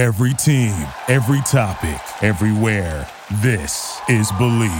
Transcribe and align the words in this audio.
Every 0.00 0.32
team, 0.32 0.74
every 1.08 1.42
topic, 1.42 2.00
everywhere. 2.22 3.06
This 3.42 4.00
is 4.08 4.32
Believe. 4.38 4.70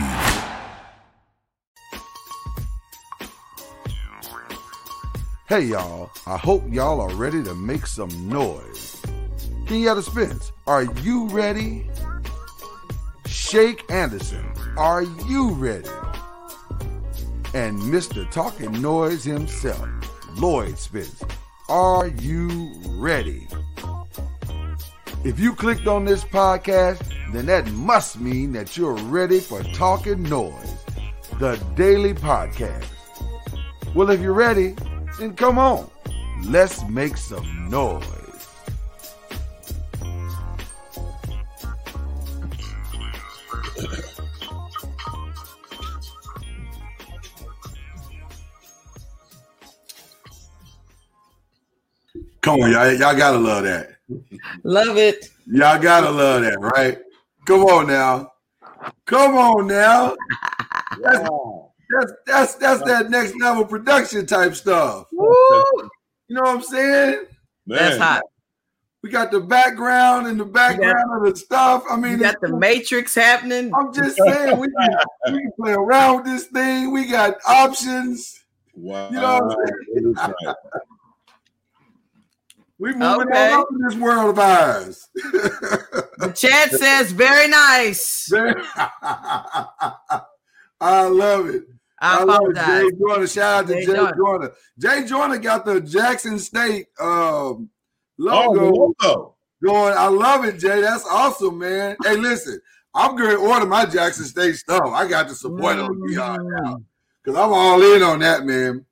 Hey 5.47 5.65
y'all, 5.65 6.11
I 6.27 6.39
hope 6.39 6.63
y'all 6.71 7.03
are 7.03 7.15
ready 7.17 7.43
to 7.43 7.55
make 7.55 7.87
some 7.87 8.09
noise. 8.31 9.03
Kenyatta 9.67 10.03
Spence, 10.03 10.53
are 10.67 10.85
you 10.85 11.27
ready? 11.27 11.87
Shake 13.27 13.85
Anderson, 13.91 14.51
are 14.79 15.03
you 15.03 15.51
ready? 15.51 15.91
And 17.53 17.79
Mr. 17.79 18.25
Talking 18.31 18.73
Noise 18.81 19.25
himself, 19.25 19.87
Lloyd 20.39 20.79
Spence, 20.79 21.23
are 21.69 22.07
you 22.07 22.73
ready? 22.87 23.47
If 25.23 25.39
you 25.39 25.55
clicked 25.55 25.87
on 25.87 26.07
this 26.07 26.25
podcast, 26.25 27.03
then 27.35 27.45
that 27.47 27.71
must 27.73 28.19
mean 28.19 28.53
that 28.53 28.79
you're 28.79 28.95
ready 28.95 29.39
for 29.39 29.63
Talking 29.63 30.23
Noise, 30.23 30.75
the 31.39 31.57
daily 31.77 32.15
podcast. 32.15 32.87
Well, 33.95 34.09
if 34.09 34.23
you're 34.23 34.33
ready, 34.33 34.75
then 35.19 35.37
come 35.37 35.59
on, 35.59 35.91
let's 36.45 36.83
make 36.89 37.19
some 37.19 37.69
noise. 37.69 38.07
Come 52.41 52.63
on, 52.63 52.73
y'all. 52.73 52.91
Y'all 52.93 53.15
gotta 53.15 53.37
love 53.37 53.65
that. 53.65 54.00
Love 54.65 54.97
it. 54.97 55.31
Y'all 55.47 55.81
gotta 55.81 56.11
love 56.11 56.43
that, 56.43 56.61
right? 56.61 56.99
Come 57.47 57.65
on 57.65 57.87
now. 57.87 58.33
Come 59.07 59.37
on 59.37 59.67
now. 59.67 60.17
That's, 61.03 61.29
that's 61.91 62.13
that's 62.27 62.55
that's 62.57 62.83
that 62.83 63.11
next 63.11 63.35
level 63.41 63.65
production 63.65 64.27
type 64.27 64.55
stuff. 64.55 65.07
Woo! 65.13 65.27
You 66.29 66.37
know 66.37 66.43
what 66.43 66.57
I'm 66.57 66.63
saying? 66.63 67.25
That's 67.67 67.99
hot. 67.99 68.23
We 69.03 69.09
got 69.09 69.31
the 69.31 69.41
background 69.41 70.27
and 70.27 70.39
the 70.39 70.45
background 70.45 71.27
of 71.27 71.33
the 71.33 71.39
stuff. 71.39 71.85
I 71.91 71.97
mean, 71.97 72.13
You 72.13 72.19
got 72.19 72.41
the 72.41 72.55
Matrix 72.55 73.15
happening. 73.15 73.73
I'm 73.75 73.95
just 73.95 74.17
saying 74.19 74.59
we 74.59 74.69
can, 74.69 74.99
we 75.33 75.41
can 75.41 75.53
play 75.59 75.73
around 75.73 76.17
with 76.17 76.27
this 76.27 76.45
thing. 76.45 76.93
We 76.93 77.07
got 77.07 77.37
options. 77.49 78.45
Wow. 78.75 79.09
You 79.11 79.17
know 79.17 79.41
what 79.41 79.43
I'm 79.43 79.49
That 79.49 79.85
is 79.95 80.17
right. 80.47 80.55
We 82.81 82.93
moving 82.95 83.29
Okay. 83.29 83.53
on 83.53 83.61
up 83.61 83.67
in 83.73 83.79
this 83.87 83.95
world 83.97 84.31
of 84.31 84.39
ours. 84.39 85.07
The 85.15 86.33
chat 86.35 86.71
says 86.73 87.13
very 87.13 87.47
nice. 87.47 88.31
I 90.81 91.07
love 91.09 91.47
it. 91.49 91.65
I 92.01 92.23
love 92.25 92.41
it. 92.47 92.57
apologize. 92.57 92.83
Jay 92.91 92.97
Joyner. 92.99 93.27
Shout 93.27 93.65
out 93.65 93.67
to 93.69 93.75
Jay 93.75 93.81
Jay 93.87 93.93
Joyner. 93.93 94.13
Joyner. 94.17 94.53
Jay 94.79 95.05
Joyner 95.07 95.39
got 95.39 95.65
the 95.67 95.81
Jackson 95.81 96.39
State 96.39 96.87
um, 96.99 97.69
Oh, 98.23 98.51
logo 98.53 98.55
the 98.55 98.71
logo. 99.07 99.35
going. 99.63 99.95
I 99.97 100.07
love 100.09 100.45
it, 100.47 100.59
Jay. 100.59 100.81
That's 100.81 101.05
awesome, 101.07 101.59
man. 101.59 101.97
Hey, 102.03 102.17
listen, 102.17 102.59
I'm 102.95 103.17
going 103.17 103.31
to 103.31 103.37
order 103.37 103.67
my 103.67 103.85
Jackson 103.87 104.25
State 104.25 104.57
stuff. 104.57 104.83
I 104.87 105.07
got 105.07 105.29
to 105.29 105.35
support 105.35 105.79
on 105.79 105.95
VR 106.01 106.39
now 106.43 106.77
Mm. 106.77 106.85
because 107.23 107.39
I'm 107.39 107.53
all 107.53 107.83
in 107.95 108.03
on 108.03 108.21
that, 108.21 108.45
man. 108.47 108.85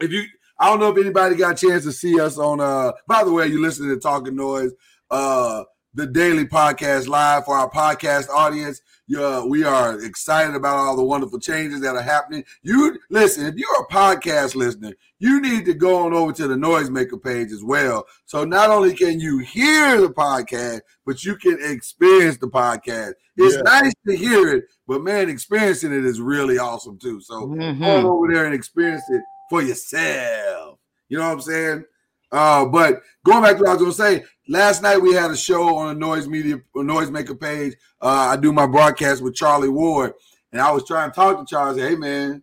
If 0.00 0.12
you, 0.12 0.22
I 0.58 0.68
don't 0.68 0.80
know 0.80 0.90
if 0.90 0.98
anybody 0.98 1.36
got 1.36 1.62
a 1.62 1.66
chance 1.66 1.84
to 1.84 1.92
see 1.92 2.18
us 2.20 2.38
on. 2.38 2.60
uh 2.60 2.92
By 3.06 3.24
the 3.24 3.32
way, 3.32 3.46
you 3.46 3.60
listening 3.60 3.90
to 3.90 4.00
Talking 4.00 4.36
Noise, 4.36 4.72
uh 5.10 5.64
the 5.94 6.06
daily 6.06 6.44
podcast 6.44 7.08
live 7.08 7.44
for 7.44 7.56
our 7.56 7.70
podcast 7.70 8.28
audience. 8.28 8.82
Yeah, 9.06 9.42
we 9.42 9.64
are 9.64 9.98
excited 10.04 10.54
about 10.54 10.76
all 10.76 10.94
the 10.96 11.02
wonderful 11.02 11.40
changes 11.40 11.80
that 11.80 11.96
are 11.96 12.02
happening. 12.02 12.44
You 12.62 12.98
listen, 13.08 13.46
if 13.46 13.54
you're 13.56 13.82
a 13.82 13.86
podcast 13.92 14.54
listener, 14.54 14.92
you 15.18 15.40
need 15.40 15.64
to 15.64 15.72
go 15.74 16.04
on 16.04 16.12
over 16.12 16.30
to 16.34 16.46
the 16.46 16.54
Noisemaker 16.56 17.20
page 17.22 17.50
as 17.52 17.64
well. 17.64 18.04
So 18.26 18.44
not 18.44 18.68
only 18.68 18.94
can 18.94 19.18
you 19.18 19.38
hear 19.38 19.98
the 20.00 20.10
podcast, 20.10 20.82
but 21.06 21.24
you 21.24 21.36
can 21.36 21.56
experience 21.62 22.36
the 22.36 22.48
podcast. 22.48 23.14
It's 23.38 23.56
Yeah. 23.56 23.62
nice 23.62 23.92
to 24.06 24.14
hear 24.14 24.52
it, 24.56 24.64
but 24.86 25.02
man, 25.02 25.30
experiencing 25.30 25.92
it 25.92 26.04
is 26.04 26.20
really 26.20 26.58
awesome 26.58 26.98
too. 26.98 27.20
So 27.22 27.46
Mhm. 27.46 27.80
go 28.02 28.12
over 28.12 28.32
there 28.32 28.44
and 28.44 28.54
experience 28.54 29.02
it 29.08 29.22
for 29.48 29.62
yourself. 29.62 30.78
You 31.08 31.18
know 31.18 31.26
what 31.26 31.32
I'm 31.32 31.40
saying? 31.40 31.84
Uh, 32.30 32.66
but 32.66 33.00
going 33.24 33.42
back 33.42 33.56
to 33.56 33.62
what 33.62 33.70
I 33.70 33.74
was 33.74 33.82
gonna 33.82 33.92
say, 33.92 34.24
last 34.48 34.82
night 34.82 34.98
we 34.98 35.14
had 35.14 35.30
a 35.30 35.36
show 35.36 35.76
on 35.76 35.96
a 35.96 35.98
noise 35.98 36.28
media 36.28 36.60
noisemaker 36.76 37.38
page. 37.40 37.74
Uh, 38.00 38.28
I 38.32 38.36
do 38.36 38.52
my 38.52 38.66
broadcast 38.66 39.22
with 39.22 39.34
Charlie 39.34 39.68
Ward, 39.68 40.12
and 40.52 40.60
I 40.60 40.70
was 40.70 40.86
trying 40.86 41.10
to 41.10 41.14
talk 41.14 41.38
to 41.38 41.46
Charlie. 41.46 41.80
Say, 41.80 41.90
hey 41.90 41.96
man, 41.96 42.42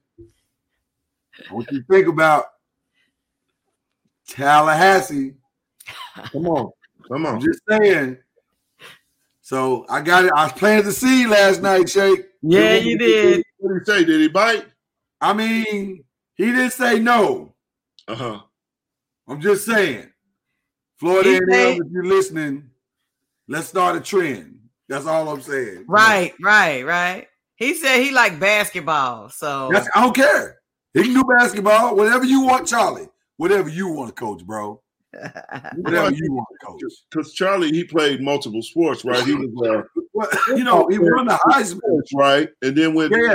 what 1.51 1.71
you 1.71 1.83
think 1.89 2.07
about 2.07 2.45
Tallahassee? 4.27 5.35
Come 6.31 6.47
on. 6.47 6.71
Come 7.07 7.25
I'm 7.25 7.35
on. 7.35 7.41
just 7.41 7.61
saying. 7.69 8.17
So 9.41 9.85
I 9.89 10.01
got 10.01 10.25
it. 10.25 10.31
I 10.35 10.45
was 10.45 10.53
planting 10.53 10.85
the 10.85 10.91
seed 10.91 11.27
last 11.27 11.61
night, 11.61 11.87
Shake. 11.87 12.25
Yeah, 12.41 12.75
you 12.75 12.97
did. 12.97 13.43
What 13.59 13.73
did 13.73 13.79
he 13.79 13.85
say? 13.85 14.03
Did 14.05 14.21
he 14.21 14.27
bite? 14.27 14.65
I 15.21 15.33
mean, 15.33 16.03
he 16.35 16.45
didn't 16.45 16.71
say 16.71 16.99
no. 16.99 17.53
Uh 18.07 18.15
huh. 18.15 18.39
I'm 19.27 19.41
just 19.41 19.65
saying. 19.65 20.11
Florida 20.97 21.29
He 21.29 21.35
A&M, 21.35 21.49
said- 21.49 21.77
if 21.77 21.91
you're 21.91 22.05
listening, 22.05 22.69
let's 23.47 23.67
start 23.67 23.95
a 23.95 24.01
trend. 24.01 24.59
That's 24.87 25.07
all 25.07 25.27
I'm 25.29 25.41
saying. 25.41 25.85
Right, 25.87 26.33
right, 26.39 26.85
right. 26.85 27.27
He 27.55 27.73
said 27.73 28.01
he 28.01 28.11
liked 28.11 28.39
basketball, 28.39 29.29
so 29.29 29.69
That's, 29.71 29.89
I 29.95 30.01
don't 30.01 30.15
care. 30.15 30.59
He 30.93 31.03
can 31.03 31.13
do 31.13 31.23
basketball, 31.23 31.95
whatever 31.95 32.23
you 32.23 32.41
want, 32.41 32.67
Charlie. 32.67 33.09
Whatever 33.37 33.67
you 33.69 33.89
want 33.89 34.09
to 34.09 34.15
coach, 34.15 34.45
bro. 34.45 34.81
Whatever 35.77 36.11
you 36.11 36.31
want 36.33 36.47
coach. 36.63 36.81
Because 37.09 37.33
Charlie, 37.33 37.71
he 37.71 37.83
played 37.83 38.21
multiple 38.21 38.61
sports, 38.61 39.03
right? 39.05 39.23
He 39.25 39.33
was 39.35 39.49
Well, 40.13 40.27
you 40.49 40.63
know, 40.63 40.87
he 40.89 40.99
won 40.99 41.27
the 41.27 41.33
uh, 41.33 41.37
Heisman. 41.49 41.79
right? 42.15 42.49
And 42.61 42.75
then 42.75 42.93
when 42.93 43.11
Yeah. 43.11 43.33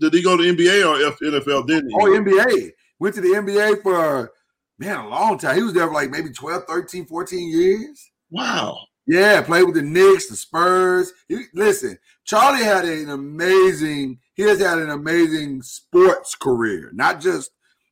did 0.00 0.14
he 0.14 0.22
go 0.22 0.36
to 0.36 0.42
NBA 0.42 0.84
or 0.84 0.98
NFL? 1.22 1.66
Didn't 1.66 1.90
he? 1.90 1.96
Oh, 1.98 2.06
NBA. 2.06 2.72
Went 2.98 3.14
to 3.14 3.20
the 3.20 3.28
NBA 3.28 3.82
for, 3.82 4.32
man, 4.78 4.98
a 4.98 5.08
long 5.08 5.38
time. 5.38 5.56
He 5.56 5.62
was 5.62 5.72
there 5.72 5.86
for 5.86 5.94
like 5.94 6.10
maybe 6.10 6.30
12, 6.30 6.64
13, 6.64 7.06
14 7.06 7.48
years. 7.48 8.10
Wow. 8.30 8.78
Yeah, 9.06 9.40
played 9.40 9.64
with 9.64 9.74
the 9.76 9.82
Knicks, 9.82 10.26
the 10.28 10.36
Spurs. 10.36 11.12
He, 11.28 11.44
listen, 11.54 11.98
Charlie 12.24 12.62
had 12.62 12.84
an 12.84 13.08
amazing. 13.08 14.18
He 14.34 14.42
has 14.42 14.60
had 14.60 14.78
an 14.78 14.90
amazing 14.90 15.62
sports 15.62 16.34
career, 16.34 16.90
not 16.92 17.18
just, 17.20 17.50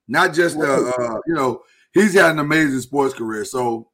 not 0.08 0.34
just 0.34 0.58
uh, 0.58 0.62
uh, 0.98 1.18
you 1.26 1.34
know, 1.34 1.62
he's 2.00 2.14
had 2.14 2.30
an 2.32 2.38
amazing 2.38 2.80
sports 2.80 3.14
career. 3.14 3.44
So, 3.44 3.88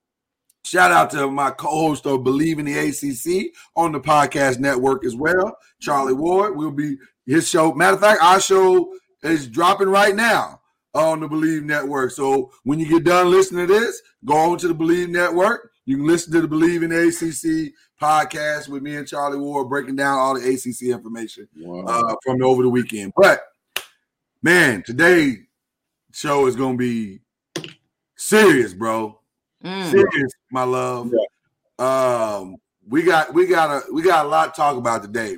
shout 0.65 0.93
out 0.93 1.11
to 1.13 1.31
my 1.31 1.51
co-host 1.51 2.07
of 2.07 2.25
Believe 2.25 2.59
in 2.59 2.67
the 2.67 2.79
ACC 2.79 3.53
on 3.77 3.93
the 3.93 4.01
podcast 4.01 4.59
network 4.59 5.05
as 5.05 5.15
well, 5.17 5.57
Charlie 5.81 6.13
Ward. 6.15 6.57
Will 6.57 6.71
be 6.73 6.97
his 7.27 7.49
show. 7.49 7.73
Matter 7.73 7.95
of 7.95 8.01
fact, 8.01 8.23
our 8.23 8.41
show 8.41 8.93
is 9.23 9.47
dropping 9.49 9.89
right 9.89 10.15
now 10.17 10.61
on 10.95 11.21
the 11.21 11.29
Believe 11.29 11.63
Network. 11.65 12.11
So 12.11 12.53
when 12.65 12.79
you 12.79 12.87
get 12.87 13.05
done 13.05 13.31
listening 13.31 13.67
to 13.67 13.73
this, 13.81 14.03
go 14.25 14.35
on 14.37 14.59
to 14.59 14.69
the 14.69 14.75
Believe 14.75 15.09
Network. 15.09 15.71
You 15.87 15.97
can 15.97 16.07
listen 16.07 16.33
to 16.35 16.41
the 16.43 16.49
Believe 16.49 16.83
in 16.83 16.91
the 16.91 17.09
ACC 17.09 17.73
podcast 18.01 18.69
with 18.69 18.83
me 18.83 18.97
and 18.97 19.07
Charlie 19.09 19.39
Ward 19.39 19.69
breaking 19.69 19.97
down 19.97 20.19
all 20.19 20.39
the 20.39 20.47
ACC 20.47 20.91
information 20.93 21.49
Wow. 21.57 21.85
uh, 21.87 22.15
from 22.25 22.43
over 22.43 22.63
the 22.63 22.69
weekend. 22.69 23.13
But 23.17 23.41
man, 24.43 24.83
today 24.83 25.37
show 26.13 26.47
is 26.47 26.57
gonna 26.57 26.77
be 26.77 27.21
serious, 28.23 28.73
bro. 28.75 29.19
Mm. 29.65 29.91
Serious, 29.91 30.33
my 30.51 30.65
love. 30.65 31.13
Um, 31.79 32.57
we 32.89 33.03
got 33.03 33.33
we 33.35 33.47
got 33.47 33.71
a 33.71 33.93
we 33.93 34.03
got 34.03 34.27
a 34.27 34.29
lot 34.29 34.55
to 34.55 34.61
talk 34.61 34.77
about 34.77 35.03
today, 35.03 35.37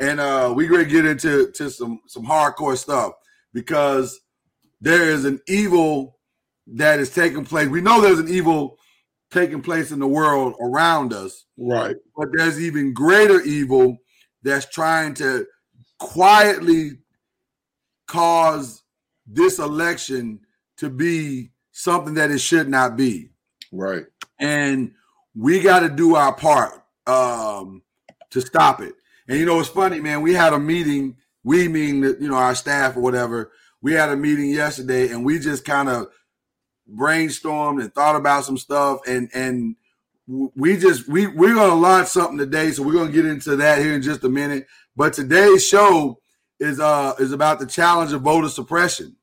and 0.00 0.20
uh, 0.20 0.52
we 0.54 0.66
gonna 0.66 0.84
get 0.84 1.06
into 1.06 1.50
to 1.52 1.70
some 1.70 2.00
some 2.06 2.24
hardcore 2.24 2.76
stuff 2.76 3.12
because 3.52 4.20
there 4.80 5.10
is 5.10 5.24
an 5.24 5.40
evil 5.48 6.18
that 6.68 7.00
is 7.00 7.10
taking 7.10 7.44
place. 7.44 7.68
We 7.68 7.80
know 7.80 8.00
there's 8.00 8.18
an 8.18 8.28
evil 8.28 8.78
taking 9.30 9.60
place 9.60 9.90
in 9.90 9.98
the 9.98 10.06
world 10.06 10.54
around 10.60 11.12
us, 11.12 11.44
right. 11.58 11.96
but 12.16 12.28
there's 12.32 12.60
even 12.60 12.94
greater 12.94 13.40
evil 13.42 13.98
that's 14.42 14.66
trying 14.66 15.14
to 15.14 15.46
quietly 15.98 16.92
cause 18.06 18.82
this 19.26 19.58
election 19.58 20.40
to 20.78 20.88
be 20.88 21.50
something 21.78 22.14
that 22.14 22.30
it 22.30 22.40
should 22.40 22.68
not 22.68 22.96
be 22.96 23.30
Right. 23.72 24.04
and 24.40 24.92
we 25.36 25.60
got 25.60 25.80
to 25.80 25.88
do 25.88 26.16
our 26.16 26.34
part 26.34 26.82
um, 27.06 27.82
to 28.30 28.40
stop 28.40 28.80
it. 28.80 28.94
And 29.28 29.38
you 29.38 29.46
know, 29.46 29.60
it's 29.60 29.68
funny, 29.68 30.00
man. 30.00 30.22
We 30.22 30.34
had 30.34 30.52
a 30.52 30.58
meeting. 30.58 31.16
We 31.44 31.68
mean, 31.68 32.02
you 32.02 32.28
know, 32.28 32.34
our 32.34 32.56
staff 32.56 32.96
or 32.96 33.00
whatever. 33.00 33.52
We 33.80 33.92
had 33.92 34.08
a 34.08 34.16
meeting 34.16 34.50
yesterday, 34.50 35.10
and 35.10 35.24
we 35.24 35.38
just 35.38 35.64
kind 35.64 35.88
of 35.88 36.08
brainstormed 36.92 37.80
and 37.82 37.94
thought 37.94 38.16
about 38.16 38.44
some 38.44 38.58
stuff. 38.58 39.00
And 39.06 39.30
and 39.34 39.76
we 40.26 40.76
just 40.76 41.08
we 41.08 41.26
we're 41.28 41.54
gonna 41.54 41.74
launch 41.74 42.08
something 42.08 42.38
today, 42.38 42.72
so 42.72 42.82
we're 42.82 42.94
gonna 42.94 43.12
get 43.12 43.26
into 43.26 43.56
that 43.56 43.78
here 43.78 43.94
in 43.94 44.02
just 44.02 44.24
a 44.24 44.28
minute. 44.28 44.66
But 44.96 45.12
today's 45.12 45.66
show 45.66 46.18
is 46.58 46.80
uh 46.80 47.14
is 47.20 47.32
about 47.32 47.60
the 47.60 47.66
challenge 47.66 48.12
of 48.12 48.22
voter 48.22 48.48
suppression, 48.48 49.16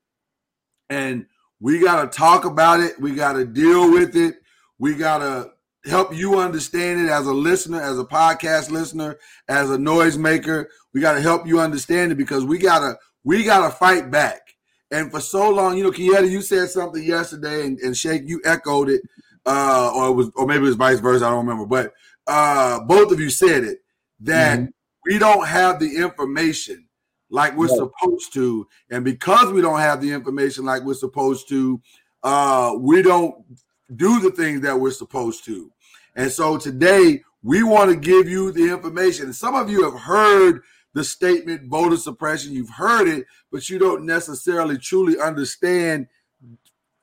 and 0.90 1.26
we 1.60 1.80
gotta 1.80 2.08
talk 2.08 2.46
about 2.46 2.80
it. 2.80 3.00
We 3.00 3.16
gotta 3.16 3.46
deal 3.46 3.92
with 3.92 4.16
it. 4.16 4.36
We 4.78 4.96
gotta 4.96 5.52
help 5.86 6.16
you 6.16 6.40
understand 6.40 7.02
it 7.02 7.10
as 7.10 7.28
a 7.28 7.34
listener, 7.34 7.82
as 7.82 8.00
a 8.00 8.04
podcast 8.04 8.72
listener, 8.72 9.18
as 9.48 9.70
a 9.70 9.78
noisemaker. 9.78 10.66
We 10.94 11.02
gotta 11.02 11.22
help 11.22 11.48
you 11.48 11.60
understand 11.60 12.12
it 12.12 12.16
because 12.16 12.44
we 12.44 12.58
gotta 12.58 12.98
we 13.24 13.44
gotta 13.44 13.74
fight 13.74 14.12
back. 14.12 14.42
And 14.92 15.12
for 15.12 15.20
so 15.20 15.50
long, 15.50 15.78
you 15.78 15.84
know, 15.84 15.92
Kieta, 15.92 16.30
you 16.30 16.42
said 16.42 16.70
something 16.70 17.04
yesterday, 17.04 17.66
and, 17.66 17.80
and 17.80 17.98
Shake, 17.98 18.24
you 18.26 18.42
echoed 18.46 18.90
it 18.90 19.02
uh, 19.46 19.92
or 19.96 20.08
it 20.10 20.14
was, 20.14 20.32
or 20.36 20.46
maybe 20.46 20.64
it 20.64 20.68
was 20.68 20.76
vice 20.76 21.00
versa. 21.00 21.26
I 21.26 21.30
don't 21.30 21.46
remember, 21.46 21.66
but 21.66 21.94
uh, 22.28 22.82
both 22.84 23.12
of 23.12 23.20
you 23.20 23.30
said 23.30 23.64
it 23.64 23.80
that 24.22 24.60
mm-hmm. 24.60 24.70
we 25.06 25.20
don't 25.20 25.48
have 25.48 25.80
the 25.80 25.98
information 25.98 26.85
like 27.30 27.56
we're 27.56 27.68
supposed 27.68 28.34
to, 28.34 28.68
and 28.90 29.04
because 29.04 29.52
we 29.52 29.62
don't 29.62 29.80
have 29.80 30.02
the 30.02 30.12
information 30.12 30.66
like 30.66 30.84
we're 30.84 30.94
supposed 30.94 31.50
to, 31.50 31.82
uh, 32.24 32.74
we 32.78 33.02
don't 33.02 33.36
do 33.96 34.20
the 34.20 34.32
things 34.32 34.62
that 34.62 34.80
we're 34.80 34.92
supposed 34.92 35.46
to. 35.46 35.72
And 36.16 36.32
so 36.32 36.58
today 36.58 37.24
we 37.44 37.64
want 37.64 37.92
to 37.92 37.96
give 37.96 38.28
you 38.28 38.52
the 38.52 38.72
information. 38.72 39.34
Some 39.34 39.56
of 39.56 39.70
you 39.70 39.84
have 39.84 40.00
heard 40.00 40.62
the 40.94 41.04
statement 41.04 41.68
voter 41.70 41.98
suppression. 41.98 42.54
You've 42.54 42.70
heard 42.70 43.08
it, 43.08 43.26
but 43.52 43.70
you 43.70 43.78
don't 43.78 44.06
necessarily 44.06 44.78
truly 44.78 45.20
understand, 45.20 46.08
you 46.42 46.58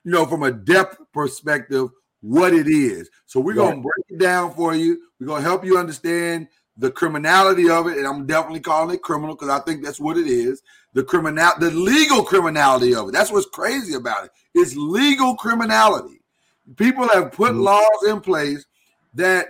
know, 0.05 0.27
from 0.27 0.43
a 0.43 0.51
depth 0.51 0.99
perspective, 1.13 1.91
what 2.21 2.55
it 2.55 2.69
is. 2.69 3.11
So 3.27 3.39
we're 3.39 3.55
going 3.55 3.77
to 3.77 3.83
break 3.83 4.05
it 4.09 4.19
down 4.19 4.55
for 4.55 4.75
you. 4.75 5.03
We're 5.21 5.27
going 5.27 5.43
to 5.43 5.49
help 5.49 5.65
you 5.65 5.79
understand 5.79 6.49
the 6.77 6.91
criminality 6.91 7.69
of 7.69 7.87
it, 7.87 7.99
and 7.99 8.07
I'm 8.07 8.27
definitely 8.27 8.61
calling 8.61 8.95
it 8.95 9.03
criminal 9.03 9.35
because 9.35 9.51
I 9.51 9.61
think 9.61 9.85
that's 9.85 10.01
what 10.01 10.17
it 10.17 10.27
is. 10.27 10.63
The 10.95 11.03
criminal, 11.03 11.51
the 11.59 11.71
legal 11.71 12.23
criminality 12.23 12.95
of 12.95 13.09
it. 13.09 13.13
That's 13.13 13.31
what's 13.31 13.47
crazy 13.47 13.95
about 13.95 14.27
it. 14.27 14.31
It's 14.55 14.75
legal 14.77 15.37
criminality. 15.37 16.21
People 16.77 17.09
have 17.09 17.33
put 17.33 17.53
mm-hmm. 17.53 17.63
laws 17.63 18.03
in 18.09 18.21
place 18.21 18.65
that 19.15 19.47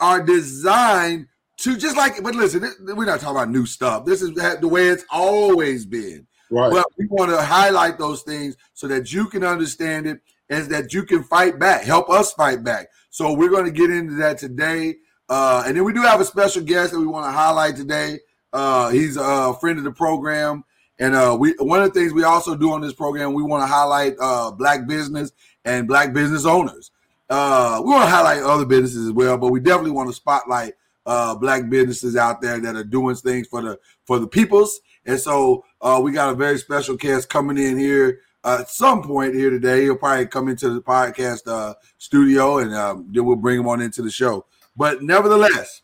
are 0.00 0.22
designed 0.22 1.26
to 1.58 1.76
just 1.76 1.96
like. 1.96 2.22
But 2.22 2.34
listen, 2.34 2.62
we're 2.80 3.04
not 3.04 3.20
talking 3.20 3.36
about 3.36 3.50
new 3.50 3.66
stuff. 3.66 4.04
This 4.04 4.22
is 4.22 4.32
the 4.34 4.68
way 4.68 4.88
it's 4.88 5.04
always 5.10 5.86
been. 5.86 6.26
Right. 6.50 6.70
But 6.70 6.86
we 6.98 7.06
want 7.06 7.30
to 7.30 7.42
highlight 7.42 7.98
those 7.98 8.22
things 8.22 8.56
so 8.74 8.86
that 8.88 9.12
you 9.12 9.26
can 9.26 9.44
understand 9.44 10.06
it 10.06 10.20
is 10.48 10.68
that 10.68 10.92
you 10.92 11.04
can 11.04 11.22
fight 11.24 11.58
back, 11.58 11.82
help 11.82 12.10
us 12.10 12.32
fight 12.32 12.62
back. 12.62 12.88
So 13.10 13.32
we're 13.32 13.50
going 13.50 13.64
to 13.64 13.70
get 13.70 13.90
into 13.90 14.14
that 14.16 14.38
today. 14.38 14.96
Uh, 15.28 15.64
and 15.66 15.76
then 15.76 15.84
we 15.84 15.92
do 15.92 16.02
have 16.02 16.20
a 16.20 16.24
special 16.24 16.62
guest 16.62 16.92
that 16.92 17.00
we 17.00 17.06
want 17.06 17.26
to 17.26 17.32
highlight 17.32 17.76
today. 17.76 18.20
Uh, 18.52 18.90
he's 18.90 19.16
a 19.16 19.54
friend 19.60 19.78
of 19.78 19.84
the 19.84 19.92
program. 19.92 20.64
And 20.98 21.14
uh, 21.14 21.36
we 21.38 21.54
one 21.58 21.82
of 21.82 21.92
the 21.92 21.98
things 21.98 22.12
we 22.12 22.22
also 22.22 22.54
do 22.54 22.72
on 22.72 22.80
this 22.80 22.92
program, 22.92 23.32
we 23.32 23.42
want 23.42 23.62
to 23.62 23.66
highlight 23.66 24.14
uh, 24.20 24.52
black 24.52 24.86
business 24.86 25.32
and 25.64 25.88
black 25.88 26.12
business 26.12 26.46
owners. 26.46 26.92
Uh, 27.28 27.80
we 27.84 27.90
want 27.90 28.04
to 28.04 28.10
highlight 28.10 28.42
other 28.42 28.64
businesses 28.64 29.06
as 29.06 29.12
well, 29.12 29.36
but 29.36 29.50
we 29.50 29.58
definitely 29.58 29.90
want 29.90 30.08
to 30.08 30.14
spotlight 30.14 30.74
uh, 31.04 31.34
black 31.34 31.68
businesses 31.68 32.16
out 32.16 32.40
there 32.40 32.60
that 32.60 32.76
are 32.76 32.84
doing 32.84 33.16
things 33.16 33.48
for 33.48 33.60
the 33.60 33.78
for 34.04 34.20
the 34.20 34.26
peoples. 34.28 34.80
And 35.04 35.18
so 35.18 35.64
we 36.00 36.12
got 36.12 36.30
a 36.30 36.34
very 36.34 36.58
special 36.58 36.96
guest 36.96 37.28
coming 37.28 37.58
in 37.58 37.76
here 37.76 38.20
uh, 38.44 38.58
at 38.60 38.68
some 38.68 39.02
point 39.02 39.34
here 39.34 39.50
today. 39.50 39.82
He'll 39.82 39.96
probably 39.96 40.26
come 40.26 40.48
into 40.48 40.70
the 40.70 40.82
podcast 40.82 41.48
uh, 41.48 41.74
studio 41.98 42.58
and 42.58 42.74
um, 42.74 43.08
then 43.10 43.24
we'll 43.24 43.36
bring 43.36 43.60
him 43.60 43.68
on 43.68 43.80
into 43.80 44.02
the 44.02 44.10
show. 44.10 44.44
But 44.76 45.02
nevertheless, 45.02 45.82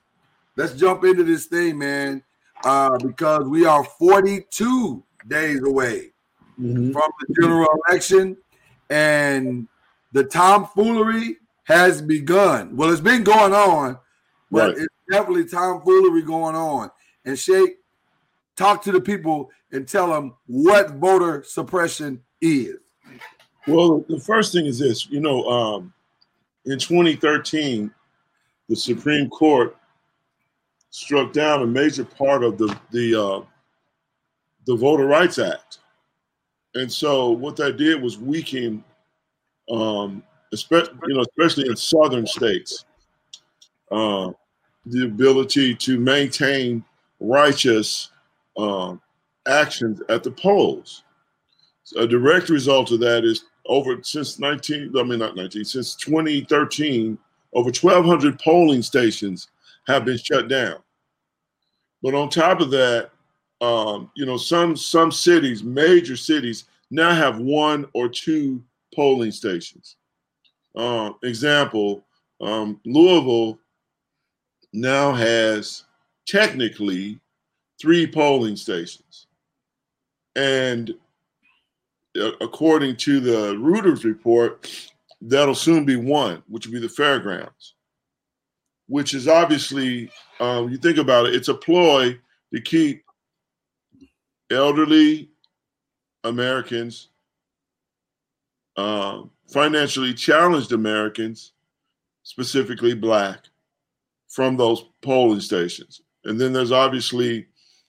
let's 0.56 0.74
jump 0.74 1.04
into 1.04 1.24
this 1.24 1.46
thing, 1.46 1.78
man, 1.78 2.22
uh, 2.64 2.98
because 2.98 3.44
we 3.44 3.64
are 3.64 3.84
42 3.84 5.02
days 5.28 5.62
away 5.62 6.12
mm-hmm. 6.60 6.92
from 6.92 7.10
the 7.20 7.34
general 7.40 7.68
election 7.88 8.36
and 8.90 9.68
the 10.12 10.24
tomfoolery 10.24 11.36
has 11.64 12.02
begun. 12.02 12.76
Well, 12.76 12.90
it's 12.90 13.00
been 13.00 13.22
going 13.22 13.54
on, 13.54 13.98
but 14.50 14.70
right. 14.70 14.78
it's 14.78 14.94
definitely 15.10 15.46
tomfoolery 15.46 16.22
going 16.22 16.56
on. 16.56 16.90
And 17.24 17.38
Shake, 17.38 17.76
talk 18.56 18.82
to 18.82 18.92
the 18.92 19.00
people 19.00 19.50
and 19.72 19.86
tell 19.86 20.12
them 20.12 20.34
what 20.46 20.90
voter 20.92 21.44
suppression 21.46 22.20
is? 22.40 22.76
Well, 23.66 24.04
the 24.08 24.18
first 24.18 24.52
thing 24.52 24.66
is 24.66 24.78
this. 24.78 25.08
You 25.08 25.20
know, 25.20 25.44
um, 25.48 25.92
in 26.64 26.78
2013, 26.78 27.92
the 28.70 28.76
Supreme 28.76 29.28
Court 29.28 29.76
struck 30.90 31.32
down 31.32 31.62
a 31.62 31.66
major 31.66 32.04
part 32.04 32.44
of 32.44 32.56
the 32.56 32.74
the 32.92 33.20
uh, 33.20 33.40
the 34.64 34.76
Voter 34.76 35.06
Rights 35.06 35.38
Act, 35.40 35.80
and 36.76 36.90
so 36.90 37.30
what 37.30 37.56
that 37.56 37.76
did 37.76 38.00
was 38.00 38.16
weaken, 38.16 38.84
um, 39.70 40.22
especially 40.52 40.94
you 41.08 41.14
know, 41.14 41.24
especially 41.36 41.68
in 41.68 41.76
southern 41.76 42.26
states, 42.26 42.84
uh, 43.90 44.30
the 44.86 45.04
ability 45.04 45.74
to 45.74 45.98
maintain 45.98 46.84
righteous 47.18 48.12
uh, 48.56 48.94
actions 49.48 50.00
at 50.08 50.22
the 50.22 50.30
polls. 50.30 51.02
A 51.96 52.06
direct 52.06 52.48
result 52.50 52.92
of 52.92 53.00
that 53.00 53.24
is 53.24 53.46
over 53.66 54.00
since 54.04 54.38
19, 54.38 54.92
I 54.96 55.02
mean, 55.02 55.18
not 55.18 55.34
19, 55.34 55.64
since 55.64 55.96
2013, 55.96 57.18
over 57.52 57.70
1,200 57.70 58.38
polling 58.38 58.82
stations 58.82 59.48
have 59.86 60.04
been 60.04 60.18
shut 60.18 60.48
down. 60.48 60.76
But 62.02 62.14
on 62.14 62.28
top 62.30 62.60
of 62.60 62.70
that, 62.70 63.10
um, 63.60 64.10
you 64.14 64.24
know, 64.24 64.36
some 64.36 64.76
some 64.76 65.12
cities, 65.12 65.62
major 65.62 66.16
cities, 66.16 66.64
now 66.90 67.12
have 67.12 67.38
one 67.38 67.86
or 67.92 68.08
two 68.08 68.62
polling 68.94 69.32
stations. 69.32 69.96
Uh, 70.74 71.10
example, 71.22 72.04
um, 72.40 72.80
Louisville 72.86 73.58
now 74.72 75.12
has 75.12 75.84
technically 76.26 77.18
three 77.80 78.06
polling 78.06 78.56
stations, 78.56 79.26
and 80.36 80.94
according 82.40 82.96
to 82.96 83.20
the 83.20 83.54
Reuters 83.54 84.04
report, 84.04 84.70
that'll 85.20 85.54
soon 85.54 85.84
be 85.84 85.96
one, 85.96 86.42
which 86.48 86.66
will 86.66 86.74
be 86.74 86.80
the 86.80 86.88
fairgrounds, 86.88 87.74
which 88.86 89.14
is 89.14 89.28
obviously, 89.28 90.10
um, 90.40 90.70
you 90.70 90.78
think 90.78 90.98
about 90.98 91.26
it, 91.26 91.34
it's 91.34 91.48
a 91.48 91.54
ploy 91.54 92.18
to 92.54 92.60
keep 92.60 93.04
elderly 94.50 95.30
Americans, 96.24 97.08
uh, 98.76 99.22
financially 99.48 100.14
challenged 100.14 100.72
Americans, 100.72 101.52
specifically 102.22 102.94
Black, 102.94 103.44
from 104.28 104.56
those 104.56 104.84
polling 105.02 105.40
stations. 105.40 106.02
And 106.24 106.40
then 106.40 106.52
there's 106.52 106.72
obviously 106.72 107.46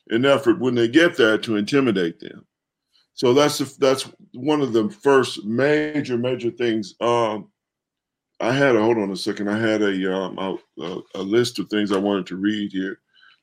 an 0.10 0.26
effort 0.26 0.60
when 0.60 0.76
they 0.76 0.88
get 0.88 1.16
there 1.16 1.38
to 1.38 1.56
intimidate 1.56 2.20
them. 2.20 2.46
So 3.14 3.34
that's 3.34 3.78
that's 3.78 4.10
one 4.34 4.62
of 4.62 4.74
the 4.74 4.90
first 4.90 5.46
major 5.46 6.18
major 6.18 6.50
things. 6.50 6.96
Um, 7.02 7.50
I 8.40 8.52
had 8.52 8.76
a 8.76 8.82
hold 8.82 8.98
on 8.98 9.12
a 9.12 9.16
second. 9.16 9.50
I 9.50 9.60
had 9.60 9.82
a 9.82 10.14
um, 10.14 10.38
a, 10.80 10.98
a, 11.16 11.22
list 11.22 11.60
of 11.60 11.70
things 11.70 11.92
I 11.92 11.98
wanted 11.98 12.26
to 12.28 12.38
read 12.38 12.72
here. 12.72 13.00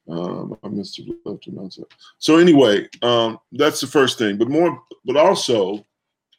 Um, 0.08 0.58
I 0.64 0.68
missed 0.68 0.98
have 0.98 1.06
left 1.24 1.78
So 2.18 2.38
anyway, 2.38 2.88
um, 3.02 3.38
that's 3.52 3.80
the 3.80 3.86
first 3.86 4.18
thing. 4.18 4.38
But 4.38 4.48
more, 4.48 4.82
but 5.04 5.16
also, 5.16 5.86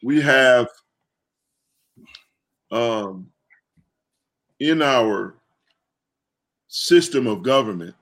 we 0.03 0.19
have 0.21 0.67
um, 2.71 3.29
in 4.59 4.81
our 4.81 5.35
system 6.67 7.27
of 7.27 7.43
government, 7.43 7.95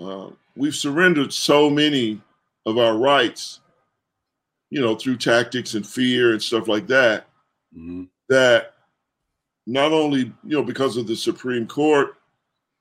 uh, 0.00 0.28
we've 0.54 0.76
surrendered 0.76 1.32
so 1.32 1.68
many 1.68 2.20
of 2.66 2.78
our 2.78 2.96
rights 2.96 3.60
you 4.72 4.80
know, 4.80 4.94
through 4.94 5.18
tactics 5.18 5.74
and 5.74 5.86
fear 5.86 6.32
and 6.32 6.42
stuff 6.42 6.66
like 6.66 6.86
that, 6.86 7.26
mm-hmm. 7.76 8.04
that 8.30 8.72
not 9.66 9.92
only, 9.92 10.20
you 10.20 10.56
know, 10.56 10.62
because 10.62 10.96
of 10.96 11.06
the 11.06 11.14
Supreme 11.14 11.66
Court, 11.66 12.14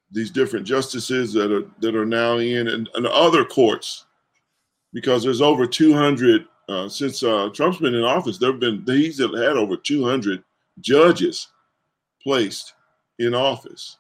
these 0.10 0.32
different 0.32 0.66
justices 0.66 1.34
that 1.34 1.52
are 1.52 1.70
that 1.82 1.94
are 1.94 2.06
now 2.06 2.38
in 2.38 2.70
and, 2.70 2.90
and 2.96 3.08
other 3.08 3.44
courts, 3.44 4.06
because 4.94 5.22
there's 5.22 5.42
over 5.42 5.68
200 5.68 6.46
uh, 6.70 6.88
since 6.88 7.24
uh, 7.24 7.50
Trump's 7.54 7.80
been 7.80 7.94
in 7.94 8.06
office. 8.06 8.38
There've 8.38 8.58
been 8.58 8.86
he's 8.86 9.20
had 9.20 9.34
over 9.34 9.76
200 9.76 10.42
judges 10.80 11.50
placed 12.24 12.74
in 13.20 13.36
office, 13.36 13.98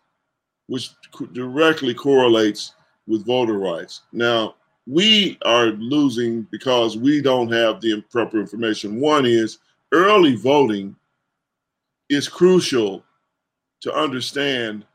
which 0.68 0.92
directly 1.34 1.94
correlates 1.94 2.74
with 3.06 3.26
voter 3.26 3.60
rights. 3.60 4.04
Now, 4.14 4.56
we 4.88 5.38
are 5.44 5.68
losing 5.68 6.44
because 6.52 6.98
we 6.98 7.22
don't 7.22 7.52
have 7.52 7.82
the 7.82 8.02
proper 8.10 8.40
information. 8.40 9.00
One 9.00 9.26
is 9.26 9.60
early 9.92 10.36
voting 10.36 10.96
is 12.10 12.28
crucial 12.28 13.04
to 13.82 13.94
understand 13.94 14.86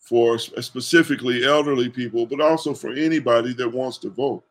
for 0.00 0.38
specifically 0.38 1.44
elderly 1.44 1.88
people, 1.88 2.26
but 2.26 2.40
also 2.40 2.72
for 2.74 2.92
anybody 2.92 3.52
that 3.54 3.68
wants 3.68 3.98
to 3.98 4.10
vote 4.10 4.44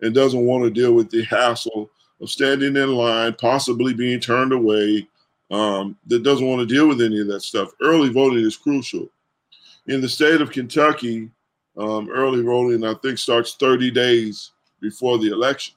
and 0.00 0.14
doesn't 0.14 0.44
want 0.44 0.64
to 0.64 0.70
deal 0.70 0.94
with 0.94 1.10
the 1.10 1.24
hassle 1.24 1.90
of 2.20 2.30
standing 2.30 2.76
in 2.76 2.94
line, 2.94 3.32
possibly 3.34 3.94
being 3.94 4.18
turned 4.18 4.52
away, 4.52 5.06
um, 5.50 5.96
that 6.06 6.22
doesn't 6.22 6.46
want 6.46 6.60
to 6.60 6.74
deal 6.74 6.88
with 6.88 7.00
any 7.00 7.20
of 7.20 7.26
that 7.28 7.42
stuff. 7.42 7.70
Early 7.82 8.08
voting 8.08 8.44
is 8.44 8.56
crucial. 8.56 9.08
In 9.86 10.00
the 10.00 10.08
state 10.08 10.40
of 10.40 10.50
Kentucky, 10.50 11.30
um, 11.80 12.10
early 12.10 12.42
voting, 12.42 12.84
I 12.84 12.94
think, 12.94 13.18
starts 13.18 13.54
30 13.54 13.90
days 13.90 14.52
before 14.80 15.18
the 15.18 15.32
election. 15.32 15.74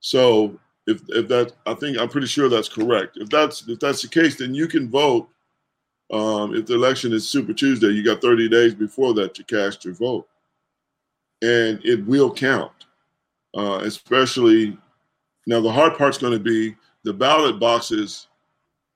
So 0.00 0.58
if 0.86 1.02
if 1.08 1.28
that, 1.28 1.52
I 1.66 1.74
think 1.74 1.98
I'm 1.98 2.08
pretty 2.08 2.26
sure 2.26 2.48
that's 2.48 2.68
correct. 2.68 3.16
If 3.16 3.28
that's 3.28 3.66
if 3.68 3.78
that's 3.80 4.02
the 4.02 4.08
case, 4.08 4.36
then 4.36 4.54
you 4.54 4.68
can 4.68 4.88
vote. 4.88 5.28
Um, 6.12 6.54
if 6.54 6.66
the 6.66 6.74
election 6.74 7.12
is 7.12 7.28
Super 7.28 7.52
Tuesday, 7.52 7.88
you 7.88 8.04
got 8.04 8.20
30 8.22 8.48
days 8.48 8.74
before 8.74 9.12
that 9.14 9.34
to 9.34 9.42
cast 9.42 9.84
your 9.84 9.94
vote, 9.94 10.28
and 11.42 11.84
it 11.84 12.06
will 12.06 12.32
count. 12.32 12.72
Uh, 13.56 13.80
especially 13.82 14.78
now, 15.46 15.60
the 15.60 15.70
hard 15.70 15.96
part's 15.96 16.18
going 16.18 16.32
to 16.32 16.38
be 16.38 16.76
the 17.04 17.12
ballot 17.12 17.60
boxes. 17.60 18.26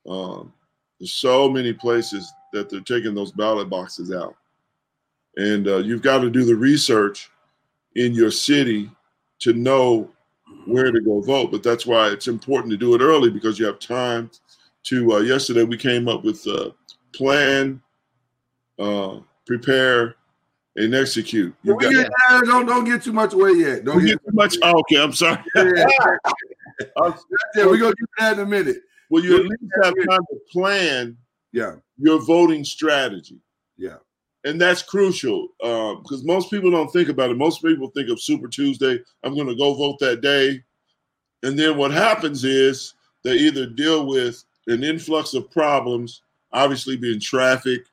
Um, 0.08 0.52
there's 0.98 1.12
so 1.12 1.48
many 1.48 1.72
places 1.72 2.30
that 2.52 2.68
they're 2.68 2.80
taking 2.80 3.14
those 3.14 3.32
ballot 3.32 3.70
boxes 3.70 4.12
out, 4.12 4.36
and 5.36 5.68
uh, 5.68 5.78
you've 5.78 6.02
got 6.02 6.18
to 6.18 6.30
do 6.30 6.44
the 6.44 6.56
research 6.56 7.30
in 7.96 8.14
your 8.14 8.30
city 8.30 8.90
to 9.40 9.52
know 9.52 10.10
where 10.66 10.90
to 10.90 11.00
go 11.00 11.20
vote. 11.20 11.50
But 11.50 11.62
that's 11.62 11.86
why 11.86 12.08
it's 12.08 12.28
important 12.28 12.70
to 12.72 12.76
do 12.76 12.94
it 12.94 13.00
early 13.00 13.30
because 13.30 13.58
you 13.58 13.66
have 13.66 13.78
time 13.78 14.30
to. 14.84 15.14
Uh, 15.14 15.18
yesterday 15.20 15.64
we 15.64 15.76
came 15.76 16.08
up 16.08 16.24
with 16.24 16.46
a 16.46 16.74
plan, 17.14 17.80
uh, 18.78 19.18
prepare, 19.46 20.16
and 20.76 20.94
execute. 20.94 21.54
You 21.62 21.78
got, 21.78 21.92
yeah, 21.92 22.40
don't 22.44 22.66
don't 22.66 22.84
get 22.84 23.02
too 23.02 23.12
much 23.12 23.32
away 23.32 23.52
yet. 23.52 23.84
Don't 23.84 24.04
get, 24.04 24.22
too 24.24 24.32
much. 24.32 24.56
Oh, 24.62 24.80
okay, 24.80 25.02
I'm 25.02 25.12
sorry. 25.12 25.42
Yeah, 25.54 25.64
yeah 27.54 27.66
we're 27.66 27.78
gonna 27.78 27.94
do 27.94 28.06
that 28.18 28.34
in 28.34 28.40
a 28.40 28.46
minute. 28.46 28.82
Well, 29.10 29.24
you 29.24 29.36
at 29.36 29.46
least 29.46 29.62
have 29.82 29.94
time 30.08 30.20
to 30.30 30.40
plan. 30.52 31.16
Yeah. 31.52 31.76
Your 31.98 32.20
voting 32.20 32.64
strategy. 32.64 33.40
Yeah 33.76 33.96
and 34.44 34.60
that's 34.60 34.82
crucial 34.82 35.48
because 35.58 36.20
um, 36.20 36.26
most 36.26 36.50
people 36.50 36.70
don't 36.70 36.90
think 36.92 37.08
about 37.08 37.30
it. 37.30 37.36
Most 37.36 37.62
people 37.62 37.88
think 37.88 38.08
of 38.08 38.20
Super 38.20 38.48
Tuesday. 38.48 38.98
I'm 39.22 39.34
going 39.34 39.48
to 39.48 39.54
go 39.54 39.74
vote 39.74 39.98
that 40.00 40.20
day, 40.20 40.62
and 41.42 41.58
then 41.58 41.76
what 41.76 41.90
happens 41.90 42.44
is 42.44 42.94
they 43.22 43.32
either 43.32 43.66
deal 43.66 44.06
with 44.06 44.42
an 44.66 44.82
influx 44.82 45.34
of 45.34 45.50
problems, 45.50 46.22
obviously 46.52 46.96
being 46.96 47.20
traffic, 47.20 47.84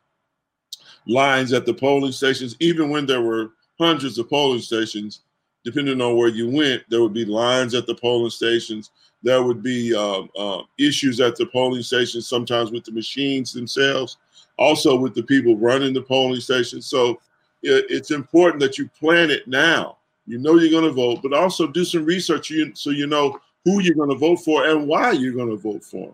lines 1.08 1.54
at 1.54 1.66
the 1.66 1.74
polling 1.74 2.12
stations. 2.12 2.56
Even 2.60 2.90
when 2.90 3.06
there 3.06 3.22
were 3.22 3.52
hundreds 3.80 4.18
of 4.18 4.30
polling 4.30 4.62
stations, 4.62 5.22
depending 5.64 6.02
on 6.02 6.16
where 6.16 6.30
you 6.30 6.50
went, 6.50 6.84
there 6.90 7.02
would 7.02 7.14
be 7.14 7.26
lines 7.26 7.74
at 7.74 7.88
the 7.88 7.96
polling 7.96 8.30
stations. 8.30 8.92
There 9.24 9.44
would 9.44 9.64
be 9.64 9.96
um, 9.96 10.30
uh, 10.38 10.62
issues 10.78 11.20
at 11.20 11.36
the 11.36 11.48
polling 11.48 11.82
stations, 11.82 12.28
sometimes 12.28 12.72
with 12.72 12.86
the 12.86 12.92
machines 12.92 13.52
themselves 13.52 14.18
also 14.58 14.96
with 14.96 15.14
the 15.14 15.24
people 15.24 15.56
running 15.58 15.94
the 15.94 16.02
polling 16.02 16.42
stations. 16.42 16.86
So 16.88 17.20
it's 17.64 18.12
important 18.12 18.62
that 18.62 18.78
you 18.78 18.88
plan 18.90 19.30
it 19.30 19.48
now. 19.48 19.98
You 20.26 20.38
know 20.38 20.56
you're 20.56 20.72
going 20.72 20.84
to 20.84 20.92
vote, 20.92 21.22
but 21.24 21.34
also 21.34 21.68
do 21.68 21.86
some 21.86 22.06
research 22.06 22.52
so 22.74 22.90
you 22.90 23.08
know 23.08 23.40
who 23.66 23.82
you're 23.82 23.96
going 23.96 24.10
to 24.10 24.16
vote 24.16 24.38
for 24.38 24.68
and 24.68 24.88
why 24.88 25.12
you're 25.12 25.34
going 25.34 25.50
to 25.50 25.56
vote 25.56 25.84
for. 25.84 26.14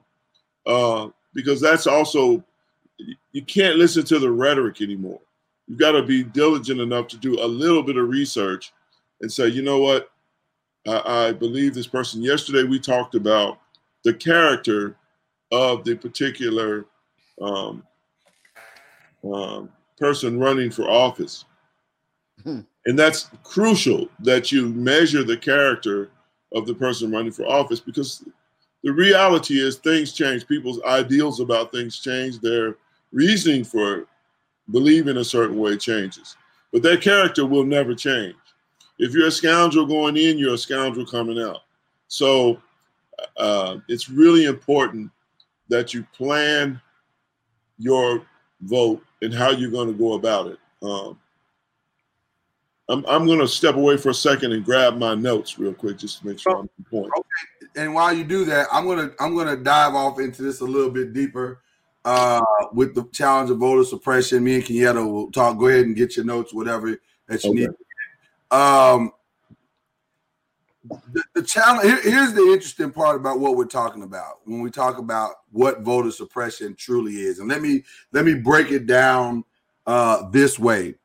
Uh, 0.65 1.09
because 1.33 1.59
that's 1.59 1.87
also 1.87 2.43
you 3.31 3.41
can't 3.43 3.77
listen 3.77 4.03
to 4.05 4.19
the 4.19 4.31
rhetoric 4.31 4.81
anymore. 4.81 5.19
You've 5.67 5.79
got 5.79 5.93
to 5.93 6.03
be 6.03 6.23
diligent 6.23 6.79
enough 6.79 7.07
to 7.09 7.17
do 7.17 7.41
a 7.41 7.45
little 7.45 7.83
bit 7.83 7.97
of 7.97 8.07
research 8.07 8.73
and 9.21 9.31
say, 9.31 9.47
you 9.47 9.61
know 9.61 9.79
what, 9.79 10.11
I, 10.87 11.27
I 11.27 11.31
believe 11.31 11.73
this 11.73 11.87
person. 11.87 12.21
Yesterday 12.21 12.63
we 12.63 12.79
talked 12.79 13.15
about 13.15 13.59
the 14.03 14.13
character 14.13 14.97
of 15.51 15.83
the 15.83 15.95
particular 15.95 16.85
um, 17.41 17.83
um, 19.31 19.69
person 19.97 20.39
running 20.39 20.71
for 20.71 20.89
office. 20.89 21.45
Hmm. 22.43 22.61
And 22.85 22.99
that's 22.99 23.29
crucial 23.43 24.09
that 24.19 24.51
you 24.51 24.69
measure 24.69 25.23
the 25.23 25.37
character 25.37 26.09
of 26.53 26.65
the 26.65 26.73
person 26.73 27.11
running 27.11 27.31
for 27.31 27.45
office 27.45 27.79
because 27.79 28.23
the 28.83 28.91
reality 28.91 29.61
is 29.61 29.77
things 29.77 30.11
change. 30.11 30.47
People's 30.47 30.81
ideals 30.83 31.39
about 31.39 31.71
things 31.71 31.99
change. 31.99 32.39
Their 32.39 32.75
reasoning 33.11 33.63
for 33.63 34.07
believing 34.71 35.17
a 35.17 35.23
certain 35.23 35.57
way 35.57 35.77
changes. 35.77 36.35
But 36.71 36.83
their 36.83 36.97
character 36.97 37.45
will 37.45 37.63
never 37.63 37.95
change. 37.95 38.35
If 38.99 39.13
you're 39.13 39.27
a 39.27 39.31
scoundrel 39.31 39.85
going 39.85 40.17
in, 40.17 40.37
you're 40.37 40.55
a 40.55 40.57
scoundrel 40.57 41.05
coming 41.05 41.39
out. 41.39 41.61
So 42.07 42.61
uh, 43.37 43.77
it's 43.87 44.09
really 44.09 44.45
important 44.45 45.11
that 45.69 45.93
you 45.93 46.05
plan 46.15 46.81
your 47.77 48.25
vote 48.63 49.03
and 49.21 49.33
how 49.33 49.49
you're 49.51 49.71
going 49.71 49.87
to 49.87 49.97
go 49.97 50.13
about 50.13 50.47
it. 50.47 50.59
Um, 50.81 51.19
I'm, 52.89 53.05
I'm 53.05 53.25
going 53.25 53.39
to 53.39 53.47
step 53.47 53.75
away 53.75 53.97
for 53.97 54.09
a 54.09 54.13
second 54.13 54.51
and 54.51 54.63
grab 54.63 54.97
my 54.97 55.15
notes 55.15 55.57
real 55.57 55.73
quick 55.73 55.97
just 55.97 56.19
to 56.19 56.27
make 56.27 56.39
sure 56.39 56.53
I'm 56.53 56.59
on 56.59 56.85
point. 56.89 57.11
Okay. 57.17 57.29
And 57.75 57.93
while 57.93 58.13
you 58.13 58.23
do 58.23 58.45
that, 58.45 58.67
I'm 58.71 58.85
gonna 58.85 59.11
I'm 59.19 59.35
gonna 59.35 59.55
dive 59.55 59.95
off 59.95 60.19
into 60.19 60.43
this 60.43 60.61
a 60.61 60.65
little 60.65 60.91
bit 60.91 61.13
deeper 61.13 61.61
uh, 62.05 62.43
with 62.71 62.93
the 62.93 63.03
challenge 63.11 63.49
of 63.49 63.57
voter 63.57 63.83
suppression. 63.83 64.43
Me 64.43 64.55
and 64.55 64.63
Kenyatta 64.63 65.11
will 65.11 65.31
talk. 65.31 65.57
Go 65.57 65.67
ahead 65.67 65.85
and 65.85 65.95
get 65.95 66.15
your 66.15 66.25
notes, 66.25 66.53
whatever 66.53 66.95
that 67.27 67.43
you 67.43 67.51
okay. 67.51 67.59
need. 67.61 67.69
Um, 68.51 69.11
the, 70.83 71.23
the 71.33 71.43
challenge 71.43 71.85
here, 71.85 72.01
here's 72.01 72.33
the 72.33 72.41
interesting 72.41 72.91
part 72.91 73.15
about 73.15 73.39
what 73.39 73.55
we're 73.55 73.65
talking 73.65 74.03
about 74.03 74.39
when 74.45 74.61
we 74.61 74.69
talk 74.69 74.97
about 74.97 75.35
what 75.51 75.81
voter 75.81 76.11
suppression 76.11 76.75
truly 76.75 77.13
is. 77.13 77.39
And 77.39 77.47
let 77.47 77.61
me 77.61 77.83
let 78.11 78.25
me 78.25 78.33
break 78.33 78.71
it 78.71 78.85
down 78.85 79.45
uh, 79.87 80.29
this 80.29 80.59
way. 80.59 80.95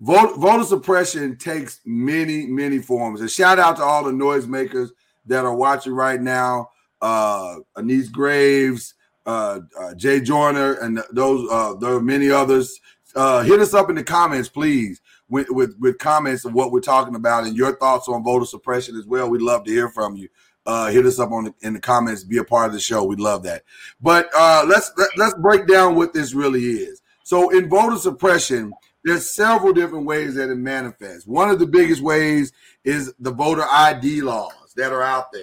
Vote, 0.00 0.36
voter 0.38 0.64
suppression 0.64 1.36
takes 1.36 1.80
many 1.84 2.46
many 2.46 2.78
forms. 2.78 3.20
And 3.20 3.30
shout 3.30 3.58
out 3.58 3.76
to 3.76 3.82
all 3.82 4.04
the 4.04 4.12
noisemakers 4.12 4.90
that 5.26 5.44
are 5.44 5.54
watching 5.54 5.92
right 5.92 6.20
now 6.20 6.70
uh 7.00 7.56
Anise 7.76 8.08
Graves 8.08 8.94
uh, 9.26 9.60
uh 9.78 9.94
Jay 9.94 10.20
Joyner 10.20 10.74
and 10.82 11.00
those 11.12 11.48
uh 11.50 11.74
there 11.74 11.92
are 11.92 12.00
many 12.00 12.30
others. 12.30 12.80
Uh 13.14 13.42
hit 13.42 13.60
us 13.60 13.74
up 13.74 13.90
in 13.90 13.96
the 13.96 14.04
comments 14.04 14.48
please 14.48 15.00
with, 15.30 15.48
with, 15.50 15.76
with 15.78 15.98
comments 15.98 16.44
of 16.44 16.52
what 16.52 16.72
we're 16.72 16.80
talking 16.80 17.14
about 17.14 17.44
and 17.44 17.56
your 17.56 17.76
thoughts 17.76 18.08
on 18.08 18.22
voter 18.22 18.44
suppression 18.44 18.96
as 18.96 19.06
well. 19.06 19.30
We'd 19.30 19.40
love 19.40 19.64
to 19.64 19.70
hear 19.70 19.88
from 19.88 20.16
you. 20.16 20.28
Uh, 20.66 20.90
hit 20.90 21.06
us 21.06 21.18
up 21.18 21.30
on 21.30 21.44
the, 21.44 21.54
in 21.62 21.72
the 21.72 21.80
comments. 21.80 22.22
Be 22.22 22.38
a 22.38 22.44
part 22.44 22.66
of 22.66 22.72
the 22.74 22.80
show. 22.80 23.02
We'd 23.04 23.20
love 23.20 23.42
that. 23.44 23.62
But 24.00 24.28
uh, 24.36 24.64
let's 24.68 24.92
let, 24.98 25.08
us 25.08 25.12
let 25.16 25.26
us 25.28 25.34
break 25.40 25.66
down 25.66 25.94
what 25.94 26.12
this 26.12 26.34
really 26.34 26.62
is. 26.62 27.00
So 27.22 27.50
in 27.50 27.68
voter 27.68 27.96
suppression, 27.96 28.72
there's 29.04 29.34
several 29.34 29.72
different 29.72 30.04
ways 30.04 30.34
that 30.34 30.50
it 30.50 30.56
manifests. 30.56 31.26
One 31.26 31.48
of 31.48 31.58
the 31.58 31.66
biggest 31.66 32.02
ways 32.02 32.52
is 32.84 33.14
the 33.18 33.30
voter 33.30 33.64
ID 33.70 34.20
laws 34.20 34.74
that 34.76 34.92
are 34.92 35.02
out 35.02 35.32
there. 35.32 35.42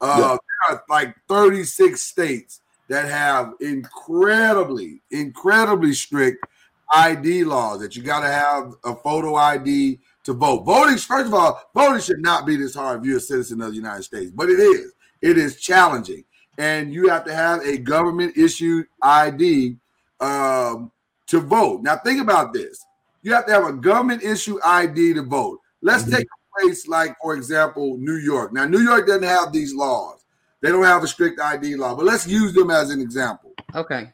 Uh, 0.00 0.16
yeah. 0.18 0.36
There 0.68 0.76
are 0.76 0.84
like 0.88 1.14
36 1.28 2.00
states 2.00 2.60
that 2.88 3.06
have 3.06 3.52
incredibly, 3.60 5.02
incredibly 5.10 5.92
strict 5.92 6.44
ID 6.92 7.44
laws 7.44 7.80
that 7.80 7.96
you 7.96 8.02
got 8.02 8.20
to 8.20 8.28
have 8.28 8.74
a 8.84 8.94
photo 8.94 9.34
ID 9.34 9.98
to 10.24 10.32
vote. 10.32 10.64
Voting, 10.64 10.96
first 10.96 11.26
of 11.26 11.34
all, 11.34 11.62
voting 11.74 12.00
should 12.00 12.20
not 12.20 12.46
be 12.46 12.56
this 12.56 12.74
hard 12.74 13.00
if 13.00 13.06
you're 13.06 13.16
a 13.18 13.20
citizen 13.20 13.60
of 13.60 13.70
the 13.70 13.76
United 13.76 14.02
States, 14.02 14.30
but 14.30 14.48
it 14.48 14.58
is. 14.58 14.92
It 15.22 15.38
is 15.38 15.60
challenging. 15.60 16.24
And 16.58 16.92
you 16.92 17.08
have 17.08 17.24
to 17.24 17.34
have 17.34 17.60
a 17.62 17.78
government 17.78 18.36
issued 18.36 18.86
ID 19.02 19.76
um, 20.20 20.90
to 21.26 21.40
vote. 21.40 21.82
Now, 21.82 21.96
think 21.96 22.20
about 22.20 22.52
this 22.52 22.84
you 23.22 23.32
have 23.34 23.46
to 23.46 23.52
have 23.52 23.66
a 23.66 23.72
government 23.72 24.22
issued 24.22 24.60
ID 24.64 25.14
to 25.14 25.22
vote. 25.22 25.60
Let's 25.82 26.04
mm-hmm. 26.04 26.14
take 26.14 26.26
a 26.26 26.60
place 26.60 26.86
like, 26.86 27.16
for 27.20 27.34
example, 27.34 27.96
New 27.98 28.18
York. 28.18 28.52
Now, 28.52 28.66
New 28.66 28.78
York 28.80 29.08
doesn't 29.08 29.24
have 29.24 29.52
these 29.52 29.74
laws, 29.74 30.24
they 30.60 30.70
don't 30.70 30.84
have 30.84 31.02
a 31.02 31.08
strict 31.08 31.40
ID 31.40 31.74
law, 31.74 31.96
but 31.96 32.04
let's 32.04 32.26
use 32.26 32.52
them 32.52 32.70
as 32.70 32.90
an 32.90 33.00
example. 33.00 33.52
Okay 33.74 34.12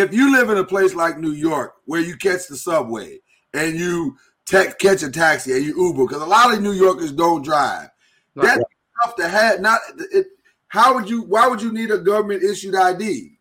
if 0.00 0.12
you 0.12 0.32
live 0.32 0.50
in 0.50 0.58
a 0.58 0.64
place 0.64 0.94
like 0.94 1.18
New 1.18 1.32
York 1.32 1.74
where 1.86 2.00
you 2.00 2.16
catch 2.16 2.46
the 2.48 2.56
subway 2.56 3.18
and 3.54 3.76
you 3.76 4.16
te- 4.46 4.72
catch 4.78 5.02
a 5.02 5.10
taxi 5.10 5.52
and 5.52 5.64
you 5.64 5.76
Uber, 5.76 6.06
because 6.06 6.22
a 6.22 6.26
lot 6.26 6.52
of 6.52 6.62
New 6.62 6.72
Yorkers 6.72 7.12
don't 7.12 7.42
drive, 7.42 7.88
right. 8.34 8.46
that's 8.46 8.64
tough 9.02 9.16
to 9.16 9.28
have. 9.28 9.60
Not 9.60 9.80
it, 10.12 10.26
how 10.68 10.94
would 10.94 11.08
you? 11.08 11.22
Why 11.22 11.46
would 11.46 11.60
you 11.60 11.72
need 11.72 11.90
a 11.90 11.98
government 11.98 12.42
issued 12.42 12.74
ID 12.74 13.38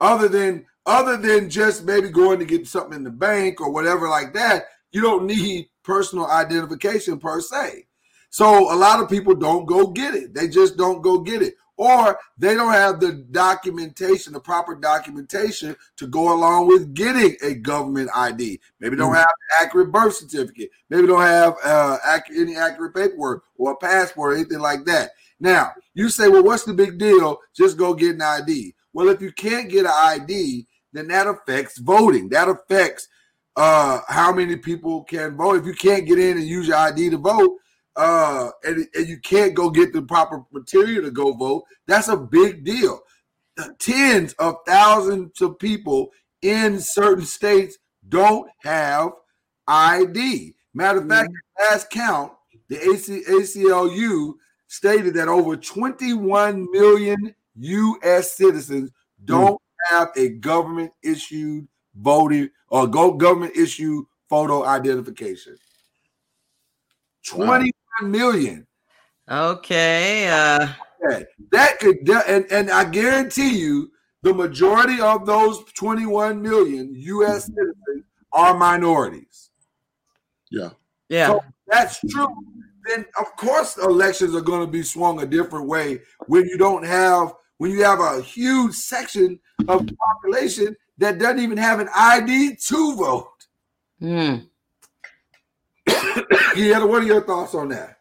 other 0.00 0.28
than 0.28 0.66
other 0.86 1.16
than 1.16 1.48
just 1.48 1.84
maybe 1.84 2.10
going 2.10 2.38
to 2.38 2.44
get 2.44 2.66
something 2.66 2.96
in 2.96 3.04
the 3.04 3.10
bank 3.10 3.60
or 3.60 3.70
whatever 3.70 4.08
like 4.08 4.34
that? 4.34 4.64
You 4.90 5.00
don't 5.00 5.26
need 5.26 5.68
personal 5.82 6.26
identification 6.26 7.18
per 7.18 7.40
se. 7.40 7.86
So 8.30 8.72
a 8.72 8.76
lot 8.76 9.00
of 9.00 9.10
people 9.10 9.34
don't 9.34 9.66
go 9.66 9.88
get 9.88 10.14
it. 10.14 10.34
They 10.34 10.48
just 10.48 10.76
don't 10.76 11.02
go 11.02 11.18
get 11.18 11.42
it. 11.42 11.54
Or 11.76 12.18
they 12.38 12.54
don't 12.54 12.72
have 12.72 13.00
the 13.00 13.12
documentation, 13.30 14.32
the 14.32 14.40
proper 14.40 14.74
documentation 14.74 15.74
to 15.96 16.06
go 16.06 16.34
along 16.34 16.68
with 16.68 16.94
getting 16.94 17.36
a 17.42 17.54
government 17.54 18.10
ID. 18.14 18.60
Maybe 18.80 18.96
don't 18.96 19.14
have 19.14 19.24
an 19.24 19.66
accurate 19.66 19.90
birth 19.90 20.14
certificate. 20.16 20.70
Maybe 20.90 21.06
don't 21.06 21.22
have 21.22 21.54
uh, 21.64 21.98
accurate, 22.04 22.40
any 22.40 22.56
accurate 22.56 22.94
paperwork 22.94 23.44
or 23.56 23.72
a 23.72 23.76
passport 23.76 24.32
or 24.32 24.36
anything 24.36 24.60
like 24.60 24.84
that. 24.84 25.10
Now 25.40 25.72
you 25.94 26.08
say, 26.08 26.28
well, 26.28 26.44
what's 26.44 26.64
the 26.64 26.74
big 26.74 26.98
deal? 26.98 27.38
Just 27.54 27.76
go 27.76 27.94
get 27.94 28.14
an 28.16 28.22
ID. 28.22 28.74
Well, 28.92 29.08
if 29.08 29.22
you 29.22 29.32
can't 29.32 29.70
get 29.70 29.86
an 29.86 29.92
ID, 29.94 30.66
then 30.92 31.08
that 31.08 31.26
affects 31.26 31.78
voting. 31.78 32.28
That 32.28 32.48
affects 32.48 33.08
uh, 33.56 34.00
how 34.08 34.32
many 34.32 34.56
people 34.56 35.04
can 35.04 35.36
vote. 35.36 35.56
If 35.56 35.66
you 35.66 35.74
can't 35.74 36.06
get 36.06 36.18
in 36.18 36.36
and 36.36 36.46
use 36.46 36.68
your 36.68 36.76
ID 36.76 37.10
to 37.10 37.18
vote, 37.18 37.58
uh, 37.96 38.50
and, 38.64 38.86
and 38.94 39.08
you 39.08 39.18
can't 39.18 39.54
go 39.54 39.70
get 39.70 39.92
the 39.92 40.02
proper 40.02 40.44
material 40.52 41.02
to 41.02 41.10
go 41.10 41.32
vote, 41.32 41.64
that's 41.86 42.08
a 42.08 42.16
big 42.16 42.64
deal. 42.64 43.00
Tens 43.78 44.32
of 44.34 44.56
thousands 44.66 45.40
of 45.40 45.58
people 45.58 46.10
in 46.40 46.80
certain 46.80 47.24
states 47.24 47.78
don't 48.08 48.48
have 48.62 49.10
ID. 49.68 50.54
Matter 50.74 51.00
of 51.00 51.08
fact, 51.08 51.28
Mm-hmm. 51.30 51.72
last 51.72 51.90
count, 51.90 52.32
the 52.68 52.78
AC, 52.90 53.22
ACLU 53.28 54.34
stated 54.68 55.14
that 55.14 55.28
over 55.28 55.56
21 55.56 56.70
million 56.70 57.34
U.S. 57.56 58.32
citizens 58.32 58.90
don't 59.24 59.60
have 59.90 60.08
a 60.16 60.30
government 60.30 60.90
issued 61.02 61.68
voting 61.94 62.48
or 62.68 62.86
go 62.86 63.12
government 63.12 63.54
issued 63.54 64.06
photo 64.30 64.64
identification. 64.64 65.56
21 67.26 67.70
million. 68.02 68.66
Okay. 69.30 70.28
Uh, 70.28 70.68
That 71.50 71.78
could 71.80 72.08
and, 72.08 72.46
and 72.50 72.70
I 72.70 72.84
guarantee 72.84 73.58
you 73.58 73.90
the 74.22 74.32
majority 74.32 75.00
of 75.00 75.26
those 75.26 75.62
21 75.74 76.40
million 76.40 76.92
US 76.94 77.46
citizens 77.46 78.04
are 78.32 78.56
minorities. 78.56 79.50
Yeah. 80.50 80.70
yeah. 81.08 81.28
So 81.28 81.44
that's 81.66 82.00
true. 82.08 82.28
Then 82.86 83.04
of 83.18 83.36
course 83.36 83.78
elections 83.78 84.34
are 84.34 84.40
going 84.40 84.64
to 84.64 84.70
be 84.70 84.82
swung 84.82 85.22
a 85.22 85.26
different 85.26 85.66
way 85.66 86.00
when 86.26 86.44
you 86.46 86.56
don't 86.56 86.84
have 86.84 87.34
when 87.58 87.70
you 87.70 87.84
have 87.84 88.00
a 88.00 88.20
huge 88.22 88.74
section 88.74 89.38
of 89.68 89.86
the 89.86 89.96
population 89.96 90.76
that 90.98 91.18
doesn't 91.18 91.40
even 91.40 91.58
have 91.58 91.80
an 91.80 91.88
ID 91.94 92.56
to 92.56 92.96
vote. 92.96 93.28
Hmm. 94.00 94.36
Yeah, 96.56 96.84
what 96.84 97.02
are 97.02 97.06
your 97.06 97.22
thoughts 97.22 97.54
on 97.54 97.68
that? 97.68 97.98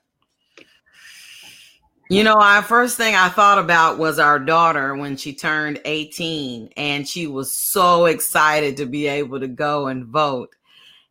You 2.09 2.25
know, 2.25 2.35
our 2.35 2.61
first 2.61 2.97
thing 2.97 3.15
I 3.15 3.29
thought 3.29 3.57
about 3.57 3.97
was 3.97 4.19
our 4.19 4.37
daughter 4.37 4.95
when 4.95 5.15
she 5.15 5.33
turned 5.33 5.79
18 5.85 6.73
and 6.75 7.07
she 7.07 7.25
was 7.25 7.53
so 7.53 8.05
excited 8.05 8.75
to 8.77 8.85
be 8.85 9.07
able 9.07 9.39
to 9.39 9.47
go 9.47 9.87
and 9.87 10.05
vote. 10.05 10.53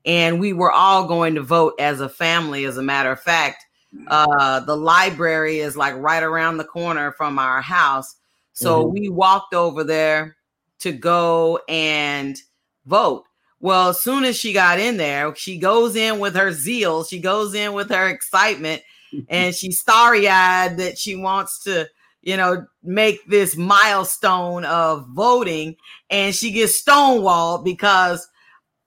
And 0.04 0.38
we 0.38 0.52
were 0.52 0.70
all 0.70 1.06
going 1.06 1.34
to 1.36 1.42
vote 1.42 1.74
as 1.78 2.02
a 2.02 2.08
family. 2.08 2.64
As 2.66 2.76
a 2.76 2.82
matter 2.82 3.10
of 3.10 3.20
fact, 3.20 3.64
uh, 4.08 4.60
the 4.60 4.76
library 4.76 5.60
is 5.60 5.74
like 5.74 5.94
right 5.96 6.22
around 6.22 6.58
the 6.58 6.64
corner 6.64 7.12
from 7.12 7.38
our 7.38 7.62
house. 7.62 8.16
So 8.52 8.84
Mhm. 8.84 8.92
we 8.92 9.08
walked 9.08 9.54
over 9.54 9.84
there 9.84 10.36
to 10.80 10.92
go 10.92 11.60
and 11.66 12.36
vote. 12.84 13.24
Well, 13.60 13.90
as 13.90 14.00
soon 14.00 14.24
as 14.24 14.36
she 14.36 14.54
got 14.54 14.80
in 14.80 14.96
there, 14.96 15.34
she 15.36 15.58
goes 15.58 15.94
in 15.94 16.18
with 16.18 16.34
her 16.34 16.50
zeal, 16.52 17.04
she 17.04 17.18
goes 17.18 17.54
in 17.54 17.74
with 17.74 17.90
her 17.90 18.08
excitement, 18.08 18.82
and 19.28 19.54
she's 19.54 19.78
starry 19.78 20.28
eyed 20.28 20.78
that 20.78 20.96
she 20.98 21.14
wants 21.14 21.64
to, 21.64 21.88
you 22.22 22.36
know, 22.36 22.66
make 22.82 23.26
this 23.26 23.56
milestone 23.56 24.64
of 24.64 25.06
voting. 25.10 25.76
And 26.08 26.34
she 26.34 26.52
gets 26.52 26.82
stonewalled 26.82 27.64
because 27.64 28.26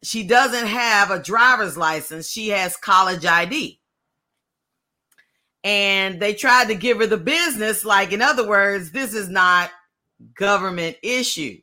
she 0.01 0.23
doesn't 0.23 0.67
have 0.67 1.11
a 1.11 1.21
driver's 1.21 1.77
license, 1.77 2.29
she 2.29 2.49
has 2.49 2.75
college 2.75 3.25
ID. 3.25 3.79
And 5.63 6.19
they 6.19 6.33
tried 6.33 6.67
to 6.67 6.75
give 6.75 6.97
her 6.97 7.07
the 7.07 7.15
business, 7.15 7.85
like, 7.85 8.11
in 8.11 8.21
other 8.21 8.45
words, 8.45 8.91
this 8.91 9.13
is 9.13 9.29
not 9.29 9.71
government 10.35 10.97
issue. 11.01 11.57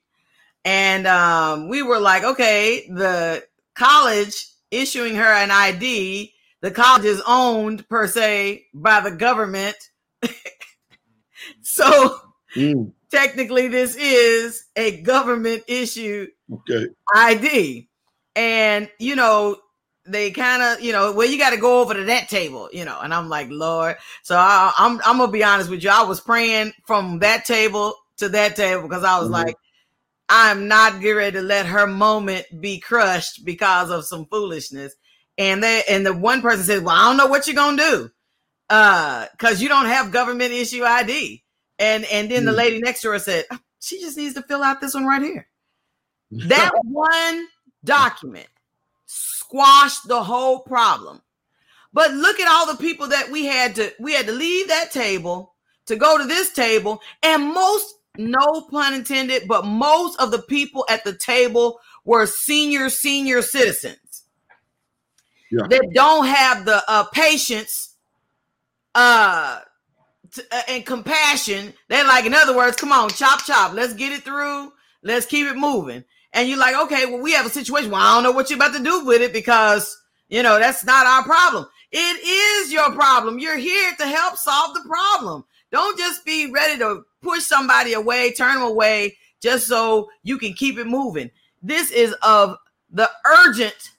And 0.64 1.06
um, 1.06 1.68
we 1.68 1.82
were 1.82 2.00
like, 2.00 2.24
okay, 2.24 2.88
the 2.90 3.44
college 3.74 4.46
issuing 4.70 5.16
her 5.16 5.32
an 5.32 5.50
ID, 5.50 6.32
the 6.60 6.70
college 6.70 7.04
is 7.04 7.22
owned 7.26 7.88
per 7.88 8.06
se 8.06 8.66
by 8.74 9.00
the 9.00 9.10
government. 9.10 9.76
so 11.62 12.18
Mm, 12.56 12.92
technically, 13.10 13.68
this 13.68 13.96
is 13.96 14.64
a 14.76 15.00
government 15.02 15.64
issued 15.68 16.30
okay. 16.52 16.86
ID. 17.14 17.88
And, 18.36 18.90
you 18.98 19.16
know, 19.16 19.56
they 20.06 20.30
kind 20.30 20.62
of, 20.62 20.80
you 20.82 20.92
know, 20.92 21.12
well, 21.12 21.28
you 21.28 21.38
got 21.38 21.50
to 21.50 21.56
go 21.58 21.80
over 21.80 21.94
to 21.94 22.04
that 22.04 22.28
table, 22.28 22.68
you 22.72 22.84
know. 22.84 22.98
And 23.02 23.12
I'm 23.14 23.28
like, 23.28 23.48
Lord. 23.50 23.96
So 24.22 24.36
I, 24.36 24.72
I'm, 24.78 25.00
I'm 25.04 25.18
going 25.18 25.28
to 25.28 25.32
be 25.32 25.44
honest 25.44 25.70
with 25.70 25.82
you. 25.84 25.90
I 25.90 26.04
was 26.04 26.20
praying 26.20 26.72
from 26.86 27.20
that 27.20 27.44
table 27.44 27.94
to 28.18 28.28
that 28.30 28.56
table 28.56 28.82
because 28.82 29.04
I 29.04 29.18
was 29.20 29.28
Mhm. 29.28 29.30
like, 29.30 29.56
I'm 30.30 30.68
not 30.68 31.00
getting 31.00 31.16
ready 31.16 31.32
to 31.38 31.42
let 31.42 31.66
her 31.66 31.86
moment 31.86 32.46
be 32.60 32.78
crushed 32.78 33.44
because 33.44 33.90
of 33.90 34.04
some 34.06 34.26
foolishness. 34.26 34.94
And 35.36 35.62
they, 35.62 35.82
and 35.88 36.06
the 36.06 36.14
one 36.14 36.40
person 36.40 36.64
said, 36.64 36.84
well, 36.84 36.94
I 36.96 37.08
don't 37.08 37.16
know 37.16 37.26
what 37.26 37.46
you're 37.46 37.56
going 37.56 37.76
to 37.76 37.82
do. 37.82 38.10
Uh, 38.70 39.26
cause 39.38 39.60
you 39.60 39.68
don't 39.68 39.86
have 39.86 40.12
government 40.12 40.52
issue 40.52 40.84
ID. 40.84 41.42
And, 41.78 42.04
and 42.06 42.30
then 42.30 42.44
the 42.44 42.52
Mm. 42.52 42.56
lady 42.56 42.80
next 42.80 43.02
to 43.02 43.10
her 43.10 43.18
said, 43.18 43.46
she 43.80 44.00
just 44.00 44.16
needs 44.16 44.34
to 44.34 44.42
fill 44.42 44.62
out 44.62 44.80
this 44.80 44.94
one 44.94 45.06
right 45.06 45.22
here. 45.22 45.48
That 46.30 46.70
one 46.84 47.48
document 47.84 48.46
squashed 49.06 50.06
the 50.06 50.22
whole 50.22 50.60
problem. 50.60 51.22
But 51.92 52.12
look 52.12 52.38
at 52.38 52.48
all 52.48 52.66
the 52.66 52.78
people 52.80 53.08
that 53.08 53.30
we 53.30 53.46
had 53.46 53.74
to 53.76 53.92
we 53.98 54.12
had 54.14 54.26
to 54.26 54.32
leave 54.32 54.68
that 54.68 54.92
table 54.92 55.54
to 55.86 55.96
go 55.96 56.18
to 56.18 56.24
this 56.24 56.52
table 56.52 57.00
and 57.22 57.52
most 57.52 57.94
no 58.18 58.66
pun 58.70 58.94
intended, 58.94 59.46
but 59.48 59.64
most 59.64 60.20
of 60.20 60.30
the 60.30 60.42
people 60.42 60.84
at 60.88 61.04
the 61.04 61.16
table 61.16 61.80
were 62.04 62.26
senior 62.26 62.88
senior 62.88 63.42
citizens. 63.42 64.24
Yeah. 65.50 65.66
That 65.68 65.90
don't 65.94 66.26
have 66.26 66.64
the 66.64 66.82
uh, 66.86 67.04
patience 67.04 67.94
uh 68.94 69.60
t- 70.32 70.42
uh, 70.50 70.62
and 70.68 70.86
compassion. 70.86 71.74
They're 71.88 72.06
like 72.06 72.24
in 72.24 72.34
other 72.34 72.56
words, 72.56 72.76
come 72.76 72.92
on, 72.92 73.10
chop 73.10 73.44
chop, 73.44 73.72
let's 73.72 73.94
get 73.94 74.12
it 74.12 74.22
through. 74.22 74.72
Let's 75.02 75.26
keep 75.26 75.46
it 75.46 75.56
moving 75.56 76.04
and 76.32 76.48
you're 76.48 76.58
like, 76.58 76.76
okay, 76.84 77.06
well, 77.06 77.20
we 77.20 77.32
have 77.32 77.46
a 77.46 77.50
situation. 77.50 77.90
Well, 77.90 78.00
I 78.00 78.14
don't 78.14 78.22
know 78.22 78.32
what 78.32 78.50
you're 78.50 78.58
about 78.58 78.76
to 78.76 78.82
do 78.82 79.04
with 79.04 79.20
it 79.20 79.32
because 79.32 79.96
you 80.28 80.42
know 80.42 80.58
that's 80.58 80.84
not 80.84 81.06
our 81.06 81.22
problem. 81.24 81.66
It 81.92 82.24
is 82.24 82.72
your 82.72 82.92
problem. 82.92 83.38
You're 83.38 83.56
here 83.56 83.92
to 83.98 84.06
help 84.06 84.36
solve 84.36 84.74
the 84.74 84.88
problem. 84.88 85.44
Don't 85.72 85.98
just 85.98 86.24
be 86.24 86.50
ready 86.50 86.78
to 86.78 87.04
push 87.22 87.42
somebody 87.42 87.92
away, 87.92 88.32
turn 88.32 88.54
them 88.54 88.64
away, 88.64 89.16
just 89.40 89.66
so 89.66 90.10
you 90.22 90.38
can 90.38 90.52
keep 90.52 90.78
it 90.78 90.86
moving. 90.86 91.30
This 91.62 91.90
is 91.90 92.14
of 92.22 92.56
the 92.90 93.08
urgent 93.26 93.92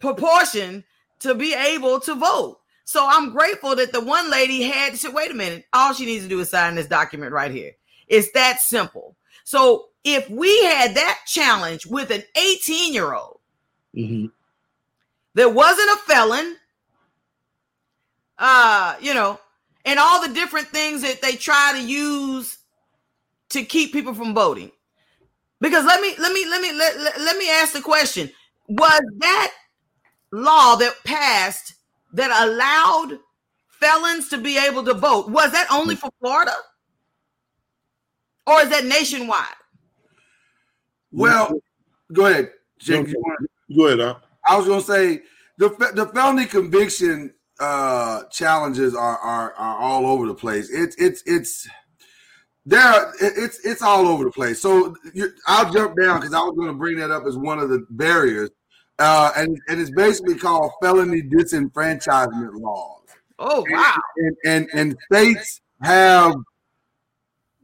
proportion 0.00 0.84
to 1.20 1.34
be 1.34 1.54
able 1.54 2.00
to 2.00 2.14
vote. 2.14 2.60
So 2.84 3.06
I'm 3.08 3.32
grateful 3.32 3.74
that 3.76 3.92
the 3.92 4.04
one 4.04 4.30
lady 4.30 4.62
had 4.62 4.92
to 4.92 4.98
say, 4.98 5.08
wait 5.08 5.30
a 5.30 5.34
minute, 5.34 5.64
all 5.72 5.92
she 5.92 6.06
needs 6.06 6.24
to 6.24 6.28
do 6.28 6.40
is 6.40 6.50
sign 6.50 6.74
this 6.74 6.86
document 6.86 7.32
right 7.32 7.50
here. 7.50 7.72
It's 8.06 8.30
that 8.32 8.60
simple. 8.60 9.16
So 9.44 9.88
if 10.04 10.28
we 10.30 10.64
had 10.64 10.94
that 10.94 11.20
challenge 11.26 11.86
with 11.86 12.10
an 12.10 12.22
18 12.36 12.92
year 12.92 13.14
old 13.14 13.40
Mhm. 13.94 14.30
that 15.34 15.52
wasn't 15.52 15.90
a 15.90 15.96
felon, 16.06 16.56
uh, 18.38 18.96
you 19.00 19.14
know, 19.14 19.40
and 19.86 19.98
all 20.00 20.20
the 20.20 20.34
different 20.34 20.66
things 20.68 21.00
that 21.02 21.22
they 21.22 21.36
try 21.36 21.72
to 21.72 21.82
use 21.82 22.58
to 23.50 23.62
keep 23.62 23.92
people 23.92 24.12
from 24.12 24.34
voting. 24.34 24.72
Because 25.60 25.86
let 25.86 26.02
me 26.02 26.14
let 26.18 26.32
me 26.32 26.44
let 26.46 26.60
me 26.60 26.72
let, 26.72 26.98
let, 26.98 27.20
let 27.20 27.38
me 27.38 27.48
ask 27.48 27.72
the 27.72 27.80
question. 27.80 28.30
Was 28.68 29.00
that 29.18 29.52
law 30.32 30.74
that 30.76 30.94
passed 31.04 31.74
that 32.12 32.46
allowed 32.46 33.18
felons 33.70 34.28
to 34.28 34.38
be 34.38 34.58
able 34.58 34.84
to 34.84 34.92
vote, 34.92 35.30
was 35.30 35.52
that 35.52 35.66
only 35.70 35.94
for 35.94 36.10
Florida? 36.20 36.52
Or 38.46 38.60
is 38.60 38.70
that 38.70 38.84
nationwide? 38.84 39.46
Well, 41.12 41.58
go 42.12 42.26
ahead, 42.26 42.50
Shake. 42.78 43.06
Go 43.74 43.86
ahead. 43.86 44.00
Huh? 44.00 44.16
I 44.46 44.56
was 44.56 44.66
going 44.66 44.80
to 44.80 44.86
say 44.86 45.22
the 45.58 45.70
the 45.94 46.06
felony 46.12 46.46
conviction 46.46 47.32
uh, 47.58 48.24
challenges 48.24 48.94
are, 48.94 49.18
are 49.18 49.52
are 49.54 49.78
all 49.78 50.06
over 50.06 50.26
the 50.26 50.34
place. 50.34 50.70
It's 50.70 50.96
it's 50.96 51.22
it's 51.26 51.68
there. 52.64 53.12
It's 53.20 53.64
it's 53.64 53.82
all 53.82 54.06
over 54.06 54.24
the 54.24 54.30
place. 54.30 54.60
So 54.60 54.94
you, 55.14 55.30
I'll 55.46 55.72
jump 55.72 55.96
down 56.00 56.20
because 56.20 56.34
I 56.34 56.40
was 56.40 56.54
going 56.56 56.68
to 56.68 56.74
bring 56.74 56.96
that 56.98 57.10
up 57.10 57.24
as 57.26 57.36
one 57.36 57.58
of 57.58 57.68
the 57.68 57.86
barriers, 57.90 58.50
uh, 58.98 59.32
and 59.36 59.58
and 59.68 59.80
it's 59.80 59.90
basically 59.90 60.36
called 60.36 60.72
felony 60.82 61.22
disenfranchisement 61.22 62.60
laws. 62.60 63.02
Oh 63.38 63.64
wow. 63.70 63.96
And 64.16 64.36
and, 64.44 64.68
and 64.72 64.96
states 65.10 65.60
have 65.82 66.34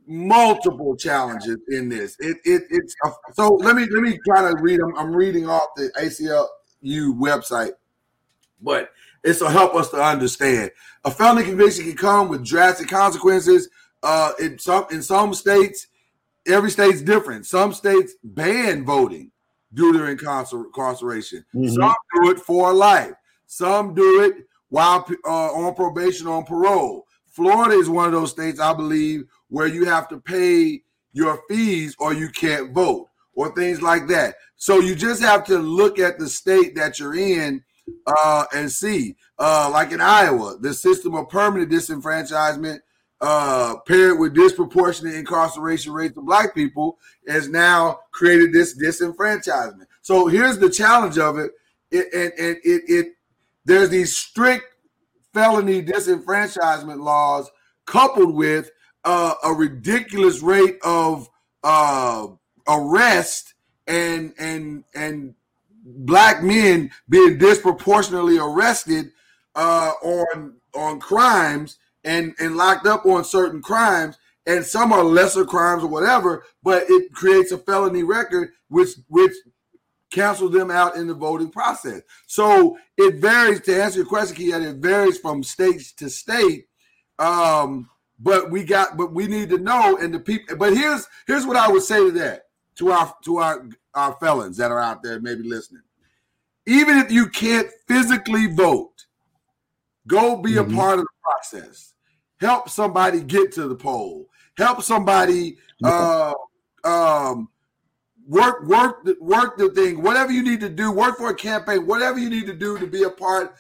multiple 0.07 0.97
challenges 0.97 1.59
in 1.69 1.89
this. 1.89 2.17
It, 2.19 2.39
it 2.45 2.63
it's 2.71 2.95
so 3.33 3.55
let 3.55 3.77
me 3.77 3.87
let 3.91 4.03
me 4.03 4.19
try 4.27 4.43
to 4.43 4.57
read. 4.61 4.81
I'm, 4.81 4.97
I'm 4.97 5.15
reading 5.15 5.49
off 5.49 5.69
the 5.77 5.91
ACLU 5.99 7.19
website, 7.19 7.73
but 8.61 8.91
it's 9.25 9.39
to 9.39 9.51
help 9.51 9.75
us 9.75 9.91
to 9.91 10.03
understand. 10.03 10.71
A 11.05 11.11
felony 11.11 11.45
conviction 11.45 11.85
can 11.85 11.97
come 11.97 12.29
with 12.29 12.45
drastic 12.45 12.89
consequences. 12.89 13.69
Uh, 14.03 14.33
in 14.41 14.59
some 14.59 14.87
in 14.91 15.03
some 15.03 15.33
states, 15.35 15.87
every 16.47 16.71
state's 16.71 17.03
different. 17.03 17.47
Some 17.47 17.73
states 17.73 18.15
ban 18.25 18.85
voting 18.85 19.31
due 19.75 19.93
to 19.93 20.05
incarceration. 20.05 21.45
Mm-hmm. 21.55 21.69
Some 21.69 21.95
do 22.15 22.31
it 22.31 22.39
for 22.41 22.73
life. 22.73 23.13
Some 23.47 23.95
do 23.95 24.23
it 24.25 24.47
while 24.69 25.07
uh, 25.25 25.53
on 25.53 25.75
probation 25.75 26.27
on 26.27 26.45
parole. 26.45 27.07
Florida 27.27 27.75
is 27.75 27.89
one 27.89 28.07
of 28.07 28.13
those 28.13 28.31
states, 28.31 28.61
I 28.61 28.75
believe, 28.75 29.25
where 29.49 29.67
you 29.67 29.85
have 29.87 30.09
to 30.09 30.19
pay 30.21 30.83
your 31.13 31.43
fees 31.49 31.95
or 31.99 32.13
you 32.13 32.29
can't 32.29 32.73
vote 32.73 33.09
or 33.35 33.55
things 33.55 33.81
like 33.81 34.07
that. 34.09 34.37
So 34.57 34.81
you 34.81 34.95
just 34.95 35.23
have 35.23 35.45
to 35.47 35.59
look 35.59 35.99
at 35.99 36.19
the 36.19 36.29
state 36.29 36.75
that 36.77 36.99
you're 36.99 37.15
in 37.15 37.63
uh, 38.07 38.45
and 38.55 38.71
see. 38.71 39.17
Uh, 39.39 39.69
like 39.73 39.93
in 39.93 40.01
Iowa, 40.01 40.57
the 40.61 40.75
system 40.75 41.15
of 41.15 41.29
permanent 41.29 41.71
disenfranchisement 41.71 42.81
uh, 43.21 43.77
paired 43.87 44.19
with 44.19 44.35
disproportionate 44.35 45.15
incarceration 45.15 45.93
rates 45.93 46.17
of 46.17 46.27
black 46.27 46.55
people 46.55 46.99
has 47.29 47.49
now 47.49 48.01
created 48.11 48.53
this 48.53 48.77
disenfranchisement. 48.77 49.87
So 50.03 50.27
here's 50.27 50.59
the 50.59 50.71
challenge 50.71 51.19
of 51.19 51.39
it. 51.39 51.53
It 51.91 52.13
and, 52.13 52.33
and 52.39 52.57
it, 52.65 52.83
it 52.89 53.07
there's 53.65 53.91
these 53.91 54.17
strict 54.17 54.65
felony 55.33 55.83
disenfranchisement 55.83 57.01
laws 57.03 57.49
coupled 57.87 58.35
with 58.35 58.71
uh, 59.05 59.35
a 59.45 59.53
ridiculous 59.53 60.43
rate 60.43 60.79
of 60.83 61.29
uh, 61.63 62.27
arrest 62.69 63.55
and 63.87 64.35
and 64.39 64.85
and 64.95 65.35
black 65.83 66.43
men 66.43 66.91
being 67.09 67.39
disproportionately 67.39 68.39
arrested 68.39 69.11
uh, 69.55 69.93
on 70.03 70.57
on 70.75 71.01
crimes 71.01 71.79
and 72.05 72.35
and 72.39 72.57
locked 72.57 72.87
up 72.87 73.05
on 73.05 73.25
certain 73.25 73.61
crimes 73.61 74.17
and 74.47 74.65
some 74.65 74.93
are 74.93 75.05
lesser 75.05 75.45
crimes 75.45 75.83
or 75.83 75.89
whatever 75.89 76.45
but 76.63 76.85
it 76.89 77.13
creates 77.13 77.53
a 77.53 77.59
felony 77.59 78.03
record 78.03 78.51
which 78.69 78.91
which 79.09 79.33
cancels 80.11 80.53
them 80.53 80.71
out 80.71 80.95
in 80.95 81.07
the 81.07 81.15
voting 81.15 81.51
process. 81.51 82.03
So 82.27 82.77
it 82.99 83.15
varies 83.15 83.63
to 83.63 83.83
answer 83.83 84.01
your 84.01 84.07
question 84.07 84.37
Keith, 84.37 84.55
it 84.55 84.77
varies 84.77 85.19
from 85.19 85.43
state 85.43 85.81
to 85.97 86.11
state 86.11 86.67
um, 87.19 87.89
but 88.19 88.51
we 88.51 88.65
got 88.65 88.97
but 88.97 89.13
we 89.13 89.27
need 89.27 89.49
to 89.51 89.59
know 89.59 89.97
and 89.97 90.15
the 90.15 90.21
people 90.21 90.57
but 90.57 90.75
here's 90.77 91.07
here's 91.27 91.47
what 91.47 91.57
i 91.57 91.69
would 91.69 91.83
say 91.83 91.99
to 91.99 92.11
that 92.13 92.43
to 92.77 92.91
our 92.91 93.15
to 93.25 93.39
our 93.39 93.69
our 93.95 94.15
felons 94.21 94.57
that 94.57 94.71
are 94.71 94.81
out 94.81 95.03
there 95.03 95.21
maybe 95.21 95.43
listening 95.43 95.83
even 96.67 96.99
if 96.99 97.11
you 97.11 97.29
can't 97.29 97.69
physically 97.87 98.47
vote 98.47 99.07
go 100.07 100.37
be 100.37 100.53
mm-hmm. 100.53 100.73
a 100.73 100.77
part 100.77 100.99
of 100.99 101.05
the 101.05 101.21
process 101.23 101.95
help 102.41 102.69
somebody 102.69 103.21
get 103.21 103.53
to 103.53 103.69
the 103.69 103.75
poll 103.75 104.27
help 104.57 104.83
somebody 104.83 105.57
uh 105.85 106.33
um 106.85 107.49
work 108.27 108.65
work 108.67 109.07
work 109.21 109.57
the 109.57 109.69
thing 109.71 110.03
whatever 110.03 110.33
you 110.33 110.43
need 110.43 110.61
to 110.61 110.69
do 110.69 110.91
work 110.91 111.17
for 111.19 111.31
a 111.31 111.35
campaign 111.35 111.87
whatever 111.87 112.19
you 112.19 112.31
need 112.31 112.47
to 112.47 112.55
do 112.55 112.79
to 112.79 112.87
be 112.87 113.03
a 113.03 113.11
part 113.11 113.55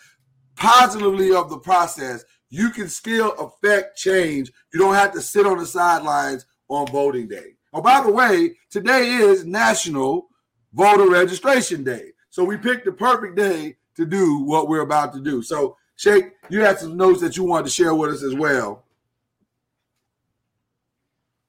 positively 0.57 1.35
of 1.35 1.51
the 1.51 1.59
process 1.59 2.25
you 2.53 2.68
can 2.68 2.87
still 2.87 3.33
affect 3.33 3.96
change. 3.96 4.53
You 4.75 4.79
don't 4.79 4.94
have 4.94 5.12
to 5.14 5.22
sit 5.22 5.46
on 5.46 5.57
the 5.57 5.64
sidelines 5.64 6.44
on 6.68 6.87
voting 6.88 7.27
day. 7.27 7.55
Oh, 7.72 7.80
by 7.80 8.02
the 8.02 8.12
way, 8.12 8.56
today 8.70 9.08
is 9.14 9.46
National 9.46 10.28
Voter 10.74 11.08
Registration 11.08 11.82
Day. 11.82 12.12
So 12.30 12.44
we 12.44 12.56
picked 12.56 12.85
the 12.85 12.92
perfect 12.92 13.37
day 13.37 13.76
to 13.96 14.04
do 14.04 14.40
what 14.40 14.68
we're 14.68 14.82
about 14.82 15.12
to 15.14 15.20
do. 15.20 15.42
So, 15.42 15.76
Shake, 15.96 16.32
you 16.48 16.61
had 16.61 16.78
some 16.78 16.96
notes 16.96 17.20
that 17.20 17.37
you 17.37 17.44
wanted 17.44 17.64
to 17.64 17.70
share 17.70 17.94
with 17.94 18.11
us 18.11 18.22
as 18.22 18.35
well. 18.35 18.85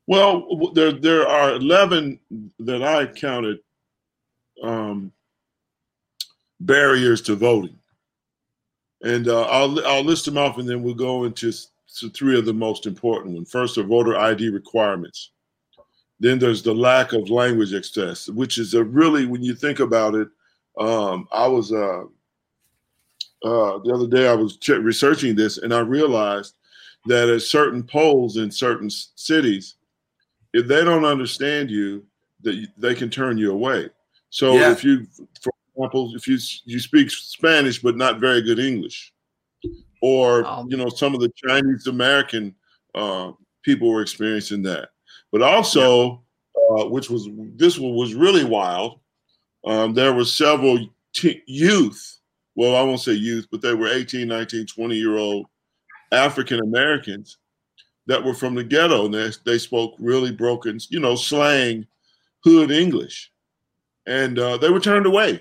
Well, 0.06 0.72
there 0.74 0.92
there 0.92 1.28
are 1.28 1.54
eleven 1.54 2.20
that 2.60 2.84
I 2.84 3.06
counted 3.06 3.60
um, 4.62 5.12
barriers 6.60 7.22
to 7.24 7.36
voting. 7.36 7.78
And 9.02 9.28
uh, 9.28 9.44
I'll 9.44 9.86
I'll 9.86 10.04
list 10.04 10.26
them 10.26 10.38
off, 10.38 10.58
and 10.58 10.68
then 10.68 10.84
we'll 10.84 10.94
go 10.94 11.24
into 11.24 11.54
three 12.14 12.38
of 12.38 12.46
the 12.46 12.54
most 12.54 12.86
important 12.86 13.34
ones. 13.36 13.50
First, 13.50 13.78
are 13.78 13.84
voter 13.84 14.18
ID 14.18 14.50
requirements. 14.50 15.32
Then 16.24 16.40
there's 16.40 16.64
the 16.64 16.74
lack 16.74 17.12
of 17.12 17.30
language 17.30 17.74
access, 17.74 18.30
which 18.30 18.58
is 18.58 18.76
a 18.76 18.82
really, 18.82 19.26
when 19.26 19.44
you 19.44 19.54
think 19.54 19.82
about 19.82 20.16
it, 20.16 20.30
um, 20.80 21.28
I 21.34 21.46
was 21.48 21.74
uh, 21.74 22.04
uh, 23.44 23.80
the 23.84 23.92
other 23.94 24.08
day 24.08 24.30
I 24.30 24.34
was 24.34 24.58
researching 24.70 25.36
this, 25.36 25.58
and 25.58 25.74
I 25.74 25.80
realized 25.80 26.56
that 27.08 27.28
at 27.28 27.42
certain 27.42 27.84
polls 27.84 28.38
in 28.38 28.50
certain 28.50 28.90
cities, 28.90 29.76
if 30.54 30.66
they 30.66 30.86
don't 30.86 31.04
understand 31.04 31.70
you, 31.70 32.06
that 32.44 32.68
they 32.78 32.96
can 32.96 33.10
turn 33.10 33.38
you 33.38 33.52
away. 33.52 33.90
So 34.30 34.54
yeah. 34.54 34.72
if 34.72 34.82
you, 34.82 35.06
for 35.42 35.52
example, 35.76 36.14
if 36.16 36.26
you 36.26 36.38
you 36.64 36.80
speak 36.80 37.12
Spanish 37.12 37.82
but 37.82 37.98
not 37.98 38.22
very 38.22 38.42
good 38.42 38.60
English, 38.60 39.12
or 40.02 40.46
um, 40.46 40.70
you 40.70 40.78
know 40.78 40.88
some 40.88 41.14
of 41.14 41.20
the 41.20 41.34
Chinese 41.36 41.88
American 41.88 42.56
uh, 42.96 43.34
people 43.62 43.90
were 43.90 44.02
experiencing 44.02 44.64
that, 44.64 44.88
but 45.34 45.42
also, 45.42 46.24
yeah. 46.56 46.84
uh, 46.84 46.86
which 46.86 47.10
was 47.10 47.28
this 47.56 47.78
one 47.78 47.96
was 47.96 48.14
really 48.14 48.46
wild. 48.46 49.00
Um, 49.66 49.94
there 49.94 50.14
were 50.14 50.26
several 50.26 50.88
t- 51.14 51.42
youth, 51.48 52.20
well, 52.56 52.76
I 52.76 52.84
won't 52.84 53.02
say 53.02 53.14
youth, 53.14 53.48
but 53.52 53.62
they 53.62 53.74
were 53.74 53.88
18, 53.88 54.28
19, 54.28 54.68
20 54.68 54.96
year 54.96 55.18
old 55.18 55.48
African 56.12 56.60
Americans 56.60 57.38
that 58.06 58.24
were 58.24 58.36
from 58.36 58.54
the 58.54 58.64
ghetto 58.64 59.06
and 59.06 59.14
they, 59.14 59.32
they 59.46 59.58
spoke 59.58 59.96
really 59.98 60.32
broken, 60.32 60.78
you 60.90 61.00
know, 61.00 61.16
slang, 61.16 61.88
hood 62.44 62.70
English. 62.70 63.32
And 64.06 64.38
uh, 64.38 64.58
they 64.58 64.70
were 64.70 64.82
turned 64.82 65.06
away 65.06 65.40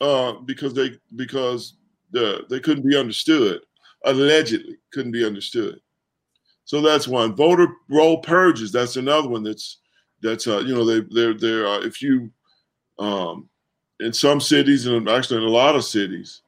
uh, 0.00 0.32
because 0.32 0.74
they 0.74 0.98
because 1.14 1.74
the 2.10 2.44
they 2.48 2.58
couldn't 2.58 2.88
be 2.88 2.96
understood. 2.96 3.60
Allegedly, 4.04 4.78
couldn't 4.92 5.12
be 5.12 5.24
understood. 5.24 5.78
So 6.64 6.80
that's 6.80 7.08
one. 7.08 7.34
Voter 7.34 7.68
roll 7.88 8.18
purges. 8.18 8.72
That's 8.72 8.96
another 8.96 9.28
one. 9.28 9.42
That's 9.42 9.78
that's 10.22 10.46
uh, 10.46 10.58
you 10.60 10.74
know 10.74 10.84
they 10.84 11.00
they're 11.10 11.34
they're 11.34 11.66
uh, 11.66 11.80
if 11.80 12.00
you 12.00 12.30
um, 12.98 13.48
in 14.00 14.12
some 14.12 14.40
cities 14.40 14.86
and 14.86 15.08
actually 15.08 15.38
in 15.38 15.48
a 15.48 15.52
lot 15.52 15.76
of 15.76 15.84
cities 15.84 16.42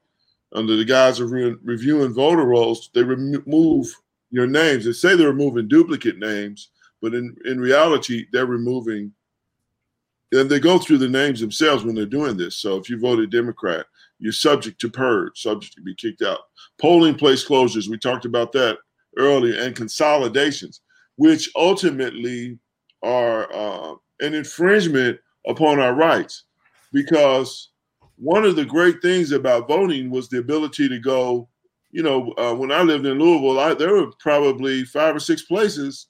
under 0.53 0.77
the 0.77 0.85
guise 0.85 1.18
of 1.20 1.33
re- 1.33 1.57
reviewing 1.62 2.14
voter 2.14 2.44
rolls, 2.44 2.90
they 2.94 3.03
remove 3.03 3.92
your 4.31 4.46
names. 4.46 4.85
They 4.85 4.92
say 4.92 5.16
they're 5.16 5.29
removing 5.29 5.68
duplicate 5.68 6.18
names, 6.18 6.70
but 7.03 7.14
in 7.14 7.37
in 7.44 7.61
reality, 7.61 8.27
they're 8.33 8.46
removing 8.46 9.12
and 10.33 10.50
they 10.50 10.59
go 10.59 10.79
through 10.79 10.98
the 10.98 11.09
names 11.09 11.40
themselves 11.40 11.85
when 11.85 11.94
they're 11.94 12.07
doing 12.07 12.37
this. 12.37 12.57
So 12.57 12.77
if 12.77 12.90
you 12.90 12.98
voted 12.98 13.31
Democrat, 13.31 13.87
you're 14.18 14.33
subject 14.33 14.81
to 14.81 14.90
purge, 14.90 15.40
subject 15.40 15.74
to 15.74 15.83
be 15.83 15.94
kicked 15.94 16.22
out. 16.22 16.40
Polling 16.81 17.14
place 17.14 17.46
closures, 17.46 17.88
we 17.88 17.98
talked 17.98 18.24
about 18.24 18.50
that 18.53 18.79
earlier, 19.16 19.61
and 19.61 19.77
consolidations, 19.77 20.81
which 21.16 21.50
ultimately 21.57 22.59
are 23.03 23.53
uh, 23.53 23.94
an 24.20 24.35
infringement 24.35 25.18
upon 25.46 25.81
our 25.81 25.94
rights. 25.94 26.44
Because 26.92 27.70
one 28.16 28.44
of 28.44 28.57
the 28.57 28.64
great 28.64 29.03
things 29.03 29.33
about 29.33 29.68
voting 29.68 30.11
was 30.11 30.29
the 30.29 30.38
ability 30.38 30.88
to 30.88 30.98
go, 30.98 31.48
you 31.90 32.03
know, 32.03 32.33
uh, 32.38 32.55
when 32.55 32.72
I 32.72 32.83
lived 32.83 33.07
in 33.07 33.18
Louisville, 33.18 33.59
I, 33.59 33.74
there 33.74 33.94
were 33.94 34.11
probably 34.18 34.85
five 34.85 35.14
or 35.14 35.20
six 35.20 35.42
places 35.42 36.07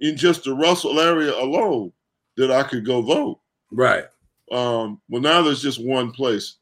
in 0.00 0.16
just 0.16 0.44
the 0.44 0.54
Russell 0.54 0.98
area 1.00 1.34
alone 1.34 1.92
that 2.36 2.50
I 2.50 2.62
could 2.62 2.86
go 2.86 3.02
vote. 3.02 3.40
Right. 3.70 4.04
Um, 4.50 5.00
well, 5.08 5.22
now 5.22 5.42
there's 5.42 5.62
just 5.62 5.84
one 5.84 6.10
place. 6.10 6.56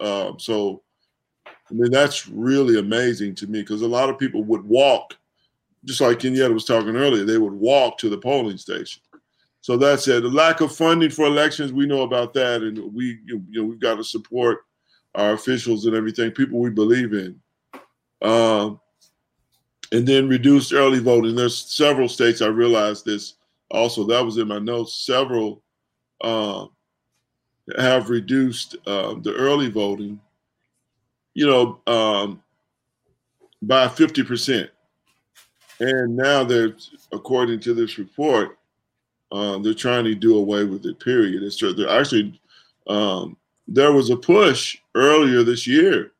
Um, 0.00 0.38
so, 0.38 0.82
I 1.74 1.76
mean, 1.76 1.90
that's 1.90 2.28
really 2.28 2.78
amazing 2.78 3.34
to 3.36 3.48
me 3.48 3.60
because 3.60 3.82
a 3.82 3.88
lot 3.88 4.08
of 4.08 4.18
people 4.18 4.44
would 4.44 4.62
walk, 4.64 5.16
just 5.84 6.00
like 6.00 6.20
Kenyatta 6.20 6.54
was 6.54 6.64
talking 6.64 6.94
earlier, 6.94 7.24
they 7.24 7.38
would 7.38 7.52
walk 7.52 7.98
to 7.98 8.08
the 8.08 8.16
polling 8.16 8.58
station. 8.58 9.02
So 9.60 9.76
that's 9.76 10.06
it. 10.06 10.22
The 10.22 10.28
lack 10.28 10.60
of 10.60 10.76
funding 10.76 11.10
for 11.10 11.26
elections, 11.26 11.72
we 11.72 11.86
know 11.86 12.02
about 12.02 12.32
that, 12.34 12.62
and 12.62 12.94
we, 12.94 13.18
you 13.24 13.42
know, 13.50 13.64
we've 13.64 13.80
got 13.80 13.96
to 13.96 14.04
support 14.04 14.60
our 15.16 15.32
officials 15.32 15.86
and 15.86 15.96
everything, 15.96 16.30
people 16.30 16.60
we 16.60 16.70
believe 16.70 17.12
in. 17.12 17.40
Um, 18.22 18.80
and 19.90 20.06
then 20.06 20.28
reduced 20.28 20.72
early 20.72 21.00
voting. 21.00 21.34
There's 21.34 21.58
several 21.58 22.08
states 22.08 22.40
I 22.40 22.46
realized 22.46 23.04
this 23.04 23.34
also. 23.70 24.04
That 24.04 24.24
was 24.24 24.38
in 24.38 24.48
my 24.48 24.58
notes. 24.58 25.04
Several 25.04 25.62
uh, 26.20 26.66
have 27.78 28.10
reduced 28.10 28.76
uh, 28.86 29.14
the 29.22 29.34
early 29.34 29.70
voting, 29.70 30.20
you 31.34 31.46
know, 31.46 31.80
um, 31.86 32.42
by 33.62 33.86
50%. 33.86 34.68
and 35.80 36.16
now 36.16 36.44
they're, 36.44 36.76
according 37.12 37.60
to 37.60 37.74
this 37.74 37.98
report, 37.98 38.58
uh, 39.32 39.58
they're 39.58 39.74
trying 39.74 40.04
to 40.04 40.14
do 40.14 40.36
away 40.36 40.64
with 40.64 40.86
it. 40.86 41.00
Period. 41.00 41.42
They're 41.76 41.88
actually 41.88 42.40
um, 42.86 43.36
there 43.66 43.92
was 43.92 44.10
a 44.10 44.16
push 44.16 44.78
earlier 44.94 45.42
this 45.42 45.66
year 45.66 46.12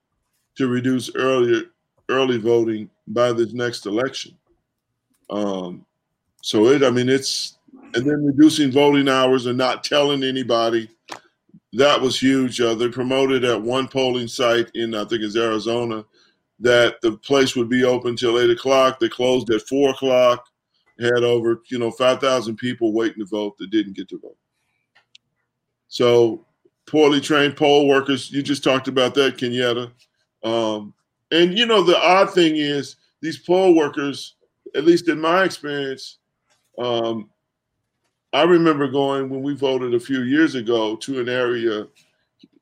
to 0.57 0.67
reduce 0.67 1.15
earlier 1.15 1.63
early 2.09 2.39
voting 2.39 2.91
by 3.07 3.33
this 3.33 3.53
next 3.53 3.87
election. 3.87 4.37
Um, 5.31 5.85
so 6.43 6.67
it, 6.67 6.83
I 6.83 6.91
mean, 6.91 7.09
it's 7.09 7.59
and 7.95 8.05
then 8.05 8.25
reducing 8.25 8.73
voting 8.73 9.09
hours 9.09 9.47
and 9.47 9.57
not 9.57 9.85
telling 9.85 10.23
anybody. 10.23 10.89
That 11.75 12.01
was 12.01 12.21
huge. 12.21 12.61
Uh, 12.61 12.75
they 12.75 12.89
promoted 12.89 13.45
at 13.45 13.61
one 13.61 13.89
polling 13.89 14.29
site 14.29 14.71
in 14.75 14.95
I 14.95 15.05
think 15.05 15.23
it's 15.23 15.37
Arizona 15.37 16.05
that 16.61 17.01
the 17.03 17.17
place 17.19 17.57
would 17.57 17.69
be 17.69 17.83
open 17.83 18.15
till 18.15 18.39
eight 18.39 18.51
o'clock. 18.51 19.01
They 19.01 19.09
closed 19.09 19.51
at 19.51 19.63
four 19.63 19.91
o'clock. 19.91 20.47
Had 21.01 21.25
over 21.25 21.61
you 21.71 21.81
know 21.81 21.91
five 21.91 22.21
thousand 22.21 22.57
people 22.57 22.93
waiting 22.93 23.19
to 23.19 23.27
vote 23.27 23.59
that 23.59 23.71
didn't 23.71 23.97
get 23.97 24.09
to 24.11 24.19
vote. 24.19 24.37
So 25.89 26.47
poorly 26.87 27.21
trained 27.21 27.57
poll 27.57 27.89
workers. 27.89 28.31
You 28.31 28.43
just 28.43 28.63
talked 28.63 28.87
about 28.87 29.15
that, 29.15 29.37
Kenyatta. 29.37 29.91
Um, 30.45 30.95
and 31.33 31.59
you 31.59 31.67
know 31.67 31.83
the 31.83 31.99
odd 31.99 32.33
thing 32.33 32.57
is 32.57 32.97
these 33.21 33.39
poll 33.39 33.75
workers, 33.75 34.37
at 34.77 34.85
least 34.85 35.09
in 35.09 35.21
my 35.21 35.43
experience, 35.43 36.19
um, 36.79 37.31
I 38.35 38.43
remember 38.43 38.89
going 38.89 39.31
when 39.31 39.43
we 39.43 39.55
voted 39.55 39.95
a 39.95 40.01
few 40.01 40.23
years 40.23 40.57
ago 40.57 40.97
to 40.97 41.21
an 41.21 41.29
area 41.29 41.87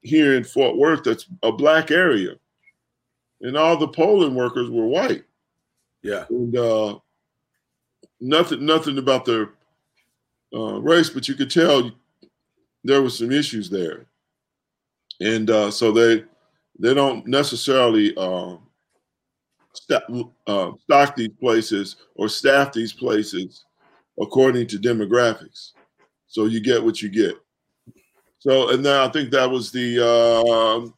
here 0.02 0.34
in 0.34 0.44
Fort 0.44 0.76
Worth 0.76 1.02
that's 1.02 1.26
a 1.42 1.50
black 1.50 1.90
area, 1.90 2.34
and 3.40 3.56
all 3.56 3.78
the 3.78 3.88
polling 3.88 4.34
workers 4.34 4.68
were 4.68 4.86
white. 4.86 5.24
Yeah, 6.02 6.26
and 6.28 6.54
uh, 6.54 6.98
nothing, 8.20 8.66
nothing 8.66 8.98
about 8.98 9.24
their 9.24 9.54
uh, 10.54 10.78
race, 10.78 11.08
but 11.08 11.26
you 11.26 11.34
could 11.34 11.50
tell 11.50 11.90
there 12.84 13.00
was 13.00 13.16
some 13.16 13.32
issues 13.32 13.70
there, 13.70 14.04
and 15.22 15.48
uh, 15.48 15.70
so 15.70 15.90
they 15.90 16.24
they 16.78 16.92
don't 16.92 17.26
necessarily 17.26 18.14
uh, 18.18 18.56
st- 19.72 20.26
uh, 20.46 20.72
stock 20.84 21.16
these 21.16 21.32
places 21.40 21.96
or 22.14 22.28
staff 22.28 22.74
these 22.74 22.92
places 22.92 23.64
according 24.22 24.66
to 24.68 24.78
demographics. 24.78 25.72
So 26.26 26.46
you 26.46 26.60
get 26.60 26.82
what 26.82 27.02
you 27.02 27.08
get. 27.08 27.34
So 28.38 28.70
and 28.70 28.84
then 28.84 28.98
I 28.98 29.08
think 29.08 29.30
that 29.30 29.50
was 29.50 29.70
the 29.70 29.98
uh, 30.04 30.88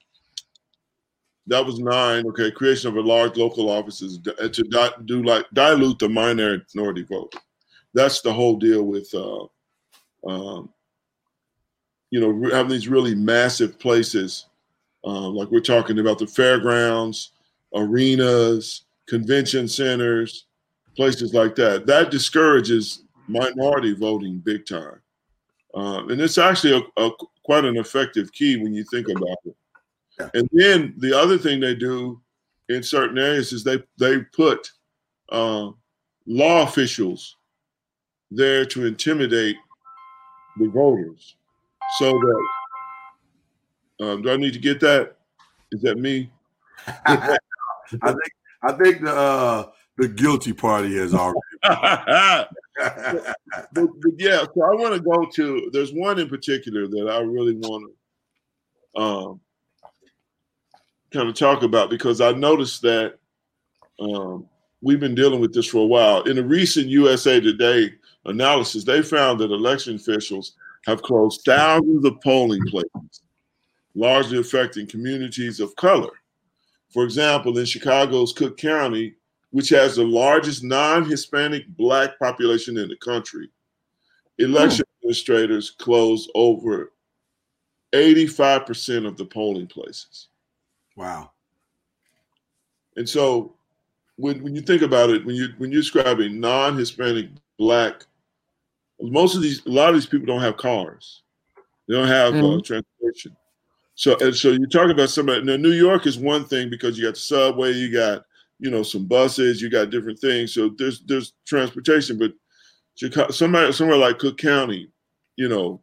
that 1.46 1.64
was 1.64 1.78
nine. 1.78 2.26
Okay, 2.28 2.50
creation 2.50 2.88
of 2.88 2.96
a 2.96 3.00
large 3.00 3.36
local 3.36 3.68
offices 3.68 4.18
to 4.18 4.94
do 5.04 5.22
like 5.22 5.44
dilute 5.52 5.98
the 5.98 6.08
minority 6.08 7.02
vote. 7.02 7.34
That's 7.92 8.20
the 8.20 8.32
whole 8.32 8.56
deal 8.56 8.84
with 8.84 9.12
uh, 9.14 9.44
um, 10.26 10.70
you 12.10 12.20
know 12.20 12.50
having 12.50 12.70
these 12.70 12.88
really 12.88 13.14
massive 13.14 13.78
places 13.78 14.46
uh, 15.04 15.28
like 15.28 15.50
we're 15.50 15.60
talking 15.60 15.98
about 15.98 16.18
the 16.18 16.26
fairgrounds, 16.26 17.32
arenas, 17.74 18.86
convention 19.06 19.68
centers, 19.68 20.46
places 20.96 21.34
like 21.34 21.54
that. 21.56 21.86
That 21.86 22.10
discourages 22.10 23.03
minority 23.28 23.94
voting 23.94 24.38
big 24.38 24.66
time. 24.66 25.00
Uh, 25.74 26.06
and 26.06 26.20
it's 26.20 26.38
actually 26.38 26.76
a, 26.96 27.02
a, 27.02 27.10
quite 27.44 27.64
an 27.64 27.76
effective 27.76 28.32
key 28.32 28.56
when 28.62 28.74
you 28.74 28.84
think 28.84 29.08
about 29.08 29.38
it. 29.44 29.56
Yeah. 30.18 30.28
And 30.34 30.48
then 30.52 30.94
the 30.98 31.18
other 31.18 31.36
thing 31.36 31.60
they 31.60 31.74
do 31.74 32.20
in 32.68 32.82
certain 32.82 33.18
areas 33.18 33.52
is 33.52 33.64
they 33.64 33.82
they 33.98 34.20
put 34.34 34.70
uh, 35.30 35.70
law 36.26 36.62
officials 36.62 37.36
there 38.30 38.64
to 38.64 38.86
intimidate 38.86 39.56
the 40.58 40.68
voters, 40.68 41.34
so 41.98 42.12
that 42.12 42.46
um, 44.00 44.22
do 44.22 44.30
I 44.30 44.36
need 44.36 44.52
to 44.52 44.60
get 44.60 44.80
that? 44.80 45.16
Is 45.72 45.82
that 45.82 45.98
me? 45.98 46.30
I 47.06 47.16
think 47.16 48.32
I 48.62 48.72
think 48.72 49.02
the 49.02 49.14
uh, 49.14 49.70
the 49.96 50.08
guilty 50.08 50.52
party 50.52 50.96
has 50.96 51.14
already. 51.14 51.38
but, 51.62 52.48
but, 53.72 54.12
yeah, 54.18 54.42
so 54.42 54.62
I 54.62 54.74
want 54.74 54.94
to 54.94 55.00
go 55.00 55.26
to. 55.34 55.70
There's 55.72 55.92
one 55.92 56.18
in 56.18 56.28
particular 56.28 56.86
that 56.86 57.08
I 57.10 57.20
really 57.20 57.54
want 57.54 57.92
to 58.94 59.00
um, 59.00 59.40
kind 61.12 61.28
of 61.28 61.34
talk 61.34 61.62
about 61.62 61.90
because 61.90 62.20
I 62.20 62.32
noticed 62.32 62.82
that 62.82 63.14
um, 64.00 64.46
we've 64.82 65.00
been 65.00 65.14
dealing 65.14 65.40
with 65.40 65.54
this 65.54 65.66
for 65.66 65.78
a 65.78 65.86
while. 65.86 66.22
In 66.22 66.38
a 66.38 66.42
recent 66.42 66.88
USA 66.88 67.40
Today 67.40 67.92
analysis, 68.24 68.84
they 68.84 69.02
found 69.02 69.40
that 69.40 69.52
election 69.52 69.96
officials 69.96 70.54
have 70.86 71.02
closed 71.02 71.42
thousands 71.44 72.04
of 72.04 72.20
polling 72.20 72.64
places 72.66 73.22
largely 73.94 74.38
affecting 74.38 74.86
communities 74.86 75.60
of 75.60 75.74
color. 75.76 76.10
For 76.92 77.04
example, 77.04 77.56
in 77.58 77.64
Chicago's 77.64 78.32
Cook 78.32 78.56
County, 78.56 79.14
which 79.54 79.68
has 79.68 79.94
the 79.94 80.02
largest 80.02 80.64
non 80.64 81.08
Hispanic 81.08 81.68
Black 81.76 82.18
population 82.18 82.76
in 82.76 82.88
the 82.88 82.96
country, 82.96 83.48
election 84.38 84.84
hmm. 84.84 85.06
administrators 85.06 85.70
closed 85.70 86.28
over 86.34 86.90
85% 87.92 89.06
of 89.06 89.16
the 89.16 89.24
polling 89.24 89.68
places. 89.68 90.26
Wow. 90.96 91.30
And 92.96 93.08
so 93.08 93.54
when, 94.16 94.42
when 94.42 94.56
you 94.56 94.60
think 94.60 94.82
about 94.82 95.10
it, 95.10 95.24
when 95.24 95.36
you 95.36 95.50
when 95.58 95.70
you're 95.70 95.82
describing 95.82 96.40
non-Hispanic 96.40 97.28
black, 97.56 98.06
most 99.00 99.36
of 99.36 99.42
these 99.42 99.64
a 99.66 99.70
lot 99.70 99.90
of 99.90 99.94
these 99.94 100.06
people 100.06 100.26
don't 100.26 100.40
have 100.40 100.56
cars. 100.56 101.22
They 101.86 101.94
don't 101.94 102.08
have 102.08 102.34
mm-hmm. 102.34 102.58
uh, 102.58 102.60
transportation. 102.60 103.36
So 103.94 104.16
and 104.18 104.34
so 104.34 104.48
you 104.48 104.66
talk 104.66 104.90
about 104.90 105.10
somebody 105.10 105.44
now 105.44 105.54
New 105.54 105.70
York 105.70 106.08
is 106.08 106.18
one 106.18 106.44
thing 106.44 106.70
because 106.70 106.98
you 106.98 107.04
got 107.04 107.14
the 107.14 107.20
subway, 107.20 107.70
you 107.70 107.92
got 107.92 108.24
you 108.58 108.70
know 108.70 108.82
some 108.82 109.06
buses, 109.06 109.60
you 109.60 109.70
got 109.70 109.90
different 109.90 110.18
things. 110.18 110.54
So 110.54 110.70
there's 110.76 111.02
there's 111.06 111.34
transportation, 111.46 112.18
but 112.18 112.32
Chicago, 112.96 113.30
somebody 113.30 113.72
somewhere 113.72 113.96
like 113.96 114.18
Cook 114.18 114.38
County, 114.38 114.90
you 115.36 115.48
know, 115.48 115.82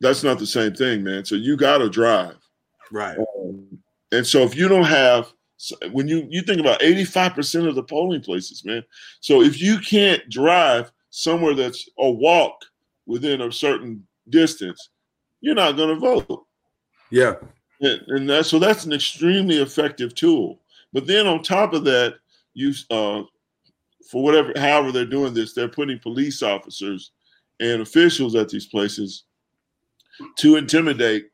that's 0.00 0.22
not 0.22 0.38
the 0.38 0.46
same 0.46 0.74
thing, 0.74 1.02
man. 1.02 1.24
So 1.24 1.34
you 1.34 1.56
got 1.56 1.78
to 1.78 1.88
drive, 1.88 2.36
right? 2.90 3.18
Um, 3.18 3.78
and 4.12 4.26
so 4.26 4.42
if 4.42 4.54
you 4.54 4.68
don't 4.68 4.84
have 4.84 5.32
when 5.92 6.08
you 6.08 6.26
you 6.28 6.42
think 6.42 6.60
about 6.60 6.80
85% 6.80 7.68
of 7.68 7.74
the 7.74 7.82
polling 7.82 8.20
places, 8.20 8.64
man. 8.64 8.82
So 9.20 9.42
if 9.42 9.60
you 9.60 9.78
can't 9.78 10.28
drive 10.28 10.90
somewhere 11.10 11.54
that's 11.54 11.88
a 11.98 12.10
walk 12.10 12.64
within 13.06 13.42
a 13.42 13.52
certain 13.52 14.06
distance, 14.28 14.90
you're 15.40 15.54
not 15.54 15.76
going 15.76 15.90
to 15.90 16.00
vote. 16.00 16.46
Yeah. 17.10 17.34
And, 17.80 18.02
and 18.08 18.30
that, 18.30 18.46
so 18.46 18.58
that's 18.58 18.84
an 18.84 18.92
extremely 18.92 19.58
effective 19.58 20.14
tool. 20.14 20.60
But 20.92 21.06
then 21.06 21.26
on 21.26 21.42
top 21.42 21.72
of 21.72 21.84
that, 21.84 22.16
you 22.54 22.72
uh, 22.90 23.22
for 24.10 24.22
whatever, 24.22 24.52
however 24.56 24.92
they're 24.92 25.06
doing 25.06 25.34
this, 25.34 25.54
they're 25.54 25.68
putting 25.68 25.98
police 25.98 26.42
officers 26.42 27.12
and 27.60 27.80
officials 27.80 28.34
at 28.34 28.48
these 28.48 28.66
places 28.66 29.24
to 30.38 30.56
intimidate 30.56 31.30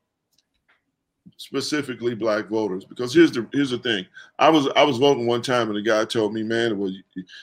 specifically 1.36 2.14
black 2.14 2.48
voters. 2.48 2.84
Because 2.84 3.14
here's 3.14 3.32
the 3.32 3.48
here's 3.52 3.70
the 3.70 3.78
thing: 3.78 4.06
I 4.38 4.48
was 4.48 4.68
I 4.76 4.84
was 4.84 4.98
voting 4.98 5.26
one 5.26 5.42
time, 5.42 5.68
and 5.68 5.76
the 5.76 5.82
guy 5.82 6.04
told 6.04 6.34
me, 6.34 6.42
"Man, 6.42 6.78
well, 6.78 6.92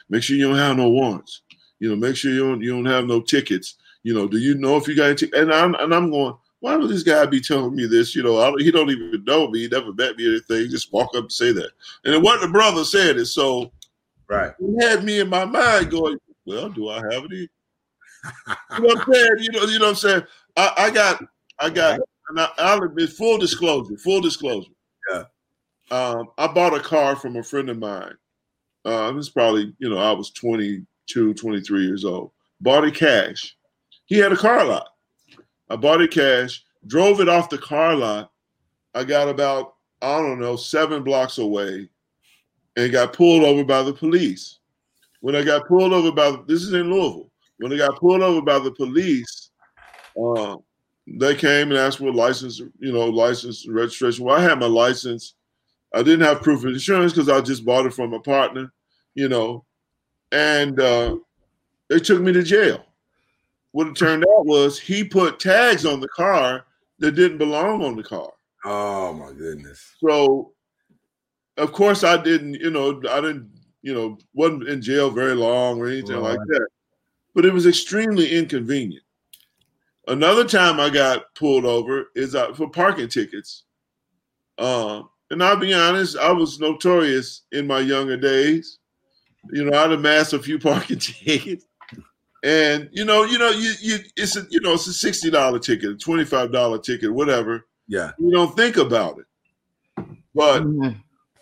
make 0.09 0.23
sure 0.23 0.37
you 0.37 0.47
don't 0.47 0.57
have 0.57 0.77
no 0.77 0.89
warrants. 0.89 1.41
You 1.79 1.89
know, 1.89 1.95
make 1.95 2.15
sure 2.15 2.31
you 2.31 2.39
don't 2.39 2.61
you 2.61 2.71
don't 2.71 2.85
have 2.85 3.05
no 3.05 3.19
tickets. 3.21 3.75
You 4.03 4.13
know, 4.13 4.27
do 4.27 4.37
you 4.37 4.55
know 4.55 4.77
if 4.77 4.87
you 4.87 4.95
got 4.95 5.11
a 5.11 5.15
ticket?" 5.15 5.39
And 5.39 5.53
I'm 5.53 5.75
and 5.75 5.93
I'm 5.93 6.11
going, 6.11 6.35
why 6.65 6.75
would 6.75 6.89
this 6.89 7.03
guy 7.03 7.27
be 7.27 7.39
telling 7.39 7.75
me 7.75 7.85
this? 7.85 8.15
You 8.15 8.23
know, 8.23 8.39
I, 8.39 8.51
he 8.57 8.71
don't 8.71 8.89
even 8.89 9.23
know 9.23 9.47
me. 9.47 9.59
He 9.59 9.67
never 9.67 9.93
met 9.93 10.17
me 10.17 10.25
or 10.25 10.31
anything. 10.31 10.71
Just 10.71 10.91
walk 10.91 11.09
up 11.15 11.25
and 11.25 11.31
say 11.31 11.51
that. 11.51 11.69
And 12.03 12.11
then 12.11 12.23
what 12.23 12.41
the 12.41 12.47
brother 12.47 12.83
said 12.83 13.17
is 13.17 13.35
so. 13.35 13.71
Right. 14.27 14.51
He 14.59 14.83
had 14.83 15.03
me 15.03 15.19
in 15.19 15.29
my 15.29 15.45
mind 15.45 15.91
going, 15.91 16.17
well, 16.47 16.69
do 16.69 16.89
I 16.89 16.95
have 16.95 17.23
any? 17.23 17.37
you 17.37 17.49
know 18.79 18.79
what 18.79 18.97
I'm 18.97 19.13
saying? 19.13 19.29
You 19.41 19.51
know, 19.51 19.65
you 19.67 19.77
know 19.77 19.85
what 19.85 19.89
I'm 19.91 19.95
saying? 19.95 20.23
I, 20.57 20.73
I 20.75 20.89
got, 20.89 21.23
I 21.59 21.69
got, 21.69 21.99
and 22.29 22.39
I, 22.39 22.47
I'll 22.57 22.81
admit, 22.81 23.11
full 23.11 23.37
disclosure, 23.37 23.95
full 23.97 24.21
disclosure. 24.21 24.71
Yeah. 25.11 25.25
Um, 25.91 26.29
I 26.39 26.47
bought 26.47 26.73
a 26.73 26.79
car 26.79 27.15
from 27.15 27.35
a 27.35 27.43
friend 27.43 27.69
of 27.69 27.77
mine. 27.77 28.15
Uh, 28.85 29.11
this 29.11 29.29
probably, 29.29 29.71
you 29.77 29.87
know, 29.87 29.99
I 29.99 30.13
was 30.13 30.31
22, 30.31 31.35
23 31.35 31.85
years 31.85 32.05
old. 32.05 32.31
Bought 32.59 32.85
it 32.85 32.95
cash. 32.95 33.55
He 34.05 34.17
had 34.17 34.31
a 34.31 34.37
car 34.37 34.65
lot. 34.65 34.87
I 35.69 35.75
bought 35.75 36.01
it 36.01 36.11
cash, 36.11 36.63
drove 36.87 37.21
it 37.21 37.29
off 37.29 37.49
the 37.49 37.57
car 37.57 37.95
lot. 37.95 38.31
I 38.93 39.03
got 39.03 39.27
about, 39.29 39.75
I 40.01 40.19
don't 40.19 40.39
know, 40.39 40.55
seven 40.55 41.03
blocks 41.03 41.37
away 41.37 41.89
and 42.75 42.91
got 42.91 43.13
pulled 43.13 43.43
over 43.43 43.63
by 43.63 43.83
the 43.83 43.93
police. 43.93 44.59
When 45.21 45.35
I 45.35 45.43
got 45.43 45.67
pulled 45.67 45.93
over 45.93 46.11
by, 46.11 46.37
this 46.47 46.61
is 46.61 46.73
in 46.73 46.91
Louisville. 46.91 47.31
When 47.57 47.73
I 47.73 47.77
got 47.77 47.99
pulled 47.99 48.21
over 48.21 48.41
by 48.41 48.59
the 48.59 48.71
police, 48.71 49.49
uh, 50.21 50.57
they 51.07 51.35
came 51.35 51.69
and 51.71 51.79
asked 51.79 51.97
for 51.99 52.11
license, 52.13 52.59
you 52.79 52.91
know, 52.91 53.05
license 53.05 53.67
registration. 53.67 54.25
Well, 54.25 54.37
I 54.37 54.41
had 54.41 54.59
my 54.59 54.67
license. 54.67 55.35
I 55.93 56.03
didn't 56.03 56.25
have 56.25 56.41
proof 56.41 56.63
of 56.63 56.71
insurance 56.71 57.13
because 57.13 57.29
I 57.29 57.41
just 57.41 57.65
bought 57.65 57.85
it 57.85 57.93
from 57.93 58.13
a 58.13 58.19
partner, 58.19 58.71
you 59.13 59.29
know. 59.29 59.65
and 60.31 60.79
uh, 60.79 61.15
they 61.89 61.99
took 61.99 62.21
me 62.21 62.33
to 62.33 62.43
jail. 62.43 62.84
What 63.75 63.87
it 63.87 63.97
turned 63.97 64.23
out 64.23 64.45
was 64.45 64.79
he 64.79 65.03
put 65.03 65.37
tags 65.37 65.85
on 65.85 65.99
the 65.99 66.07
car 66.07 66.65
that 66.99 67.11
didn't 67.11 67.39
belong 67.39 67.83
on 67.83 67.97
the 67.97 68.03
car. 68.03 68.31
Oh 68.63 69.11
my 69.11 69.33
goodness. 69.33 69.95
So, 69.99 70.53
of 71.57 71.73
course, 71.73 72.01
I 72.01 72.15
didn't. 72.15 72.53
You 72.53 72.69
know, 72.69 73.01
I 73.11 73.19
didn't. 73.19 73.51
You 73.81 73.93
know, 73.93 74.17
wasn't 74.33 74.69
in 74.69 74.81
jail 74.81 75.09
very 75.09 75.35
long 75.35 75.77
or 75.77 75.87
anything 75.87 76.21
like 76.21 76.39
that. 76.39 76.67
But 77.33 77.43
it 77.43 77.51
was 77.51 77.65
extremely 77.65 78.37
inconvenient. 78.37 79.03
Another 80.07 80.45
time 80.45 80.79
I 80.79 80.89
got 80.89 81.35
pulled 81.35 81.65
over 81.65 82.11
is 82.15 82.33
uh, 82.33 82.53
for 82.53 82.69
parking 82.69 83.09
tickets. 83.09 83.65
Um, 84.57 85.09
and 85.31 85.43
I'll 85.43 85.57
be 85.57 85.73
honest, 85.73 86.15
I 86.15 86.31
was 86.31 86.61
notorious 86.61 87.41
in 87.51 87.67
my 87.67 87.81
younger 87.81 88.15
days. 88.15 88.79
You 89.51 89.65
know, 89.65 89.77
I'd 89.77 89.91
amassed 89.91 90.31
a 90.31 90.39
few 90.39 90.59
parking 90.59 90.99
tickets. 90.99 91.65
And 92.45 92.89
you 92.91 93.05
know, 93.05 93.23
you 93.23 93.39
know, 93.39 93.49
you 93.49 93.73
you 93.81 93.97
it's 94.15 94.35
a 94.37 94.45
you 94.51 94.59
know, 94.61 94.73
it's 94.73 94.85
a 94.85 94.93
sixty 94.93 95.31
dollar 95.31 95.57
ticket, 95.57 95.89
a 95.89 95.95
twenty 95.95 96.23
five 96.23 96.51
dollar 96.51 96.77
ticket, 96.77 97.11
whatever. 97.11 97.65
Yeah. 97.87 98.11
You 98.19 98.29
don't 98.31 98.55
think 98.55 98.77
about 98.77 99.17
it, 99.17 100.05
but 100.35 100.61
Mhm. 100.61 100.95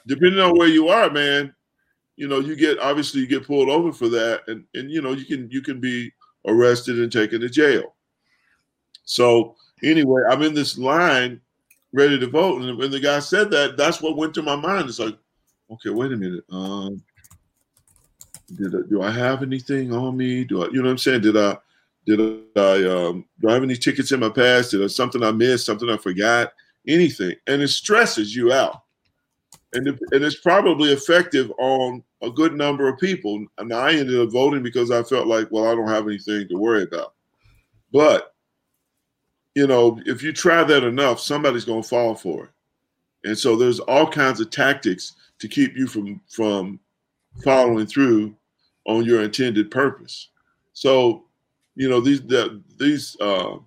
depending 0.08 0.39
on 0.39 0.58
where 0.58 0.70
you 0.70 0.88
are, 0.88 1.10
man, 1.10 1.54
you 2.16 2.30
know, 2.30 2.39
you 2.39 2.56
get 2.56 2.80
obviously 2.80 3.20
you 3.20 3.28
get 3.28 3.46
pulled 3.46 3.68
over 3.68 3.92
for 3.92 4.08
that, 4.10 4.44
and 4.48 4.63
and 4.76 4.89
you 4.89 5.02
know, 5.02 5.12
you 5.12 5.26
can 5.26 5.52
you 5.52 5.62
can 5.62 5.82
be 5.82 6.10
arrested 6.46 6.98
and 6.98 7.12
taken 7.12 7.42
to 7.42 7.50
jail. 7.50 7.96
So 9.04 9.58
anyway, 9.84 10.22
I'm 10.30 10.42
in 10.42 10.54
this 10.54 10.78
line 10.78 11.42
ready 11.92 12.18
to 12.18 12.28
vote, 12.28 12.62
and 12.62 12.78
when 12.78 12.92
the 12.92 13.00
guy 13.02 13.20
said 13.20 13.52
that, 13.52 13.76
that's 13.76 14.02
what 14.02 14.16
went 14.16 14.34
to 14.36 14.42
my 14.42 14.56
mind. 14.56 14.88
It's 14.88 15.00
like, 15.00 15.18
okay, 15.70 15.89
wait 15.89 16.13
a 16.13 16.18
minute. 16.18 16.46
Um, 16.50 17.04
did 18.47 18.75
I, 18.75 18.79
do 18.89 19.01
I 19.01 19.12
have 19.12 19.43
anything 19.43 19.93
on 19.93 20.17
me? 20.17 20.43
Do 20.43 20.63
I, 20.63 20.67
you 20.67 20.77
know 20.77 20.84
what 20.84 20.91
I'm 20.91 20.97
saying? 20.97 21.21
Did 21.21 21.38
I, 21.38 21.58
did 22.06 22.19
I, 22.56 22.84
um, 22.86 23.25
do 23.39 23.49
I 23.49 23.53
have 23.53 23.63
any 23.63 23.75
tickets 23.75 24.12
in 24.12 24.19
my 24.19 24.29
past? 24.29 24.71
Did 24.71 24.84
I 24.84 24.88
something 24.88 25.23
I 25.23 25.32
missed? 25.32 25.65
Something 25.65 25.89
I 25.89 25.97
forgot? 25.97 26.51
Anything? 26.88 27.36
And 27.47 27.62
it 27.62 27.69
stresses 27.69 28.36
you 28.36 28.51
out, 28.51 28.84
and 29.73 29.88
it, 29.88 29.99
and 30.12 30.23
it's 30.23 30.39
probably 30.39 30.91
effective 30.91 31.51
on 31.58 32.03
a 32.21 32.29
good 32.29 32.53
number 32.53 32.88
of 32.88 32.99
people. 32.99 33.45
And 33.58 33.73
I 33.73 33.93
ended 33.93 34.19
up 34.19 34.32
voting 34.32 34.63
because 34.63 34.91
I 34.91 35.03
felt 35.03 35.27
like, 35.27 35.47
well, 35.51 35.67
I 35.67 35.75
don't 35.75 35.88
have 35.88 36.08
anything 36.08 36.47
to 36.49 36.58
worry 36.58 36.84
about. 36.84 37.13
But 37.91 38.34
you 39.56 39.67
know, 39.67 39.99
if 40.06 40.23
you 40.23 40.34
try 40.34 40.63
that 40.63 40.84
enough, 40.84 41.19
somebody's 41.19 41.65
going 41.65 41.84
to 41.84 41.88
fall 41.88 42.15
for 42.15 42.45
it. 42.45 42.49
And 43.25 43.38
so 43.38 43.56
there's 43.56 43.79
all 43.79 44.08
kinds 44.10 44.39
of 44.39 44.49
tactics 44.49 45.13
to 45.39 45.47
keep 45.47 45.77
you 45.77 45.88
from 45.88 46.21
from 46.29 46.79
following 47.43 47.86
through 47.86 48.36
on 48.86 49.06
your 49.06 49.22
intended 49.24 49.72
purpose. 49.72 50.30
So, 50.74 51.26
you 51.76 51.89
know, 51.89 52.00
these 52.00 52.22
the, 52.22 52.62
these 52.78 53.17
uh, 53.19 53.58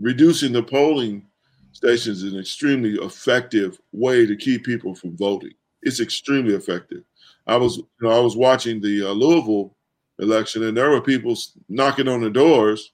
reducing 0.00 0.52
the 0.52 0.62
polling 0.62 1.26
stations 1.72 2.22
is 2.22 2.32
an 2.32 2.38
extremely 2.40 2.94
effective 3.04 3.80
way 3.92 4.26
to 4.26 4.36
keep 4.36 4.64
people 4.64 4.94
from 4.94 5.16
voting. 5.16 5.52
It's 5.82 6.00
extremely 6.00 6.54
effective. 6.54 7.04
I 7.46 7.56
was, 7.56 7.78
you 7.78 7.86
know, 8.02 8.10
I 8.10 8.20
was 8.20 8.36
watching 8.36 8.80
the 8.80 9.08
uh, 9.08 9.12
Louisville 9.12 9.74
election, 10.18 10.64
and 10.64 10.76
there 10.76 10.90
were 10.90 11.00
people 11.00 11.34
knocking 11.68 12.08
on 12.08 12.20
the 12.20 12.30
doors 12.30 12.92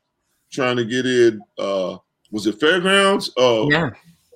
trying 0.53 0.77
to 0.77 0.85
get 0.85 1.05
in. 1.07 1.41
Uh, 1.59 1.99
was 2.31 2.47
it 2.47 2.61
fairgrounds? 2.61 3.31
Uh, 3.37 3.67
Yeah. 3.69 3.91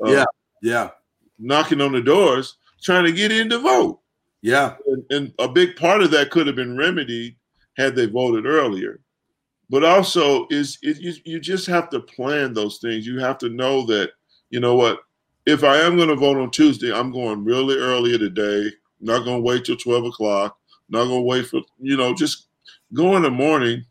uh, 0.05 0.11
Yeah. 0.11 0.25
Yeah. 0.63 0.91
knocking 1.39 1.81
on 1.81 1.93
the 1.93 2.03
doors 2.03 2.57
trying 2.83 3.05
to 3.05 3.13
get 3.13 3.33
in 3.33 3.49
to 3.51 3.59
vote. 3.59 4.01
Yeah. 4.43 4.75
And, 4.87 5.05
and 5.11 5.35
a 5.39 5.49
big 5.49 5.77
part 5.77 6.03
of 6.03 6.11
that 6.13 6.31
could 6.31 6.47
have 6.47 6.57
been 6.57 6.77
remedied 6.77 7.37
had 7.77 7.95
they 7.95 8.07
voted 8.07 8.47
earlier. 8.47 9.01
But 9.69 9.85
also, 9.85 10.47
is 10.51 10.79
it, 10.83 10.99
you, 10.99 11.15
you 11.25 11.41
just 11.41 11.67
have 11.67 11.91
to 11.91 12.01
plan 12.01 12.53
those 12.53 12.79
things. 12.79 13.07
You 13.07 13.19
have 13.21 13.39
to 13.39 13.49
know 13.49 13.87
that, 13.87 14.11
you 14.51 14.61
know 14.61 14.75
what, 14.75 15.01
if 15.47 15.63
I 15.65 15.77
am 15.79 15.97
going 15.97 16.09
to 16.09 16.17
vote 16.17 16.39
on 16.39 16.51
Tuesday, 16.51 16.93
I'm 16.93 17.13
going 17.13 17.45
really 17.45 17.77
earlier 17.77 18.19
today. 18.19 18.71
Not 19.01 19.25
going 19.25 19.39
to 19.39 19.43
wait 19.43 19.65
till 19.65 19.77
12 19.77 20.07
o'clock. 20.07 20.59
Not 20.89 21.05
going 21.05 21.21
to 21.21 21.27
wait 21.27 21.47
for, 21.47 21.63
you 21.79 21.97
know, 21.97 22.15
just 22.15 22.49
go 22.93 23.17
in 23.17 23.23
the 23.23 23.31
morning 23.31 23.85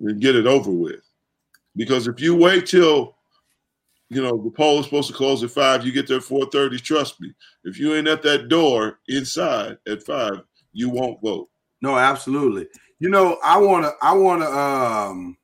and 0.00 0.20
get 0.20 0.36
it 0.36 0.46
over 0.46 0.70
with. 0.70 1.00
Because 1.76 2.08
if 2.08 2.20
you 2.20 2.34
wait 2.34 2.66
till, 2.66 3.16
you 4.14 4.22
know, 4.22 4.42
the 4.42 4.50
poll 4.50 4.80
is 4.80 4.84
supposed 4.84 5.08
to 5.08 5.14
close 5.14 5.42
at 5.42 5.50
five, 5.50 5.84
you 5.86 5.92
get 5.92 6.06
there 6.06 6.18
at 6.18 6.24
4:30. 6.24 6.82
Trust 6.82 7.20
me, 7.20 7.32
if 7.64 7.78
you 7.78 7.94
ain't 7.94 8.08
at 8.08 8.22
that 8.22 8.48
door 8.48 9.00
inside 9.08 9.78
at 9.88 10.02
five, 10.02 10.42
you 10.72 10.90
won't 10.90 11.20
vote. 11.22 11.48
No, 11.80 11.96
absolutely. 11.96 12.68
You 12.98 13.08
know, 13.08 13.38
I 13.42 13.58
want 13.58 13.84
to, 13.84 13.92
I 14.02 14.12
want 14.12 14.42
to, 14.42 14.48
um, 14.48 15.36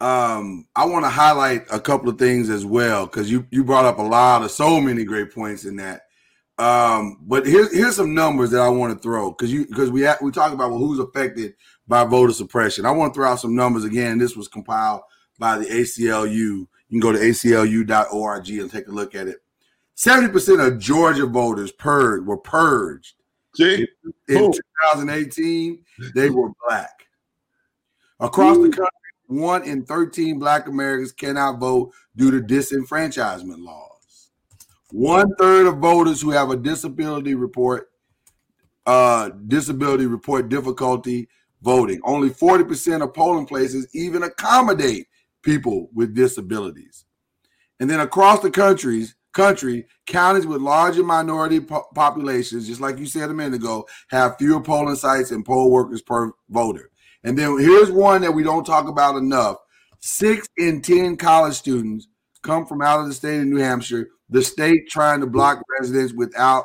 um, 0.00 0.66
I 0.74 0.86
want 0.86 1.04
to 1.04 1.10
highlight 1.10 1.66
a 1.70 1.80
couple 1.80 2.08
of 2.08 2.18
things 2.18 2.48
as 2.48 2.64
well 2.64 3.06
because 3.06 3.30
you 3.30 3.46
you 3.50 3.64
brought 3.64 3.84
up 3.84 3.98
a 3.98 4.02
lot 4.02 4.42
of 4.42 4.50
so 4.50 4.80
many 4.80 5.04
great 5.04 5.34
points 5.34 5.64
in 5.64 5.76
that. 5.76 6.02
Um, 6.58 7.18
but 7.22 7.46
here's 7.46 7.74
here's 7.74 7.96
some 7.96 8.14
numbers 8.14 8.50
that 8.50 8.60
I 8.60 8.68
want 8.68 8.94
to 8.94 9.02
throw 9.02 9.30
because 9.30 9.52
you 9.52 9.66
because 9.66 9.90
we 9.90 10.04
ha- 10.04 10.18
we 10.22 10.30
talk 10.30 10.52
about 10.52 10.70
well 10.70 10.78
who's 10.78 10.98
affected 10.98 11.54
by 11.86 12.04
voter 12.04 12.32
suppression. 12.32 12.86
I 12.86 12.92
want 12.92 13.12
to 13.12 13.18
throw 13.18 13.28
out 13.30 13.40
some 13.40 13.54
numbers 13.54 13.84
again. 13.84 14.18
This 14.18 14.36
was 14.36 14.48
compiled 14.48 15.02
by 15.38 15.58
the 15.58 15.64
ACLU. 15.66 16.66
You 16.90 17.00
can 17.00 17.00
go 17.00 17.12
to 17.12 17.18
aclu.org 17.18 18.48
and 18.50 18.70
take 18.70 18.88
a 18.88 18.92
look 18.92 19.14
at 19.14 19.28
it. 19.28 19.38
Seventy 19.94 20.30
percent 20.30 20.60
of 20.60 20.78
Georgia 20.78 21.26
voters 21.26 21.72
purged 21.72 22.26
were 22.26 22.36
purged 22.36 23.14
See, 23.54 23.86
in 24.28 24.36
Cool. 24.36 24.52
2018, 24.52 25.84
they 26.14 26.30
were 26.30 26.50
black. 26.66 27.06
Across 28.20 28.58
the 28.58 28.62
country, 28.62 28.86
one 29.26 29.62
in 29.64 29.84
13 29.84 30.38
black 30.38 30.68
Americans 30.68 31.12
cannot 31.12 31.58
vote 31.58 31.92
due 32.16 32.30
to 32.30 32.40
disenfranchisement 32.40 33.64
laws. 33.64 34.30
One 34.92 35.34
third 35.36 35.66
of 35.66 35.78
voters 35.78 36.20
who 36.20 36.30
have 36.30 36.50
a 36.50 36.56
disability 36.56 37.34
report, 37.34 37.90
uh, 38.86 39.30
disability 39.46 40.06
report 40.06 40.48
difficulty 40.48 41.28
voting. 41.62 42.00
Only 42.04 42.30
40% 42.30 43.02
of 43.02 43.14
polling 43.14 43.46
places 43.46 43.88
even 43.94 44.22
accommodate 44.24 45.06
people 45.42 45.90
with 45.94 46.14
disabilities. 46.14 47.04
And 47.78 47.88
then 47.88 48.00
across 48.00 48.40
the 48.40 48.50
countries, 48.50 49.14
country, 49.32 49.86
counties 50.06 50.46
with 50.46 50.60
larger 50.60 51.02
minority 51.02 51.60
po- 51.60 51.86
populations, 51.94 52.66
just 52.66 52.80
like 52.80 52.98
you 52.98 53.06
said 53.06 53.30
a 53.30 53.34
minute 53.34 53.54
ago, 53.54 53.86
have 54.08 54.36
fewer 54.38 54.60
polling 54.60 54.96
sites 54.96 55.30
and 55.30 55.44
poll 55.44 55.70
workers 55.70 56.02
per 56.02 56.32
voter. 56.48 56.90
And 57.24 57.38
then 57.38 57.58
here's 57.58 57.90
one 57.90 58.22
that 58.22 58.32
we 58.32 58.42
don't 58.42 58.64
talk 58.64 58.88
about 58.88 59.16
enough. 59.16 59.56
Six 60.00 60.48
in 60.56 60.80
10 60.80 61.16
college 61.16 61.54
students 61.54 62.08
come 62.42 62.66
from 62.66 62.82
out 62.82 63.00
of 63.00 63.06
the 63.06 63.14
state 63.14 63.40
of 63.40 63.46
New 63.46 63.58
Hampshire, 63.58 64.08
the 64.30 64.42
state 64.42 64.88
trying 64.88 65.20
to 65.20 65.26
block 65.26 65.62
residents 65.78 66.12
without 66.12 66.64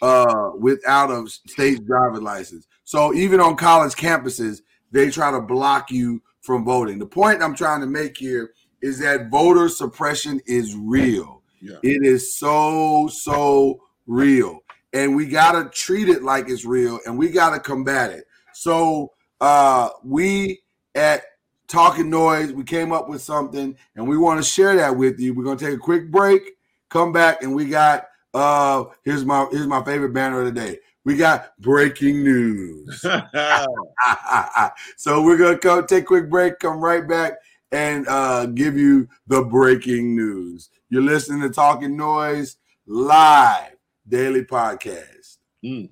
uh 0.00 0.50
without 0.58 1.10
a 1.10 1.28
state 1.28 1.86
driver's 1.86 2.22
license. 2.22 2.66
So 2.82 3.14
even 3.14 3.40
on 3.40 3.54
college 3.54 3.92
campuses, 3.92 4.60
they 4.90 5.10
try 5.10 5.30
to 5.30 5.40
block 5.40 5.92
you 5.92 6.20
from 6.42 6.64
voting. 6.64 6.98
The 6.98 7.06
point 7.06 7.42
I'm 7.42 7.54
trying 7.54 7.80
to 7.80 7.86
make 7.86 8.16
here 8.18 8.52
is 8.82 8.98
that 8.98 9.30
voter 9.30 9.68
suppression 9.68 10.40
is 10.46 10.76
real. 10.76 11.42
Yeah. 11.60 11.76
It 11.82 12.04
is 12.04 12.36
so, 12.36 13.08
so 13.08 13.80
real. 14.06 14.60
And 14.92 15.16
we 15.16 15.26
got 15.26 15.52
to 15.52 15.70
treat 15.70 16.08
it 16.08 16.22
like 16.22 16.50
it's 16.50 16.64
real 16.64 16.98
and 17.06 17.16
we 17.16 17.30
got 17.30 17.50
to 17.50 17.60
combat 17.60 18.10
it. 18.10 18.24
So, 18.52 19.12
uh, 19.40 19.88
we 20.04 20.60
at 20.94 21.22
Talking 21.68 22.10
Noise, 22.10 22.52
we 22.52 22.64
came 22.64 22.92
up 22.92 23.08
with 23.08 23.22
something 23.22 23.76
and 23.96 24.06
we 24.06 24.18
want 24.18 24.38
to 24.38 24.44
share 24.44 24.76
that 24.76 24.96
with 24.96 25.18
you. 25.18 25.32
We're 25.32 25.44
going 25.44 25.56
to 25.56 25.64
take 25.64 25.74
a 25.74 25.78
quick 25.78 26.10
break, 26.10 26.42
come 26.90 27.12
back, 27.12 27.42
and 27.42 27.54
we 27.54 27.66
got 27.66 28.08
uh 28.34 28.84
here's 29.04 29.26
my 29.26 29.46
here's 29.50 29.66
my 29.66 29.84
favorite 29.84 30.14
banner 30.14 30.40
of 30.40 30.46
the 30.46 30.60
day. 30.60 30.78
We 31.04 31.16
got 31.16 31.58
breaking 31.58 32.22
news. 32.22 33.00
so 34.96 35.22
we're 35.22 35.36
gonna 35.36 35.58
come 35.58 35.86
take 35.86 36.04
a 36.04 36.06
quick 36.06 36.30
break, 36.30 36.58
come 36.58 36.78
right 36.78 37.06
back, 37.06 37.34
and 37.72 38.06
uh, 38.06 38.46
give 38.46 38.76
you 38.76 39.08
the 39.26 39.42
breaking 39.42 40.14
news. 40.14 40.70
You're 40.90 41.02
listening 41.02 41.40
to 41.42 41.50
Talking 41.50 41.96
Noise 41.96 42.56
live 42.86 43.72
daily 44.08 44.44
podcast. 44.44 45.38
Mm. 45.64 45.90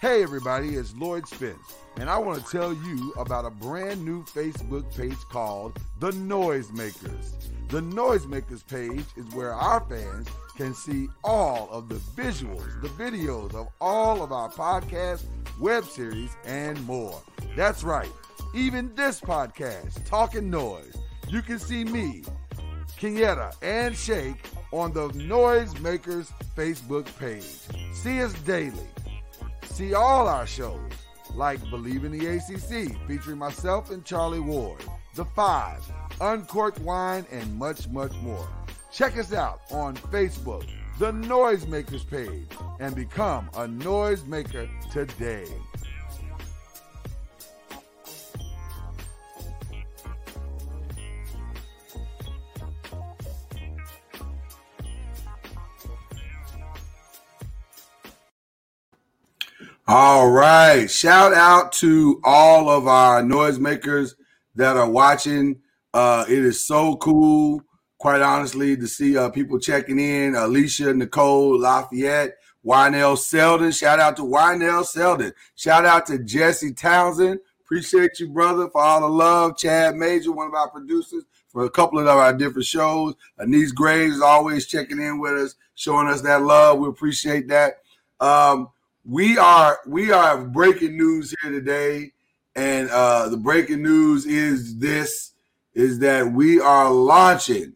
Hey 0.00 0.22
everybody, 0.22 0.76
it's 0.76 0.94
Lloyd 0.94 1.26
Spence, 1.26 1.74
and 1.98 2.10
I 2.10 2.18
want 2.18 2.44
to 2.44 2.50
tell 2.50 2.72
you 2.74 3.12
about 3.16 3.44
a 3.44 3.50
brand 3.50 4.04
new 4.04 4.22
Facebook 4.24 4.94
page 4.96 5.18
called 5.30 5.78
The 5.98 6.10
Noisemakers. 6.10 7.32
The 7.68 7.80
Noisemakers 7.80 8.66
page 8.66 9.04
is 9.16 9.26
where 9.34 9.52
our 9.52 9.80
fans 9.88 10.28
can 10.56 10.74
see 10.74 11.08
all 11.24 11.68
of 11.70 11.88
the 11.88 11.96
visuals, 12.20 12.80
the 12.82 12.88
videos 12.88 13.54
of 13.54 13.68
all 13.80 14.22
of 14.22 14.32
our 14.32 14.50
podcasts, 14.50 15.24
web 15.60 15.84
series, 15.84 16.30
and 16.44 16.80
more. 16.86 17.20
That's 17.56 17.82
right, 17.82 18.10
even 18.54 18.94
this 18.94 19.20
podcast, 19.20 20.04
Talking 20.06 20.50
Noise. 20.50 20.94
You 21.28 21.42
can 21.42 21.58
see 21.58 21.84
me, 21.84 22.22
Kenyatta, 22.98 23.54
and 23.62 23.96
Shake 23.96 24.44
on 24.72 24.92
the 24.92 25.08
Noisemakers 25.08 26.30
Facebook 26.56 27.06
page. 27.18 27.94
See 27.94 28.22
us 28.22 28.32
daily. 28.40 28.86
See 29.64 29.94
all 29.94 30.28
our 30.28 30.46
shows, 30.46 30.92
like 31.36 31.68
Believe 31.70 32.04
in 32.04 32.12
the 32.12 32.26
ACC, 32.26 32.96
featuring 33.06 33.38
myself 33.38 33.90
and 33.90 34.04
Charlie 34.04 34.40
Ward, 34.40 34.82
The 35.14 35.24
Five, 35.24 35.84
Uncorked 36.20 36.78
Wine, 36.80 37.26
and 37.30 37.58
much, 37.58 37.88
much 37.88 38.12
more. 38.22 38.48
Check 38.90 39.18
us 39.18 39.32
out 39.32 39.60
on 39.70 39.94
Facebook, 39.96 40.66
The 40.98 41.12
Noisemakers 41.12 42.08
page, 42.08 42.48
and 42.80 42.94
become 42.94 43.50
a 43.54 43.66
noisemaker 43.66 44.68
today. 44.90 45.46
All 59.98 60.28
right. 60.28 60.90
Shout 60.90 61.32
out 61.32 61.72
to 61.72 62.20
all 62.22 62.68
of 62.68 62.86
our 62.86 63.22
noisemakers 63.22 64.12
that 64.54 64.76
are 64.76 64.90
watching. 64.90 65.60
Uh, 65.94 66.26
it 66.28 66.40
is 66.40 66.62
so 66.62 66.96
cool, 66.96 67.62
quite 67.96 68.20
honestly, 68.20 68.76
to 68.76 68.86
see 68.86 69.16
uh, 69.16 69.30
people 69.30 69.58
checking 69.58 69.98
in. 69.98 70.34
Alicia, 70.34 70.92
Nicole, 70.92 71.58
Lafayette, 71.58 72.34
Wynell 72.62 73.16
Selden. 73.16 73.72
Shout 73.72 73.98
out 73.98 74.18
to 74.18 74.22
Wynell 74.22 74.84
Selden. 74.84 75.32
Shout 75.54 75.86
out 75.86 76.04
to 76.08 76.18
Jesse 76.18 76.74
Townsend. 76.74 77.40
Appreciate 77.62 78.20
you, 78.20 78.28
brother, 78.28 78.68
for 78.68 78.82
all 78.82 79.00
the 79.00 79.08
love. 79.08 79.56
Chad 79.56 79.96
Major, 79.96 80.30
one 80.30 80.48
of 80.48 80.52
our 80.52 80.68
producers, 80.68 81.24
for 81.48 81.64
a 81.64 81.70
couple 81.70 81.98
of 81.98 82.06
our 82.06 82.34
different 82.34 82.66
shows. 82.66 83.14
Anise 83.40 83.72
Graves 83.72 84.16
is 84.16 84.20
always 84.20 84.66
checking 84.66 85.00
in 85.00 85.20
with 85.20 85.32
us, 85.32 85.54
showing 85.74 86.06
us 86.06 86.20
that 86.20 86.42
love. 86.42 86.80
We 86.80 86.86
appreciate 86.86 87.48
that. 87.48 87.78
Um, 88.20 88.68
we 89.06 89.38
are 89.38 89.78
we 89.86 90.10
are 90.10 90.44
breaking 90.44 90.96
news 90.96 91.34
here 91.40 91.52
today, 91.52 92.12
and 92.56 92.90
uh, 92.90 93.28
the 93.28 93.36
breaking 93.36 93.82
news 93.82 94.26
is 94.26 94.78
this: 94.78 95.32
is 95.74 96.00
that 96.00 96.32
we 96.32 96.60
are 96.60 96.90
launching 96.90 97.74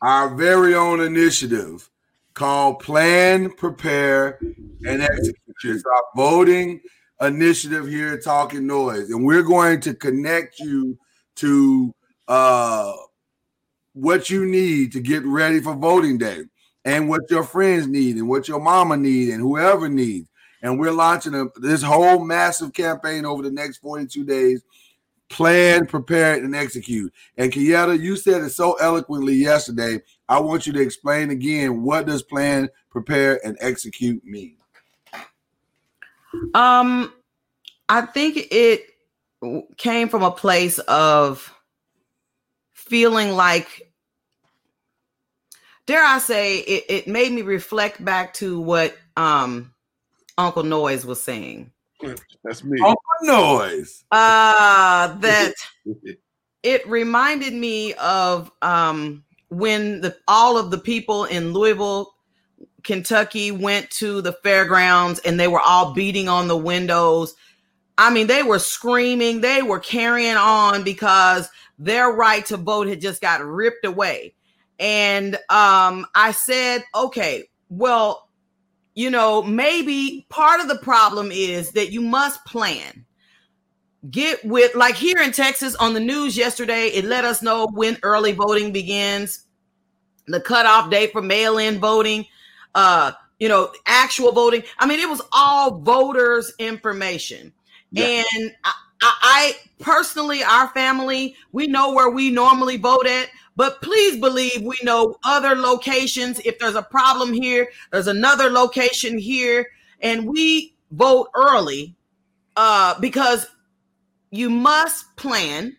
our 0.00 0.34
very 0.34 0.74
own 0.74 1.00
initiative 1.00 1.90
called 2.34 2.78
Plan, 2.80 3.50
Prepare, 3.50 4.38
and 4.40 5.02
Execute. 5.02 5.36
It's 5.64 5.84
our 5.84 6.02
voting 6.14 6.80
initiative 7.20 7.88
here 7.88 8.20
Talking 8.20 8.66
Noise, 8.66 9.10
and 9.10 9.24
we're 9.24 9.42
going 9.42 9.80
to 9.80 9.94
connect 9.94 10.60
you 10.60 10.96
to 11.36 11.92
uh, 12.28 12.92
what 13.92 14.30
you 14.30 14.46
need 14.46 14.92
to 14.92 15.00
get 15.00 15.24
ready 15.24 15.60
for 15.60 15.74
voting 15.74 16.18
day 16.18 16.44
and 16.84 17.08
what 17.08 17.30
your 17.30 17.44
friends 17.44 17.86
need 17.86 18.16
and 18.16 18.28
what 18.28 18.48
your 18.48 18.60
mama 18.60 18.96
need 18.96 19.30
and 19.30 19.40
whoever 19.40 19.88
needs. 19.88 20.28
And 20.62 20.78
we're 20.78 20.92
launching 20.92 21.34
a, 21.34 21.46
this 21.60 21.82
whole 21.82 22.24
massive 22.24 22.72
campaign 22.72 23.24
over 23.24 23.42
the 23.42 23.50
next 23.50 23.78
42 23.78 24.24
days. 24.24 24.62
Plan, 25.30 25.86
prepare, 25.86 26.34
and 26.34 26.54
execute. 26.54 27.12
And 27.36 27.50
Kieta, 27.50 27.98
you 27.98 28.16
said 28.16 28.42
it 28.42 28.50
so 28.50 28.74
eloquently 28.74 29.34
yesterday. 29.34 30.00
I 30.28 30.38
want 30.40 30.66
you 30.66 30.72
to 30.74 30.80
explain 30.80 31.30
again 31.30 31.82
what 31.82 32.06
does 32.06 32.22
plan, 32.22 32.68
prepare, 32.90 33.44
and 33.44 33.56
execute 33.60 34.24
mean? 34.24 34.56
Um, 36.54 37.12
I 37.88 38.02
think 38.02 38.48
it 38.50 38.86
came 39.76 40.08
from 40.08 40.22
a 40.22 40.30
place 40.30 40.78
of 40.80 41.52
feeling 42.72 43.30
like 43.32 43.93
dare 45.86 46.04
I 46.04 46.18
say, 46.18 46.58
it, 46.58 46.84
it 46.88 47.08
made 47.08 47.32
me 47.32 47.42
reflect 47.42 48.04
back 48.04 48.34
to 48.34 48.60
what 48.60 48.96
um 49.16 49.72
Uncle 50.38 50.62
Noise 50.62 51.06
was 51.06 51.22
saying. 51.22 51.70
That's 52.42 52.64
me. 52.64 52.80
Uncle 52.80 52.98
Noise. 53.22 54.04
Uh 54.10 55.16
that 55.18 55.54
it 56.62 56.88
reminded 56.88 57.54
me 57.54 57.94
of 57.94 58.50
um 58.62 59.24
when 59.48 60.00
the 60.00 60.16
all 60.26 60.58
of 60.58 60.70
the 60.70 60.78
people 60.78 61.24
in 61.24 61.52
Louisville, 61.52 62.14
Kentucky 62.82 63.50
went 63.50 63.90
to 63.90 64.20
the 64.20 64.32
fairgrounds 64.32 65.20
and 65.20 65.38
they 65.38 65.48
were 65.48 65.60
all 65.60 65.94
beating 65.94 66.28
on 66.28 66.48
the 66.48 66.56
windows. 66.56 67.34
I 67.96 68.10
mean, 68.12 68.26
they 68.26 68.42
were 68.42 68.58
screaming, 68.58 69.40
they 69.40 69.62
were 69.62 69.78
carrying 69.78 70.36
on 70.36 70.82
because 70.82 71.48
their 71.78 72.10
right 72.10 72.44
to 72.46 72.56
vote 72.56 72.88
had 72.88 73.00
just 73.00 73.20
got 73.20 73.44
ripped 73.44 73.84
away. 73.84 74.34
And 74.78 75.36
um, 75.50 76.06
I 76.14 76.32
said, 76.32 76.84
okay, 76.94 77.44
well, 77.68 78.28
you 78.94 79.10
know, 79.10 79.42
maybe 79.42 80.26
part 80.28 80.60
of 80.60 80.68
the 80.68 80.78
problem 80.78 81.30
is 81.32 81.72
that 81.72 81.90
you 81.90 82.00
must 82.00 82.44
plan. 82.44 83.04
Get 84.10 84.44
with, 84.44 84.74
like 84.74 84.96
here 84.96 85.18
in 85.18 85.32
Texas 85.32 85.74
on 85.76 85.94
the 85.94 86.00
news 86.00 86.36
yesterday, 86.36 86.88
it 86.88 87.04
let 87.04 87.24
us 87.24 87.40
know 87.42 87.66
when 87.72 87.98
early 88.02 88.32
voting 88.32 88.72
begins, 88.72 89.46
the 90.26 90.40
cutoff 90.40 90.90
date 90.90 91.12
for 91.12 91.22
mail 91.22 91.58
in 91.58 91.78
voting, 91.78 92.26
uh, 92.74 93.12
you 93.38 93.48
know, 93.48 93.72
actual 93.86 94.32
voting. 94.32 94.62
I 94.78 94.86
mean, 94.86 95.00
it 95.00 95.08
was 95.08 95.22
all 95.32 95.78
voters' 95.78 96.52
information. 96.58 97.52
Yeah. 97.90 98.22
And 98.34 98.52
I, 98.64 98.72
I, 99.00 99.56
personally, 99.80 100.42
our 100.42 100.68
family, 100.68 101.36
we 101.52 101.66
know 101.66 101.92
where 101.92 102.10
we 102.10 102.30
normally 102.30 102.76
vote 102.76 103.06
at. 103.06 103.28
But 103.56 103.80
please 103.82 104.18
believe 104.18 104.62
we 104.62 104.76
know 104.82 105.16
other 105.24 105.54
locations. 105.54 106.40
If 106.40 106.58
there's 106.58 106.74
a 106.74 106.82
problem 106.82 107.32
here, 107.32 107.68
there's 107.92 108.08
another 108.08 108.50
location 108.50 109.16
here, 109.16 109.68
and 110.00 110.26
we 110.26 110.74
vote 110.90 111.28
early 111.34 111.94
uh, 112.56 112.98
because 113.00 113.46
you 114.30 114.50
must 114.50 115.16
plan. 115.16 115.76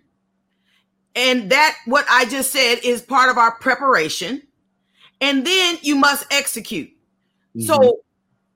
And 1.16 1.50
that, 1.50 1.76
what 1.86 2.06
I 2.10 2.26
just 2.26 2.52
said, 2.52 2.80
is 2.84 3.02
part 3.02 3.30
of 3.30 3.38
our 3.38 3.56
preparation. 3.60 4.42
And 5.22 5.46
then 5.46 5.78
you 5.82 5.96
must 5.96 6.26
execute. 6.32 6.90
Mm-hmm. 6.90 7.62
So, 7.62 8.00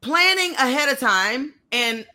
planning 0.01 0.53
ahead 0.55 0.89
of 0.89 0.99
time 0.99 1.53
and 1.71 2.05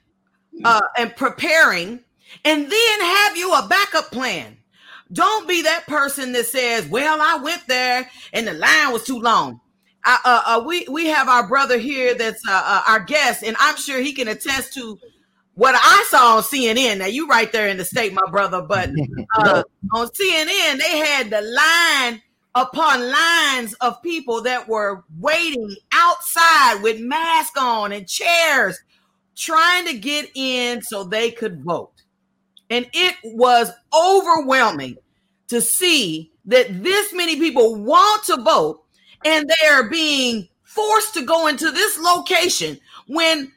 uh, 0.65 0.83
and 0.97 1.15
preparing, 1.17 2.01
and 2.45 2.71
then 2.71 3.01
have 3.01 3.37
you 3.37 3.53
a 3.53 3.67
backup 3.69 4.11
plan. 4.11 4.57
Don't 5.13 5.47
be 5.47 5.63
that 5.63 5.87
person 5.87 6.33
that 6.33 6.47
says, 6.47 6.87
"Well, 6.89 7.19
I 7.21 7.37
went 7.43 7.67
there 7.67 8.09
and 8.33 8.47
the 8.47 8.55
line 8.55 8.93
was 8.93 9.05
too 9.05 9.21
long." 9.21 9.61
Uh, 10.05 10.19
uh, 10.25 10.43
uh, 10.47 10.65
we 10.67 10.87
we 10.91 11.07
have 11.07 11.29
our 11.29 11.47
brother 11.47 11.79
here 11.79 12.15
that's 12.15 12.47
uh, 12.47 12.63
uh, 12.65 12.83
our 12.87 13.01
guest, 13.01 13.43
and 13.43 13.57
I'm 13.59 13.77
sure 13.77 14.01
he 14.01 14.13
can 14.13 14.29
attest 14.29 14.75
to 14.75 14.99
what 15.55 15.75
I 15.77 16.05
saw 16.09 16.37
on 16.37 16.43
CNN. 16.43 16.99
Now 16.99 17.07
you 17.07 17.27
right 17.27 17.51
there 17.51 17.69
in 17.69 17.79
the 17.79 17.85
state, 17.85 18.13
my 18.13 18.31
brother, 18.31 18.61
but 18.61 18.91
uh, 19.39 19.63
on 19.95 20.09
CNN 20.09 20.79
they 20.79 20.99
had 20.99 21.31
the 21.31 21.41
line 21.41 22.23
upon 22.55 23.11
lines 23.11 23.75
of 23.75 24.03
people 24.03 24.43
that 24.43 24.69
were 24.69 25.05
waiting 25.19 25.75
outside 25.93 26.83
with 26.83 27.01
masks 27.01 27.59
on 27.59 27.93
and 27.93 28.09
chairs, 28.09 28.79
trying 29.37 29.87
to 29.87 29.99
get 29.99 30.31
in 30.35 30.83
so 30.83 31.03
they 31.03 31.31
could 31.31 31.65
vote. 31.65 31.94
And 32.71 32.89
it 32.93 33.17
was 33.25 33.71
overwhelming 33.93 34.97
to 35.49 35.61
see 35.61 36.33
that 36.47 36.83
this 36.83 37.13
many 37.13 37.37
people 37.37 37.77
want 37.77 38.25
to 38.25 38.37
vote 38.43 38.83
and 39.25 39.49
they 39.49 39.67
are 39.69 39.89
being 39.89 40.49
forced 40.63 41.15
to 41.15 41.25
go 41.25 41.47
into 41.47 41.71
this 41.71 41.99
location 41.99 42.79
when 43.07 43.53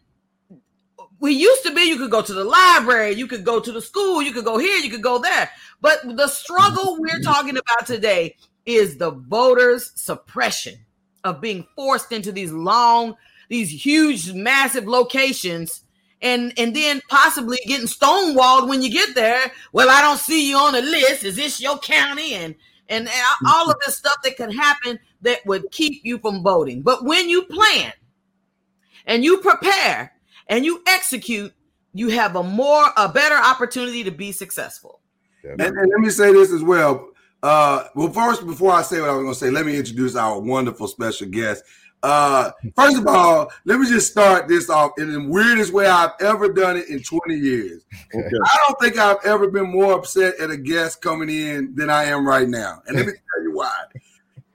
we 1.19 1.33
used 1.33 1.63
to 1.63 1.73
be 1.73 1.81
you 1.81 1.97
could 1.97 2.11
go 2.11 2.21
to 2.21 2.33
the 2.33 2.43
library, 2.43 3.13
you 3.13 3.27
could 3.27 3.43
go 3.43 3.59
to 3.59 3.71
the 3.71 3.81
school, 3.81 4.21
you 4.21 4.31
could 4.31 4.45
go 4.45 4.57
here, 4.57 4.77
you 4.77 4.89
could 4.89 5.01
go 5.01 5.17
there. 5.19 5.49
But 5.81 6.15
the 6.15 6.27
struggle 6.27 6.97
we're 6.99 7.21
talking 7.21 7.57
about 7.57 7.87
today 7.87 8.35
is 8.65 8.97
the 8.97 9.11
voters' 9.11 9.91
suppression 9.95 10.75
of 11.23 11.41
being 11.41 11.65
forced 11.75 12.11
into 12.11 12.31
these 12.31 12.51
long, 12.51 13.15
these 13.49 13.69
huge, 13.83 14.33
massive 14.33 14.87
locations 14.87 15.81
and 16.21 16.53
and 16.57 16.75
then 16.75 17.01
possibly 17.09 17.57
getting 17.65 17.87
stonewalled 17.87 18.67
when 18.67 18.81
you 18.81 18.89
get 18.89 19.15
there. 19.15 19.51
Well, 19.71 19.89
I 19.89 20.01
don't 20.01 20.19
see 20.19 20.49
you 20.49 20.57
on 20.57 20.73
the 20.73 20.81
list. 20.81 21.23
Is 21.23 21.35
this 21.35 21.61
your 21.61 21.77
county? 21.79 22.33
And 22.33 22.55
and 22.89 23.09
all 23.47 23.69
of 23.69 23.77
this 23.85 23.97
stuff 23.97 24.17
that 24.23 24.37
could 24.37 24.53
happen 24.53 24.99
that 25.21 25.45
would 25.45 25.69
keep 25.71 26.01
you 26.03 26.17
from 26.19 26.43
voting. 26.43 26.81
But 26.81 27.03
when 27.03 27.29
you 27.29 27.43
plan 27.43 27.91
and 29.05 29.23
you 29.23 29.39
prepare 29.39 30.13
and 30.47 30.65
you 30.65 30.81
execute, 30.87 31.53
you 31.93 32.09
have 32.09 32.35
a 32.35 32.43
more 32.43 32.85
a 32.95 33.09
better 33.09 33.35
opportunity 33.35 34.03
to 34.03 34.11
be 34.11 34.31
successful. 34.31 35.01
And, 35.43 35.61
and 35.61 35.75
let 35.75 35.99
me 35.99 36.09
say 36.09 36.33
this 36.33 36.51
as 36.51 36.63
well. 36.63 37.09
Uh, 37.43 37.83
well, 37.95 38.11
first, 38.11 38.45
before 38.45 38.71
I 38.71 38.81
say 38.81 38.99
what 38.99 39.09
I 39.09 39.13
was 39.13 39.23
going 39.23 39.33
to 39.33 39.39
say, 39.39 39.49
let 39.51 39.65
me 39.65 39.77
introduce 39.77 40.15
our 40.15 40.39
wonderful 40.39 40.87
special 40.87 41.27
guest. 41.27 41.63
Uh, 42.03 42.51
first 42.75 42.97
of 42.97 43.07
all, 43.07 43.51
let 43.65 43.79
me 43.79 43.87
just 43.89 44.11
start 44.11 44.47
this 44.47 44.69
off 44.69 44.91
in 44.97 45.11
the 45.11 45.21
weirdest 45.21 45.73
way 45.73 45.87
I've 45.87 46.11
ever 46.19 46.51
done 46.53 46.77
it 46.77 46.89
in 46.89 47.01
20 47.01 47.35
years. 47.35 47.85
Okay. 48.13 48.37
I 48.45 48.57
don't 48.67 48.79
think 48.79 48.97
I've 48.97 49.23
ever 49.25 49.49
been 49.49 49.71
more 49.71 49.93
upset 49.93 50.39
at 50.39 50.51
a 50.51 50.57
guest 50.57 51.01
coming 51.01 51.29
in 51.29 51.75
than 51.75 51.89
I 51.89 52.05
am 52.05 52.27
right 52.27 52.47
now. 52.47 52.81
And 52.87 52.97
let 52.97 53.07
me 53.07 53.13
tell 53.33 53.43
you 53.43 53.55
why. 53.55 53.83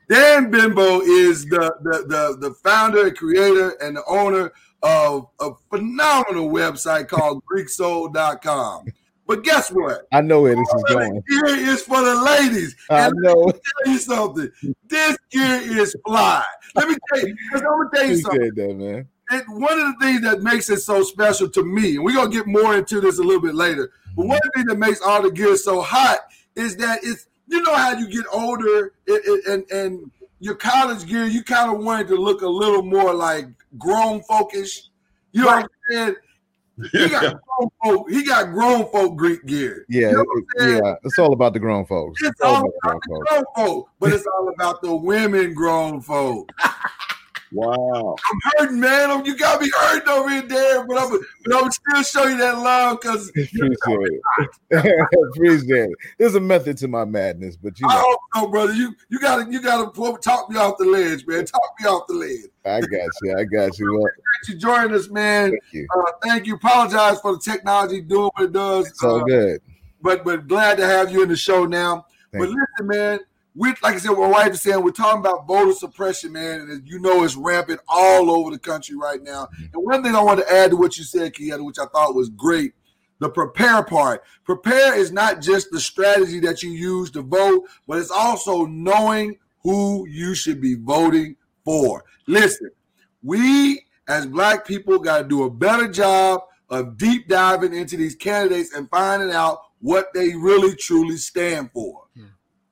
Dan 0.09 0.51
Bimbo 0.51 1.01
is 1.01 1.45
the, 1.47 1.75
the, 1.83 2.05
the, 2.07 2.49
the 2.49 2.55
founder, 2.63 3.11
creator, 3.11 3.71
and 3.81 3.97
the 3.97 4.05
owner 4.07 4.53
of 4.83 5.29
a 5.41 5.51
phenomenal 5.71 6.49
website 6.49 7.09
called 7.09 7.43
GreekSoul.com. 7.51 8.87
But 9.35 9.45
guess 9.45 9.71
what? 9.71 10.07
I 10.13 10.21
know 10.21 10.43
where 10.43 10.55
this 10.55 10.69
is 10.77 10.85
going. 10.89 11.15
the 11.15 11.23
gear 11.27 11.57
is 11.73 11.83
for 11.83 12.03
the 12.03 12.15
ladies. 12.23 12.77
I 12.91 13.07
And 13.07 13.15
know. 13.17 13.33
let 13.33 13.55
me 13.55 13.61
tell 13.85 13.93
you 13.95 13.99
something. 13.99 14.51
This 14.89 15.17
gear 15.31 15.81
is 15.81 15.97
fly. 16.07 16.45
Let 16.75 16.89
me 16.89 16.97
tell 17.09 17.27
you. 17.27 17.35
'cause 17.51 17.63
I'm 17.63 17.67
gonna 17.67 17.89
tell 17.95 18.07
you 18.07 18.17
something. 18.17 18.49
Appreciate 18.49 18.69
that, 18.69 18.77
man. 18.77 19.09
It, 19.31 19.45
one 19.49 19.81
of 19.81 19.87
the 19.87 19.95
things 20.05 20.21
that 20.21 20.43
makes 20.43 20.69
it 20.69 20.81
so 20.81 21.03
special 21.03 21.49
to 21.49 21.65
me, 21.65 21.97
and 21.97 22.05
we're 22.05 22.15
gonna 22.15 22.29
get 22.29 22.47
more 22.47 22.77
into 22.77 23.01
this 23.01 23.19
a 23.19 23.23
little 23.23 23.41
bit 23.41 23.55
later. 23.55 23.91
But 24.15 24.27
one 24.27 24.37
of 24.37 24.43
the 24.43 24.51
things 24.55 24.67
that 24.67 24.79
makes 24.79 25.01
all 25.01 25.23
the 25.23 25.31
gear 25.31 25.57
so 25.57 25.81
hot 25.81 26.19
is 26.55 26.77
that 26.77 27.01
it's 27.03 27.27
you 27.47 27.63
know 27.63 27.75
how 27.75 27.97
you 27.97 28.07
get 28.09 28.27
older 28.31 28.93
it, 29.07 29.23
it, 29.25 29.47
and 29.47 29.71
and 29.71 30.11
your 30.41 30.57
college 30.57 31.07
gear, 31.07 31.25
you 31.25 31.43
kind 31.43 31.75
of 31.75 31.83
wanted 31.83 32.09
to 32.09 32.17
look 32.17 32.43
a 32.43 32.47
little 32.49 32.83
more 32.83 33.15
like 33.15 33.47
grown 33.79 34.21
folkish. 34.25 34.89
You 35.33 35.41
know 35.43 35.47
what 35.47 35.57
I'm 35.65 35.69
saying? 35.91 36.15
He 36.91 37.09
got 37.09 37.23
grown 37.59 37.71
folk. 37.85 38.11
He 38.11 38.25
got 38.25 38.53
grown 38.53 38.91
folk 38.91 39.17
Greek 39.17 39.45
gear. 39.47 39.85
Yeah, 39.89 40.09
You 40.09 40.13
know 40.17 40.19
what 40.25 40.39
it- 40.39 40.45
I'm 40.63 40.69
saying? 40.71 40.85
yeah. 40.85 40.95
It's 41.05 41.19
all 41.19 41.33
about 41.33 41.53
the 41.53 41.59
grown 41.61 41.85
folks. 41.87 42.21
It's 42.23 42.41
all 42.41 42.55
all 42.57 42.61
about 42.61 42.73
about 42.83 43.01
the 43.03 43.09
grown 43.09 43.25
grown 43.25 43.45
folk, 43.57 43.89
but 44.01 44.13
it's 44.13 44.27
all 44.27 44.49
about 44.49 44.83
the 44.83 44.95
women 44.95 45.55
grown 45.55 46.01
folk. 46.01 46.51
Wow. 47.53 48.17
I'm 48.31 48.39
hurting, 48.67 48.81
man. 48.81 49.25
You 49.25 49.37
got 49.37 49.61
me 49.61 49.71
hurting 49.79 50.09
over 50.09 50.31
here, 50.31 50.43
Darren, 50.43 50.87
but 50.89 50.99
I'm, 50.99 51.21
but 51.45 51.65
I'm 51.65 51.71
still 51.71 52.03
show 52.03 52.29
you 52.29 52.39
that 52.39 52.59
love 52.59 53.01
because 53.01 53.29
Appreciate 53.29 53.81
it. 53.91 54.21
Appreciate 55.35 55.91
it. 55.91 55.97
There's 56.19 56.35
a 56.35 56.41
method 56.41 56.79
to 56.79 56.89
my 56.89 57.05
madness, 57.05 57.57
but 57.57 57.79
you 57.79 57.87
I 57.89 57.95
know, 57.95 58.03
hope 58.05 58.21
so, 58.35 58.47
brother. 58.49 58.73
You 58.73 58.95
you 59.11 59.19
gotta 59.19 59.51
you 59.51 59.61
gotta 59.61 59.91
pull, 59.91 60.17
talk 60.17 60.49
me 60.51 60.57
off 60.59 60.79
the 60.79 60.85
ledge, 60.87 61.27
man. 61.27 61.45
Talk 61.45 61.61
me 61.81 61.87
off 61.87 62.07
the 62.07 62.15
ledge. 62.15 62.51
I 62.65 62.81
got 62.81 63.11
you. 63.23 63.37
I 63.39 63.45
got 63.45 63.79
you. 63.79 63.93
Well, 63.93 64.11
Thanks 64.47 64.49
for 64.49 64.55
joining 64.55 64.95
us, 64.97 65.09
man. 65.11 65.51
thank 65.51 65.63
you. 65.73 65.87
Uh, 65.95 66.13
thank 66.23 66.47
you. 66.47 66.55
Apologize 66.55 67.21
for 67.21 67.35
the 67.35 67.41
technology 67.41 68.01
doing 68.01 68.31
what 68.35 68.45
it 68.45 68.53
does. 68.53 68.89
It's 68.89 69.03
all 69.05 69.21
uh, 69.21 69.25
good. 69.25 69.61
but 70.01 70.25
but 70.25 70.49
glad 70.49 70.79
to 70.79 70.87
have 70.87 71.11
you 71.13 71.23
in 71.23 71.29
the 71.29 71.37
show 71.37 71.67
now. 71.67 72.07
Thank 72.33 72.45
but 72.45 72.51
you. 72.51 72.57
listen, 72.79 72.87
man, 72.87 73.21
we 73.55 73.69
like 73.83 73.95
I 73.95 73.99
said, 73.99 74.11
what 74.11 74.31
my 74.31 74.45
wife 74.45 74.53
is 74.53 74.63
saying, 74.63 74.83
we're 74.83 74.93
talking 74.93 75.21
about 75.21 75.47
voter 75.47 75.73
suppression, 75.73 76.33
man, 76.33 76.61
and 76.61 76.89
you 76.89 76.99
know 76.99 77.23
it's 77.23 77.37
rampant 77.37 77.81
all 77.89 78.31
over 78.31 78.51
the 78.51 78.59
country 78.59 78.97
right 78.97 79.23
now. 79.23 79.47
Mm-hmm. 79.47 79.65
And 79.75 79.85
one 79.85 80.03
thing 80.03 80.15
I 80.15 80.23
want 80.23 80.41
to 80.41 80.53
add 80.53 80.71
to 80.71 80.77
what 80.77 80.97
you 80.97 81.05
said, 81.05 81.35
Kiana, 81.35 81.65
which 81.65 81.79
I 81.79 81.87
thought 81.87 82.15
was 82.15 82.31
great, 82.31 82.73
the 83.19 83.29
prepare 83.29 83.83
part. 83.85 84.25
Prepare 84.45 84.95
is 84.97 85.13
not 85.13 85.41
just 85.41 85.71
the 85.71 85.81
strategy 85.81 86.41
that 86.41 86.63
you 86.63 86.71
use 86.71 87.11
to 87.13 87.23
vote, 87.23 87.65
but 87.87 87.99
it's 87.99 88.11
also 88.11 88.65
knowing 88.67 89.39
who 89.63 90.09
you 90.09 90.35
should 90.35 90.61
be 90.61 90.75
voting 90.75 91.37
for. 91.65 92.05
Listen, 92.27 92.71
we 93.23 93.85
as 94.09 94.27
black 94.27 94.67
people 94.67 94.99
got 94.99 95.19
to 95.19 95.29
do 95.29 95.45
a 95.45 95.51
better 95.51 95.89
job 95.89 96.41
of 96.71 96.97
deep 96.97 97.29
diving 97.29 97.75
into 97.75 97.97
these 97.97 98.17
candidates 98.17 98.75
and 98.75 98.89
finding 98.91 99.31
out 99.31 99.61
what 99.81 100.13
they 100.15 100.35
really 100.35 100.75
truly 100.75 101.17
stand 101.17 101.71
for. 101.73 102.05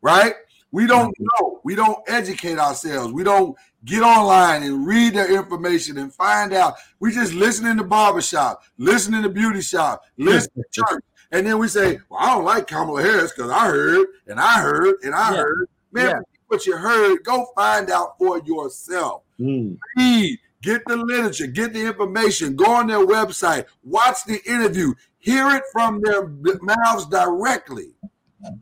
Right? 0.02 0.34
We 0.72 0.86
don't 0.86 1.14
know. 1.18 1.60
We 1.64 1.74
don't 1.74 1.98
educate 2.08 2.58
ourselves. 2.58 3.12
We 3.12 3.24
don't 3.24 3.56
get 3.84 4.02
online 4.02 4.62
and 4.62 4.86
read 4.86 5.14
their 5.14 5.32
information 5.34 5.98
and 5.98 6.12
find 6.14 6.52
out. 6.52 6.74
We 7.00 7.12
just 7.12 7.32
listen 7.34 7.66
in 7.66 7.76
the 7.76 7.84
barbershop, 7.84 8.62
listen 8.78 9.14
in 9.14 9.22
the 9.22 9.28
beauty 9.28 9.62
shop, 9.62 10.04
listen 10.16 10.50
to 10.56 10.62
church. 10.72 11.02
And 11.32 11.46
then 11.46 11.58
we 11.58 11.68
say, 11.68 11.98
Well, 12.08 12.20
I 12.20 12.34
don't 12.34 12.44
like 12.44 12.66
Kamala 12.66 13.02
Harris 13.02 13.32
because 13.32 13.50
I 13.50 13.66
heard 13.66 14.06
and 14.26 14.38
I 14.40 14.60
heard 14.60 14.96
and 15.02 15.14
I 15.14 15.30
Yeah. 15.32 15.36
heard. 15.38 15.68
Man, 15.92 16.06
Yeah. 16.06 16.20
what 16.48 16.66
you 16.66 16.76
heard, 16.76 17.24
go 17.24 17.46
find 17.54 17.90
out 17.90 18.16
for 18.18 18.38
yourself 18.40 19.22
Mm. 19.40 19.78
read, 19.96 20.38
get 20.62 20.82
the 20.86 20.96
literature, 20.96 21.46
get 21.46 21.72
the 21.72 21.80
information, 21.84 22.54
go 22.54 22.66
on 22.70 22.86
their 22.88 23.06
website, 23.06 23.64
watch 23.82 24.24
the 24.26 24.38
interview, 24.44 24.92
hear 25.18 25.48
it 25.50 25.62
from 25.72 26.00
their 26.02 26.26
mouths 26.60 27.06
directly, 27.06 27.94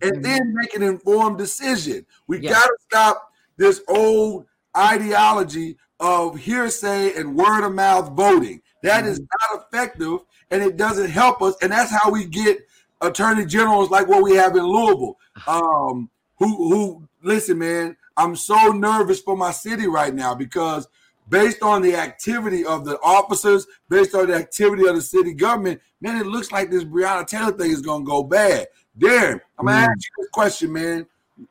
and 0.02 0.24
then 0.24 0.54
make 0.54 0.74
an 0.74 0.82
informed 0.82 1.38
decision. 1.38 2.04
We 2.26 2.40
Yeah. 2.40 2.50
got 2.50 2.64
to 2.64 2.76
stop 2.80 3.32
this 3.56 3.80
old 3.88 4.46
ideology 4.76 5.76
of 6.00 6.38
hearsay 6.38 7.14
and 7.14 7.34
word 7.36 7.64
of 7.64 7.74
mouth 7.74 8.12
voting. 8.12 8.62
That 8.82 9.04
is 9.04 9.18
not 9.20 9.62
effective 9.66 10.18
and 10.50 10.62
it 10.62 10.76
doesn't 10.76 11.10
help 11.10 11.42
us. 11.42 11.54
And 11.62 11.72
that's 11.72 11.90
how 11.90 12.10
we 12.10 12.24
get 12.24 12.66
attorney 13.00 13.44
generals 13.44 13.90
like 13.90 14.06
what 14.06 14.22
we 14.22 14.34
have 14.36 14.56
in 14.56 14.64
Louisville. 14.64 15.18
Um, 15.46 16.10
who 16.38 16.46
who 16.68 17.08
listen, 17.22 17.58
man, 17.58 17.96
I'm 18.16 18.36
so 18.36 18.70
nervous 18.72 19.20
for 19.20 19.36
my 19.36 19.50
city 19.50 19.86
right 19.88 20.14
now 20.14 20.34
because 20.34 20.86
based 21.28 21.62
on 21.62 21.82
the 21.82 21.94
activity 21.94 22.64
of 22.64 22.84
the 22.84 22.98
officers, 23.00 23.66
based 23.88 24.14
on 24.14 24.28
the 24.28 24.34
activity 24.34 24.86
of 24.86 24.94
the 24.96 25.02
city 25.02 25.32
government, 25.32 25.80
man, 26.00 26.20
it 26.20 26.26
looks 26.26 26.52
like 26.52 26.70
this 26.70 26.84
Breonna 26.84 27.26
Taylor 27.26 27.52
thing 27.52 27.70
is 27.70 27.82
gonna 27.82 28.04
go 28.04 28.22
bad. 28.22 28.66
Darren, 28.98 29.40
I'm 29.58 29.66
gonna 29.66 29.78
ask 29.78 29.90
you 29.90 30.22
this 30.22 30.30
question, 30.30 30.72
man. 30.72 31.06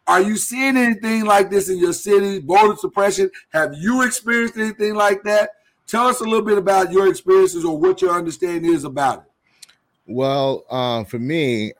Are 0.06 0.22
you 0.22 0.36
seeing 0.36 0.76
anything 0.76 1.26
like 1.26 1.50
this 1.50 1.70
in 1.70 1.78
your 1.78 1.94
city? 1.94 2.40
Voter 2.40 2.76
suppression? 2.76 3.32
Have 3.50 3.74
you 3.76 4.04
experienced 4.04 4.58
anything 4.58 4.96
like 4.96 5.24
that? 5.24 5.52
Tell 5.86 6.08
us 6.08 6.20
a 6.20 6.26
little 6.26 6.46
bit 6.46 6.58
about 6.58 6.92
your 6.92 7.08
experiences 7.08 7.64
or 7.64 7.78
what 7.78 8.02
your 8.02 8.12
understanding 8.12 8.74
is 8.74 8.84
about 8.84 9.20
it. 9.20 9.24
Well, 10.06 10.66
um, 10.70 11.06
for 11.06 11.20
me, 11.20 11.72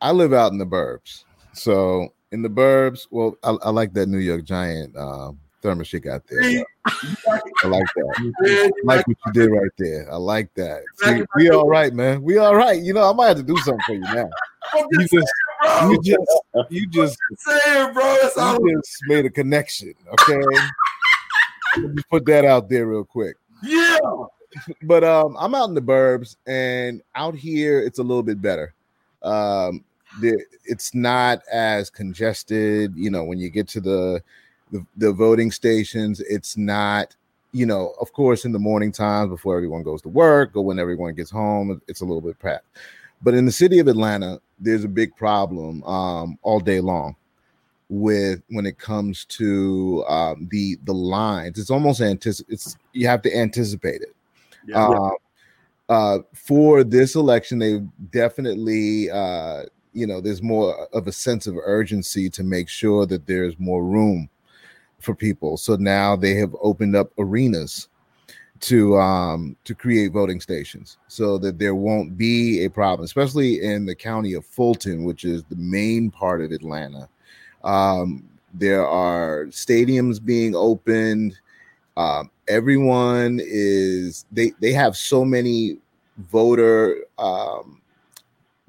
I 0.00 0.12
live 0.12 0.32
out 0.32 0.52
in 0.52 0.58
the 0.58 0.66
burbs. 0.66 1.24
So 1.52 2.12
in 2.30 2.42
the 2.42 2.48
burbs, 2.48 3.08
well, 3.10 3.36
I, 3.42 3.56
I 3.62 3.70
like 3.70 3.92
that 3.94 4.06
New 4.06 4.18
York 4.18 4.44
Giant 4.44 4.96
um, 4.96 5.40
thermos 5.62 5.92
you 5.92 5.98
got 5.98 6.26
there. 6.28 6.42
See? 6.42 6.64
I 6.86 7.66
like 7.66 7.84
that. 7.96 8.32
I 8.76 8.84
like 8.84 9.06
what 9.06 9.16
you 9.26 9.32
did 9.32 9.50
right 9.50 9.70
there. 9.78 10.12
I 10.12 10.16
like 10.16 10.52
that. 10.54 10.82
See, 10.96 11.22
we 11.36 11.50
all 11.50 11.68
right, 11.68 11.92
man. 11.92 12.22
We 12.22 12.38
all 12.38 12.54
right. 12.54 12.80
You 12.80 12.94
know, 12.94 13.08
I 13.08 13.12
might 13.12 13.28
have 13.28 13.36
to 13.36 13.42
do 13.42 13.56
something 13.58 13.82
for 13.86 13.94
you 13.94 14.00
now. 14.00 14.28
You 14.92 15.08
just 15.08 15.32
you 15.82 16.00
just, 16.02 16.42
you 16.70 16.86
just, 16.86 17.18
saying, 17.38 17.92
bro. 17.92 18.14
You 18.14 18.80
just 18.80 19.02
made 19.08 19.26
a 19.26 19.30
connection. 19.30 19.94
Okay. 20.12 20.40
Let 21.76 21.94
me 21.94 22.02
put 22.08 22.24
that 22.26 22.44
out 22.44 22.68
there 22.68 22.86
real 22.86 23.04
quick. 23.04 23.36
Yeah. 23.62 23.98
but 24.82 25.04
um 25.04 25.36
i'm 25.38 25.54
out 25.54 25.68
in 25.68 25.74
the 25.74 25.80
burbs 25.80 26.36
and 26.46 27.02
out 27.14 27.34
here 27.34 27.80
it's 27.80 27.98
a 27.98 28.02
little 28.02 28.22
bit 28.22 28.42
better 28.42 28.74
um 29.22 29.84
the, 30.20 30.44
it's 30.64 30.94
not 30.94 31.40
as 31.52 31.88
congested 31.88 32.92
you 32.96 33.10
know 33.10 33.24
when 33.24 33.38
you 33.38 33.48
get 33.48 33.68
to 33.68 33.80
the, 33.80 34.22
the 34.70 34.84
the 34.96 35.12
voting 35.12 35.50
stations. 35.50 36.20
It's 36.20 36.56
not 36.56 37.14
you 37.52 37.66
know 37.66 37.94
of 38.00 38.12
course 38.12 38.44
in 38.44 38.52
the 38.52 38.58
morning 38.58 38.92
times 38.92 39.30
before 39.30 39.56
everyone 39.56 39.82
goes 39.82 40.02
to 40.02 40.08
work 40.08 40.52
or 40.54 40.64
when 40.64 40.78
everyone 40.78 41.14
gets 41.14 41.30
home 41.30 41.82
it's 41.88 42.00
a 42.00 42.04
little 42.04 42.20
bit 42.20 42.38
packed. 42.38 42.64
But 43.22 43.34
in 43.34 43.44
the 43.44 43.50
city 43.50 43.80
of 43.80 43.88
atlanta 43.88 44.40
there's 44.60 44.84
a 44.84 44.88
big 44.88 45.16
problem 45.16 45.82
um 45.82 46.38
all 46.42 46.60
day 46.60 46.78
long 46.78 47.16
with 47.90 48.40
when 48.48 48.64
it 48.66 48.78
comes 48.78 49.24
to 49.26 50.04
um, 50.08 50.48
the 50.50 50.78
the 50.84 50.94
lines. 50.94 51.58
It's 51.58 51.70
almost 51.70 52.00
anticip- 52.00 52.46
it's 52.48 52.76
you 52.92 53.06
have 53.08 53.20
to 53.22 53.36
anticipate 53.36 54.00
it. 54.00 54.14
Yeah. 54.66 54.88
uh, 54.88 55.10
uh, 55.88 56.18
for 56.34 56.84
this 56.84 57.16
election, 57.16 57.58
they 57.58 57.80
definitely, 58.12 59.10
uh, 59.10 59.64
you 59.92 60.06
know, 60.06 60.20
there's 60.20 60.40
more 60.40 60.86
of 60.92 61.08
a 61.08 61.12
sense 61.12 61.48
of 61.48 61.56
urgency 61.56 62.30
to 62.30 62.44
make 62.44 62.68
sure 62.68 63.06
that 63.06 63.26
there's 63.26 63.58
more 63.58 63.84
room 63.84 64.29
for 65.00 65.14
people. 65.14 65.56
So 65.56 65.76
now 65.76 66.16
they 66.16 66.34
have 66.34 66.54
opened 66.60 66.96
up 66.96 67.10
arenas 67.18 67.88
to 68.60 68.98
um, 68.98 69.56
to 69.64 69.74
create 69.74 70.12
voting 70.12 70.40
stations, 70.40 70.98
so 71.08 71.38
that 71.38 71.58
there 71.58 71.74
won't 71.74 72.18
be 72.18 72.64
a 72.64 72.70
problem, 72.70 73.04
especially 73.04 73.62
in 73.62 73.86
the 73.86 73.94
county 73.94 74.34
of 74.34 74.44
Fulton, 74.44 75.04
which 75.04 75.24
is 75.24 75.42
the 75.44 75.56
main 75.56 76.10
part 76.10 76.42
of 76.42 76.52
Atlanta. 76.52 77.08
Um, 77.64 78.28
there 78.52 78.86
are 78.86 79.46
stadiums 79.46 80.22
being 80.22 80.54
opened 80.54 81.36
um, 81.96 82.30
everyone 82.48 83.40
is 83.42 84.24
they 84.32 84.52
they 84.60 84.72
have 84.72 84.96
so 84.96 85.24
many 85.24 85.78
voter 86.18 87.04
um, 87.18 87.80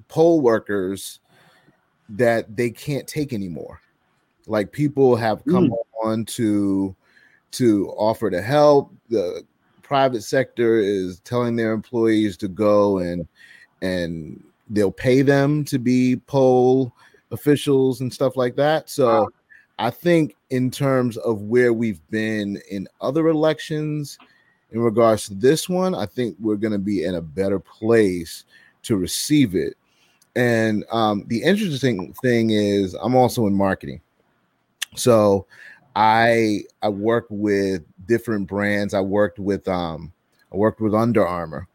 poll 0.08 0.42
workers 0.42 1.20
that 2.10 2.56
they 2.56 2.70
can't 2.70 3.08
take 3.08 3.32
anymore 3.34 3.81
like 4.52 4.72
people 4.72 5.16
have 5.16 5.44
come 5.46 5.74
on 6.04 6.26
to 6.26 6.94
to 7.52 7.90
offer 7.98 8.30
to 8.30 8.42
help. 8.42 8.94
The 9.10 9.44
private 9.82 10.24
sector 10.24 10.76
is 10.76 11.20
telling 11.22 11.56
their 11.56 11.72
employees 11.72 12.38
to 12.38 12.48
go 12.48 13.00
and 13.00 13.28
and 13.82 14.44
they'll 14.70 14.92
pay 14.92 15.22
them 15.22 15.64
to 15.66 15.80
be 15.80 16.18
poll 16.28 16.94
officials 17.32 18.02
and 18.02 18.14
stuff 18.14 18.36
like 18.36 18.56
that. 18.58 18.90
So 18.90 19.30
I 19.80 19.90
think 19.90 20.36
in 20.50 20.70
terms 20.70 21.18
of 21.18 21.44
where 21.44 21.74
we've 21.74 22.02
been 22.10 22.62
in 22.70 22.88
other 23.00 23.30
elections 23.30 24.18
in 24.72 24.82
regards 24.82 25.28
to 25.28 25.34
this 25.34 25.70
one, 25.70 25.96
I 25.96 26.06
think 26.06 26.36
we're 26.40 26.58
going 26.58 26.74
to 26.74 26.80
be 26.80 27.06
in 27.06 27.16
a 27.16 27.22
better 27.22 27.60
place 27.60 28.44
to 28.84 28.98
receive 28.98 29.56
it. 29.56 29.76
And 30.36 30.86
um, 30.92 31.26
the 31.28 31.42
interesting 31.44 32.14
thing 32.22 32.52
is, 32.52 32.94
I'm 32.94 33.16
also 33.16 33.48
in 33.48 33.54
marketing, 33.54 34.02
so 34.96 35.46
I 35.96 36.62
I 36.82 36.90
work 36.90 37.28
with 37.30 37.84
different 38.08 38.48
brands. 38.48 38.94
I 38.94 39.02
worked 39.02 39.40
with 39.40 39.68
um, 39.68 40.12
I 40.52 40.58
worked 40.58 40.82
with 40.82 40.94
Under 40.94 41.26
Armour, 41.26 41.68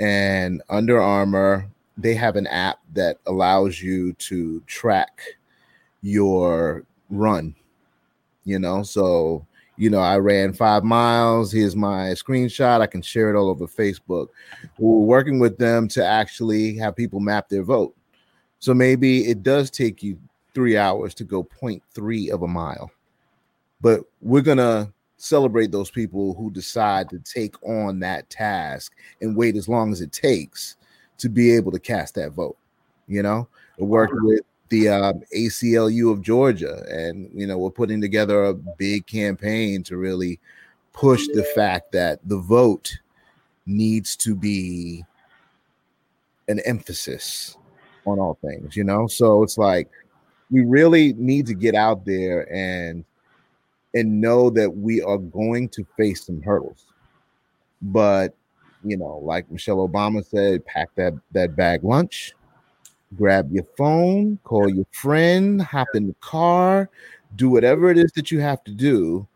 and 0.00 0.62
Under 0.68 1.00
Armour 1.00 1.70
they 1.96 2.14
have 2.14 2.36
an 2.36 2.46
app 2.46 2.78
that 2.92 3.18
allows 3.26 3.82
you 3.82 4.12
to 4.14 4.60
track 4.66 5.20
your 6.02 6.84
run. 7.10 7.54
You 8.44 8.58
know, 8.58 8.82
so 8.82 9.46
you 9.76 9.90
know, 9.90 10.00
I 10.00 10.18
ran 10.18 10.52
five 10.52 10.82
miles. 10.82 11.52
Here's 11.52 11.76
my 11.76 12.10
screenshot. 12.10 12.80
I 12.80 12.86
can 12.86 13.00
share 13.00 13.30
it 13.30 13.38
all 13.38 13.48
over 13.48 13.66
Facebook. 13.66 14.28
We're 14.78 14.98
working 14.98 15.38
with 15.38 15.56
them 15.56 15.86
to 15.88 16.04
actually 16.04 16.76
have 16.78 16.96
people 16.96 17.20
map 17.20 17.48
their 17.48 17.62
vote. 17.62 17.94
So 18.58 18.74
maybe 18.74 19.30
it 19.30 19.44
does 19.44 19.70
take 19.70 20.02
you 20.02 20.18
three 20.58 20.76
hours 20.76 21.14
to 21.14 21.22
go 21.22 21.44
0.3 21.44 22.30
of 22.30 22.42
a 22.42 22.48
mile. 22.48 22.90
But 23.80 24.00
we're 24.20 24.42
going 24.42 24.58
to 24.58 24.92
celebrate 25.16 25.70
those 25.70 25.88
people 25.88 26.34
who 26.34 26.50
decide 26.50 27.08
to 27.10 27.20
take 27.20 27.54
on 27.62 28.00
that 28.00 28.28
task 28.28 28.96
and 29.22 29.36
wait 29.36 29.54
as 29.54 29.68
long 29.68 29.92
as 29.92 30.00
it 30.00 30.10
takes 30.10 30.74
to 31.18 31.28
be 31.28 31.54
able 31.54 31.70
to 31.70 31.78
cast 31.78 32.16
that 32.16 32.32
vote. 32.32 32.56
You 33.06 33.22
know, 33.22 33.46
we're 33.78 33.86
working 33.86 34.18
with 34.24 34.40
the 34.68 34.88
um, 34.88 35.22
ACLU 35.32 36.10
of 36.12 36.22
Georgia, 36.22 36.84
and 36.90 37.30
you 37.32 37.46
know 37.46 37.56
we're 37.56 37.70
putting 37.70 38.00
together 38.00 38.46
a 38.46 38.54
big 38.54 39.06
campaign 39.06 39.84
to 39.84 39.96
really 39.96 40.40
push 40.92 41.24
the 41.28 41.44
fact 41.54 41.92
that 41.92 42.18
the 42.28 42.38
vote 42.38 42.98
needs 43.64 44.16
to 44.16 44.34
be 44.34 45.04
an 46.48 46.58
emphasis 46.66 47.56
on 48.06 48.18
all 48.18 48.36
things. 48.42 48.76
You 48.76 48.82
know, 48.82 49.06
so 49.06 49.44
it's 49.44 49.56
like 49.56 49.88
we 50.50 50.62
really 50.64 51.12
need 51.14 51.46
to 51.46 51.54
get 51.54 51.74
out 51.74 52.04
there 52.04 52.52
and 52.52 53.04
and 53.94 54.20
know 54.20 54.50
that 54.50 54.70
we 54.70 55.02
are 55.02 55.18
going 55.18 55.68
to 55.70 55.84
face 55.96 56.26
some 56.26 56.42
hurdles, 56.42 56.84
but 57.82 58.34
you 58.84 58.96
know, 58.96 59.20
like 59.24 59.50
Michelle 59.50 59.88
Obama 59.88 60.24
said, 60.24 60.64
pack 60.64 60.94
that 60.96 61.14
that 61.32 61.56
bag 61.56 61.84
lunch 61.84 62.34
grab 63.16 63.50
your 63.52 63.64
phone, 63.76 64.38
call 64.44 64.68
your 64.68 64.86
friend, 64.92 65.62
hop 65.62 65.88
in 65.94 66.08
the 66.08 66.14
car, 66.20 66.88
do 67.36 67.48
whatever 67.48 67.90
it 67.90 67.98
is 67.98 68.12
that 68.12 68.30
you 68.30 68.40
have 68.40 68.62
to 68.64 68.72
do. 68.72 69.26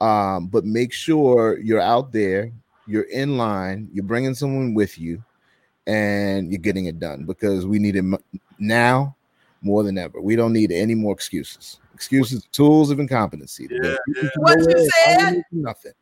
Um, 0.00 0.46
but 0.48 0.64
make 0.64 0.92
sure 0.92 1.58
you're 1.58 1.80
out 1.80 2.12
there, 2.12 2.52
you're 2.86 3.10
in 3.10 3.38
line, 3.38 3.88
you're 3.92 4.04
bringing 4.04 4.34
someone 4.34 4.74
with 4.74 4.98
you, 4.98 5.22
and 5.86 6.50
you're 6.50 6.60
getting 6.60 6.86
it 6.86 6.98
done 7.00 7.24
because 7.24 7.66
we 7.66 7.78
need 7.78 7.96
it 7.96 8.04
now 8.58 9.16
more 9.62 9.82
than 9.82 9.98
ever. 9.98 10.20
We 10.20 10.36
don't 10.36 10.52
need 10.52 10.72
any 10.72 10.94
more 10.94 11.12
excuses. 11.12 11.80
Excuses, 11.94 12.46
tools 12.52 12.90
of 12.90 13.00
incompetency. 13.00 13.68
Yeah, 13.70 13.96
yeah. 14.14 14.28
What 14.36 14.58
you 14.58 14.90
said? 15.04 15.42
Nothing. 15.50 15.92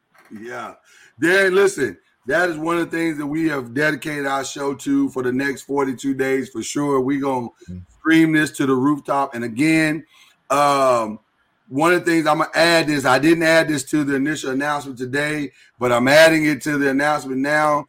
Yeah. 0.41 0.75
Darren, 1.21 1.53
listen, 1.53 1.97
that 2.27 2.49
is 2.49 2.57
one 2.57 2.79
of 2.79 2.91
the 2.91 2.97
things 2.97 3.19
that 3.19 3.27
we 3.27 3.49
have 3.49 3.75
dedicated 3.75 4.27
our 4.27 4.45
show 4.45 4.75
to 4.75 5.09
for 5.11 5.23
the 5.23 5.33
next 5.33 5.63
42 5.63 6.15
days 6.15 6.49
for 6.49 6.63
sure. 6.63 7.01
We're 7.01 7.21
going 7.21 7.51
to 7.67 7.73
mm. 7.73 7.83
stream 7.99 8.33
this 8.33 8.51
to 8.53 8.67
the 8.67 8.75
rooftop. 8.75 9.35
And 9.35 9.45
again, 9.45 10.05
um, 10.51 11.21
one 11.69 11.93
of 11.93 12.05
the 12.05 12.11
things 12.11 12.27
I'm 12.27 12.39
going 12.39 12.51
to 12.51 12.59
add 12.59 12.89
is 12.89 13.07
I 13.07 13.19
didn't 13.19 13.43
add 13.43 13.69
this 13.69 13.85
to 13.85 14.05
the 14.05 14.15
initial 14.15 14.51
announcement 14.51 14.99
today, 14.99 15.53
but 15.79 15.93
I'm 15.93 16.09
adding 16.09 16.47
it 16.47 16.63
to 16.63 16.79
the 16.79 16.91
announcement 16.91 17.41
now. 17.41 17.87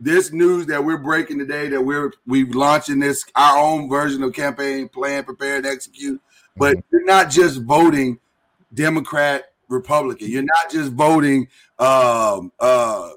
This 0.00 0.32
news 0.32 0.66
that 0.66 0.84
we're 0.84 0.98
breaking 0.98 1.38
today 1.38 1.68
that 1.68 1.80
we're 1.80 2.12
we've 2.26 2.54
launching 2.54 2.98
this 2.98 3.24
our 3.36 3.56
own 3.58 3.88
version 3.88 4.22
of 4.22 4.32
campaign 4.32 4.88
plan, 4.88 5.24
prepare 5.24 5.56
and 5.56 5.66
execute. 5.66 6.20
But 6.56 6.76
mm-hmm. 6.76 6.86
you're 6.90 7.04
not 7.04 7.30
just 7.30 7.62
voting 7.62 8.18
Democrat, 8.74 9.44
Republican. 9.68 10.28
You're 10.28 10.42
not 10.42 10.70
just 10.70 10.92
voting 10.92 11.48
um, 11.78 12.52
uh, 12.58 13.10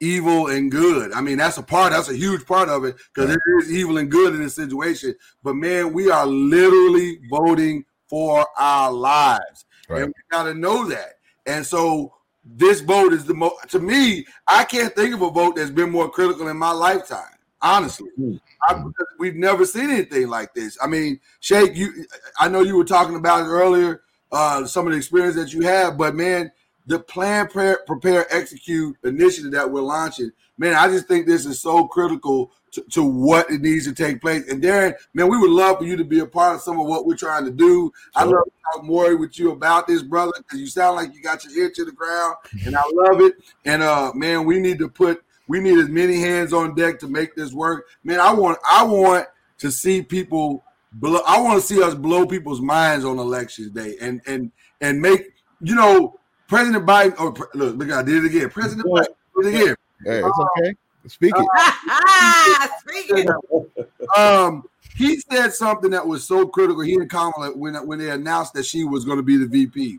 evil 0.00 0.48
and 0.48 0.70
good. 0.70 1.12
I 1.12 1.20
mean, 1.20 1.36
that's 1.36 1.58
a 1.58 1.62
part, 1.62 1.92
that's 1.92 2.08
a 2.08 2.16
huge 2.16 2.46
part 2.46 2.68
of 2.68 2.84
it 2.84 2.96
because 3.14 3.30
right. 3.30 3.38
there 3.46 3.58
is 3.58 3.70
evil 3.70 3.98
and 3.98 4.10
good 4.10 4.34
in 4.34 4.42
this 4.42 4.54
situation. 4.54 5.14
But 5.42 5.54
man, 5.54 5.92
we 5.92 6.10
are 6.10 6.26
literally 6.26 7.20
voting 7.30 7.84
for 8.08 8.46
our 8.58 8.90
lives. 8.90 9.66
Right. 9.88 10.02
And 10.02 10.08
we 10.08 10.22
got 10.30 10.44
to 10.44 10.54
know 10.54 10.86
that. 10.88 11.14
And 11.46 11.64
so 11.64 12.14
this 12.56 12.80
vote 12.80 13.12
is 13.12 13.24
the 13.24 13.34
most, 13.34 13.68
to 13.70 13.78
me, 13.78 14.26
I 14.48 14.64
can't 14.64 14.94
think 14.94 15.14
of 15.14 15.22
a 15.22 15.30
vote 15.30 15.56
that's 15.56 15.70
been 15.70 15.90
more 15.90 16.10
critical 16.10 16.48
in 16.48 16.56
my 16.56 16.72
lifetime. 16.72 17.36
Honestly, 17.62 18.08
mm-hmm. 18.18 18.36
I, 18.68 18.82
we've 19.18 19.36
never 19.36 19.64
seen 19.66 19.90
anything 19.90 20.28
like 20.28 20.54
this. 20.54 20.78
I 20.82 20.86
mean, 20.86 21.20
Shake, 21.40 21.76
you, 21.76 22.06
I 22.38 22.48
know 22.48 22.62
you 22.62 22.76
were 22.76 22.84
talking 22.84 23.16
about 23.16 23.44
it 23.44 23.48
earlier, 23.48 24.02
uh, 24.32 24.64
some 24.64 24.86
of 24.86 24.92
the 24.92 24.96
experience 24.96 25.36
that 25.36 25.52
you 25.52 25.60
have, 25.62 25.98
but 25.98 26.14
man, 26.14 26.50
the 26.86 26.98
plan, 26.98 27.46
prepare, 27.46 27.80
prepare, 27.86 28.26
execute 28.34 28.96
initiative 29.04 29.52
that 29.52 29.70
we're 29.70 29.82
launching, 29.82 30.30
man, 30.56 30.74
I 30.74 30.88
just 30.88 31.06
think 31.06 31.26
this 31.26 31.46
is 31.46 31.60
so 31.60 31.86
critical 31.86 32.50
to, 32.72 32.82
to, 32.90 33.04
what 33.04 33.50
it 33.50 33.60
needs 33.60 33.86
to 33.86 33.92
take 33.92 34.20
place. 34.20 34.48
And 34.48 34.62
Darren, 34.62 34.94
man, 35.14 35.28
we 35.28 35.38
would 35.38 35.50
love 35.50 35.78
for 35.78 35.84
you 35.84 35.96
to 35.96 36.04
be 36.04 36.20
a 36.20 36.26
part 36.26 36.56
of 36.56 36.60
some 36.60 36.78
of 36.78 36.86
what 36.86 37.06
we're 37.06 37.16
trying 37.16 37.44
to 37.44 37.50
do. 37.50 37.92
Sure. 38.16 38.22
I 38.22 38.24
love 38.24 38.44
to 38.44 38.52
talk 38.72 38.84
more 38.84 39.16
with 39.16 39.38
you 39.38 39.52
about 39.52 39.86
this, 39.86 40.02
brother, 40.02 40.32
because 40.38 40.60
you 40.60 40.66
sound 40.66 40.96
like 40.96 41.14
you 41.14 41.22
got 41.22 41.44
your 41.44 41.52
ear 41.54 41.70
to 41.74 41.84
the 41.84 41.92
ground, 41.92 42.36
and 42.64 42.76
I 42.76 42.82
love 42.92 43.20
it. 43.20 43.34
And 43.64 43.82
uh, 43.82 44.12
man, 44.14 44.44
we 44.44 44.60
need 44.60 44.78
to 44.78 44.88
put 44.88 45.22
we 45.48 45.60
need 45.60 45.78
as 45.78 45.88
many 45.88 46.20
hands 46.20 46.52
on 46.52 46.74
deck 46.76 47.00
to 47.00 47.08
make 47.08 47.34
this 47.34 47.52
work. 47.52 47.86
Man, 48.04 48.20
I 48.20 48.32
want 48.32 48.58
I 48.68 48.84
want 48.84 49.26
to 49.58 49.70
see 49.70 50.00
people 50.02 50.64
blow, 50.92 51.20
I 51.26 51.40
want 51.40 51.60
to 51.60 51.66
see 51.66 51.82
us 51.82 51.94
blow 51.94 52.24
people's 52.24 52.60
minds 52.60 53.04
on 53.04 53.18
elections 53.18 53.70
day 53.70 53.96
and 54.00 54.20
and 54.26 54.52
and 54.80 55.00
make 55.00 55.34
you 55.60 55.74
know 55.74 56.20
President 56.50 56.84
Biden, 56.84 57.14
oh, 57.18 57.34
look, 57.54 57.76
look, 57.76 57.92
I 57.92 58.02
did 58.02 58.24
it 58.24 58.26
again. 58.26 58.50
President 58.50 58.84
Biden, 58.88 59.06
did 59.40 59.54
it 59.54 59.62
again. 59.62 59.76
Hey, 60.04 60.18
it's 60.18 60.38
okay. 60.58 60.74
Speak 61.06 61.32
it. 61.36 62.70
Speak 62.80 63.06
it. 63.10 63.90
um, 64.16 64.64
he 64.96 65.18
said 65.30 65.52
something 65.52 65.90
that 65.90 66.06
was 66.06 66.26
so 66.26 66.46
critical. 66.46 66.82
He 66.82 66.94
and 66.94 67.08
Kamala 67.08 67.56
when 67.56 67.74
when 67.86 67.98
they 67.98 68.10
announced 68.10 68.54
that 68.54 68.66
she 68.66 68.84
was 68.84 69.04
going 69.04 69.16
to 69.16 69.22
be 69.22 69.36
the 69.36 69.46
VP. 69.46 69.98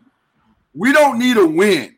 We 0.74 0.92
don't 0.92 1.18
need 1.18 1.36
a 1.36 1.46
win. 1.46 1.96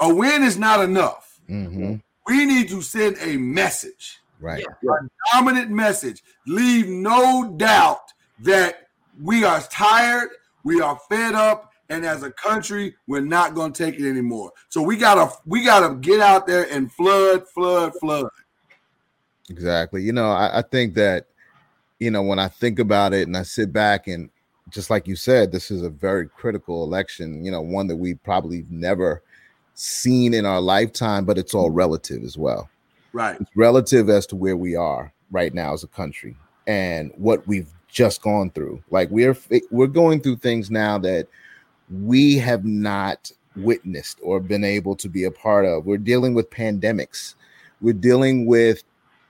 A 0.00 0.14
win 0.14 0.42
is 0.42 0.56
not 0.56 0.82
enough. 0.82 1.40
Mm-hmm. 1.50 1.96
We 2.26 2.44
need 2.46 2.68
to 2.68 2.80
send 2.82 3.16
a 3.20 3.36
message, 3.36 4.20
right? 4.40 4.64
A 4.64 5.08
dominant 5.32 5.70
message. 5.70 6.22
Leave 6.46 6.88
no 6.88 7.54
doubt 7.56 8.12
that 8.40 8.88
we 9.20 9.44
are 9.44 9.60
tired, 9.62 10.28
we 10.62 10.80
are 10.80 10.98
fed 11.08 11.34
up, 11.34 11.67
and 11.90 12.04
as 12.04 12.22
a 12.22 12.30
country 12.30 12.94
we're 13.06 13.20
not 13.20 13.54
going 13.54 13.72
to 13.72 13.84
take 13.84 13.98
it 13.98 14.08
anymore. 14.08 14.52
So 14.68 14.82
we 14.82 14.96
gotta 14.96 15.32
we 15.46 15.64
gotta 15.64 15.94
get 15.96 16.20
out 16.20 16.46
there 16.46 16.66
and 16.70 16.92
flood 16.92 17.46
flood 17.48 17.94
flood. 18.00 18.28
Exactly. 19.50 20.02
You 20.02 20.12
know 20.12 20.30
I, 20.30 20.58
I, 20.58 20.62
think 20.62 20.94
that 20.94 21.26
you 21.98 22.10
know 22.10 22.22
when 22.22 22.38
i 22.38 22.48
think 22.48 22.78
about 22.78 23.12
it 23.12 23.26
and 23.26 23.36
i 23.36 23.42
sit 23.42 23.72
back 23.72 24.06
and 24.06 24.30
just 24.70 24.90
like 24.90 25.08
you 25.08 25.16
said 25.16 25.50
this 25.50 25.70
is 25.70 25.82
a 25.82 25.90
very 25.90 26.28
critical 26.28 26.84
election 26.84 27.44
you 27.44 27.50
know 27.50 27.62
one 27.62 27.86
that 27.86 27.96
we 27.96 28.14
probably 28.14 28.66
never 28.70 29.22
seen 29.78 30.34
in 30.34 30.44
our 30.44 30.60
lifetime 30.60 31.24
but 31.24 31.38
it's 31.38 31.54
all 31.54 31.70
relative 31.70 32.24
as 32.24 32.36
well. 32.36 32.68
Right. 33.12 33.40
It's 33.40 33.50
relative 33.56 34.10
as 34.10 34.26
to 34.26 34.36
where 34.36 34.56
we 34.56 34.76
are 34.76 35.12
right 35.30 35.54
now 35.54 35.72
as 35.72 35.84
a 35.84 35.88
country 35.88 36.36
and 36.66 37.12
what 37.16 37.46
we've 37.46 37.70
just 37.86 38.20
gone 38.20 38.50
through. 38.50 38.82
Like 38.90 39.08
we're 39.10 39.36
we're 39.70 39.86
going 39.86 40.20
through 40.20 40.36
things 40.36 40.70
now 40.70 40.98
that 40.98 41.28
we 41.90 42.36
have 42.38 42.64
not 42.64 43.30
witnessed 43.56 44.18
or 44.22 44.40
been 44.40 44.64
able 44.64 44.94
to 44.96 45.08
be 45.08 45.24
a 45.24 45.30
part 45.30 45.64
of. 45.64 45.86
We're 45.86 45.98
dealing 45.98 46.34
with 46.34 46.50
pandemics. 46.50 47.34
We're 47.80 47.94
dealing 47.94 48.46
with 48.46 48.82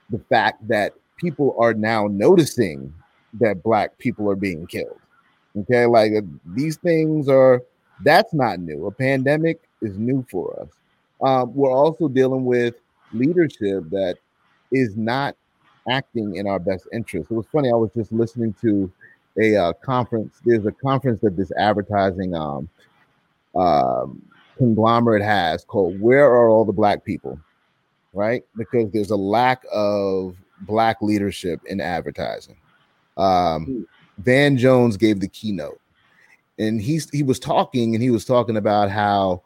the 0.09 0.19
fact 0.29 0.67
that 0.67 0.93
people 1.17 1.55
are 1.59 1.73
now 1.73 2.07
noticing 2.07 2.93
that 3.33 3.63
black 3.63 3.97
people 3.97 4.29
are 4.29 4.35
being 4.35 4.65
killed. 4.67 4.99
Okay, 5.57 5.85
like 5.85 6.11
uh, 6.17 6.21
these 6.45 6.77
things 6.77 7.27
are 7.27 7.61
that's 8.03 8.33
not 8.33 8.59
new. 8.59 8.87
A 8.87 8.91
pandemic 8.91 9.59
is 9.81 9.97
new 9.97 10.25
for 10.29 10.59
us. 10.61 10.69
Um, 11.21 11.53
we're 11.53 11.71
also 11.71 12.07
dealing 12.07 12.45
with 12.45 12.75
leadership 13.13 13.89
that 13.89 14.17
is 14.71 14.95
not 14.95 15.35
acting 15.89 16.35
in 16.35 16.47
our 16.47 16.59
best 16.59 16.87
interest. 16.93 17.31
It 17.31 17.33
was 17.33 17.47
funny. 17.51 17.69
I 17.69 17.75
was 17.75 17.89
just 17.95 18.11
listening 18.11 18.53
to 18.61 18.91
a 19.39 19.55
uh, 19.55 19.73
conference. 19.73 20.39
There's 20.45 20.65
a 20.65 20.71
conference 20.71 21.21
that 21.21 21.37
this 21.37 21.51
advertising 21.57 22.35
um, 22.35 22.69
um, 23.55 24.21
conglomerate 24.57 25.23
has 25.23 25.63
called 25.63 25.99
"Where 25.99 26.25
Are 26.25 26.49
All 26.49 26.65
the 26.65 26.73
Black 26.73 27.03
People?" 27.03 27.39
Right, 28.13 28.43
because 28.57 28.91
there's 28.91 29.11
a 29.11 29.15
lack 29.15 29.63
of 29.71 30.35
black 30.61 31.01
leadership 31.01 31.61
in 31.65 31.79
advertising. 31.79 32.57
Um, 33.17 33.65
hmm. 33.65 33.81
Van 34.19 34.57
Jones 34.57 34.97
gave 34.97 35.19
the 35.19 35.27
keynote, 35.27 35.79
and 36.57 36.81
he's 36.81 37.09
he 37.09 37.23
was 37.23 37.39
talking 37.39 37.95
and 37.95 38.03
he 38.03 38.09
was 38.09 38.25
talking 38.25 38.57
about 38.57 38.89
how 38.89 39.43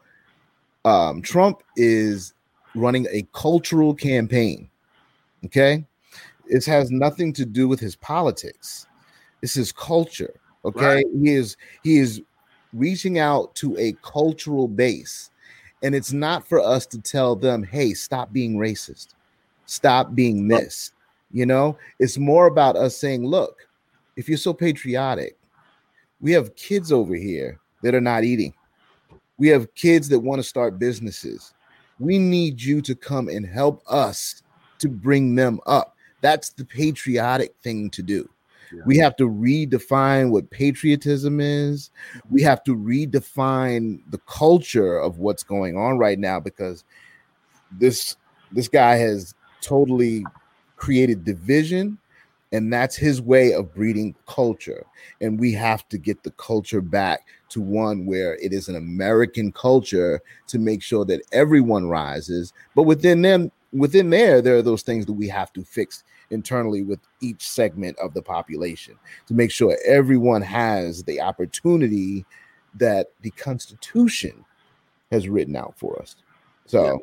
um, 0.85 1.21
Trump 1.21 1.61
is 1.75 2.33
running 2.75 3.07
a 3.11 3.27
cultural 3.33 3.93
campaign. 3.93 4.69
Okay, 5.45 5.85
this 6.49 6.65
has 6.65 6.89
nothing 6.89 7.33
to 7.33 7.45
do 7.45 7.67
with 7.67 7.79
his 7.79 7.95
politics. 7.95 8.87
It's 9.43 9.53
his 9.53 9.71
culture. 9.71 10.33
Okay. 10.65 10.95
Right. 10.95 11.05
He 11.21 11.33
is 11.33 11.57
he 11.83 11.97
is 11.97 12.21
reaching 12.71 13.19
out 13.19 13.53
to 13.55 13.77
a 13.77 13.95
cultural 14.01 14.67
base. 14.67 15.29
And 15.83 15.93
it's 15.93 16.13
not 16.13 16.47
for 16.47 16.61
us 16.61 16.85
to 16.87 17.01
tell 17.01 17.35
them, 17.35 17.61
hey, 17.61 17.93
stop 17.93 18.31
being 18.31 18.55
racist, 18.55 19.09
stop 19.65 20.15
being 20.15 20.47
this. 20.47 20.93
You 21.31 21.45
know, 21.45 21.77
it's 21.99 22.17
more 22.17 22.47
about 22.47 22.77
us 22.77 22.95
saying, 22.95 23.25
look, 23.25 23.67
if 24.15 24.29
you're 24.29 24.37
so 24.37 24.53
patriotic, 24.53 25.35
we 26.21 26.31
have 26.31 26.55
kids 26.55 26.91
over 26.91 27.15
here 27.15 27.59
that 27.81 27.93
are 27.93 28.01
not 28.01 28.23
eating. 28.23 28.53
We 29.37 29.49
have 29.49 29.75
kids 29.75 30.07
that 30.09 30.19
want 30.19 30.39
to 30.39 30.47
start 30.47 30.79
businesses. 30.79 31.53
We 31.99 32.17
need 32.17 32.61
you 32.61 32.81
to 32.83 32.95
come 32.95 33.27
and 33.27 33.45
help 33.45 33.83
us 33.87 34.41
to 34.79 34.87
bring 34.87 35.35
them 35.35 35.59
up. 35.65 35.97
That's 36.21 36.51
the 36.51 36.63
patriotic 36.63 37.53
thing 37.61 37.89
to 37.89 38.01
do. 38.01 38.29
We 38.85 38.97
have 38.97 39.15
to 39.17 39.29
redefine 39.29 40.31
what 40.31 40.49
patriotism 40.49 41.39
is. 41.39 41.91
We 42.29 42.41
have 42.43 42.63
to 42.63 42.75
redefine 42.75 44.01
the 44.09 44.19
culture 44.19 44.97
of 44.97 45.19
what's 45.19 45.43
going 45.43 45.77
on 45.77 45.97
right 45.97 46.19
now 46.19 46.39
because 46.39 46.83
this 47.71 48.15
this 48.51 48.67
guy 48.67 48.95
has 48.95 49.33
totally 49.61 50.25
created 50.75 51.23
division 51.23 51.97
and 52.51 52.71
that's 52.71 52.95
his 52.95 53.19
way 53.19 53.51
of 53.53 53.73
breeding 53.73 54.13
culture. 54.27 54.85
And 55.21 55.39
we 55.39 55.53
have 55.53 55.89
to 55.89 55.97
get 55.97 56.21
the 56.21 56.31
culture 56.31 56.81
back 56.81 57.27
to 57.49 57.61
one 57.61 58.05
where 58.05 58.35
it 58.35 58.53
is 58.53 58.69
an 58.69 58.75
american 58.75 59.51
culture 59.51 60.21
to 60.47 60.59
make 60.59 60.81
sure 60.81 61.05
that 61.05 61.21
everyone 61.31 61.87
rises. 61.87 62.53
But 62.75 62.83
within 62.83 63.21
them 63.21 63.51
within 63.71 64.11
there 64.11 64.41
there 64.41 64.55
are 64.55 64.61
those 64.61 64.83
things 64.83 65.05
that 65.07 65.13
we 65.13 65.27
have 65.27 65.51
to 65.53 65.63
fix 65.63 66.03
internally 66.33 66.81
with 66.81 66.99
each 67.21 67.47
segment 67.47 67.97
of 67.99 68.13
the 68.13 68.21
population 68.21 68.95
to 69.27 69.33
make 69.33 69.51
sure 69.51 69.77
everyone 69.85 70.41
has 70.41 71.03
the 71.03 71.21
opportunity 71.21 72.25
that 72.75 73.07
the 73.21 73.31
constitution 73.31 74.43
has 75.11 75.29
written 75.29 75.55
out 75.55 75.73
for 75.77 76.01
us 76.01 76.15
so 76.65 76.83
Yeah. 76.85 76.97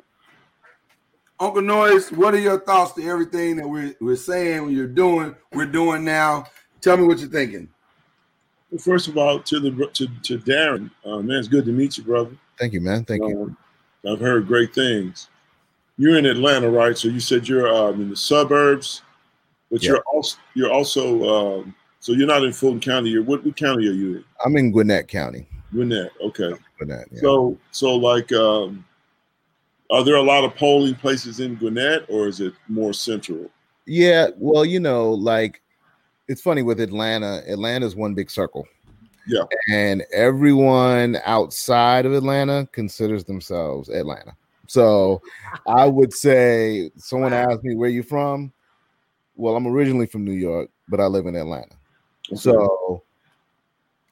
Uncle 1.41 1.63
Noise, 1.63 2.13
what 2.13 2.35
are 2.35 2.39
your 2.39 2.61
thoughts 2.61 2.93
to 2.93 3.09
everything 3.09 3.57
that 3.57 3.67
we're, 3.67 3.95
we're 3.99 4.15
saying, 4.15 4.69
you're 4.71 4.87
doing, 4.87 5.35
we're 5.55 5.65
doing 5.65 6.05
now? 6.05 6.45
Tell 6.83 6.99
me 6.99 7.05
what 7.05 7.19
you're 7.19 7.31
thinking. 7.31 7.67
Well, 8.71 8.79
first 8.79 9.09
of 9.09 9.17
all, 9.17 9.41
to 9.41 9.59
the 9.59 9.71
to, 9.95 10.07
to 10.23 10.39
Darren, 10.39 10.91
uh, 11.05 11.19
man, 11.19 11.39
it's 11.39 11.49
good 11.49 11.65
to 11.65 11.73
meet 11.73 11.97
you, 11.97 12.05
brother. 12.05 12.37
thank 12.59 12.73
you 12.73 12.81
man 12.81 13.05
thank 13.05 13.23
you 13.27 13.43
Um, 13.43 13.57
I've 14.07 14.21
heard 14.21 14.47
great 14.47 14.75
things. 14.75 15.29
You're 15.99 16.17
in 16.17 16.27
Atlanta, 16.27 16.71
right? 16.71 16.97
So 16.97 17.09
you 17.09 17.21
said 17.21 17.49
you're 17.49 17.69
um, 17.69 18.01
in 18.01 18.11
the 18.11 18.17
suburbs, 18.17 19.03
but 19.71 19.83
Yeah. 19.83 19.91
you're 19.91 20.03
also 20.13 20.39
you're 20.55 20.73
also 20.73 21.61
um, 21.61 21.75
so 22.01 22.13
you're 22.13 22.27
not 22.27 22.45
in 22.45 22.53
Fulton 22.53 22.81
County. 22.81 23.11
You're 23.11 23.23
what, 23.23 23.45
what 23.45 23.57
county 23.57 23.87
are 23.89 23.93
you 23.93 24.17
in? 24.17 24.25
i'm 24.45 24.57
in 24.57 24.71
gwinnett 24.73 25.07
county 25.09 25.47
Gwinnett. 25.73 26.11
Okay. 26.21 26.53
gwinnett 26.79 27.07
yeah. 27.13 27.21
So 27.21 27.57
so 27.71 27.95
like, 27.95 28.33
um, 28.33 28.85
are 29.91 30.05
there 30.05 30.17
a 30.17 30.23
lot 30.23 30.45
of 30.45 30.55
polling 30.57 30.95
places 30.95 31.41
in 31.41 31.57
Gwinnett, 31.57 32.05
or 32.09 32.29
is 32.29 32.41
it 32.41 32.55
more 32.69 32.93
central? 32.93 33.51
Yeah, 33.87 34.29
well, 34.37 34.65
you 34.65 34.79
know, 34.81 35.11
like 35.11 35.61
it's 36.29 36.41
funny 36.41 36.63
with 36.63 36.81
Atlanta. 36.81 37.43
Atlanta's 37.49 37.97
one 37.97 38.15
big 38.15 38.31
circle. 38.31 38.67
Yeah. 39.27 39.43
And 39.73 40.05
everyone 40.13 41.19
outside 41.25 42.07
of 42.07 42.13
Atlanta 42.13 42.69
considers 42.73 43.25
themselves 43.25 43.89
Atlanta. 43.89 44.37
So 44.69 45.21
I 45.67 45.87
would 45.87 46.13
say 46.15 46.91
someone 46.97 47.33
asked 47.33 47.65
me 47.65 47.75
where 47.75 47.91
you 47.91 48.03
from. 48.05 48.53
Well, 49.41 49.57
I'm 49.57 49.67
originally 49.67 50.07
from 50.07 50.25
New 50.25 50.33
York, 50.33 50.69
but 50.89 51.01
I 51.01 51.07
live 51.07 51.27
in 51.27 51.35
Atlanta. 51.35 51.75
So 52.35 53.03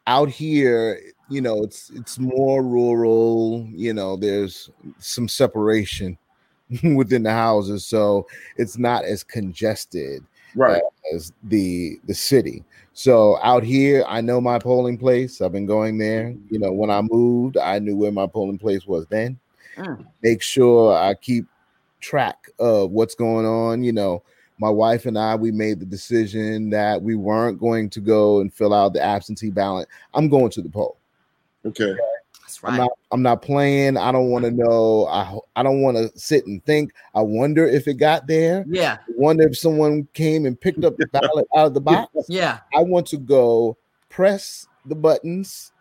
out 0.07 0.31
here, 0.31 1.01
you 1.29 1.43
know, 1.43 1.63
it's 1.63 1.91
it's 1.91 2.19
more 2.19 2.63
rural, 2.63 3.69
you 3.71 3.93
know, 3.93 4.17
there's 4.17 4.71
some 4.99 5.29
separation 5.29 6.17
within 6.97 7.23
the 7.23 7.33
houses, 7.33 7.85
so 7.85 8.27
it's 8.57 8.79
not 8.79 9.05
as 9.05 9.23
congested 9.23 10.25
right. 10.55 10.83
as 11.15 11.33
the 11.45 12.01
the 12.07 12.15
city. 12.15 12.65
So 12.95 13.39
out 13.43 13.63
here, 13.63 14.05
I 14.09 14.23
know 14.23 14.41
my 14.41 14.59
polling 14.59 14.97
place. 14.97 15.43
I've 15.43 15.53
been 15.53 15.67
going 15.67 15.99
there. 15.99 16.35
You 16.51 16.59
know, 16.59 16.73
when 16.73 16.91
I 16.91 17.03
moved, 17.03 17.59
I 17.59 17.79
knew 17.79 17.97
where 17.97 18.13
my 18.13 18.27
polling 18.27 18.59
place 18.59 18.87
was 18.87 19.07
then. 19.09 19.39
Mm. 19.77 20.07
Make 20.23 20.43
sure 20.43 20.97
I 20.97 21.15
keep 21.15 21.47
track 22.01 22.49
of 22.59 22.91
what's 22.93 23.15
going 23.15 23.45
on. 23.45 23.85
You 23.85 23.93
know, 23.93 24.23
my 24.59 24.71
wife 24.71 25.07
and 25.07 25.19
I, 25.19 25.35
we 25.35 25.51
made 25.53 25.81
the 25.81 25.87
decision 25.87 26.71
that 26.71 27.01
we 27.01 27.15
weren't 27.15 27.59
going 27.61 27.91
to 27.91 28.01
go 28.01 28.41
and 28.41 28.53
fill 28.53 28.75
out 28.75 28.93
the 28.93 29.03
absentee 29.03 29.51
ballot. 29.51 29.89
I'm 30.15 30.29
going 30.29 30.51
to 30.51 30.63
the 30.63 30.69
poll. 30.69 30.99
Okay. 31.65 31.95
That's 32.43 32.61
I'm 32.65 32.77
not. 32.79 32.91
I'm 33.13 33.23
not 33.23 33.43
playing. 33.43 33.99
I 33.99 34.11
don't 34.11 34.31
want 34.31 34.45
to 34.47 34.51
know. 34.51 35.07
I. 35.07 35.37
I 35.57 35.63
don't 35.63 35.83
want 35.83 35.99
to 35.99 36.11
sit 36.19 36.47
and 36.47 36.65
think. 36.65 36.95
I 37.15 37.21
wonder 37.21 37.67
if 37.67 37.87
it 37.87 37.95
got 37.95 38.27
there. 38.27 38.65
Yeah, 38.67 38.97
I 39.07 39.13
wonder 39.17 39.47
if 39.47 39.59
someone 39.59 40.09
came 40.15 40.47
and 40.47 40.59
picked 40.59 40.83
up 40.83 40.97
the 40.97 41.07
ballot 41.13 41.47
out 41.55 41.67
of 41.67 41.75
the 41.75 41.81
box. 41.83 42.11
yeah, 42.29 42.61
I 42.75 42.81
want 42.83 43.07
to 43.09 43.19
go 43.19 43.77
press 44.09 44.67
the 44.87 44.95
buttons, 44.95 45.73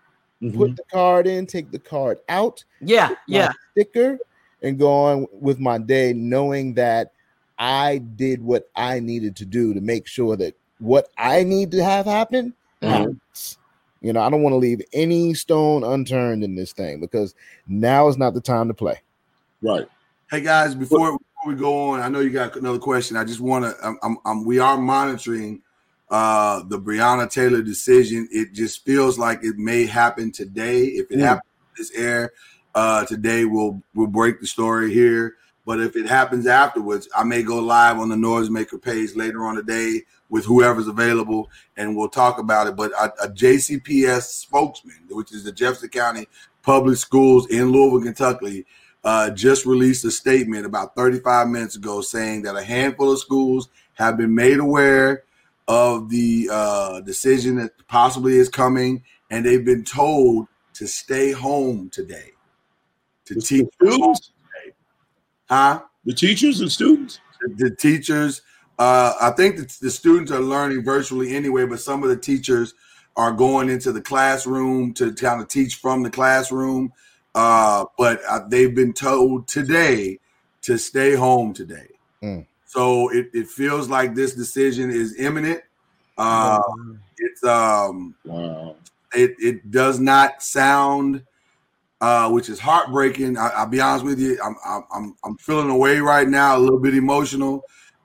Mhm. 0.41 0.57
put 0.57 0.75
the 0.75 0.83
card 0.91 1.25
in, 1.25 1.45
take 1.47 1.71
the 1.71 1.79
card 1.79 2.19
out, 2.27 2.65
yeah, 2.81 3.15
yeah. 3.29 3.53
sticker, 3.71 4.19
and 4.61 4.77
go 4.77 4.91
on 4.91 5.25
with 5.31 5.59
my 5.61 5.77
day, 5.77 6.11
knowing 6.11 6.73
that 6.73 7.13
I 7.59 7.97
did 7.97 8.41
what 8.41 8.69
I 8.75 8.99
needed 8.99 9.35
to 9.37 9.45
do 9.45 9.73
to 9.73 9.81
make 9.81 10.07
sure 10.07 10.35
that 10.37 10.55
what 10.79 11.09
I 11.17 11.43
need 11.43 11.71
to 11.71 11.83
have 11.83 12.05
happen 12.05 12.53
Mhm. 12.81 13.19
You 14.01 14.13
know, 14.13 14.21
I 14.21 14.29
don't 14.29 14.43
want 14.43 14.53
to 14.53 14.57
leave 14.57 14.81
any 14.93 15.33
stone 15.33 15.83
unturned 15.83 16.43
in 16.43 16.53
this 16.55 16.71
thing 16.71 16.99
because 16.99 17.33
now 17.67 18.07
is 18.07 18.15
not 18.17 18.35
the 18.35 18.41
time 18.41 18.67
to 18.67 18.73
play. 18.75 19.01
Right. 19.63 19.87
Hey 20.29 20.41
guys, 20.41 20.75
before, 20.75 21.13
before 21.17 21.47
we 21.47 21.55
go 21.55 21.89
on, 21.89 21.99
I 22.01 22.07
know 22.07 22.19
you 22.19 22.29
got 22.29 22.55
another 22.55 22.77
question. 22.77 23.17
I 23.17 23.23
just 23.23 23.39
want 23.39 23.65
to. 23.65 23.75
I'm, 23.83 23.97
I'm, 24.03 24.17
I'm- 24.25 24.45
we 24.45 24.59
are 24.59 24.77
monitoring 24.77 25.61
uh 26.09 26.61
the 26.69 26.79
Breonna 26.79 27.29
Taylor 27.29 27.61
decision. 27.63 28.29
It 28.31 28.53
just 28.53 28.85
feels 28.85 29.17
like 29.17 29.43
it 29.43 29.57
may 29.57 29.85
happen 29.87 30.31
today. 30.31 30.83
If 30.85 31.09
it 31.11 31.17
Mm. 31.17 31.21
happens 31.23 31.51
this 31.77 31.91
air 31.95 32.31
uh 32.75 33.03
today, 33.05 33.45
we'll 33.45 33.81
we'll 33.95 34.07
break 34.07 34.39
the 34.39 34.47
story 34.47 34.93
here. 34.93 35.35
But 35.67 35.81
if 35.81 35.97
it 35.97 36.07
happens 36.07 36.47
afterwards, 36.47 37.09
I 37.13 37.25
may 37.25 37.43
go 37.43 37.59
live 37.59 37.99
on 37.99 38.07
the 38.07 38.15
Noisemaker 38.15 38.81
page 38.81 39.17
later 39.17 39.45
on 39.45 39.57
today 39.57 40.03
with 40.29 40.45
whoever's 40.45 40.87
available, 40.87 41.51
and 41.75 41.93
we'll 41.93 42.07
talk 42.07 42.39
about 42.39 42.67
it. 42.67 42.77
But 42.77 42.93
a, 42.93 43.25
a 43.25 43.27
JCPS 43.27 44.21
spokesman, 44.21 44.95
which 45.09 45.33
is 45.33 45.43
the 45.43 45.51
Jefferson 45.51 45.89
County 45.89 46.29
Public 46.61 46.97
Schools 46.97 47.47
in 47.47 47.73
Louisville, 47.73 48.01
Kentucky, 48.01 48.65
uh, 49.03 49.29
just 49.31 49.65
released 49.65 50.05
a 50.05 50.11
statement 50.11 50.65
about 50.65 50.95
35 50.95 51.49
minutes 51.49 51.75
ago 51.75 51.99
saying 51.99 52.43
that 52.43 52.55
a 52.55 52.63
handful 52.63 53.11
of 53.11 53.19
schools 53.19 53.67
have 53.95 54.15
been 54.15 54.33
made 54.33 54.59
aware 54.59 55.23
of 55.67 56.09
the 56.09 56.47
uh, 56.49 57.01
decision 57.01 57.57
that 57.57 57.71
possibly 57.89 58.37
is 58.37 58.47
coming, 58.47 59.03
and 59.29 59.45
they've 59.45 59.65
been 59.65 59.83
told 59.83 60.47
to 60.75 60.87
stay 60.87 61.33
home 61.33 61.89
today 61.89 62.31
to 63.25 63.35
teach. 63.35 63.67
Students, 65.47 65.79
Huh? 65.79 65.81
the 66.05 66.13
teachers 66.13 66.61
and 66.61 66.71
students. 66.71 67.19
the 67.57 67.69
teachers 67.71 68.41
uh 68.79 69.13
i 69.21 69.31
think 69.31 69.57
that 69.57 69.69
the 69.81 69.89
students 69.89 70.31
are 70.31 70.39
learning 70.41 70.83
virtually 70.83 71.35
anyway 71.35 71.65
but 71.65 71.79
some 71.79 72.03
of 72.03 72.09
the 72.09 72.17
teachers 72.17 72.73
are 73.15 73.31
going 73.31 73.69
into 73.69 73.91
the 73.91 74.01
classroom 74.01 74.93
to 74.93 75.13
kind 75.13 75.41
of 75.41 75.47
teach 75.47 75.75
from 75.75 76.03
the 76.03 76.09
classroom 76.09 76.91
uh 77.35 77.85
but 77.97 78.21
uh, 78.29 78.39
they've 78.49 78.75
been 78.75 78.93
told 78.93 79.47
today 79.47 80.19
to 80.61 80.77
stay 80.77 81.13
home 81.15 81.53
today 81.53 81.87
Mm. 82.23 82.47
so 82.65 83.09
it, 83.11 83.29
it 83.33 83.47
feels 83.47 83.89
like 83.89 84.15
this 84.15 84.33
decision 84.33 84.89
is 84.89 85.19
imminent 85.19 85.61
uh 86.17 86.59
it's 87.17 87.43
um 87.43 88.15
Wow. 88.25 88.75
it, 89.13 89.35
it 89.39 89.69
does 89.71 89.99
not 89.99 90.41
sound 90.41 91.23
uh, 92.01 92.29
which 92.29 92.49
is 92.49 92.59
heartbreaking. 92.59 93.37
I, 93.37 93.49
I'll 93.49 93.67
be 93.67 93.81
honest 93.81 94.05
with 94.05 94.19
you. 94.19 94.37
I'm, 94.43 94.55
I'm 94.65 94.83
I'm 94.93 95.15
I'm 95.23 95.37
feeling 95.37 95.69
away 95.69 95.99
right 95.99 96.27
now, 96.27 96.57
a 96.57 96.59
little 96.59 96.79
bit 96.79 96.93
emotional, 96.93 97.63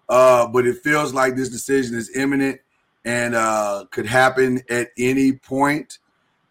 uh, 0.08 0.46
but 0.48 0.66
it 0.66 0.78
feels 0.82 1.12
like 1.12 1.36
this 1.36 1.48
decision 1.48 1.96
is 1.96 2.16
imminent 2.16 2.60
and 3.04 3.34
uh, 3.34 3.84
could 3.90 4.06
happen 4.06 4.62
at 4.70 4.90
any 4.98 5.32
point. 5.32 5.98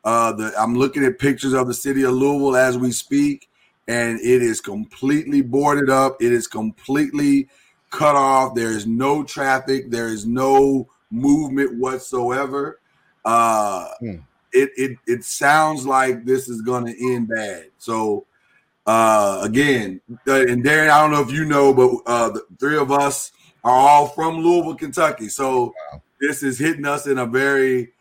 Uh, 0.03 0.33
the, 0.33 0.53
I'm 0.57 0.75
looking 0.75 1.05
at 1.05 1.19
pictures 1.19 1.53
of 1.53 1.67
the 1.67 1.73
city 1.73 2.03
of 2.03 2.13
Louisville 2.13 2.55
as 2.55 2.77
we 2.77 2.91
speak, 2.91 3.49
and 3.87 4.19
it 4.19 4.41
is 4.41 4.59
completely 4.59 5.41
boarded 5.41 5.89
up. 5.89 6.21
It 6.21 6.31
is 6.31 6.47
completely 6.47 7.49
cut 7.89 8.15
off. 8.15 8.55
There 8.55 8.71
is 8.71 8.87
no 8.87 9.23
traffic. 9.23 9.91
There 9.91 10.07
is 10.07 10.25
no 10.25 10.87
movement 11.11 11.77
whatsoever. 11.77 12.79
Uh, 13.23 13.89
Hmm. 13.99 14.15
It, 14.53 14.69
it 14.77 14.97
it 15.07 15.23
sounds 15.23 15.85
like 15.85 16.25
this 16.25 16.49
is 16.49 16.61
going 16.61 16.85
to 16.85 17.13
end 17.13 17.29
bad. 17.29 17.67
So 17.77 18.25
uh, 18.85 19.41
again, 19.43 20.01
uh, 20.27 20.45
and 20.47 20.63
Darren, 20.63 20.89
I 20.89 21.01
don't 21.01 21.11
know 21.11 21.21
if 21.21 21.31
you 21.31 21.45
know, 21.45 21.73
but 21.73 22.11
uh, 22.11 22.29
the 22.29 22.45
three 22.59 22.77
of 22.77 22.91
us 22.91 23.31
are 23.63 23.71
all 23.71 24.07
from 24.07 24.39
Louisville, 24.39 24.75
Kentucky. 24.75 25.29
So 25.29 25.73
this 26.19 26.43
is 26.43 26.57
hitting 26.57 26.85
us 26.85 27.07
in 27.07 27.19
a 27.19 27.25
very 27.25 27.91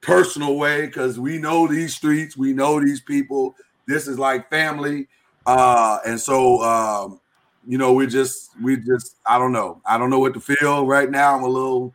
personal 0.00 0.56
way 0.56 0.86
because 0.86 1.18
we 1.18 1.38
know 1.38 1.66
these 1.66 1.94
streets, 1.94 2.36
we 2.36 2.52
know 2.52 2.80
these 2.80 3.00
people. 3.00 3.54
This 3.86 4.08
is 4.08 4.18
like 4.18 4.50
family. 4.50 5.08
Uh, 5.46 5.98
and 6.04 6.18
so 6.18 6.60
um, 6.62 7.20
you 7.66 7.78
know, 7.78 7.92
we 7.92 8.06
just 8.06 8.50
we 8.62 8.76
just 8.76 9.16
I 9.26 9.38
don't 9.38 9.52
know. 9.52 9.80
I 9.84 9.98
don't 9.98 10.10
know 10.10 10.18
what 10.18 10.34
to 10.34 10.40
feel 10.40 10.86
right 10.86 11.10
now. 11.10 11.36
I'm 11.36 11.42
a 11.42 11.48
little 11.48 11.94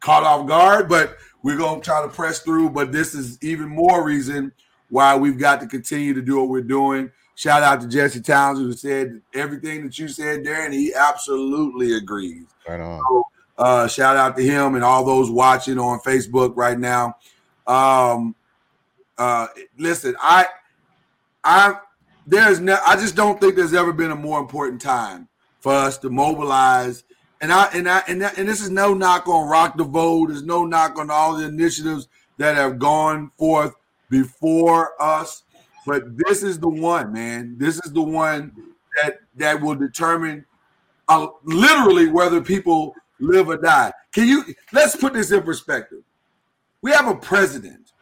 caught 0.00 0.22
off 0.22 0.46
guard, 0.46 0.88
but 0.88 1.18
we're 1.46 1.56
gonna 1.56 1.80
try 1.80 2.02
to 2.02 2.08
press 2.08 2.40
through. 2.40 2.70
But 2.70 2.90
this 2.90 3.14
is 3.14 3.38
even 3.40 3.68
more 3.68 4.02
reason 4.02 4.50
why 4.88 5.14
we've 5.16 5.38
got 5.38 5.60
to 5.60 5.68
continue 5.68 6.12
to 6.12 6.20
do 6.20 6.40
what 6.40 6.48
we're 6.48 6.60
doing. 6.60 7.08
Shout 7.36 7.62
out 7.62 7.80
to 7.82 7.86
Jesse 7.86 8.20
Townsend 8.20 8.66
who 8.66 8.72
said 8.72 9.22
everything 9.32 9.84
that 9.84 9.96
you 9.96 10.08
said, 10.08 10.42
Darren. 10.42 10.72
He 10.72 10.92
absolutely 10.92 11.94
agrees. 11.94 12.46
Right 12.68 12.80
on. 12.80 13.00
So, 13.08 13.26
uh, 13.58 13.86
shout 13.86 14.16
out 14.16 14.36
to 14.36 14.42
him 14.42 14.74
and 14.74 14.82
all 14.82 15.04
those 15.04 15.30
watching 15.30 15.78
on 15.78 16.00
Facebook 16.00 16.56
right 16.56 16.80
now. 16.80 17.16
Um, 17.68 18.34
uh, 19.16 19.46
listen, 19.78 20.16
I, 20.18 20.46
I, 21.44 21.76
there's 22.26 22.58
no, 22.58 22.76
I 22.84 22.96
just 22.96 23.14
don't 23.14 23.40
think 23.40 23.54
there's 23.54 23.72
ever 23.72 23.92
been 23.92 24.10
a 24.10 24.16
more 24.16 24.40
important 24.40 24.80
time 24.80 25.28
for 25.60 25.72
us 25.72 25.96
to 25.98 26.10
mobilize. 26.10 27.04
And 27.40 27.52
I, 27.52 27.66
and 27.74 27.88
I, 27.88 28.02
and, 28.08 28.22
that, 28.22 28.38
and 28.38 28.48
this 28.48 28.60
is 28.60 28.70
no 28.70 28.94
knock 28.94 29.28
on 29.28 29.48
Rock 29.48 29.76
the 29.76 29.84
Vote. 29.84 30.28
There's 30.28 30.42
no 30.42 30.64
knock 30.64 30.98
on 30.98 31.10
all 31.10 31.36
the 31.36 31.46
initiatives 31.46 32.08
that 32.38 32.56
have 32.56 32.78
gone 32.78 33.30
forth 33.38 33.74
before 34.08 35.00
us. 35.00 35.42
But 35.86 36.16
this 36.16 36.42
is 36.42 36.58
the 36.58 36.68
one, 36.68 37.12
man. 37.12 37.56
This 37.58 37.76
is 37.84 37.92
the 37.92 38.02
one 38.02 38.52
that 39.02 39.18
that 39.36 39.60
will 39.60 39.74
determine 39.74 40.44
uh, 41.08 41.28
literally 41.44 42.08
whether 42.08 42.40
people 42.40 42.94
live 43.20 43.48
or 43.48 43.56
die. 43.56 43.92
Can 44.12 44.26
you 44.26 44.44
let's 44.72 44.96
put 44.96 45.12
this 45.12 45.30
in 45.30 45.42
perspective? 45.42 46.02
We 46.82 46.90
have 46.90 47.06
a 47.06 47.14
president 47.14 47.92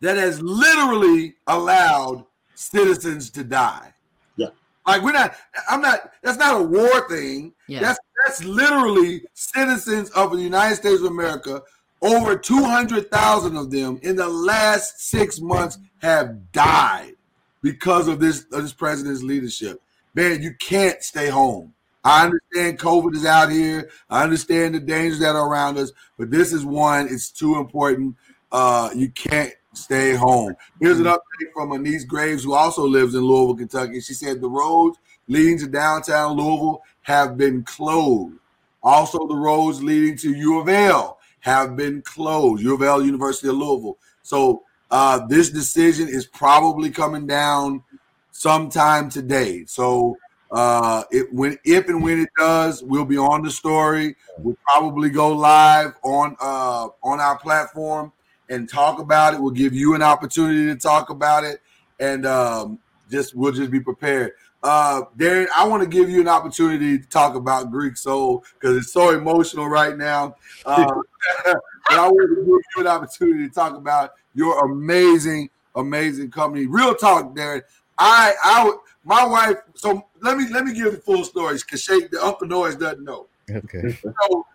that 0.00 0.16
has 0.16 0.42
literally 0.42 1.34
allowed 1.46 2.24
citizens 2.54 3.30
to 3.30 3.44
die. 3.44 3.92
Yeah. 4.36 4.48
Like 4.86 5.02
we're 5.02 5.12
not, 5.12 5.34
I'm 5.68 5.80
not, 5.80 6.12
that's 6.22 6.38
not 6.38 6.60
a 6.60 6.62
war 6.62 7.08
thing. 7.08 7.52
Yeah. 7.68 7.80
That's 7.80 7.98
that's 8.24 8.44
literally 8.44 9.22
citizens 9.34 10.10
of 10.10 10.32
the 10.32 10.42
United 10.42 10.76
States 10.76 11.00
of 11.00 11.06
America. 11.06 11.62
Over 12.02 12.36
200,000 12.36 13.56
of 13.56 13.70
them 13.70 13.98
in 14.02 14.16
the 14.16 14.28
last 14.28 15.00
six 15.00 15.40
months 15.40 15.78
have 15.98 16.52
died 16.52 17.14
because 17.62 18.08
of 18.08 18.20
this, 18.20 18.46
of 18.52 18.62
this 18.62 18.72
president's 18.72 19.22
leadership. 19.22 19.80
Man, 20.14 20.42
you 20.42 20.54
can't 20.54 21.02
stay 21.02 21.28
home. 21.28 21.72
I 22.04 22.24
understand 22.24 22.78
COVID 22.78 23.14
is 23.14 23.24
out 23.24 23.50
here. 23.50 23.90
I 24.08 24.22
understand 24.22 24.74
the 24.74 24.80
dangers 24.80 25.18
that 25.20 25.34
are 25.34 25.48
around 25.48 25.78
us, 25.78 25.90
but 26.18 26.30
this 26.30 26.52
is 26.52 26.64
one. 26.64 27.08
It's 27.08 27.30
too 27.30 27.56
important. 27.56 28.14
Uh, 28.52 28.90
you 28.94 29.10
can't 29.10 29.52
stay 29.72 30.14
home. 30.14 30.54
Here's 30.80 31.00
an 31.00 31.06
update 31.06 31.52
from 31.52 31.72
Anise 31.72 32.04
Graves, 32.04 32.44
who 32.44 32.54
also 32.54 32.86
lives 32.86 33.14
in 33.14 33.22
Louisville, 33.22 33.56
Kentucky. 33.56 34.00
She 34.00 34.14
said 34.14 34.40
the 34.40 34.48
roads 34.48 34.98
leading 35.28 35.58
to 35.58 35.66
downtown 35.66 36.36
Louisville 36.36 36.82
have 37.06 37.36
been 37.36 37.62
closed. 37.62 38.34
Also, 38.82 39.28
the 39.28 39.34
roads 39.34 39.80
leading 39.80 40.16
to 40.16 40.34
U 40.34 40.58
of 40.58 40.68
L 40.68 41.20
have 41.38 41.76
been 41.76 42.02
closed. 42.02 42.64
U 42.64 42.74
of 42.74 42.82
L, 42.82 43.00
University 43.00 43.46
of 43.48 43.54
Louisville. 43.54 43.96
So 44.22 44.64
uh, 44.90 45.24
this 45.28 45.50
decision 45.50 46.08
is 46.08 46.26
probably 46.26 46.90
coming 46.90 47.24
down 47.24 47.84
sometime 48.32 49.08
today. 49.08 49.64
So 49.66 50.16
uh, 50.50 51.04
it 51.12 51.32
when 51.32 51.56
if 51.64 51.88
and 51.88 52.02
when 52.02 52.22
it 52.22 52.28
does, 52.36 52.82
we'll 52.82 53.04
be 53.04 53.18
on 53.18 53.42
the 53.42 53.52
story. 53.52 54.16
We'll 54.38 54.58
probably 54.64 55.08
go 55.08 55.28
live 55.32 55.94
on 56.02 56.36
uh, 56.40 56.88
on 57.04 57.20
our 57.20 57.38
platform 57.38 58.12
and 58.50 58.68
talk 58.68 58.98
about 58.98 59.34
it. 59.34 59.40
We'll 59.40 59.52
give 59.52 59.74
you 59.74 59.94
an 59.94 60.02
opportunity 60.02 60.66
to 60.66 60.76
talk 60.76 61.10
about 61.10 61.44
it, 61.44 61.60
and 62.00 62.26
um, 62.26 62.80
just 63.08 63.36
we'll 63.36 63.52
just 63.52 63.70
be 63.70 63.80
prepared. 63.80 64.32
Uh, 64.66 65.04
Darren, 65.16 65.46
I 65.54 65.64
want 65.64 65.84
to 65.84 65.88
give 65.88 66.10
you 66.10 66.20
an 66.20 66.26
opportunity 66.26 66.98
to 66.98 67.08
talk 67.08 67.36
about 67.36 67.70
Greek 67.70 67.96
Soul 67.96 68.44
because 68.54 68.76
it's 68.76 68.92
so 68.92 69.10
emotional 69.10 69.68
right 69.68 69.96
now. 69.96 70.34
Uh, 70.64 70.92
but 71.44 71.58
I 71.88 72.08
want 72.08 72.30
to 72.30 72.34
give 72.34 72.46
you 72.46 72.62
an 72.78 72.88
opportunity 72.88 73.48
to 73.48 73.54
talk 73.54 73.76
about 73.76 74.14
your 74.34 74.64
amazing, 74.64 75.50
amazing 75.76 76.32
company. 76.32 76.66
Real 76.66 76.96
talk, 76.96 77.36
Darren. 77.36 77.62
I, 77.96 78.34
I, 78.42 78.76
my 79.04 79.24
wife. 79.24 79.58
So 79.76 80.04
let 80.20 80.36
me 80.36 80.46
let 80.50 80.64
me 80.64 80.74
give 80.74 80.90
the 80.90 80.98
full 80.98 81.22
stories 81.22 81.62
because 81.62 81.82
Shake 81.82 82.10
the 82.10 82.20
Uncle 82.20 82.48
Noise 82.48 82.74
doesn't 82.74 83.04
know. 83.04 83.28
Okay. 83.48 83.96
So 84.02 84.46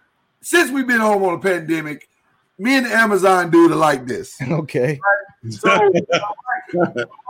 since 0.41 0.71
we've 0.71 0.87
been 0.87 0.99
home 0.99 1.23
on 1.23 1.35
a 1.35 1.39
pandemic, 1.39 2.09
me 2.57 2.77
and 2.77 2.85
the 2.85 2.93
Amazon 2.93 3.49
dude 3.49 3.71
are 3.71 3.75
like 3.75 4.05
this. 4.05 4.35
Okay. 4.51 4.99
So 5.49 5.69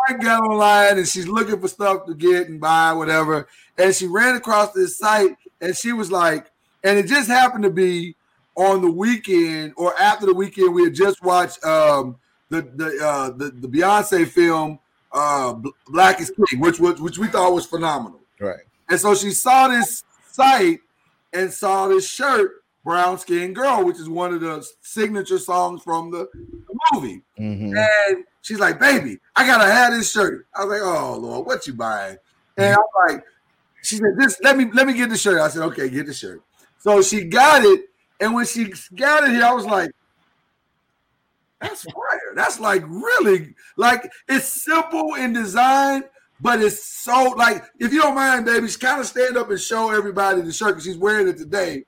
I 0.03 0.13
got 0.19 0.43
online 0.43 0.97
and 0.97 1.07
she's 1.07 1.27
looking 1.27 1.61
for 1.61 1.69
stuff 1.69 2.05
to 2.07 2.13
get 2.13 2.49
and 2.49 2.59
buy, 2.59 2.91
whatever. 2.91 3.47
And 3.77 3.95
she 3.95 4.07
ran 4.07 4.35
across 4.35 4.73
this 4.73 4.97
site 4.97 5.37
and 5.61 5.75
she 5.75 5.93
was 5.93 6.11
like, 6.11 6.51
and 6.83 6.99
it 6.99 7.07
just 7.07 7.29
happened 7.29 7.63
to 7.63 7.69
be 7.69 8.15
on 8.55 8.81
the 8.81 8.91
weekend 8.91 9.73
or 9.77 9.97
after 9.97 10.25
the 10.25 10.33
weekend, 10.33 10.73
we 10.73 10.83
had 10.83 10.93
just 10.93 11.23
watched 11.23 11.63
um 11.63 12.17
the 12.49 12.61
the 12.75 12.99
uh 13.01 13.29
the, 13.29 13.51
the 13.51 13.67
Beyonce 13.67 14.27
film 14.27 14.77
uh 15.13 15.53
Black 15.87 16.19
is 16.19 16.31
King, 16.49 16.59
which 16.59 16.79
was 16.79 16.99
which 16.99 17.17
we 17.17 17.27
thought 17.27 17.53
was 17.53 17.65
phenomenal. 17.65 18.19
Right. 18.39 18.59
And 18.89 18.99
so 18.99 19.15
she 19.15 19.31
saw 19.31 19.69
this 19.69 20.03
site 20.31 20.81
and 21.33 21.51
saw 21.51 21.87
this 21.87 22.09
shirt, 22.09 22.60
Brown 22.83 23.17
Skin 23.17 23.53
Girl, 23.53 23.83
which 23.83 23.99
is 23.99 24.09
one 24.09 24.33
of 24.33 24.41
the 24.41 24.67
signature 24.81 25.37
songs 25.37 25.83
from 25.83 26.11
the 26.11 26.27
movie. 26.91 27.21
Mhm. 27.39 27.77
And 27.77 28.23
she's 28.41 28.59
like, 28.59 28.79
baby, 28.79 29.19
I 29.35 29.45
gotta 29.45 29.71
have 29.71 29.93
this 29.93 30.11
shirt. 30.11 30.47
I 30.55 30.63
was 30.63 30.79
like, 30.79 30.81
oh 30.83 31.17
Lord, 31.17 31.45
what 31.45 31.67
you 31.67 31.73
buying? 31.73 32.17
And 32.57 32.75
I'm 32.75 33.07
like, 33.07 33.23
she 33.83 33.97
said, 33.97 34.13
this 34.17 34.39
let 34.41 34.57
me 34.57 34.69
let 34.73 34.87
me 34.87 34.93
get 34.93 35.09
the 35.09 35.17
shirt. 35.17 35.39
I 35.39 35.47
said, 35.49 35.63
okay, 35.63 35.89
get 35.89 36.07
the 36.07 36.13
shirt. 36.13 36.41
So 36.79 37.01
she 37.01 37.25
got 37.25 37.63
it, 37.63 37.85
and 38.19 38.33
when 38.33 38.45
she 38.45 38.73
got 38.95 39.23
it 39.23 39.31
here, 39.31 39.43
I 39.43 39.53
was 39.53 39.65
like, 39.65 39.91
that's 41.59 41.83
fire. 41.83 42.33
That's 42.35 42.59
like 42.59 42.83
really 42.87 43.53
like 43.77 44.11
it's 44.27 44.63
simple 44.63 45.13
in 45.15 45.33
design, 45.33 46.03
but 46.39 46.61
it's 46.61 46.83
so 46.83 47.35
like 47.37 47.63
if 47.79 47.93
you 47.93 48.01
don't 48.01 48.15
mind, 48.15 48.45
baby, 48.45 48.67
she 48.67 48.79
kind 48.79 48.99
of 48.99 49.05
stand 49.05 49.37
up 49.37 49.51
and 49.51 49.59
show 49.59 49.91
everybody 49.91 50.41
the 50.41 50.51
shirt 50.51 50.69
because 50.69 50.85
she's 50.85 50.97
wearing 50.97 51.27
it 51.27 51.37
today. 51.37 51.85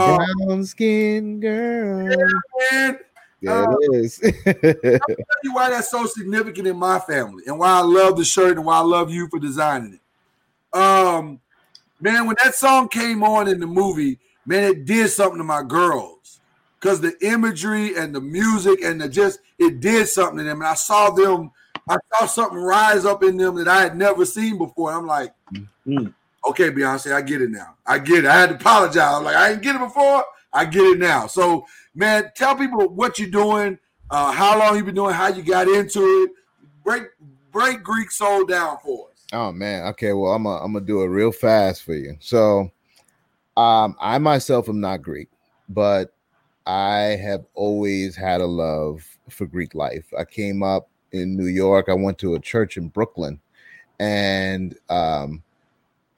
Um, 0.00 0.16
Brown 0.46 0.64
skin 0.64 1.40
girl. 1.40 2.26
and 2.72 2.98
There 3.40 3.64
it 3.72 3.94
is. 3.94 4.20
I'll 4.24 5.06
tell 5.06 5.26
you 5.42 5.54
why 5.54 5.70
that's 5.70 5.90
so 5.90 6.06
significant 6.06 6.66
in 6.66 6.76
my 6.76 6.98
family 6.98 7.44
and 7.46 7.58
why 7.58 7.68
I 7.68 7.80
love 7.80 8.16
the 8.16 8.24
shirt 8.24 8.56
and 8.56 8.64
why 8.64 8.76
I 8.78 8.82
love 8.82 9.10
you 9.10 9.28
for 9.28 9.38
designing 9.38 9.94
it. 9.94 10.78
Um, 10.78 11.40
man, 12.00 12.26
when 12.26 12.36
that 12.42 12.54
song 12.54 12.88
came 12.88 13.22
on 13.22 13.48
in 13.48 13.60
the 13.60 13.66
movie, 13.66 14.18
man, 14.46 14.64
it 14.64 14.84
did 14.84 15.08
something 15.10 15.38
to 15.38 15.44
my 15.44 15.62
girls 15.62 16.40
because 16.80 17.00
the 17.00 17.14
imagery 17.24 17.96
and 17.96 18.14
the 18.14 18.20
music 18.20 18.82
and 18.82 19.00
the 19.00 19.08
just 19.08 19.38
it 19.58 19.80
did 19.80 20.08
something 20.08 20.38
to 20.38 20.44
them. 20.44 20.60
And 20.60 20.68
I 20.68 20.74
saw 20.74 21.10
them, 21.10 21.50
I 21.88 21.96
saw 22.14 22.26
something 22.26 22.58
rise 22.58 23.04
up 23.04 23.22
in 23.22 23.36
them 23.36 23.56
that 23.56 23.68
I 23.68 23.82
had 23.82 23.96
never 23.96 24.24
seen 24.24 24.58
before. 24.58 24.92
I'm 24.92 25.06
like, 25.06 25.32
Mhm. 25.86 26.14
Okay, 26.48 26.70
Beyonce, 26.70 27.12
I 27.12 27.22
get 27.22 27.42
it 27.42 27.50
now. 27.50 27.76
I 27.86 27.98
get 27.98 28.24
it. 28.24 28.26
I 28.26 28.38
had 28.38 28.50
to 28.50 28.56
apologize. 28.56 29.14
I'm 29.14 29.24
like, 29.24 29.36
I 29.36 29.50
didn't 29.50 29.62
get 29.62 29.76
it 29.76 29.80
before. 29.80 30.24
I 30.52 30.64
get 30.64 30.82
it 30.82 30.98
now. 30.98 31.26
So, 31.26 31.66
man, 31.94 32.30
tell 32.36 32.56
people 32.56 32.88
what 32.88 33.18
you're 33.18 33.30
doing, 33.30 33.78
uh, 34.10 34.30
how 34.32 34.58
long 34.58 34.76
you've 34.76 34.86
been 34.86 34.94
doing, 34.94 35.14
how 35.14 35.28
you 35.28 35.42
got 35.42 35.68
into 35.68 36.00
it. 36.00 36.30
Break 36.84 37.04
break 37.50 37.82
Greek 37.82 38.10
soul 38.10 38.44
down 38.44 38.76
for 38.84 39.08
us. 39.10 39.24
Oh 39.32 39.52
man. 39.52 39.86
Okay. 39.88 40.12
Well, 40.12 40.32
I'm 40.32 40.44
gonna 40.44 40.62
I'm 40.62 40.72
gonna 40.74 40.84
do 40.84 41.02
it 41.02 41.06
real 41.06 41.32
fast 41.32 41.82
for 41.82 41.94
you. 41.94 42.16
So, 42.20 42.70
um, 43.56 43.96
I 44.00 44.18
myself 44.18 44.68
am 44.68 44.80
not 44.80 45.02
Greek, 45.02 45.28
but 45.68 46.14
I 46.66 47.18
have 47.22 47.44
always 47.54 48.16
had 48.16 48.40
a 48.40 48.46
love 48.46 49.02
for 49.30 49.46
Greek 49.46 49.74
life. 49.74 50.06
I 50.18 50.24
came 50.24 50.62
up 50.62 50.90
in 51.12 51.36
New 51.36 51.46
York. 51.46 51.88
I 51.88 51.94
went 51.94 52.18
to 52.18 52.34
a 52.34 52.40
church 52.40 52.76
in 52.76 52.88
Brooklyn, 52.88 53.40
and 53.98 54.76
um, 54.90 55.42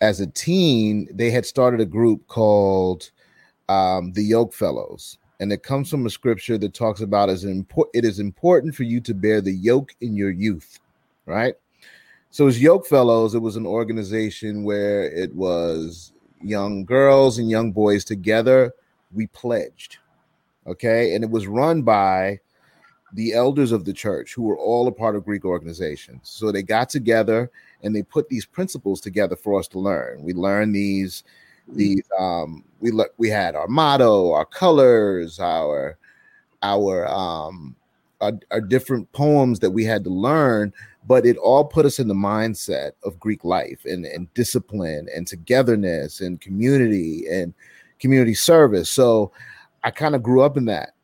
as 0.00 0.20
a 0.20 0.26
teen, 0.26 1.08
they 1.12 1.30
had 1.30 1.46
started 1.46 1.80
a 1.80 1.86
group 1.86 2.26
called 2.26 3.10
um, 3.68 4.12
the 4.12 4.22
Yoke 4.22 4.52
Fellows, 4.52 5.18
and 5.40 5.52
it 5.52 5.62
comes 5.62 5.90
from 5.90 6.06
a 6.06 6.10
scripture 6.10 6.58
that 6.58 6.74
talks 6.74 7.00
about 7.00 7.28
as 7.28 7.44
important. 7.44 7.96
It 7.96 8.04
is 8.04 8.18
important 8.18 8.74
for 8.74 8.84
you 8.84 9.00
to 9.00 9.14
bear 9.14 9.40
the 9.40 9.54
yoke 9.54 9.94
in 10.00 10.16
your 10.16 10.30
youth, 10.30 10.78
right? 11.24 11.54
So 12.30 12.46
as 12.46 12.60
Yoke 12.60 12.86
Fellows, 12.86 13.34
it 13.34 13.40
was 13.40 13.56
an 13.56 13.66
organization 13.66 14.64
where 14.64 15.10
it 15.10 15.34
was 15.34 16.12
young 16.42 16.84
girls 16.84 17.38
and 17.38 17.48
young 17.48 17.72
boys 17.72 18.04
together. 18.04 18.74
We 19.14 19.26
pledged, 19.28 19.98
okay, 20.66 21.14
and 21.14 21.24
it 21.24 21.30
was 21.30 21.46
run 21.46 21.82
by 21.82 22.40
the 23.14 23.32
elders 23.32 23.72
of 23.72 23.84
the 23.84 23.92
church 23.92 24.34
who 24.34 24.42
were 24.42 24.58
all 24.58 24.86
a 24.88 24.92
part 24.92 25.16
of 25.16 25.24
Greek 25.24 25.44
organizations. 25.44 26.28
So 26.28 26.52
they 26.52 26.62
got 26.62 26.90
together 26.90 27.50
and 27.86 27.94
they 27.94 28.02
put 28.02 28.28
these 28.28 28.44
principles 28.44 29.00
together 29.00 29.36
for 29.36 29.58
us 29.58 29.68
to 29.68 29.78
learn. 29.78 30.22
We 30.22 30.34
learned 30.34 30.74
these 30.74 31.24
these 31.68 32.02
um 32.18 32.64
we 32.80 32.90
le- 32.90 33.06
we 33.16 33.28
had 33.28 33.54
our 33.54 33.68
motto, 33.68 34.32
our 34.32 34.44
colors, 34.44 35.40
our 35.40 35.96
our 36.62 37.06
um 37.08 37.74
are, 38.20 38.32
are 38.50 38.60
different 38.60 39.10
poems 39.12 39.60
that 39.60 39.70
we 39.70 39.84
had 39.84 40.04
to 40.04 40.10
learn, 40.10 40.72
but 41.06 41.26
it 41.26 41.36
all 41.38 41.64
put 41.64 41.86
us 41.86 41.98
in 41.98 42.08
the 42.08 42.14
mindset 42.14 42.92
of 43.04 43.20
Greek 43.20 43.44
life 43.44 43.84
and, 43.84 44.04
and 44.06 44.32
discipline 44.34 45.06
and 45.14 45.26
togetherness 45.26 46.20
and 46.20 46.40
community 46.40 47.24
and 47.30 47.54
community 47.98 48.34
service. 48.34 48.90
So 48.90 49.32
I 49.84 49.90
kind 49.90 50.14
of 50.14 50.22
grew 50.22 50.42
up 50.42 50.56
in 50.56 50.64
that. 50.66 50.94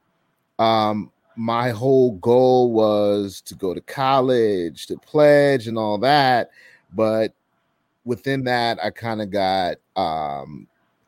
Um, 0.59 1.11
my 1.37 1.71
whole 1.71 2.13
goal 2.17 2.73
was 2.73 3.41
to 3.43 3.55
go 3.55 3.75
to 3.75 3.81
college, 3.81 4.87
to 4.87 4.97
pledge, 4.99 5.67
and 5.67 5.79
all 5.79 5.99
that. 5.99 6.51
But 6.95 7.33
within 8.05 8.45
that, 8.45 8.83
I 8.83 8.91
kind 8.91 9.23
of 9.23 9.31
got 9.31 9.77
um, 9.97 10.67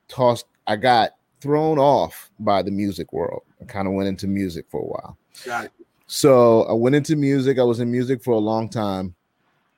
tossed. 0.08 0.46
I 0.66 0.76
got 0.76 1.12
thrown 1.40 1.78
off 1.78 2.30
by 2.40 2.62
the 2.62 2.70
music 2.70 3.12
world. 3.12 3.42
I 3.60 3.64
kind 3.64 3.86
of 3.86 3.94
went 3.94 4.08
into 4.08 4.26
music 4.26 4.66
for 4.68 4.80
a 4.80 4.84
while. 4.84 5.18
Got 5.44 5.66
it. 5.66 5.72
So 6.06 6.62
I 6.64 6.72
went 6.72 6.94
into 6.94 7.16
music. 7.16 7.58
I 7.58 7.64
was 7.64 7.80
in 7.80 7.90
music 7.90 8.22
for 8.22 8.32
a 8.32 8.38
long 8.38 8.68
time. 8.68 9.14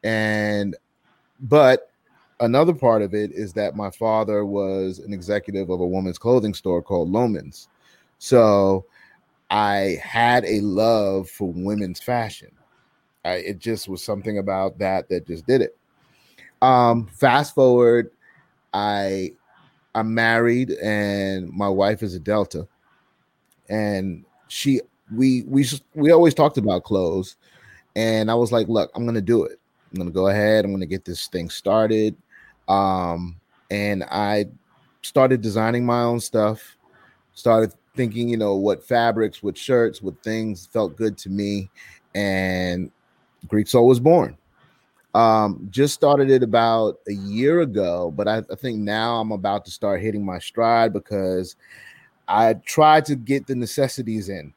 And, 0.05 0.77
but 1.41 1.91
another 2.41 2.75
part 2.75 3.03
of 3.03 3.15
it 3.15 3.33
is 3.33 3.53
that 3.55 3.75
my 3.75 3.91
father 3.91 4.45
was 4.45 4.99
an 4.99 5.13
executive 5.13 5.71
of 5.71 5.81
a 5.81 5.87
woman's 5.87 6.19
clothing 6.19 6.55
store 6.55 6.83
called 6.83 7.11
Loehmann's. 7.11 7.69
So 8.19 8.85
I 9.51 9.99
had 10.03 10.45
a 10.45 10.61
love 10.61 11.29
for 11.29 11.53
women's 11.53 12.01
fashion. 12.01 12.51
I, 13.25 13.35
it 13.35 13.59
just 13.59 13.89
was 13.89 14.03
something 14.03 14.39
about 14.39 14.79
that 14.79 15.09
that 15.09 15.27
just 15.27 15.47
did 15.47 15.63
it. 15.63 15.77
Um, 16.63 17.07
fast 17.07 17.55
forward, 17.55 18.11
I 18.73 19.33
I'm 19.95 20.15
married 20.15 20.73
and 20.73 21.51
my 21.51 21.69
wife 21.69 22.03
is 22.03 22.15
a 22.15 22.21
Delta, 22.21 22.67
and 23.69 24.25
she 24.49 24.81
we 25.15 25.43
we 25.45 25.67
we 25.95 26.11
always 26.11 26.35
talked 26.35 26.59
about 26.59 26.85
clothes, 26.85 27.37
and 27.95 28.31
I 28.31 28.35
was 28.35 28.53
like, 28.53 28.69
look, 28.69 28.91
I'm 28.95 29.07
gonna 29.07 29.21
do 29.21 29.45
it. 29.45 29.59
I'm 29.93 29.99
gonna 29.99 30.11
go 30.11 30.29
ahead. 30.29 30.65
I'm 30.65 30.73
gonna 30.73 30.87
get 30.87 31.05
this 31.05 31.29
thing 31.29 31.49
started, 31.49 32.17
um, 32.69 33.41
and 33.71 34.05
I 34.05 34.47
started 35.03 35.41
designing 35.41 35.87
my 35.87 36.03
own 36.03 36.21
stuff. 36.21 36.77
Started 37.35 37.75
thinking, 37.95 38.29
you 38.29 38.37
know, 38.37 38.57
what 38.57 38.83
fabrics, 38.83 39.43
what 39.43 39.57
shirts, 39.57 40.03
what 40.03 40.23
things 40.23 40.67
felt 40.67 40.97
good 40.97 41.17
to 41.19 41.31
me, 41.31 41.71
and 42.15 42.91
Greek 43.47 43.69
Soul 43.69 43.87
was 43.87 44.01
born. 44.01 44.37
Um, 45.17 45.69
just 45.71 45.95
started 45.95 46.29
it 46.31 46.43
about 46.43 47.01
a 47.09 47.12
year 47.12 47.61
ago, 47.61 48.12
but 48.14 48.29
I, 48.29 48.43
I 48.51 48.55
think 48.55 48.81
now 48.81 49.17
I'm 49.17 49.33
about 49.33 49.64
to 49.64 49.71
start 49.71 50.03
hitting 50.03 50.23
my 50.23 50.39
stride 50.39 50.93
because 50.93 51.57
I 52.29 52.53
tried 52.67 53.07
to 53.07 53.17
get 53.17 53.47
the 53.47 53.55
necessities 53.55 54.29
in 54.29 54.53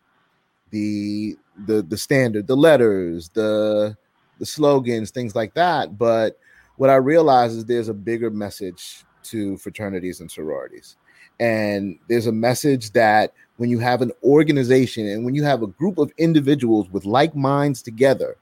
the 0.72 1.38
the 1.66 1.82
the 1.82 1.98
standard, 1.98 2.48
the 2.48 2.58
letters, 2.58 3.30
the 3.30 3.96
the 4.40 4.46
slogans, 4.46 5.12
things 5.12 5.34
like 5.34 5.54
that. 5.54 5.98
But 5.98 6.38
what 6.76 6.90
I 6.90 6.96
realize 6.96 7.54
is 7.54 7.64
there's 7.64 7.88
a 7.88 7.94
bigger 7.94 8.30
message 8.30 9.06
to 9.24 9.58
fraternities 9.58 10.20
and 10.20 10.30
sororities. 10.30 10.98
And 11.40 12.00
there's 12.10 12.28
a 12.28 12.34
message 12.34 12.92
that 12.92 13.34
when 13.56 13.70
you 13.70 13.80
have 13.80 14.02
an 14.02 14.12
organization 14.26 15.08
and 15.08 15.24
when 15.24 15.36
you 15.36 15.44
have 15.44 15.62
a 15.62 15.68
group 15.68 15.98
of 15.98 16.12
individuals 16.18 16.90
with 16.90 17.06
like 17.06 17.34
minds 17.34 17.82
together, 17.82 18.36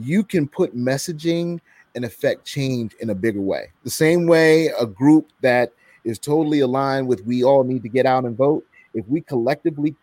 you 0.00 0.22
can 0.22 0.48
put 0.48 0.76
messaging 0.76 1.60
and 1.94 2.04
affect 2.04 2.44
change 2.44 2.94
in 3.00 3.10
a 3.10 3.14
bigger 3.14 3.40
way. 3.40 3.70
The 3.84 3.90
same 3.90 4.26
way 4.26 4.68
a 4.78 4.86
group 4.86 5.30
that 5.40 5.72
is 6.04 6.18
totally 6.18 6.60
aligned 6.60 7.08
with 7.08 7.24
we 7.26 7.44
all 7.44 7.64
need 7.64 7.82
to 7.82 7.88
get 7.88 8.06
out 8.06 8.24
and 8.24 8.36
vote, 8.36 8.64
if 8.94 9.06
we 9.08 9.20
collectively 9.20 9.94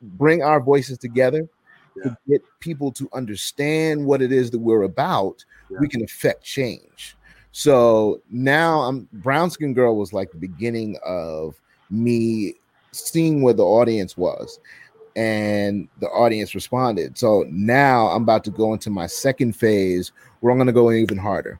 bring 0.00 0.42
our 0.42 0.60
voices 0.60 0.98
together 0.98 1.48
yeah. 1.96 2.04
to 2.04 2.18
get 2.28 2.42
people 2.60 2.92
to 2.92 3.08
understand 3.12 4.04
what 4.04 4.22
it 4.22 4.32
is 4.32 4.50
that 4.50 4.58
we're 4.58 4.82
about, 4.82 5.44
yeah. 5.70 5.78
we 5.80 5.88
can 5.88 6.02
affect 6.02 6.44
change. 6.44 7.16
So 7.52 8.20
now 8.30 8.80
I'm 8.80 9.08
Brown 9.12 9.50
Skin 9.50 9.74
Girl 9.74 9.96
was 9.96 10.12
like 10.12 10.30
the 10.30 10.38
beginning 10.38 10.96
of 11.04 11.60
me 11.90 12.54
seeing 12.92 13.42
where 13.42 13.54
the 13.54 13.64
audience 13.64 14.16
was 14.16 14.60
and 15.18 15.88
the 15.98 16.06
audience 16.10 16.54
responded. 16.54 17.18
So 17.18 17.44
now 17.50 18.06
I'm 18.06 18.22
about 18.22 18.44
to 18.44 18.52
go 18.52 18.72
into 18.72 18.88
my 18.88 19.08
second 19.08 19.56
phase 19.56 20.12
where 20.38 20.52
I'm 20.52 20.58
going 20.58 20.68
to 20.68 20.72
go 20.72 20.92
even 20.92 21.18
harder. 21.18 21.58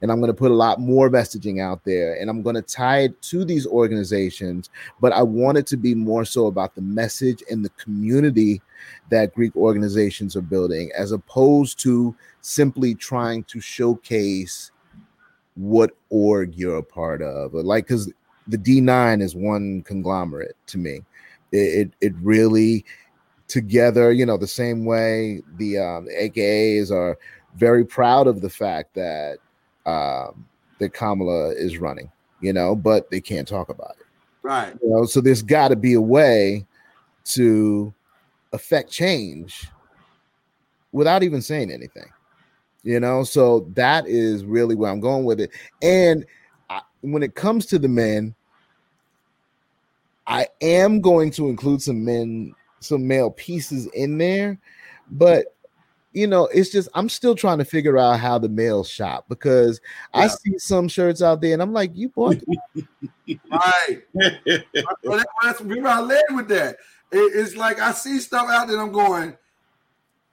And 0.00 0.12
I'm 0.12 0.20
going 0.20 0.32
to 0.32 0.38
put 0.38 0.52
a 0.52 0.54
lot 0.54 0.80
more 0.80 1.10
messaging 1.10 1.60
out 1.60 1.84
there 1.84 2.14
and 2.14 2.30
I'm 2.30 2.40
going 2.40 2.54
to 2.54 2.62
tie 2.62 3.00
it 3.00 3.20
to 3.22 3.44
these 3.44 3.66
organizations. 3.66 4.70
But 5.00 5.12
I 5.12 5.24
want 5.24 5.58
it 5.58 5.66
to 5.66 5.76
be 5.76 5.92
more 5.92 6.24
so 6.24 6.46
about 6.46 6.76
the 6.76 6.82
message 6.82 7.42
and 7.50 7.64
the 7.64 7.70
community 7.70 8.62
that 9.10 9.34
Greek 9.34 9.56
organizations 9.56 10.36
are 10.36 10.40
building, 10.40 10.92
as 10.96 11.10
opposed 11.10 11.80
to 11.80 12.14
simply 12.42 12.94
trying 12.94 13.42
to 13.44 13.60
showcase 13.60 14.70
what 15.56 15.90
org 16.10 16.54
you're 16.54 16.78
a 16.78 16.82
part 16.82 17.22
of. 17.22 17.54
Like, 17.54 17.88
because 17.88 18.08
the 18.46 18.56
D9 18.56 19.20
is 19.20 19.34
one 19.34 19.82
conglomerate 19.82 20.56
to 20.68 20.78
me. 20.78 21.00
It, 21.52 21.56
it, 21.56 21.92
it 22.00 22.14
really 22.20 22.84
together, 23.48 24.12
you 24.12 24.24
know, 24.24 24.36
the 24.36 24.46
same 24.46 24.84
way 24.84 25.42
the 25.56 25.78
um, 25.78 26.08
AKAs 26.16 26.90
are 26.90 27.18
very 27.56 27.84
proud 27.84 28.26
of 28.26 28.40
the 28.40 28.50
fact 28.50 28.94
that 28.94 29.38
um, 29.86 30.46
that 30.78 30.94
Kamala 30.94 31.50
is 31.50 31.78
running, 31.78 32.10
you 32.40 32.52
know, 32.52 32.76
but 32.76 33.10
they 33.10 33.20
can't 33.20 33.48
talk 33.48 33.68
about 33.68 33.96
it. 33.98 34.06
Right. 34.42 34.74
You 34.82 34.90
know, 34.90 35.04
so 35.04 35.20
there's 35.20 35.42
got 35.42 35.68
to 35.68 35.76
be 35.76 35.94
a 35.94 36.00
way 36.00 36.66
to 37.24 37.92
affect 38.52 38.90
change 38.90 39.68
without 40.92 41.22
even 41.22 41.42
saying 41.42 41.70
anything. 41.70 42.10
You 42.82 42.98
know, 42.98 43.24
so 43.24 43.68
that 43.74 44.06
is 44.06 44.44
really 44.44 44.74
where 44.74 44.90
I'm 44.90 45.00
going 45.00 45.24
with 45.24 45.38
it. 45.38 45.50
And 45.82 46.24
I, 46.70 46.80
when 47.02 47.22
it 47.22 47.34
comes 47.34 47.66
to 47.66 47.78
the 47.78 47.88
men, 47.88 48.34
I 50.30 50.46
am 50.60 51.00
going 51.00 51.32
to 51.32 51.48
include 51.48 51.82
some 51.82 52.04
men, 52.04 52.54
some 52.78 53.06
male 53.06 53.32
pieces 53.32 53.86
in 53.88 54.16
there, 54.16 54.60
but 55.10 55.46
you 56.12 56.26
know, 56.26 56.46
it's 56.46 56.70
just 56.70 56.88
I'm 56.94 57.08
still 57.08 57.34
trying 57.34 57.58
to 57.58 57.64
figure 57.64 57.98
out 57.98 58.20
how 58.20 58.38
the 58.38 58.48
males 58.48 58.88
shop 58.88 59.26
because 59.28 59.80
yeah. 60.14 60.22
I 60.22 60.26
see 60.28 60.58
some 60.58 60.88
shirts 60.88 61.20
out 61.20 61.40
there 61.40 61.52
and 61.52 61.60
I'm 61.60 61.72
like, 61.72 61.96
you 61.96 62.08
bought 62.10 62.36
right. 63.50 64.02
that's 64.14 65.60
where 65.60 65.86
I 65.86 66.00
led 66.00 66.24
with 66.30 66.48
that. 66.48 66.76
It, 67.12 67.32
it's 67.34 67.56
like 67.56 67.80
I 67.80 67.90
see 67.92 68.20
stuff 68.20 68.48
out 68.48 68.68
there, 68.68 68.76
and 68.76 68.86
I'm 68.86 68.92
going. 68.92 69.36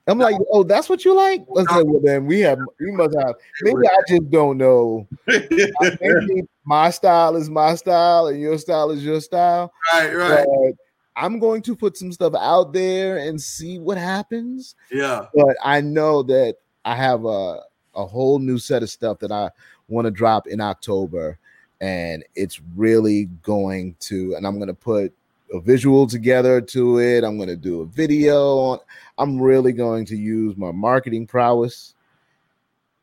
I'm 0.07 0.19
like, 0.19 0.35
oh, 0.51 0.63
that's 0.63 0.89
what 0.89 1.03
you 1.03 1.15
like? 1.15 1.45
Let's 1.49 1.71
say, 1.73 1.83
well, 1.83 2.01
then 2.01 2.25
we 2.25 2.39
have, 2.41 2.59
we 2.79 2.91
must 2.91 3.15
have. 3.19 3.35
Maybe 3.61 3.87
I 3.87 3.97
just 4.07 4.29
don't 4.31 4.57
know. 4.57 5.07
maybe 5.27 6.47
my 6.63 6.89
style 6.89 7.35
is 7.35 7.49
my 7.49 7.75
style, 7.75 8.27
and 8.27 8.39
your 8.39 8.57
style 8.57 8.91
is 8.91 9.03
your 9.03 9.19
style. 9.19 9.71
Right, 9.93 10.13
right. 10.13 10.45
But 10.45 10.73
I'm 11.17 11.39
going 11.39 11.61
to 11.63 11.75
put 11.75 11.97
some 11.97 12.11
stuff 12.11 12.33
out 12.39 12.73
there 12.73 13.17
and 13.17 13.41
see 13.41 13.79
what 13.79 13.97
happens. 13.97 14.75
Yeah. 14.91 15.25
But 15.33 15.57
I 15.63 15.81
know 15.81 16.23
that 16.23 16.57
I 16.85 16.95
have 16.95 17.25
a 17.25 17.61
a 17.95 18.05
whole 18.05 18.39
new 18.39 18.59
set 18.59 18.83
of 18.83 18.89
stuff 18.89 19.19
that 19.19 19.31
I 19.31 19.49
want 19.87 20.05
to 20.05 20.11
drop 20.11 20.47
in 20.47 20.61
October, 20.61 21.39
and 21.81 22.23
it's 22.35 22.61
really 22.75 23.25
going 23.41 23.95
to. 24.01 24.35
And 24.35 24.45
I'm 24.45 24.55
going 24.57 24.67
to 24.67 24.73
put 24.73 25.13
a 25.53 25.59
visual 25.59 26.07
together 26.07 26.61
to 26.61 26.99
it. 26.99 27.23
I'm 27.23 27.37
going 27.37 27.49
to 27.49 27.55
do 27.55 27.81
a 27.81 27.85
video 27.85 28.57
on. 28.57 28.79
I'm 29.17 29.41
really 29.41 29.71
going 29.71 30.05
to 30.05 30.15
use 30.15 30.55
my 30.57 30.71
marketing 30.71 31.27
prowess 31.27 31.95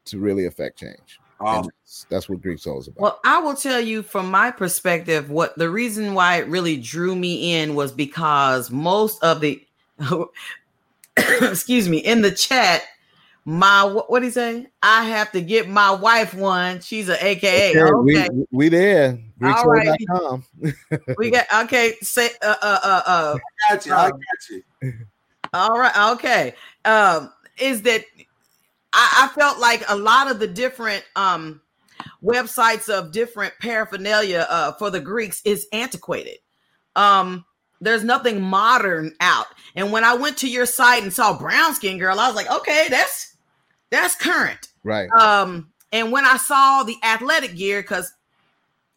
to 0.07 0.19
really 0.19 0.47
affect 0.47 0.79
change. 0.79 1.21
That's, 1.41 2.07
that's, 2.09 2.29
what 2.29 2.41
Greek 2.41 2.59
Soul 2.59 2.81
is 2.81 2.89
about. 2.89 3.01
Well, 3.01 3.21
I 3.25 3.39
will 3.39 3.55
tell 3.55 3.81
you 3.81 4.03
from 4.03 4.31
my 4.31 4.51
perspective, 4.51 5.31
what 5.31 5.57
the 5.59 5.69
reason 5.69 6.15
why 6.15 6.37
it 6.37 6.49
really 6.49 6.77
drew 6.77 7.15
me 7.15 7.55
in 7.55 7.75
was 7.75 7.93
because 7.93 8.71
most 8.71 9.23
of 9.23 9.41
the, 9.41 9.63
excuse 11.17 11.89
me, 11.89 11.99
in 11.99 12.23
the 12.23 12.31
chat, 12.31 12.83
my 13.45 13.85
what 13.85 14.21
do 14.21 14.25
you 14.25 14.33
say? 14.33 14.69
I 14.83 15.05
have 15.05 15.31
to 15.33 15.43
get 15.43 15.69
my 15.69 15.91
wife 15.91 16.33
one. 16.33 16.81
She's 16.81 17.11
an 17.11 17.19
AKA. 17.21 17.79
Okay, 17.79 17.83
okay. 17.83 18.29
We, 18.33 18.47
we 18.53 18.69
there. 18.71 19.19
All 19.43 19.65
right. 19.65 19.99
we 21.19 21.31
got 21.31 21.45
okay. 21.65 21.95
Say 22.01 22.31
uh 22.41 22.55
uh 22.63 22.79
uh. 22.83 23.03
uh 23.07 23.39
I 23.69 23.75
got 23.75 23.87
you. 23.87 23.93
I 23.93 24.11
got 24.11 24.21
you. 24.51 24.93
All 25.55 25.79
right. 25.79 26.13
Okay. 26.15 26.55
Um, 26.85 27.33
is 27.59 27.83
that 27.83 28.05
I, 28.93 29.29
I 29.33 29.35
felt 29.39 29.59
like 29.61 29.85
a 29.89 29.97
lot 29.97 30.31
of 30.31 30.41
the 30.41 30.49
different 30.49 31.05
um 31.17 31.61
websites 32.23 32.89
of 32.89 33.13
different 33.13 33.55
paraphernalia 33.61 34.47
uh, 34.49 34.73
for 34.73 34.91
the 34.91 35.01
Greeks 35.01 35.41
is 35.45 35.67
antiquated. 35.73 36.39
Um, 36.97 37.45
there's 37.81 38.03
nothing 38.05 38.41
modern 38.41 39.15
out. 39.21 39.47
And 39.77 39.93
when 39.93 40.05
I 40.05 40.15
went 40.15 40.39
to 40.39 40.49
your 40.49 40.67
site 40.67 41.03
and 41.03 41.13
saw 41.13 41.39
brown 41.39 41.75
skin 41.75 41.99
girl, 41.99 42.19
I 42.19 42.27
was 42.27 42.37
like, 42.37 42.51
okay, 42.51 42.87
that's 42.91 43.37
that's 43.91 44.17
current. 44.17 44.69
Right. 44.83 45.11
Um, 45.11 45.71
and 45.93 46.11
when 46.11 46.25
I 46.25 46.37
saw 46.37 46.83
the 46.83 46.97
athletic 47.03 47.55
gear, 47.55 47.83
because 47.83 48.13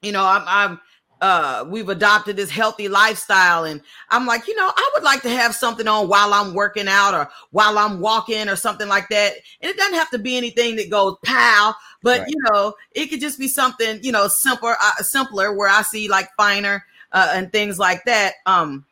you 0.01 0.11
know, 0.11 0.25
I'm 0.25 0.43
I'm 0.47 0.79
uh 1.21 1.65
we've 1.67 1.89
adopted 1.89 2.35
this 2.35 2.51
healthy 2.51 2.87
lifestyle. 2.87 3.63
And 3.63 3.81
i'm 4.09 4.25
like 4.25 4.47
you 4.47 4.55
know 4.55 4.71
i 4.75 4.91
would 4.93 5.03
like 5.03 5.21
to 5.23 5.29
have 5.29 5.55
something 5.55 5.87
on 5.87 6.07
while 6.07 6.33
i'm 6.33 6.53
working 6.53 6.87
out 6.87 7.13
or 7.13 7.29
while 7.51 7.77
i'm 7.77 7.99
walking 7.99 8.47
or 8.49 8.55
something 8.55 8.87
like 8.87 9.09
that. 9.09 9.33
And 9.61 9.69
it 9.71 9.77
doesn't 9.77 9.95
have 9.95 10.09
to 10.11 10.19
be 10.19 10.37
anything 10.37 10.75
that 10.75 10.89
goes 10.89 11.15
pow. 11.25 11.73
But 12.03 12.19
Right. 12.19 12.29
you 12.29 12.35
know 12.51 12.75
it 12.91 13.07
could 13.07 13.19
just 13.19 13.39
be 13.39 13.47
something 13.47 13.99
you 14.03 14.11
know 14.11 14.27
simpler 14.27 14.75
uh, 14.81 15.01
simpler 15.01 15.53
where 15.55 15.69
i 15.69 15.81
see 15.81 16.07
like 16.07 16.29
finer 16.37 16.85
uh, 17.11 17.31
and 17.33 17.51
things 17.51 17.79
like 17.79 18.03
that. 18.05 18.33
Um 18.45 18.85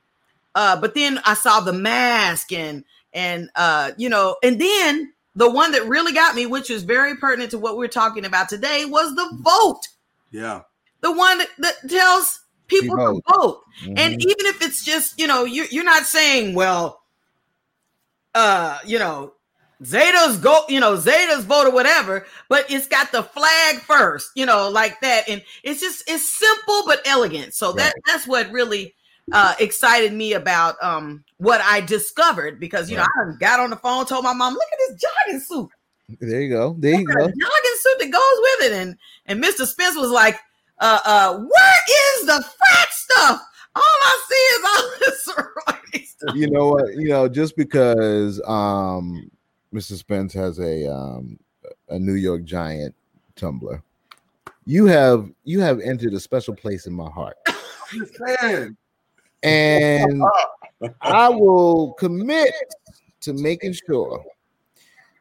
uh 0.56 0.80
but 0.80 0.96
then 0.96 1.20
i 1.26 1.34
saw 1.34 1.60
the 1.60 1.74
mask 1.74 2.52
and 2.54 2.84
and 3.14 3.50
uh 3.56 3.92
you 3.98 4.10
know 4.10 4.38
and 4.42 4.60
then 4.60 5.12
the 5.36 5.50
one 5.52 5.72
that 5.74 5.86
really 5.86 6.14
got 6.14 6.34
me 6.34 6.46
which 6.46 6.70
was 6.70 6.84
very 6.84 7.16
pertinent 7.18 7.52
to 7.52 7.60
what 7.60 7.78
we're 7.78 7.88
talking 7.90 8.24
about 8.26 8.48
today 8.50 8.86
was 8.86 9.14
the 9.16 9.30
vote. 9.42 9.82
Yeah. 10.32 10.62
The 11.06 11.12
one 11.12 11.38
that, 11.38 11.50
that 11.60 11.76
tells 11.88 12.40
people 12.68 12.98
to 12.98 13.04
Vote. 13.04 13.24
vote. 13.32 13.62
And 13.96 14.16
even 14.20 14.46
if 14.48 14.62
it's 14.64 14.84
just, 14.84 15.20
you 15.20 15.28
know, 15.28 15.44
you're, 15.46 15.68
you're 15.68 15.84
not 15.84 16.04
saying, 16.04 16.56
well, 16.56 17.04
uh, 18.34 18.80
you 18.84 18.98
know, 18.98 19.34
Zeta's 19.84 20.38
go, 20.38 20.64
you 20.68 20.80
know, 20.80 20.96
Zeta's 20.96 21.46
vote 21.46 21.68
or 21.68 21.72
whatever, 21.72 22.26
but 22.50 22.66
it's 22.72 22.88
got 22.88 23.12
the 23.12 23.22
flag 23.22 23.82
first, 23.82 24.32
you 24.36 24.48
know, 24.48 24.68
like 24.70 25.00
that. 25.02 25.30
And 25.30 25.44
it's 25.64 25.80
just, 25.80 26.10
it's 26.10 26.28
simple 26.28 26.84
but 26.88 27.02
elegant. 27.06 27.54
So 27.54 27.72
that 27.74 27.94
Right. 27.94 28.04
that's 28.08 28.28
what 28.28 28.50
really 28.52 28.96
uh 29.32 29.56
excited 29.60 30.14
me 30.14 30.34
about 30.34 30.76
um 30.84 31.24
what 31.38 31.60
I 31.62 31.82
discovered 31.82 32.60
because 32.60 32.92
you 32.92 32.96
know 32.96 33.02
I 33.04 33.32
got 33.40 33.60
on 33.60 33.72
the 33.72 33.76
phone, 33.76 34.06
told 34.06 34.24
my 34.24 34.34
mom, 34.34 34.54
look 34.54 34.62
at 34.72 34.78
this 34.88 35.02
jogging 35.02 35.40
suit 35.42 35.70
there 36.20 36.42
you 36.42 36.50
go. 36.50 36.76
There 36.78 36.94
you 36.94 37.06
go. 37.06 37.14
jogging 37.14 37.34
suit 37.34 38.00
that 38.00 38.12
goes 38.12 38.22
with 38.42 38.72
it. 38.72 38.74
And 38.74 38.98
and 39.26 39.44
Mr. 39.44 39.66
Spence 39.66 39.96
was 39.96 40.12
like, 40.12 40.40
uh 40.80 41.00
uh, 41.06 41.38
where 41.38 41.80
is 42.20 42.26
the 42.26 42.44
fat 42.44 42.90
stuff? 42.92 43.42
All 43.76 43.82
I 43.84 44.22
see 44.30 44.36
is 44.36 44.66
all 44.66 44.92
this 45.00 45.26
sorority 45.26 46.06
stuff. 46.06 46.36
you 46.36 46.50
know 46.50 46.70
what? 46.70 46.94
You 46.96 47.10
know, 47.10 47.28
just 47.28 47.56
because 47.56 48.42
um 48.48 49.30
Mr. 49.74 49.94
Spence 49.94 50.34
has 50.34 50.60
a 50.60 50.92
um 50.92 51.38
a 51.90 52.00
New 52.00 52.14
York 52.14 52.44
Giant 52.44 52.96
tumbler, 53.36 53.84
you 54.66 54.86
have 54.86 55.30
you 55.44 55.60
have 55.62 55.80
entered 55.80 56.14
a 56.14 56.20
special 56.20 56.56
place 56.56 56.88
in 56.88 56.94
my 56.94 57.10
heart. 57.10 57.38
And 59.44 60.24
I 61.02 61.30
will 61.30 61.94
commit 61.94 62.54
to 63.22 63.34
making 63.34 63.74
sure 63.88 64.26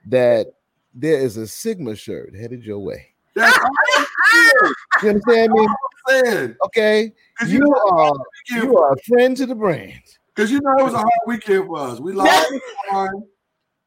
that 0.06 0.54
there 0.94 1.18
is 1.18 1.36
a 1.36 1.46
Sigma 1.46 1.94
shirt 1.94 2.34
headed 2.34 2.64
your 2.64 2.78
way. 2.78 3.13
That's 3.36 3.58
all 3.58 3.70
I'm 3.96 4.72
You 5.02 5.08
understand 5.10 5.52
me? 5.52 5.66
saying. 6.08 6.56
Okay. 6.66 7.12
Because 7.38 7.52
you, 7.52 7.58
You 7.60 7.74
are 7.92 8.14
you 8.50 8.78
are 8.78 8.92
a 8.92 8.96
friend 9.08 9.36
to 9.36 9.46
the 9.46 9.54
brand. 9.54 9.92
because 10.34 10.50
you 10.52 10.60
know 10.60 10.76
it 10.78 10.84
was 10.84 10.94
a 10.94 10.98
hard 10.98 11.10
weekend 11.26 11.66
for 11.66 11.78
us. 11.78 11.98
We 12.00 12.12
lost. 12.12 12.52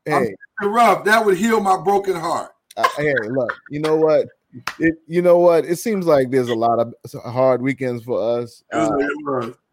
Hey, 0.05 0.35
rough. 0.63 1.03
That 1.05 1.25
would 1.25 1.37
heal 1.37 1.59
my 1.59 1.77
broken 1.77 2.15
heart. 2.15 2.51
uh, 2.77 2.87
hey, 2.97 3.13
look, 3.29 3.53
you 3.69 3.79
know 3.79 3.95
what? 3.95 4.27
It, 4.79 4.95
you 5.07 5.21
know 5.21 5.37
what? 5.37 5.65
It 5.65 5.75
seems 5.77 6.05
like 6.05 6.29
there's 6.31 6.49
a 6.49 6.55
lot 6.55 6.79
of 6.79 6.93
hard 7.23 7.61
weekends 7.61 8.03
for 8.03 8.39
us. 8.39 8.63
Uh. 8.71 8.89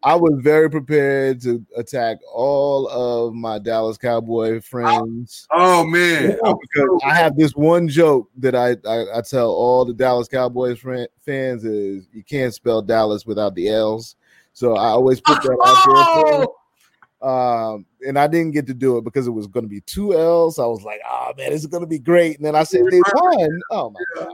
I 0.05 0.13
was 0.13 0.33
very 0.37 0.69
prepared 0.69 1.41
to 1.41 1.65
attack 1.75 2.17
all 2.31 2.87
of 2.89 3.33
my 3.33 3.57
Dallas 3.57 3.97
Cowboy 3.97 4.61
friends. 4.61 5.47
Oh 5.51 5.83
man. 5.83 6.37
I 6.45 6.53
because 6.61 7.01
I 7.03 7.15
have 7.15 7.35
this 7.35 7.55
one 7.55 7.87
joke 7.87 8.29
that 8.37 8.53
I, 8.53 8.77
I, 8.87 9.17
I 9.17 9.21
tell 9.21 9.49
all 9.49 9.83
the 9.83 9.95
Dallas 9.95 10.27
Cowboys 10.27 10.77
friend, 10.77 11.07
fans 11.25 11.65
is 11.65 12.07
you 12.13 12.23
can't 12.23 12.53
spell 12.53 12.83
Dallas 12.83 13.25
without 13.25 13.55
the 13.55 13.67
L's. 13.67 14.15
So 14.53 14.75
I 14.75 14.89
always 14.89 15.19
put 15.19 15.41
that 15.41 15.57
out 15.65 15.85
there. 15.85 16.45
Oh, 16.45 16.55
Um, 17.21 17.87
and 18.05 18.19
I 18.19 18.27
didn't 18.27 18.51
get 18.51 18.67
to 18.67 18.73
do 18.75 18.97
it 18.97 19.03
because 19.03 19.25
it 19.25 19.31
was 19.31 19.47
going 19.47 19.63
to 19.63 19.69
be 19.69 19.81
two 19.81 20.13
L's. 20.13 20.59
I 20.59 20.65
was 20.65 20.83
like, 20.83 21.01
oh 21.09 21.33
man, 21.35 21.49
this 21.49 21.61
is 21.61 21.67
going 21.67 21.81
to 21.81 21.87
be 21.87 21.97
great. 21.97 22.37
And 22.37 22.45
then 22.45 22.55
I 22.55 22.61
said 22.61 22.81
they 22.91 23.01
won. 23.15 23.61
Oh 23.71 23.89
my 23.89 23.99
god! 24.15 24.33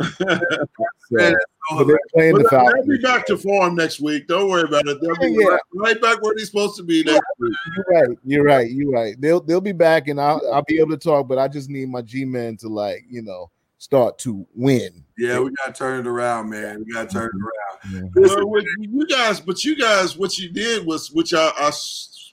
So, 1.12 1.16
Man, 1.16 1.34
but 1.72 1.84
they're 1.88 1.98
playing 2.14 2.34
the 2.36 2.48
But 2.48 2.72
they'll 2.72 2.86
be 2.86 3.02
back 3.02 3.26
to 3.26 3.36
form 3.36 3.74
next 3.74 4.00
week. 4.00 4.28
Don't 4.28 4.48
worry 4.48 4.62
about 4.62 4.86
it. 4.86 5.00
They'll 5.00 5.16
be 5.16 5.36
Yeah. 5.36 5.48
right, 5.48 5.60
right 5.74 6.00
back 6.00 6.22
where 6.22 6.34
they're 6.36 6.46
supposed 6.46 6.76
to 6.76 6.84
be 6.84 7.02
next 7.02 7.20
week. 7.40 7.52
You're 7.74 7.84
right. 7.88 8.18
You're 8.24 8.44
right. 8.44 8.70
You're 8.70 8.92
right. 8.92 9.20
They'll 9.20 9.40
they'll 9.40 9.60
be 9.60 9.72
back, 9.72 10.06
and 10.06 10.20
I'll 10.20 10.40
I'll 10.52 10.62
be 10.68 10.78
able 10.78 10.90
to 10.90 10.96
talk. 10.96 11.26
But 11.26 11.38
I 11.38 11.48
just 11.48 11.68
need 11.68 11.88
my 11.88 12.02
G 12.02 12.24
men 12.24 12.56
to 12.58 12.68
like 12.68 13.04
you 13.10 13.22
know 13.22 13.50
start 13.78 14.18
to 14.18 14.46
win. 14.54 15.04
yeah, 15.18 15.40
we 15.40 15.50
gotta 15.52 15.72
turn 15.72 15.98
it 16.00 16.06
around, 16.06 16.50
man. 16.50 16.84
We 16.86 16.92
gotta 16.92 17.08
turn 17.08 17.24
it 17.24 17.32
mm-hmm. 17.34 17.96
around. 17.96 18.10
Yeah. 18.14 18.22
Listen, 18.22 18.38
Well, 18.38 18.48
what 18.48 18.64
you 18.78 19.06
guys, 19.06 19.40
but 19.40 19.64
you 19.64 19.76
guys, 19.76 20.16
what 20.16 20.38
you 20.38 20.50
did 20.50 20.86
was, 20.86 21.10
which 21.10 21.34
I 21.34 21.50
I, 21.56 21.72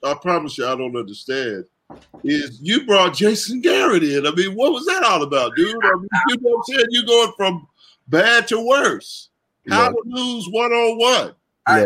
I 0.03 0.13
promise 0.15 0.57
you, 0.57 0.67
I 0.67 0.75
don't 0.75 0.95
understand, 0.95 1.65
is 2.23 2.59
you 2.61 2.85
brought 2.85 3.13
Jason 3.15 3.61
Garrett 3.61 4.03
in. 4.03 4.25
I 4.27 4.31
mean, 4.31 4.55
what 4.55 4.71
was 4.73 4.85
that 4.85 5.03
all 5.03 5.23
about, 5.23 5.55
dude? 5.55 5.75
I 5.83 5.95
mean, 5.95 6.07
you 6.29 6.37
know 6.41 6.49
what 6.51 6.57
I'm 6.57 6.63
saying? 6.75 6.85
You're 6.89 7.05
going 7.05 7.31
from 7.37 7.67
bad 8.07 8.47
to 8.49 8.65
worse. 8.65 9.29
How 9.69 9.83
Yeah. 9.83 9.89
to 9.89 10.01
lose 10.05 10.47
one 10.51 10.71
on 10.71 10.97
one? 10.97 11.33
I- 11.65 11.85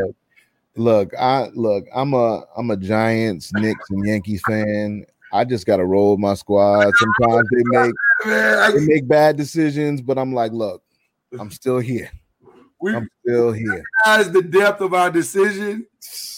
Look, 0.77 1.11
I 1.19 1.49
look. 1.53 1.85
I'm 1.93 2.13
a 2.13 2.43
I'm 2.55 2.71
a 2.71 2.77
Giants, 2.77 3.51
Knicks, 3.53 3.89
and 3.89 4.07
Yankees 4.07 4.41
fan. 4.47 5.05
I 5.33 5.43
just 5.43 5.65
got 5.65 5.77
to 5.77 5.85
roll 5.85 6.11
with 6.11 6.21
my 6.21 6.33
squad. 6.33 6.89
Sometimes 6.97 7.47
they 7.53 7.63
make 7.65 7.93
they 8.23 8.85
make 8.85 9.05
bad 9.07 9.35
decisions, 9.35 10.01
but 10.01 10.17
I'm 10.17 10.33
like, 10.33 10.53
look, 10.53 10.81
I'm 11.37 11.51
still 11.51 11.79
here. 11.79 12.09
We 12.81 12.95
I'm 12.95 13.09
still 13.23 13.51
here. 13.51 13.83
As 14.05 14.31
the 14.31 14.41
depth 14.41 14.81
of 14.81 14.93
our 14.93 15.11
decision. 15.11 15.85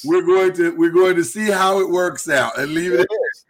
We're 0.05 0.25
going 0.25 0.51
to 0.55 0.75
we're 0.75 0.91
going 0.91 1.15
to 1.15 1.23
see 1.23 1.49
how 1.49 1.79
it 1.79 1.89
works 1.89 2.27
out 2.27 2.57
and 2.59 2.73
leave 2.73 2.91
it. 2.91 3.07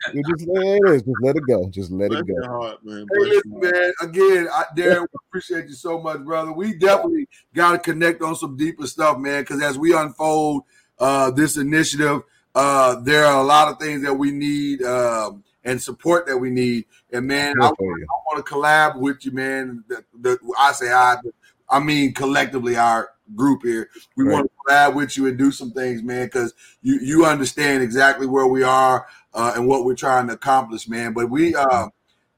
at 0.07 0.13
You 0.13 0.21
just 0.29 0.47
let 0.47 0.63
it 0.63 0.81
is. 0.85 1.01
Just 1.01 1.17
let 1.23 1.35
it 1.35 1.43
go. 1.47 1.67
Just 1.69 1.91
let 1.91 2.09
Bless 2.11 2.21
it 2.21 2.27
go. 2.27 2.47
heart, 2.47 2.85
man. 2.85 3.07
Hey, 3.11 3.19
listen, 3.19 3.59
man. 3.59 3.93
Again, 4.01 4.47
I, 4.53 4.65
Darren, 4.77 5.01
we 5.01 5.07
appreciate 5.27 5.65
you 5.67 5.73
so 5.73 5.99
much, 5.99 6.19
brother. 6.19 6.51
We 6.51 6.75
definitely 6.75 7.27
got 7.55 7.71
to 7.71 7.79
connect 7.79 8.21
on 8.21 8.35
some 8.35 8.55
deeper 8.55 8.85
stuff, 8.85 9.17
man. 9.17 9.41
Because 9.41 9.63
as 9.63 9.79
we 9.79 9.95
unfold 9.97 10.63
uh, 10.99 11.31
this 11.31 11.57
initiative, 11.57 12.21
uh, 12.53 12.99
there 13.01 13.25
are 13.25 13.41
a 13.41 13.45
lot 13.45 13.69
of 13.69 13.79
things 13.79 14.03
that 14.03 14.13
we 14.13 14.29
need 14.29 14.83
um, 14.83 15.43
and 15.63 15.81
support 15.81 16.27
that 16.27 16.37
we 16.37 16.51
need. 16.51 16.85
And 17.11 17.25
man, 17.25 17.55
I, 17.59 17.69
Good 17.69 17.77
for 17.77 17.99
you. 17.99 18.07
want 18.27 18.45
to 18.45 18.53
collab 18.53 18.97
with 18.97 19.25
you, 19.25 19.31
man. 19.31 19.83
The, 19.87 20.03
the, 20.21 20.37
I 20.59 20.71
say 20.73 20.91
I, 20.91 21.17
but 21.23 21.33
I 21.73 21.79
mean 21.79 22.13
collectively 22.13 22.75
our 22.77 23.09
group 23.35 23.63
here. 23.63 23.89
We 24.15 24.25
Right. 24.25 24.33
want 24.33 24.51
to 24.51 24.71
collab 24.73 24.95
with 24.95 25.17
you 25.17 25.27
and 25.27 25.37
do 25.37 25.51
some 25.51 25.71
things, 25.71 26.03
man, 26.03 26.25
because 26.27 26.53
you 26.81 26.99
you 27.01 27.25
understand 27.25 27.83
exactly 27.83 28.27
where 28.27 28.47
we 28.47 28.63
are 28.63 29.07
uh, 29.33 29.53
and 29.55 29.67
what 29.67 29.85
we're 29.85 29.95
trying 29.95 30.27
to 30.27 30.33
accomplish, 30.33 30.87
man. 30.87 31.13
But 31.13 31.29
we, 31.29 31.55
uh, 31.55 31.87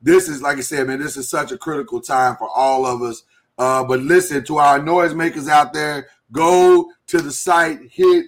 this 0.02 0.30
is 0.30 0.42
like 0.42 0.58
I 0.58 0.62
said, 0.62 0.88
man, 0.88 1.00
this 1.00 1.18
is 1.18 1.30
such 1.30 1.52
a 1.52 1.58
critical 1.58 2.00
time 2.02 2.36
for 2.38 2.50
all 2.50 2.86
of 2.86 3.02
us. 3.02 3.24
Uh, 3.58 3.84
but 3.84 4.00
listen 4.02 4.44
to 4.46 4.58
our 4.58 4.80
noisemakers 4.80 5.48
out 5.50 5.74
there. 5.74 6.08
Go 6.32 6.92
to 7.08 7.22
the 7.22 7.32
site, 7.32 7.80
hit 7.90 8.28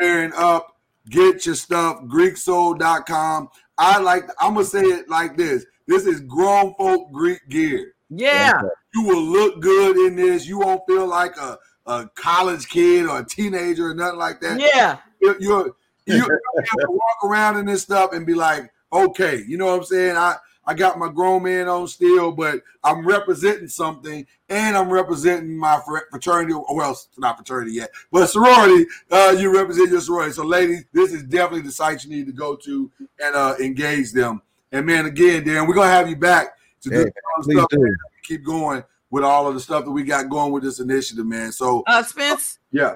Darren 0.00 0.32
up, 0.36 0.76
get 1.10 1.44
your 1.46 1.54
stuff, 1.56 2.02
GreekSoul.com. 2.04 3.48
I 3.78 3.98
like. 3.98 4.24
I'm 4.40 4.54
gonna 4.54 4.64
say 4.66 4.82
it 4.82 5.08
like 5.08 5.36
this. 5.36 5.64
This 5.86 6.06
is 6.06 6.20
grown 6.20 6.74
folk 6.74 7.10
Greek 7.12 7.40
gear. 7.48 7.94
Yeah. 8.18 8.62
You 8.94 9.04
will 9.04 9.22
look 9.22 9.60
good 9.60 9.96
in 9.96 10.16
this. 10.16 10.46
You 10.46 10.58
won't 10.58 10.82
feel 10.86 11.06
like 11.06 11.36
a, 11.36 11.58
a 11.86 12.08
college 12.14 12.68
kid 12.68 13.06
or 13.06 13.20
a 13.20 13.24
teenager 13.24 13.90
or 13.90 13.94
nothing 13.94 14.18
like 14.18 14.40
that. 14.40 14.60
Yeah. 14.60 14.98
You're, 15.20 15.40
you're 15.40 15.76
you 16.06 16.18
have 16.56 16.78
to 16.80 16.90
walk 16.90 17.24
around 17.24 17.58
in 17.58 17.66
this 17.66 17.82
stuff 17.82 18.12
and 18.12 18.26
be 18.26 18.34
like, 18.34 18.70
okay, 18.92 19.42
you 19.46 19.56
know 19.56 19.66
what 19.66 19.78
I'm 19.78 19.84
saying? 19.84 20.16
I 20.16 20.36
I 20.64 20.74
got 20.74 20.98
my 20.98 21.08
grown 21.08 21.42
man 21.42 21.68
on 21.68 21.88
still, 21.88 22.30
but 22.30 22.62
I'm 22.84 23.04
representing 23.04 23.66
something, 23.66 24.24
and 24.48 24.76
I'm 24.76 24.90
representing 24.90 25.56
my 25.56 25.80
fr- 25.84 26.06
fraternity. 26.10 26.54
Well, 26.54 26.92
it's 26.92 27.08
not 27.18 27.36
fraternity 27.36 27.72
yet, 27.72 27.90
but 28.12 28.28
sorority. 28.28 28.86
Uh, 29.10 29.34
you 29.36 29.52
represent 29.52 29.90
your 29.90 30.00
sorority. 30.00 30.32
So, 30.32 30.44
ladies, 30.44 30.84
this 30.92 31.12
is 31.12 31.24
definitely 31.24 31.62
the 31.62 31.72
site 31.72 32.04
you 32.04 32.10
need 32.10 32.26
to 32.26 32.32
go 32.32 32.54
to 32.56 32.90
and 33.20 33.34
uh, 33.34 33.56
engage 33.60 34.12
them. 34.12 34.40
And 34.70 34.86
man, 34.86 35.06
again, 35.06 35.44
Dan, 35.44 35.66
we're 35.66 35.74
gonna 35.74 35.90
have 35.90 36.08
you 36.08 36.16
back 36.16 36.56
to 36.82 36.90
do 36.90 36.96
Hey, 36.96 37.04
all 37.36 37.42
the 37.44 37.52
stuff. 37.54 37.68
do. 37.70 37.96
Keep 38.24 38.44
going 38.44 38.84
with 39.10 39.24
all 39.24 39.46
of 39.46 39.54
the 39.54 39.60
stuff 39.60 39.84
that 39.84 39.90
we 39.90 40.02
got 40.04 40.28
going 40.28 40.52
with 40.52 40.62
this 40.62 40.80
initiative, 40.80 41.26
man. 41.26 41.52
So, 41.52 41.82
Uh 41.86 42.02
Spence, 42.02 42.58
yeah, 42.70 42.94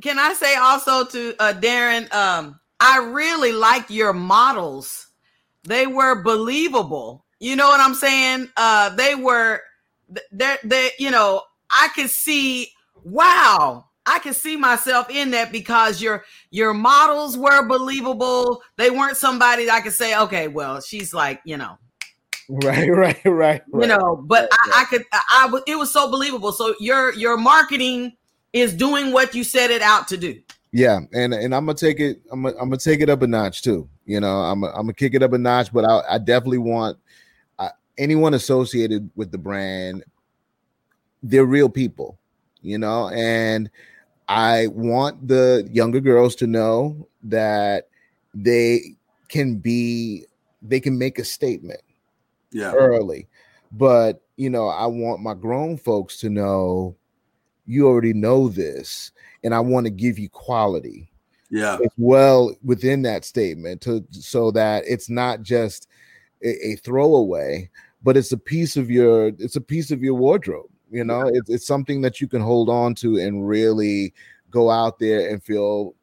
can 0.00 0.18
I 0.18 0.32
say 0.34 0.54
also 0.56 1.04
to 1.04 1.34
uh 1.40 1.52
Darren, 1.54 2.12
um, 2.14 2.60
I 2.80 2.98
really 2.98 3.52
like 3.52 3.90
your 3.90 4.12
models. 4.12 5.08
They 5.64 5.86
were 5.86 6.22
believable. 6.22 7.24
You 7.40 7.56
know 7.56 7.68
what 7.68 7.80
I'm 7.80 7.94
saying? 7.94 8.48
Uh 8.56 8.90
they 8.94 9.14
were 9.14 9.60
they 10.32 10.56
they 10.64 10.90
you 10.98 11.10
know, 11.10 11.42
I 11.70 11.88
could 11.94 12.10
see 12.10 12.70
wow. 13.04 13.84
I 14.06 14.20
could 14.20 14.36
see 14.36 14.56
myself 14.56 15.10
in 15.10 15.32
that 15.32 15.52
because 15.52 16.00
your 16.00 16.24
your 16.50 16.72
models 16.72 17.36
were 17.36 17.66
believable. 17.66 18.62
They 18.76 18.90
weren't 18.90 19.16
somebody 19.18 19.66
that 19.66 19.74
I 19.74 19.80
could 19.82 19.92
say, 19.92 20.16
okay, 20.18 20.48
well, 20.48 20.80
she's 20.80 21.12
like, 21.12 21.40
you 21.44 21.58
know, 21.58 21.78
Right, 22.64 22.88
right, 22.88 23.20
right. 23.26 23.62
you 23.74 23.86
know 23.86 24.24
but 24.24 24.48
I, 24.50 24.80
I 24.80 24.84
could 24.86 25.04
I, 25.12 25.20
I 25.30 25.60
it 25.66 25.76
was 25.76 25.92
so 25.92 26.10
believable 26.10 26.50
so 26.50 26.74
your 26.80 27.12
your 27.12 27.36
marketing 27.36 28.16
is 28.52 28.74
doing 28.74 29.12
what 29.12 29.34
you 29.34 29.44
set 29.44 29.70
it 29.70 29.82
out 29.82 30.08
to 30.08 30.16
do. 30.16 30.40
Yeah, 30.72 31.00
and 31.12 31.32
and 31.32 31.54
I'm 31.54 31.64
gonna 31.64 31.74
take 31.74 32.00
it. 32.00 32.20
I'm 32.30 32.42
gonna, 32.42 32.54
I'm 32.56 32.68
gonna 32.68 32.78
take 32.78 33.00
it 33.00 33.08
up 33.08 33.22
a 33.22 33.26
notch 33.26 33.62
too. 33.62 33.88
You 34.04 34.20
know, 34.20 34.36
I'm 34.40 34.64
I'm 34.64 34.72
gonna 34.72 34.92
kick 34.92 35.14
it 35.14 35.22
up 35.22 35.32
a 35.32 35.38
notch, 35.38 35.72
but 35.72 35.84
I, 35.84 36.02
I 36.10 36.18
definitely 36.18 36.58
want 36.58 36.98
uh, 37.58 37.70
anyone 37.96 38.34
associated 38.34 39.10
with 39.16 39.32
the 39.32 39.38
brand. 39.38 40.04
They're 41.22 41.46
real 41.46 41.68
people, 41.68 42.18
you 42.60 42.78
know, 42.78 43.08
and 43.08 43.70
I 44.28 44.68
want 44.68 45.26
the 45.26 45.68
younger 45.72 46.00
girls 46.00 46.36
to 46.36 46.46
know 46.46 47.08
that 47.24 47.88
they 48.34 48.94
can 49.28 49.56
be, 49.56 50.26
they 50.62 50.78
can 50.78 50.96
make 50.96 51.18
a 51.18 51.24
statement 51.24 51.80
Yeah. 52.52 52.72
early, 52.72 53.28
but 53.72 54.22
you 54.36 54.50
know, 54.50 54.68
I 54.68 54.86
want 54.86 55.20
my 55.22 55.34
grown 55.34 55.76
folks 55.76 56.18
to 56.20 56.30
know 56.30 56.96
you 57.66 57.86
already 57.86 58.14
know 58.14 58.48
this, 58.48 59.12
and 59.44 59.54
I 59.54 59.60
want 59.60 59.86
to 59.86 59.90
give 59.90 60.18
you 60.18 60.28
quality 60.30 61.10
Yeah. 61.50 61.74
as 61.74 61.90
well 61.98 62.54
within 62.64 63.02
that 63.02 63.24
statement 63.24 63.80
to 63.82 64.04
so 64.10 64.50
that 64.52 64.84
it's 64.86 65.10
not 65.10 65.42
just 65.42 65.88
a, 66.42 66.68
a 66.68 66.76
throwaway 66.76 67.68
but 68.02 68.16
it's 68.16 68.32
a 68.32 68.38
piece 68.38 68.76
of 68.76 68.90
your 68.90 69.28
it's 69.38 69.56
a 69.56 69.60
piece 69.60 69.90
of 69.90 70.02
your 70.02 70.14
wardrobe 70.14 70.70
you 70.90 71.02
know 71.04 71.26
it's, 71.26 71.50
it's 71.50 71.66
something 71.66 72.00
that 72.00 72.20
you 72.20 72.28
can 72.28 72.40
hold 72.40 72.68
on 72.68 72.94
to 72.94 73.18
and 73.18 73.48
really 73.48 74.14
go 74.50 74.70
out 74.70 74.98
there 74.98 75.30
and 75.30 75.42
feel 75.42 75.94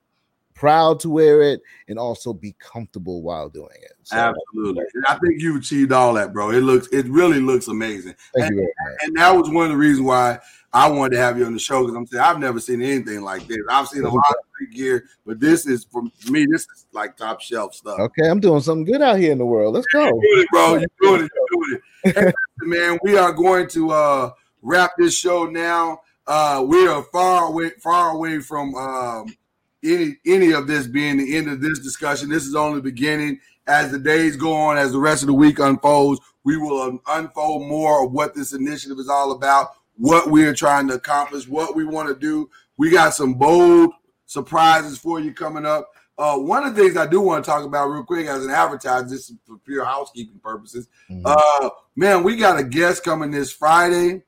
proud 0.54 1.00
to 1.00 1.10
wear 1.10 1.42
it 1.42 1.62
and 1.88 1.98
also 1.98 2.34
be 2.34 2.54
comfortable 2.60 3.22
while 3.22 3.50
doing 3.50 3.78
it 3.82 3.94
so 4.06 4.18
Absolutely. 4.18 4.84
And 4.94 5.06
I 5.08 5.16
think 5.16 5.42
you 5.42 5.58
achieved 5.58 5.92
all 5.92 6.14
that, 6.14 6.32
bro. 6.32 6.52
It 6.52 6.62
looks, 6.62 6.88
it 6.90 7.08
really 7.08 7.40
looks 7.40 7.68
amazing. 7.68 8.14
thank 8.36 8.52
And, 8.52 8.60
you 8.60 8.74
and 9.02 9.18
that 9.18 9.36
was 9.36 9.50
one 9.50 9.66
of 9.66 9.72
the 9.72 9.78
reasons 9.78 10.06
why 10.06 10.40
I 10.72 10.88
wanted 10.90 11.16
to 11.16 11.22
have 11.22 11.40
you 11.40 11.46
on 11.46 11.54
the 11.54 11.60
show 11.60 11.82
because 11.82 11.96
I'm 11.96 12.06
saying 12.06 12.24
I've 12.24 12.38
never 12.38 12.60
seen 12.60 12.84
anything 12.84 13.22
like 13.22 13.48
this. 13.48 13.58
I've 13.68 13.88
seen 13.88 14.04
a 14.04 14.10
lot 14.10 14.30
of 14.30 14.36
great 14.54 14.72
gear, 14.72 15.06
but 15.26 15.40
this 15.40 15.66
is 15.66 15.86
for 15.86 16.04
me. 16.30 16.46
This 16.52 16.68
is 16.70 16.86
like 16.92 17.18
top 17.18 17.42
shelf 17.42 17.74
stuff. 17.74 18.00
okay 18.00 18.30
i'm 18.30 18.40
doing 18.40 18.62
something 18.62 18.86
good 18.86 19.02
out 19.02 19.18
here 19.18 19.32
in 19.32 19.38
the 19.38 19.46
world 19.46 19.74
let's 19.74 19.88
go 19.88 20.08
it, 20.08 20.48
bro. 20.52 20.76
You're 20.76 20.88
doing 21.02 21.26
it. 21.26 21.32
You're 21.34 21.48
doing 21.52 21.82
it. 22.04 22.16
Hey, 22.16 22.32
man, 22.62 23.00
we 23.04 23.18
are 23.18 23.34
going 23.34 23.68
to 23.70 23.92
uh, 23.92 24.32
wrap 24.62 24.92
this 24.98 25.18
show 25.18 25.46
now. 25.46 26.02
Uh, 26.28 26.64
we 26.68 26.88
are 26.88 27.04
far 27.12 27.46
away, 27.46 27.72
far 27.82 28.12
away 28.12 28.40
from 28.40 28.76
um, 28.76 29.36
any 29.84 30.18
any 30.26 30.52
of 30.52 30.68
this 30.68 30.88
being 30.88 31.18
the 31.18 31.38
end 31.38 31.50
of 31.50 31.62
this 31.62 31.80
discussion. 31.80 32.30
This 32.30 32.46
is 32.46 32.56
only 32.56 32.78
the 32.80 32.84
beginning. 32.84 33.40
As 33.68 33.92
the 33.92 34.00
days 34.00 34.36
go 34.36 34.54
on, 34.54 34.78
as 34.78 34.92
the 34.92 35.00
rest 35.00 35.24
of 35.24 35.28
the 35.28 35.34
week 35.34 35.60
unfolds, 35.60 36.22
we 36.44 36.58
will 36.58 37.00
unfold 37.08 37.68
more 37.68 38.06
of 38.06 38.12
what 38.12 38.36
this 38.36 38.54
initiative 38.54 39.00
is 39.00 39.10
all 39.10 39.32
about, 39.32 39.70
what 39.98 40.30
we're 40.30 40.54
trying 40.54 40.88
to 40.90 40.96
accomplish, 40.96 41.48
what 41.48 41.76
we 41.76 41.84
want 41.84 42.08
to 42.08 42.16
do. 42.16 42.50
We 42.78 42.92
got 42.92 43.16
some 43.16 43.34
bold 43.34 43.92
surprises 44.28 44.98
for 44.98 45.20
you 45.20 45.34
coming 45.34 45.66
up. 45.66 45.90
Uh, 46.18 46.38
one 46.38 46.64
of 46.64 46.76
the 46.76 46.82
things 46.82 46.96
I 46.96 47.08
do 47.08 47.20
want 47.20 47.44
to 47.44 47.50
talk 47.50 47.66
about 47.66 47.88
real 47.88 48.04
quick 48.04 48.28
as 48.28 48.46
an 48.46 48.52
advertiser, 48.52 49.10
just 49.10 49.34
for 49.46 49.58
pure 49.58 49.84
housekeeping 49.84 50.40
purposes. 50.40 50.88
Mhm. 51.10 51.24
Uh, 51.26 51.70
man, 51.96 52.24
we 52.24 52.38
got 52.38 52.60
a 52.60 52.64
guest 52.64 53.04
coming 53.04 53.32
this 53.32 53.52
Friday, 53.52 54.24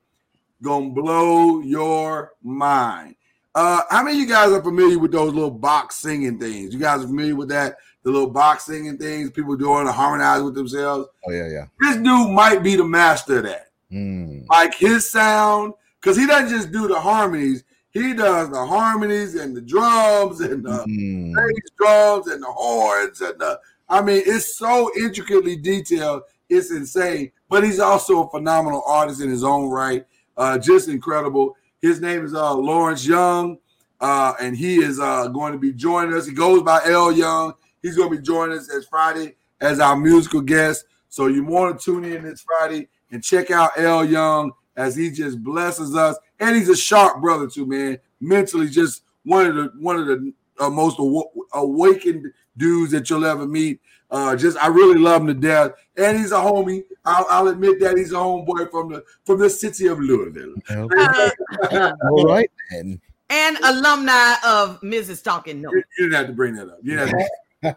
gonna 0.62 0.90
blow 0.90 1.60
your 1.60 2.32
mind. 2.42 3.14
Uh, 3.54 3.82
how 3.90 4.02
many 4.02 4.16
of 4.16 4.20
you 4.20 4.26
guys 4.26 4.52
are 4.52 4.62
familiar 4.62 4.98
with 4.98 5.12
those 5.12 5.32
little 5.32 5.50
box 5.50 5.96
singing 5.96 6.38
things? 6.38 6.74
You 6.74 6.78
guys 6.78 7.02
are 7.02 7.06
familiar 7.06 7.34
with 7.34 7.48
that? 7.48 7.76
The 8.08 8.12
little 8.14 8.30
box 8.30 8.64
singing 8.64 8.96
things 8.96 9.30
people 9.30 9.54
doing 9.54 9.84
to 9.84 9.92
harmonize 9.92 10.42
with 10.42 10.54
themselves. 10.54 11.08
oh 11.26 11.30
yeah 11.30 11.46
yeah 11.46 11.64
This 11.78 11.96
dude 11.96 12.30
might 12.30 12.62
be 12.62 12.74
the 12.74 12.84
master 12.84 13.36
of 13.36 13.42
that 13.44 13.66
Mm. 13.92 14.46
like 14.48 14.74
his 14.74 15.10
sound, 15.12 15.74
because 16.00 16.16
he 16.16 16.26
doesn't 16.26 16.48
just 16.48 16.72
do 16.72 16.88
the 16.88 16.98
harmonies, 16.98 17.64
he 17.90 18.14
does 18.14 18.48
the 18.48 18.64
harmonies 18.64 19.34
and 19.34 19.54
the 19.54 19.60
drums 19.60 20.40
and 20.40 20.64
the 20.64 20.78
Mm. 20.88 21.34
bass 21.34 21.70
drums 21.78 22.28
and 22.28 22.42
the 22.42 22.46
horns 22.50 23.20
and 23.20 23.38
the 23.38 23.60
I 23.90 24.00
mean, 24.00 24.22
it's 24.24 24.56
so 24.56 24.90
intricately 24.96 25.56
detailed, 25.56 26.22
it's 26.48 26.70
insane. 26.70 27.30
But 27.50 27.62
he's 27.62 27.78
also 27.78 28.22
a 28.26 28.30
phenomenal 28.30 28.82
artist 28.86 29.20
in 29.20 29.28
his 29.28 29.44
own 29.44 29.68
right. 29.68 30.06
Uh, 30.34 30.56
just 30.56 30.88
incredible. 30.88 31.56
His 31.82 32.00
name 32.00 32.24
is 32.24 32.32
uh, 32.34 32.54
Lawrence 32.54 33.06
Young, 33.06 33.58
uh, 34.00 34.32
and 34.40 34.56
he 34.56 34.76
is 34.82 34.98
uh, 34.98 35.28
going 35.28 35.52
to 35.52 35.58
be 35.58 35.72
joining 35.74 36.14
us. 36.14 36.26
He 36.26 36.32
goes 36.32 36.62
by 36.62 36.80
L 36.86 37.12
Young. 37.12 37.52
He's 37.82 37.96
going 37.96 38.10
to 38.10 38.16
be 38.16 38.22
joining 38.22 38.58
us 38.58 38.70
as 38.74 38.86
Friday 38.86 39.36
as 39.60 39.80
our 39.80 39.96
musical 39.96 40.40
guest. 40.40 40.84
So 41.08 41.26
you 41.26 41.44
want 41.44 41.78
to 41.78 41.84
tune 41.84 42.04
in 42.04 42.22
this 42.22 42.42
Friday 42.42 42.88
and 43.10 43.22
check 43.22 43.50
out 43.50 43.72
L 43.76 44.04
Young 44.04 44.52
as 44.76 44.94
he 44.94 45.10
just 45.10 45.42
blesses 45.42 45.94
us. 45.94 46.16
And 46.40 46.54
he's 46.54 46.68
a 46.68 46.76
sharp 46.76 47.20
brother 47.20 47.46
too, 47.46 47.66
man. 47.66 47.98
Mentally, 48.20 48.68
just 48.68 49.02
one 49.24 49.46
of 49.46 49.54
the 49.56 49.72
one 49.78 49.96
of 49.96 50.06
the 50.06 50.32
uh, 50.60 50.70
most 50.70 50.98
aw- 50.98 51.30
awakened 51.54 52.26
dudes 52.56 52.92
that 52.92 53.08
you'll 53.08 53.24
ever 53.24 53.46
meet. 53.46 53.80
Uh, 54.10 54.34
just 54.34 54.56
I 54.58 54.68
really 54.68 54.98
love 54.98 55.22
him 55.22 55.28
to 55.28 55.34
death, 55.34 55.72
and 55.96 56.18
he's 56.18 56.32
a 56.32 56.36
homie. 56.36 56.82
I'll, 57.04 57.26
I'll 57.28 57.48
admit 57.48 57.78
that 57.80 57.96
he's 57.96 58.12
a 58.12 58.16
homeboy 58.16 58.70
from 58.70 58.90
the 58.92 59.04
from 59.24 59.38
the 59.38 59.50
city 59.50 59.86
of 59.86 59.98
Louisville. 60.00 60.54
Okay. 60.70 61.30
all 62.10 62.24
right 62.24 62.50
then 62.70 63.00
and 63.30 63.58
alumni 63.62 64.34
of 64.44 64.80
Mrs. 64.80 65.22
Talking 65.22 65.60
No. 65.60 65.70
You, 65.72 65.82
you 65.98 66.04
didn't 66.04 66.14
have 66.14 66.26
to 66.28 66.32
bring 66.32 66.54
that 66.54 66.68
up. 66.68 66.78
You 66.82 66.96
didn't 66.96 67.08
have 67.08 67.18
to 67.18 67.30
so 67.62 67.74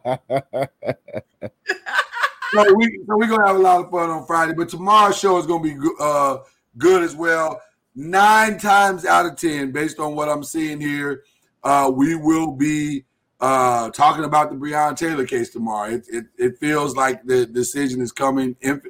we 2.76 3.00
so 3.08 3.18
we're 3.18 3.28
gonna 3.28 3.48
have 3.48 3.56
a 3.56 3.60
lot 3.60 3.84
of 3.84 3.90
fun 3.92 4.10
on 4.10 4.26
Friday, 4.26 4.54
but 4.54 4.70
tomorrow's 4.70 5.18
show 5.18 5.38
is 5.38 5.46
gonna 5.46 5.64
be 5.64 5.76
uh, 6.00 6.38
good 6.78 7.04
as 7.04 7.16
well. 7.16 7.62
Nine 7.96 8.58
times 8.58 9.06
out 9.06 9.26
of 9.26 9.38
ten, 9.38 9.72
based 9.72 10.00
on 10.00 10.16
what 10.16 10.30
I'm 10.30 10.44
seeing 10.44 10.80
here, 10.80 11.24
uh, 11.64 11.92
we 11.94 12.16
will 12.16 12.52
be 12.52 13.06
uh, 13.40 13.90
talking 13.90 14.24
about 14.24 14.52
the 14.52 14.56
Breonna 14.56 14.96
Taylor 14.96 15.26
case 15.26 15.50
tomorrow. 15.50 15.90
It, 15.90 16.06
it 16.10 16.26
it 16.38 16.58
feels 16.60 16.96
like 16.96 17.24
the 17.24 17.46
decision 17.48 18.02
is 18.02 18.12
coming. 18.12 18.56
inf- 18.62 18.86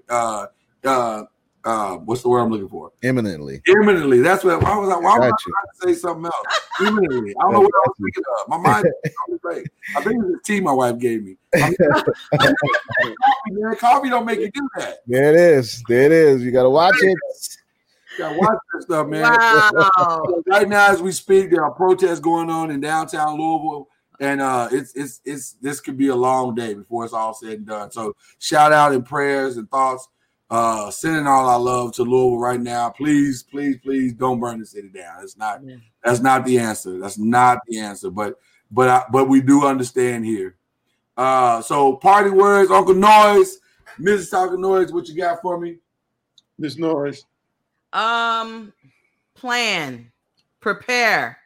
Uh, 1.64 1.98
what's 1.98 2.24
the 2.24 2.30
word 2.30 2.40
I'm 2.40 2.50
looking 2.50 2.68
for? 2.70 2.92
imminently 3.04 3.62
Imminently. 3.68 4.20
That's 4.22 4.44
what. 4.44 4.62
Why 4.64 4.76
was 4.78 4.90
I? 4.90 4.96
Why 4.98 5.18
was 5.20 5.26
I 5.28 5.30
Got 5.30 5.46
you. 5.46 5.54
trying 5.54 5.94
to 5.94 5.96
say 5.96 6.02
something 6.02 6.26
else? 6.26 6.62
Imminently. 6.80 7.36
I 7.40 7.44
don't 7.44 7.54
know 7.54 7.60
what 7.62 7.72
I 7.74 7.88
was 7.88 7.96
thinking 7.98 8.24
of. 8.42 8.50
My 8.50 8.58
mind. 8.58 8.86
is 9.06 9.40
on. 9.46 9.64
I 9.96 10.02
think 10.02 10.16
it 10.16 10.26
was 10.26 10.32
the 10.34 10.40
tea 10.44 10.60
my 10.60 10.72
wife 10.72 10.98
gave 10.98 11.24
me. 11.24 11.38
I'm- 11.56 11.74
coffee, 12.40 13.16
man. 13.52 13.76
Coffee 13.76 14.10
don't 14.10 14.26
make 14.26 14.40
you 14.40 14.50
do 14.52 14.68
that. 14.78 15.00
there 15.06 15.30
it 15.30 15.36
is 15.36 15.84
there 15.88 16.06
it 16.06 16.12
is 16.12 16.44
you 16.44 16.52
gotta 16.52 16.70
watch 16.70 16.96
it 17.02 17.18
You 18.14 18.18
gotta 18.18 18.38
watch 18.40 18.58
that 18.74 18.84
stuff, 18.84 19.08
man. 19.08 19.22
Wow. 19.24 20.24
Right 20.48 20.68
now, 20.68 20.90
as 20.92 21.02
we 21.02 21.12
speak, 21.12 21.50
there 21.52 21.64
are 21.64 21.72
protests 21.72 22.20
going 22.20 22.50
on 22.50 22.72
in 22.72 22.82
downtown 22.82 23.38
Louisville, 23.40 23.88
and 24.20 24.42
uh, 24.42 24.68
it's 24.72 24.94
it's 24.96 25.22
it's 25.26 25.54
this 25.62 25.80
could 25.80 25.98
be 25.98 26.08
a 26.08 26.16
long 26.16 26.56
day 26.56 26.74
before 26.74 27.06
it's 27.06 27.14
all 27.14 27.34
said 27.34 27.54
and 27.54 27.66
done. 27.68 27.92
So 27.92 28.16
shout 28.40 28.74
out 28.74 28.92
and 28.94 29.06
prayers 29.06 29.58
and 29.58 29.70
thoughts, 29.70 30.08
uh, 30.52 30.92
sending 30.92 31.26
all 31.28 31.48
our 31.48 31.60
love 31.60 31.94
to 31.94 32.04
Louisville 32.04 32.38
right 32.38 32.60
now. 32.60 32.90
Please, 32.90 33.42
please, 33.42 33.78
please 33.78 34.12
don't 34.14 34.40
burn 34.40 34.60
the 34.60 34.66
city 34.66 34.90
down. 34.90 35.24
It's 35.24 35.38
not 35.38 35.62
Yeah. 35.64 35.78
that's 36.04 36.20
not 36.20 36.46
the 36.46 36.60
answer. 36.60 37.00
That's 37.00 37.18
not 37.18 37.60
the 37.68 37.80
answer. 37.80 38.12
But 38.12 38.38
but 38.70 38.90
I, 38.90 39.04
but 39.12 39.30
we 39.30 39.42
do 39.42 39.66
understand 39.66 40.26
here. 40.26 40.56
Uh, 41.18 41.62
so 41.62 41.96
party 41.96 42.30
words, 42.30 42.70
Uncle 42.70 42.94
Noise, 42.94 43.60
Mrs. 44.00 44.30
Talking 44.30 44.62
Noise, 44.62 44.92
what 44.94 45.08
you 45.08 45.16
got 45.16 45.42
for 45.42 45.58
me? 45.60 45.78
Miss 46.58 46.78
Noise? 46.78 47.26
Um, 47.94 48.72
plan, 49.36 50.12
prepare, 50.62 51.38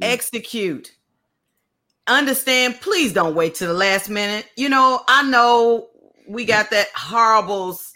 execute, 0.00 0.92
understand. 2.06 2.80
Please 2.80 3.12
don't 3.12 3.34
wait 3.34 3.54
to 3.56 3.66
the 3.66 3.72
last 3.74 4.08
minute. 4.08 4.46
You 4.56 4.68
know, 4.68 5.02
I 5.08 5.22
know 5.28 5.88
we 6.28 6.44
got 6.44 6.70
that 6.70 6.88
horrible 6.94 7.70
s- 7.72 7.91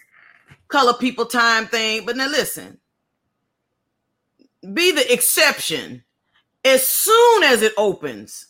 color 0.67 0.93
people 0.93 1.25
time 1.25 1.67
thing, 1.67 2.05
but 2.05 2.15
now 2.17 2.27
listen, 2.27 2.79
be 4.73 4.91
the 4.91 5.11
exception. 5.11 6.03
As 6.65 6.85
soon 6.85 7.43
as 7.43 7.61
it 7.61 7.73
opens, 7.77 8.47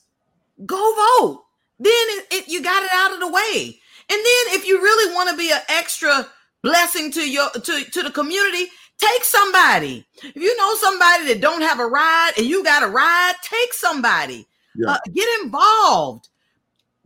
go 0.65 0.76
vote. 0.77 1.44
Then 1.80 1.91
it, 1.94 2.26
it- 2.31 2.48
you 2.48 2.64
got 2.64 2.84
it 2.84 2.89
out 2.94 3.14
of 3.14 3.19
the 3.19 3.27
way. 3.31 3.80
And 4.10 4.18
then 4.18 4.56
if 4.60 4.65
you 4.68 4.81
really 4.81 5.14
want 5.14 5.30
to 5.30 5.38
be 5.38 5.52
an 5.52 5.60
extra 5.69 6.27
blessing 6.64 7.11
to 7.11 7.30
your 7.30 7.49
to, 7.52 7.84
to 7.84 8.03
the 8.03 8.10
community, 8.11 8.69
take 8.98 9.23
somebody. 9.23 10.06
If 10.23 10.35
you 10.35 10.56
know 10.57 10.76
somebody 10.76 11.26
that 11.27 11.41
don't 11.41 11.61
have 11.61 11.80
a 11.80 11.85
ride 11.85 12.31
and 12.38 12.45
you 12.48 12.64
got 12.64 12.84
a 12.84 12.88
ride, 12.88 13.34
take 13.44 13.73
somebody. 13.73 14.48
Yeah. 14.76 14.91
Uh, 14.94 14.98
get 15.14 15.27
involved. 15.44 16.30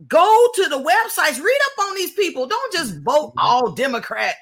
Go 0.08 0.48
to 0.54 0.68
the 0.68 0.78
websites, 0.78 1.42
read 1.42 1.58
up 1.72 1.86
on 1.88 1.94
these 1.96 2.12
people. 2.12 2.46
Don't 2.46 2.72
just 2.72 3.00
vote 3.00 3.32
all 3.36 3.72
Democrat 3.72 4.36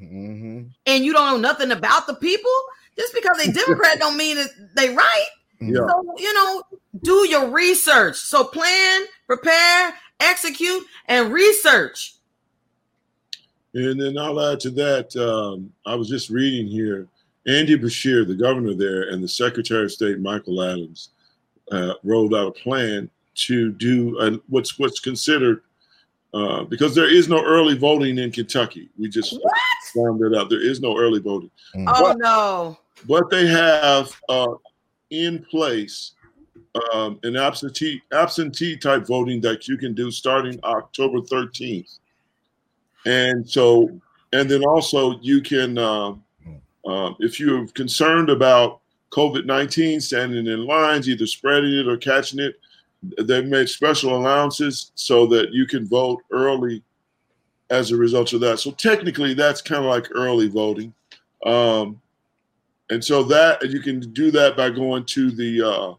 Mhm. 0.00 0.70
and 0.86 1.04
you 1.04 1.12
don't 1.12 1.26
know 1.30 1.48
nothing 1.48 1.70
about 1.70 2.06
the 2.06 2.14
people. 2.14 2.50
Just 2.96 3.14
because 3.14 3.36
they 3.38 3.50
Democrat 3.50 3.98
don't 3.98 4.16
mean 4.16 4.36
that 4.36 4.50
they 4.76 4.94
right. 4.94 5.26
Yeah. 5.60 5.86
So, 5.88 6.14
you 6.18 6.32
know, 6.34 6.62
do 7.02 7.28
your 7.28 7.50
research. 7.50 8.16
So 8.16 8.44
plan, 8.44 9.02
prepare, 9.26 9.94
execute, 10.20 10.84
and 11.06 11.32
research. 11.32 12.16
And 13.74 14.00
then 14.00 14.16
I'll 14.16 14.40
add 14.40 14.60
to 14.60 14.70
that. 14.70 15.16
Um, 15.16 15.72
I 15.84 15.96
was 15.96 16.08
just 16.08 16.30
reading 16.30 16.68
here 16.68 17.08
Andy 17.46 17.76
Beshear, 17.76 18.26
the 18.26 18.34
governor 18.34 18.74
there, 18.74 19.10
and 19.10 19.22
the 19.22 19.28
Secretary 19.28 19.84
of 19.84 19.92
State 19.92 20.20
Michael 20.20 20.62
Adams 20.62 21.10
uh, 21.72 21.94
rolled 22.04 22.34
out 22.34 22.48
a 22.48 22.52
plan 22.52 23.10
to 23.34 23.72
do 23.72 24.16
uh, 24.18 24.36
what's 24.48 24.78
what's 24.78 25.00
considered 25.00 25.62
uh, 26.34 26.64
because 26.64 26.94
there 26.94 27.08
is 27.08 27.28
no 27.28 27.42
early 27.44 27.78
voting 27.78 28.18
in 28.18 28.30
Kentucky. 28.30 28.88
We 28.98 29.08
just 29.08 29.32
What? 29.40 29.54
found 29.94 30.18
that 30.20 30.36
out. 30.38 30.50
There 30.50 30.60
is 30.62 30.80
no 30.80 30.98
early 30.98 31.20
voting, 31.20 31.50
Oh 31.86 32.12
no. 32.18 32.78
but 33.08 33.30
they 33.30 33.46
have 33.46 34.10
uh, 34.28 34.54
in 35.10 35.44
place 35.44 36.12
um, 36.92 37.20
an 37.22 37.36
absentee 37.36 38.02
absentee 38.12 38.76
type 38.76 39.06
voting 39.06 39.40
that 39.42 39.68
you 39.68 39.76
can 39.76 39.94
do 39.94 40.10
starting 40.10 40.58
October 40.64 41.20
13th, 41.20 41.98
and 43.06 43.48
so 43.48 43.88
and 44.32 44.50
then 44.50 44.64
also 44.64 45.18
you 45.20 45.40
can 45.40 45.78
uh, 45.78 46.10
uh, 46.84 47.12
if 47.20 47.38
you're 47.38 47.66
concerned 47.68 48.28
about 48.28 48.80
COVID 49.10 49.46
19 49.46 50.00
standing 50.00 50.48
in 50.48 50.66
lines, 50.66 51.08
either 51.08 51.26
spreading 51.26 51.72
it 51.78 51.86
or 51.86 51.96
catching 51.96 52.40
it, 52.40 52.56
they've 53.18 53.46
made 53.46 53.68
special 53.68 54.16
allowances 54.16 54.92
so 54.94 55.26
that 55.26 55.52
you 55.52 55.66
can 55.66 55.86
vote 55.86 56.22
early 56.30 56.82
as 57.70 57.90
a 57.90 57.96
result 57.96 58.32
of 58.32 58.40
that. 58.40 58.60
So 58.60 58.70
technically, 58.70 59.34
that's 59.34 59.62
kind 59.62 59.84
of 59.84 59.90
like 59.90 60.08
early 60.12 60.48
voting. 60.48 60.94
Um, 61.44 62.00
and 62.90 63.02
so 63.02 63.22
that 63.24 63.62
you 63.70 63.80
can 63.80 64.00
do 64.12 64.30
that 64.30 64.56
by 64.56 64.70
going 64.70 65.04
to 65.06 65.30
the 65.30 65.62
uh, 65.62 65.94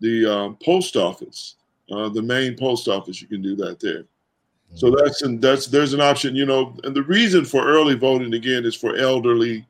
the 0.00 0.26
um, 0.26 0.58
post 0.62 0.96
office, 0.96 1.56
uh, 1.90 2.08
the 2.08 2.22
main 2.22 2.56
post 2.56 2.88
office. 2.88 3.20
You 3.20 3.28
can 3.28 3.42
do 3.42 3.56
that 3.56 3.80
there. 3.80 4.04
So 4.74 4.90
that's 4.90 5.22
and 5.22 5.40
that's 5.40 5.66
there's 5.66 5.94
an 5.94 6.00
option, 6.00 6.36
you 6.36 6.44
know. 6.44 6.76
And 6.84 6.94
the 6.94 7.02
reason 7.02 7.44
for 7.44 7.64
early 7.66 7.94
voting 7.94 8.34
again 8.34 8.64
is 8.64 8.74
for 8.74 8.96
elderly 8.96 9.66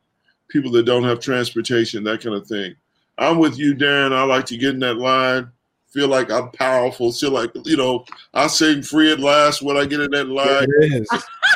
people 0.48 0.70
that 0.72 0.84
don't 0.84 1.04
have 1.04 1.20
transportation, 1.20 2.02
that 2.04 2.22
kind 2.22 2.34
of 2.34 2.46
thing. 2.46 2.74
I'm 3.18 3.38
with 3.38 3.58
you, 3.58 3.74
Darren. 3.74 4.12
I 4.12 4.24
like 4.24 4.46
to 4.46 4.56
get 4.56 4.74
in 4.74 4.80
that 4.80 4.96
line, 4.96 5.50
feel 5.96 6.08
like 6.08 6.30
I'm 6.30 6.50
powerful, 6.50 7.10
feel 7.10 7.30
like 7.30 7.50
you 7.64 7.76
know 7.76 8.04
I 8.34 8.48
sing 8.48 8.82
free 8.82 9.10
at 9.12 9.18
last 9.18 9.62
when 9.62 9.78
I 9.78 9.86
get 9.86 10.00
in 10.00 10.10
that 10.10 10.28
line. 10.28 10.66
There 10.68 10.82
it 10.82 10.92
is. 10.92 11.08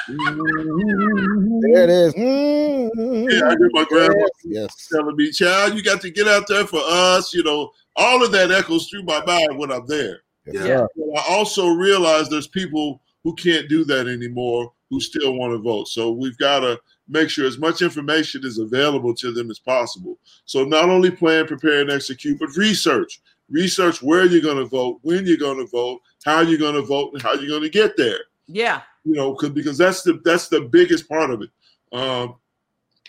There 0.08 1.84
it 1.84 1.90
is. 1.90 2.14
Mm. 2.14 3.30
Yeah, 3.30 3.48
I 3.48 3.50
hear 3.50 3.70
my 3.72 3.84
grandma 3.84 4.26
Yes. 4.44 4.88
telling 4.90 5.16
me, 5.16 5.30
"Child, 5.30 5.74
you 5.74 5.82
got 5.82 6.00
to 6.00 6.10
get 6.10 6.26
out 6.26 6.46
there 6.48 6.66
for 6.66 6.80
us." 6.84 7.34
You 7.34 7.42
know, 7.44 7.70
all 7.96 8.24
of 8.24 8.32
that 8.32 8.50
echoes 8.50 8.88
through 8.88 9.02
my 9.02 9.22
mind 9.26 9.58
when 9.58 9.70
I'm 9.70 9.86
there. 9.86 10.22
yes. 10.46 10.66
Yeah. 10.66 10.86
But 10.96 11.18
I 11.20 11.24
also 11.28 11.68
realize 11.68 12.28
there's 12.30 12.48
people 12.48 13.02
who 13.22 13.34
can't 13.34 13.68
do 13.68 13.84
that 13.84 14.08
anymore 14.08 14.72
who 14.88 15.00
still 15.00 15.34
want 15.34 15.52
to 15.52 15.58
vote. 15.58 15.86
So 15.88 16.10
we've 16.10 16.36
got 16.38 16.60
to 16.60 16.80
make 17.08 17.28
sure 17.28 17.46
as 17.46 17.58
much 17.58 17.82
information 17.82 18.44
is 18.44 18.58
available 18.58 19.14
to 19.16 19.32
them 19.32 19.50
as 19.50 19.58
possible. 19.58 20.18
So 20.46 20.64
not 20.64 20.88
only 20.88 21.10
plan, 21.10 21.46
prepare, 21.46 21.82
and 21.82 21.90
execute, 21.90 22.38
but 22.38 22.56
research. 22.56 23.20
Research 23.50 24.02
where 24.02 24.24
you're 24.24 24.42
going 24.42 24.58
to 24.58 24.64
vote, 24.66 25.00
when 25.02 25.26
you're 25.26 25.36
going 25.36 25.58
to 25.58 25.66
vote, 25.66 26.00
how 26.24 26.40
you're 26.40 26.58
going 26.58 26.74
to 26.76 26.82
vote, 26.82 27.12
and 27.12 27.22
how 27.22 27.34
you're 27.34 27.48
going 27.48 27.62
to 27.62 27.68
get 27.68 27.96
there 27.96 28.20
Yeah. 28.46 28.82
you 29.04 29.14
know, 29.14 29.34
because 29.34 29.76
that's 29.78 30.02
the 30.02 30.20
that's 30.24 30.48
the 30.48 30.60
biggest 30.62 31.08
part 31.08 31.30
of 31.30 31.42
it. 31.42 31.50
Um, 31.92 32.36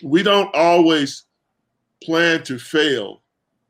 we 0.02 0.22
don't 0.22 0.52
always 0.54 1.24
plan 2.02 2.42
to 2.44 2.58
fail, 2.58 3.22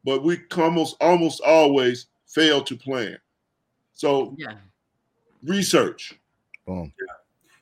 but 0.04 0.22
we 0.24 0.38
almost 0.56 0.96
almost 1.00 1.42
always 1.42 2.06
fail 2.26 2.62
to 2.62 2.76
plan. 2.76 3.18
So 3.92 4.34
Yeah. 4.38 4.54
research. 5.42 6.18
Boom. 6.66 6.92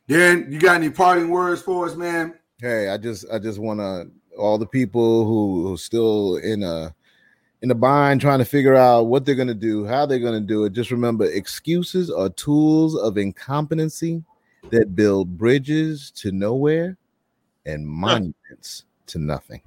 Darren, 0.09 0.53
you 0.53 0.59
got 0.61 0.77
any 0.77 0.91
parting 0.91 1.31
words 1.31 1.63
for 1.63 1.87
us, 1.87 1.97
man? 1.97 2.35
Hey, 2.61 2.89
I 2.89 2.97
just 2.99 3.25
I 3.33 3.39
just 3.39 3.59
want 3.59 3.81
to 3.81 4.11
all 4.39 4.59
the 4.59 4.67
people 4.67 5.25
who 5.25 5.67
who 5.69 5.77
still 5.77 6.37
in 6.37 6.63
a 6.63 6.95
in 7.63 7.71
a 7.71 7.75
bind 7.75 8.21
trying 8.21 8.39
to 8.39 8.45
figure 8.45 8.75
out 8.75 9.03
what 9.03 9.25
they're 9.25 9.35
going 9.35 9.49
to 9.49 9.55
do, 9.55 9.85
how 9.85 10.07
they're 10.07 10.19
going 10.19 10.41
to 10.41 10.47
do 10.47 10.65
it. 10.65 10.73
Just 10.73 10.91
remember 10.91 11.27
excuses 11.27 12.11
are 12.11 12.31
tools 12.31 12.97
of 12.97 13.19
incompetency 13.19 14.23
that 14.71 14.95
build 14.95 15.37
bridges 15.37 16.11
to 16.13 16.33
nowhere 16.33 16.97
and 17.67 17.87
monuments 17.87 18.85
to 19.07 19.19
nothing. 19.19 19.61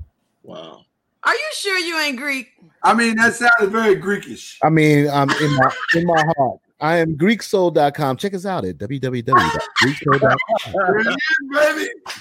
Wow. 0.43 0.85
Are 1.23 1.33
you 1.33 1.49
sure 1.53 1.77
you 1.79 1.99
ain't 1.99 2.17
Greek? 2.17 2.51
I 2.83 2.93
mean, 2.93 3.15
that 3.15 3.33
sounded 3.33 3.71
very 3.71 3.95
Greekish. 3.95 4.57
I 4.61 4.69
mean, 4.69 5.07
I'm 5.09 5.29
in 5.29 5.55
my 5.55 5.71
in 5.95 6.05
my 6.05 6.23
heart. 6.35 6.59
I 6.83 6.97
am 6.97 7.15
GreekSoul.com. 7.17 8.17
Check 8.17 8.33
us 8.33 8.45
out 8.45 8.65
at 8.65 8.77
www.greeksoul.com. 8.77 10.73
There 10.73 10.99
it 10.99 11.07
is, 11.07 11.15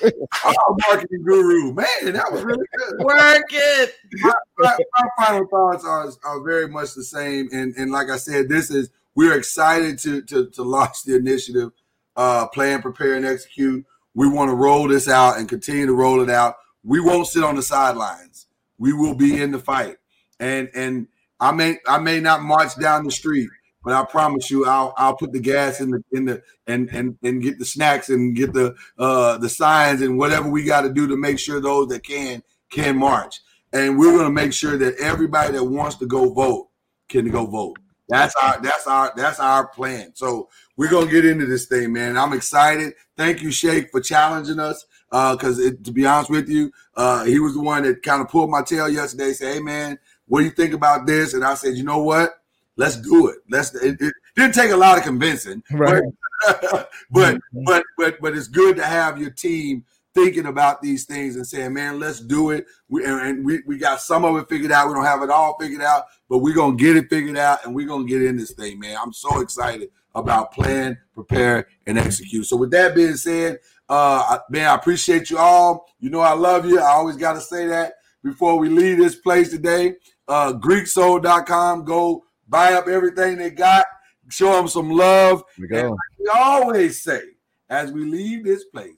baby. 0.01 0.13
Oh, 0.45 0.77
marketing 0.89 1.25
guru. 1.25 1.75
Man, 1.75 2.13
that 2.13 2.31
was 2.31 2.45
really 2.45 2.65
good. 2.79 3.05
Work 3.05 3.45
it. 3.51 3.97
my, 4.21 4.33
my 4.59 5.09
final 5.19 5.49
thoughts 5.49 5.85
are, 5.85 6.11
are 6.25 6.41
very 6.45 6.69
much 6.69 6.95
the 6.95 7.03
same. 7.03 7.49
And 7.53 7.75
and 7.77 7.91
like 7.91 8.09
I 8.09 8.17
said, 8.17 8.49
this 8.49 8.71
is 8.71 8.91
we're 9.17 9.37
excited 9.37 9.99
to 10.01 10.23
to, 10.23 10.49
to 10.51 10.63
launch 10.63 11.03
the 11.03 11.17
initiative, 11.17 11.73
uh, 12.17 12.47
plan, 12.47 12.83
prepare, 12.83 13.17
and 13.17 13.27
execute. 13.27 13.85
We 14.15 14.29
want 14.29 14.51
to 14.51 14.55
roll 14.55 14.87
this 14.87 15.09
out 15.09 15.39
and 15.39 15.49
continue 15.49 15.87
to 15.87 15.95
roll 15.95 16.21
it 16.23 16.31
out. 16.31 16.55
We 16.85 17.01
won't 17.01 17.27
sit 17.27 17.43
on 17.43 17.57
the 17.57 17.63
sidelines. 17.63 18.47
We 18.79 18.93
will 18.93 19.17
be 19.17 19.43
in 19.43 19.51
the 19.51 19.59
fight. 19.59 19.97
And 20.39 20.71
and 20.73 21.09
I 21.41 21.51
may 21.51 21.79
I 21.89 21.99
may 21.99 22.21
not 22.21 22.43
march 22.43 22.79
down 22.79 23.03
the 23.03 23.11
street, 23.11 23.49
but 23.85 23.93
I 23.93 24.05
promise 24.05 24.51
you 24.51 24.67
I'll 24.67 24.95
I'll 24.97 25.17
put 25.17 25.33
the 25.33 25.41
gas 25.41 25.81
in 25.81 25.91
the 25.91 26.05
in 26.13 26.25
the 26.25 26.43
and 26.67 26.89
and 26.91 27.17
and 27.23 27.43
get 27.43 27.59
the 27.59 27.65
snacks 27.65 28.09
and 28.09 28.35
get 28.35 28.53
the 28.53 28.75
uh 28.99 29.39
the 29.39 29.49
signs 29.49 30.03
and 30.03 30.19
whatever 30.19 30.49
we 30.49 30.65
got 30.65 30.83
to 30.83 30.93
do 30.93 31.07
to 31.09 31.17
make 31.17 31.39
sure 31.39 31.61
those 31.61 31.89
that 31.89 32.05
can 32.05 32.43
can 32.71 32.97
march 32.97 33.41
and 33.73 33.99
we're 33.99 34.23
to 34.23 34.31
make 34.31 34.53
sure 34.53 34.77
that 34.77 34.97
everybody 34.99 35.53
that 35.53 35.65
wants 35.65 35.97
to 35.97 36.07
go 36.07 36.33
vote 36.33 36.69
can 37.09 37.31
go 37.31 37.47
vote. 37.47 37.79
That's 38.09 38.35
our 38.43 38.61
that's 38.61 38.87
our 38.87 39.13
that's 39.17 39.41
our 39.41 39.69
plan. 39.69 40.13
So 40.15 40.49
we're 40.77 40.91
gonna 40.91 41.11
get 41.11 41.25
into 41.25 41.47
this 41.47 41.67
thing, 41.67 41.93
man. 41.93 42.17
I'm 42.19 42.33
excited. 42.33 42.95
Thank 43.17 43.43
you, 43.43 43.51
Shake, 43.51 43.91
for 43.91 44.01
challenging 44.01 44.59
us. 44.59 44.85
Uh, 45.11 45.37
because 45.37 45.59
to 45.59 45.93
be 45.93 46.07
honest 46.07 46.31
with 46.31 46.49
you, 46.49 46.73
uh, 46.97 47.25
he 47.25 47.39
was 47.39 47.55
the 47.55 47.61
one 47.61 47.83
that 47.83 48.03
kind 48.03 48.23
of 48.23 48.29
pulled 48.29 48.51
my 48.51 48.63
tail 48.63 48.89
yesterday. 48.89 49.33
Say, 49.33 49.55
hey, 49.55 49.61
man, 49.61 49.99
what 50.27 50.41
do 50.41 50.47
you 50.47 50.51
think 50.51 50.73
about 50.73 51.07
this? 51.07 51.35
And 51.35 51.45
I 51.45 51.55
said, 51.55 51.77
you 51.77 51.85
know 51.85 52.03
what? 52.03 52.42
Let's 52.77 52.97
do 52.97 53.29
it. 53.29 53.39
Let's. 53.51 53.75
It, 53.75 54.01
it 54.01 54.15
didn't 54.37 54.55
take 54.55 54.71
a 54.71 54.77
lot 54.77 54.97
of 54.99 55.05
convincing, 55.05 55.63
Right. 55.71 56.03
but 56.63 56.91
but 57.11 57.39
but 57.53 57.85
but 57.97 58.21
but 58.21 58.37
it's 58.37 58.49
good 58.49 58.77
to 58.77 58.85
have 58.85 59.21
your 59.21 59.31
team 59.31 59.85
thinking 60.15 60.47
about 60.47 60.83
these 60.83 61.05
things 61.05 61.37
and 61.37 61.47
saying, 61.47 61.75
"Man, 61.75 62.01
let's 62.01 62.21
do 62.21 62.51
it." 62.51 62.67
We 62.89 63.05
and, 63.05 63.21
and 63.21 63.45
we 63.45 63.63
we 63.67 63.79
got 63.79 64.01
some 64.01 64.25
of 64.25 64.37
it 64.37 64.49
figured 64.49 64.73
out. 64.73 64.89
We 64.89 64.95
don't 64.95 65.05
have 65.05 65.23
it 65.23 65.31
all 65.31 65.57
figured 65.61 65.83
out, 65.83 66.05
but 66.29 66.39
we're 66.39 66.55
gonna 66.55 66.77
get 66.77 66.97
it 66.97 67.11
figured 67.11 67.37
out, 67.37 67.65
and 67.65 67.75
we're 67.75 67.87
gonna 67.87 68.05
get 68.05 68.23
in 68.23 68.37
this 68.37 68.53
thing, 68.53 68.79
man. 68.81 68.97
I'm 69.01 69.13
so 69.13 69.41
excited 69.41 69.91
about 70.15 70.53
plan, 70.53 70.99
prepare, 71.15 71.69
and 71.87 71.99
execute. 71.99 72.47
So 72.47 72.57
with 72.57 72.71
that 72.73 72.95
being 72.95 73.17
said, 73.17 73.59
uh, 73.89 74.39
man, 74.51 74.69
I 74.69 74.75
appreciate 74.75 75.31
you 75.31 75.39
all. 75.39 75.87
You 76.01 76.11
know 76.11 76.21
I 76.21 76.35
love 76.35 76.67
you. 76.67 76.81
I 76.81 76.93
always 76.93 77.17
got 77.17 77.35
to 77.35 77.41
say 77.41 77.67
that 77.67 77.95
before 78.23 78.59
we 78.59 78.69
leave 78.69 78.99
this 78.99 79.17
place 79.17 79.51
today. 79.51 79.95
Uh, 80.29 80.53
GreekSoul.com. 80.55 81.85
Go 81.85 82.25
buy 82.53 82.75
up 82.75 82.87
everything 82.87 83.39
they 83.39 83.51
got. 83.51 83.87
Show 84.29 84.53
them 84.53 84.69
some 84.69 84.91
love. 84.91 85.43
Here 85.57 85.67
we 85.69 85.69
go. 85.69 85.97
We 86.21 86.29
always 86.33 87.03
say, 87.03 87.23
as 87.69 87.91
we 87.91 88.05
leave 88.05 88.45
this 88.45 88.65
place, 88.67 88.95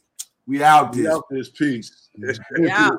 we 0.46 0.62
out 0.62 0.92
this. 0.92 1.06
Out 1.06 1.24
this 1.30 1.48
piece. 1.48 2.10
Yeah. 2.58 2.90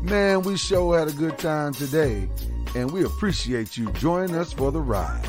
Man, 0.00 0.42
we 0.42 0.56
sure 0.56 0.98
had 0.98 1.08
a 1.08 1.12
good 1.12 1.38
time 1.38 1.74
today, 1.74 2.28
and 2.74 2.90
we 2.90 3.04
appreciate 3.04 3.76
you 3.76 3.90
joining 3.92 4.34
us 4.34 4.52
for 4.52 4.72
the 4.72 4.80
ride. 4.80 5.24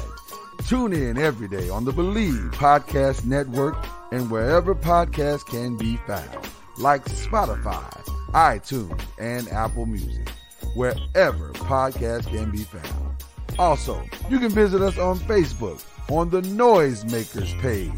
Tune 0.68 0.94
in 0.94 1.18
every 1.18 1.48
day 1.48 1.70
on 1.70 1.86
the 1.86 1.92
Bleav 1.92 2.52
Podcast 2.54 3.26
Network 3.26 3.76
and 4.12 4.32
wherever 4.32 4.74
podcasts 4.74 5.46
can 5.46 5.78
be 5.78 5.98
found, 6.08 6.48
like 6.78 7.06
Spotify, 7.06 7.90
iTunes, 8.32 9.02
and 9.20 9.48
Apple 9.50 9.86
Music, 9.86 10.28
wherever 10.76 11.54
podcasts 11.54 12.28
can 12.28 12.52
be 12.52 12.64
found. 12.64 13.24
Also, 13.60 14.04
you 14.30 14.40
can 14.40 14.50
visit 14.50 14.82
us 14.82 14.98
on 14.98 15.20
Facebook 15.20 15.84
on 16.10 16.30
the 16.30 16.42
Noisemakers 16.42 17.60
page. 17.62 17.92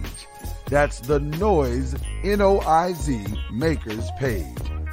That's 0.67 0.99
the 0.99 1.19
Noise, 1.19 1.95
N 2.23 2.41
O 2.41 2.59
I 2.61 2.93
Z, 2.93 3.23
Makers 3.51 4.09
page. 4.19 4.45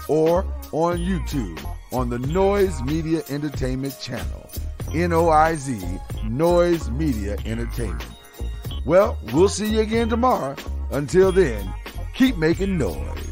Or 0.08 0.44
on 0.72 0.98
YouTube 0.98 1.64
on 1.92 2.10
the 2.10 2.18
Noiz 2.18 2.84
Media 2.84 3.22
Entertainment 3.28 3.98
channel. 4.00 4.50
N 4.94 5.12
O 5.12 5.28
I 5.28 5.54
Z, 5.56 5.74
Noiz 6.24 6.90
Media 6.96 7.36
Entertainment. 7.44 8.04
Well, 8.84 9.18
we'll 9.32 9.48
see 9.48 9.66
you 9.66 9.80
again 9.80 10.08
tomorrow. 10.08 10.56
Until 10.90 11.32
then, 11.32 11.72
keep 12.14 12.36
making 12.36 12.78
noise. 12.78 13.31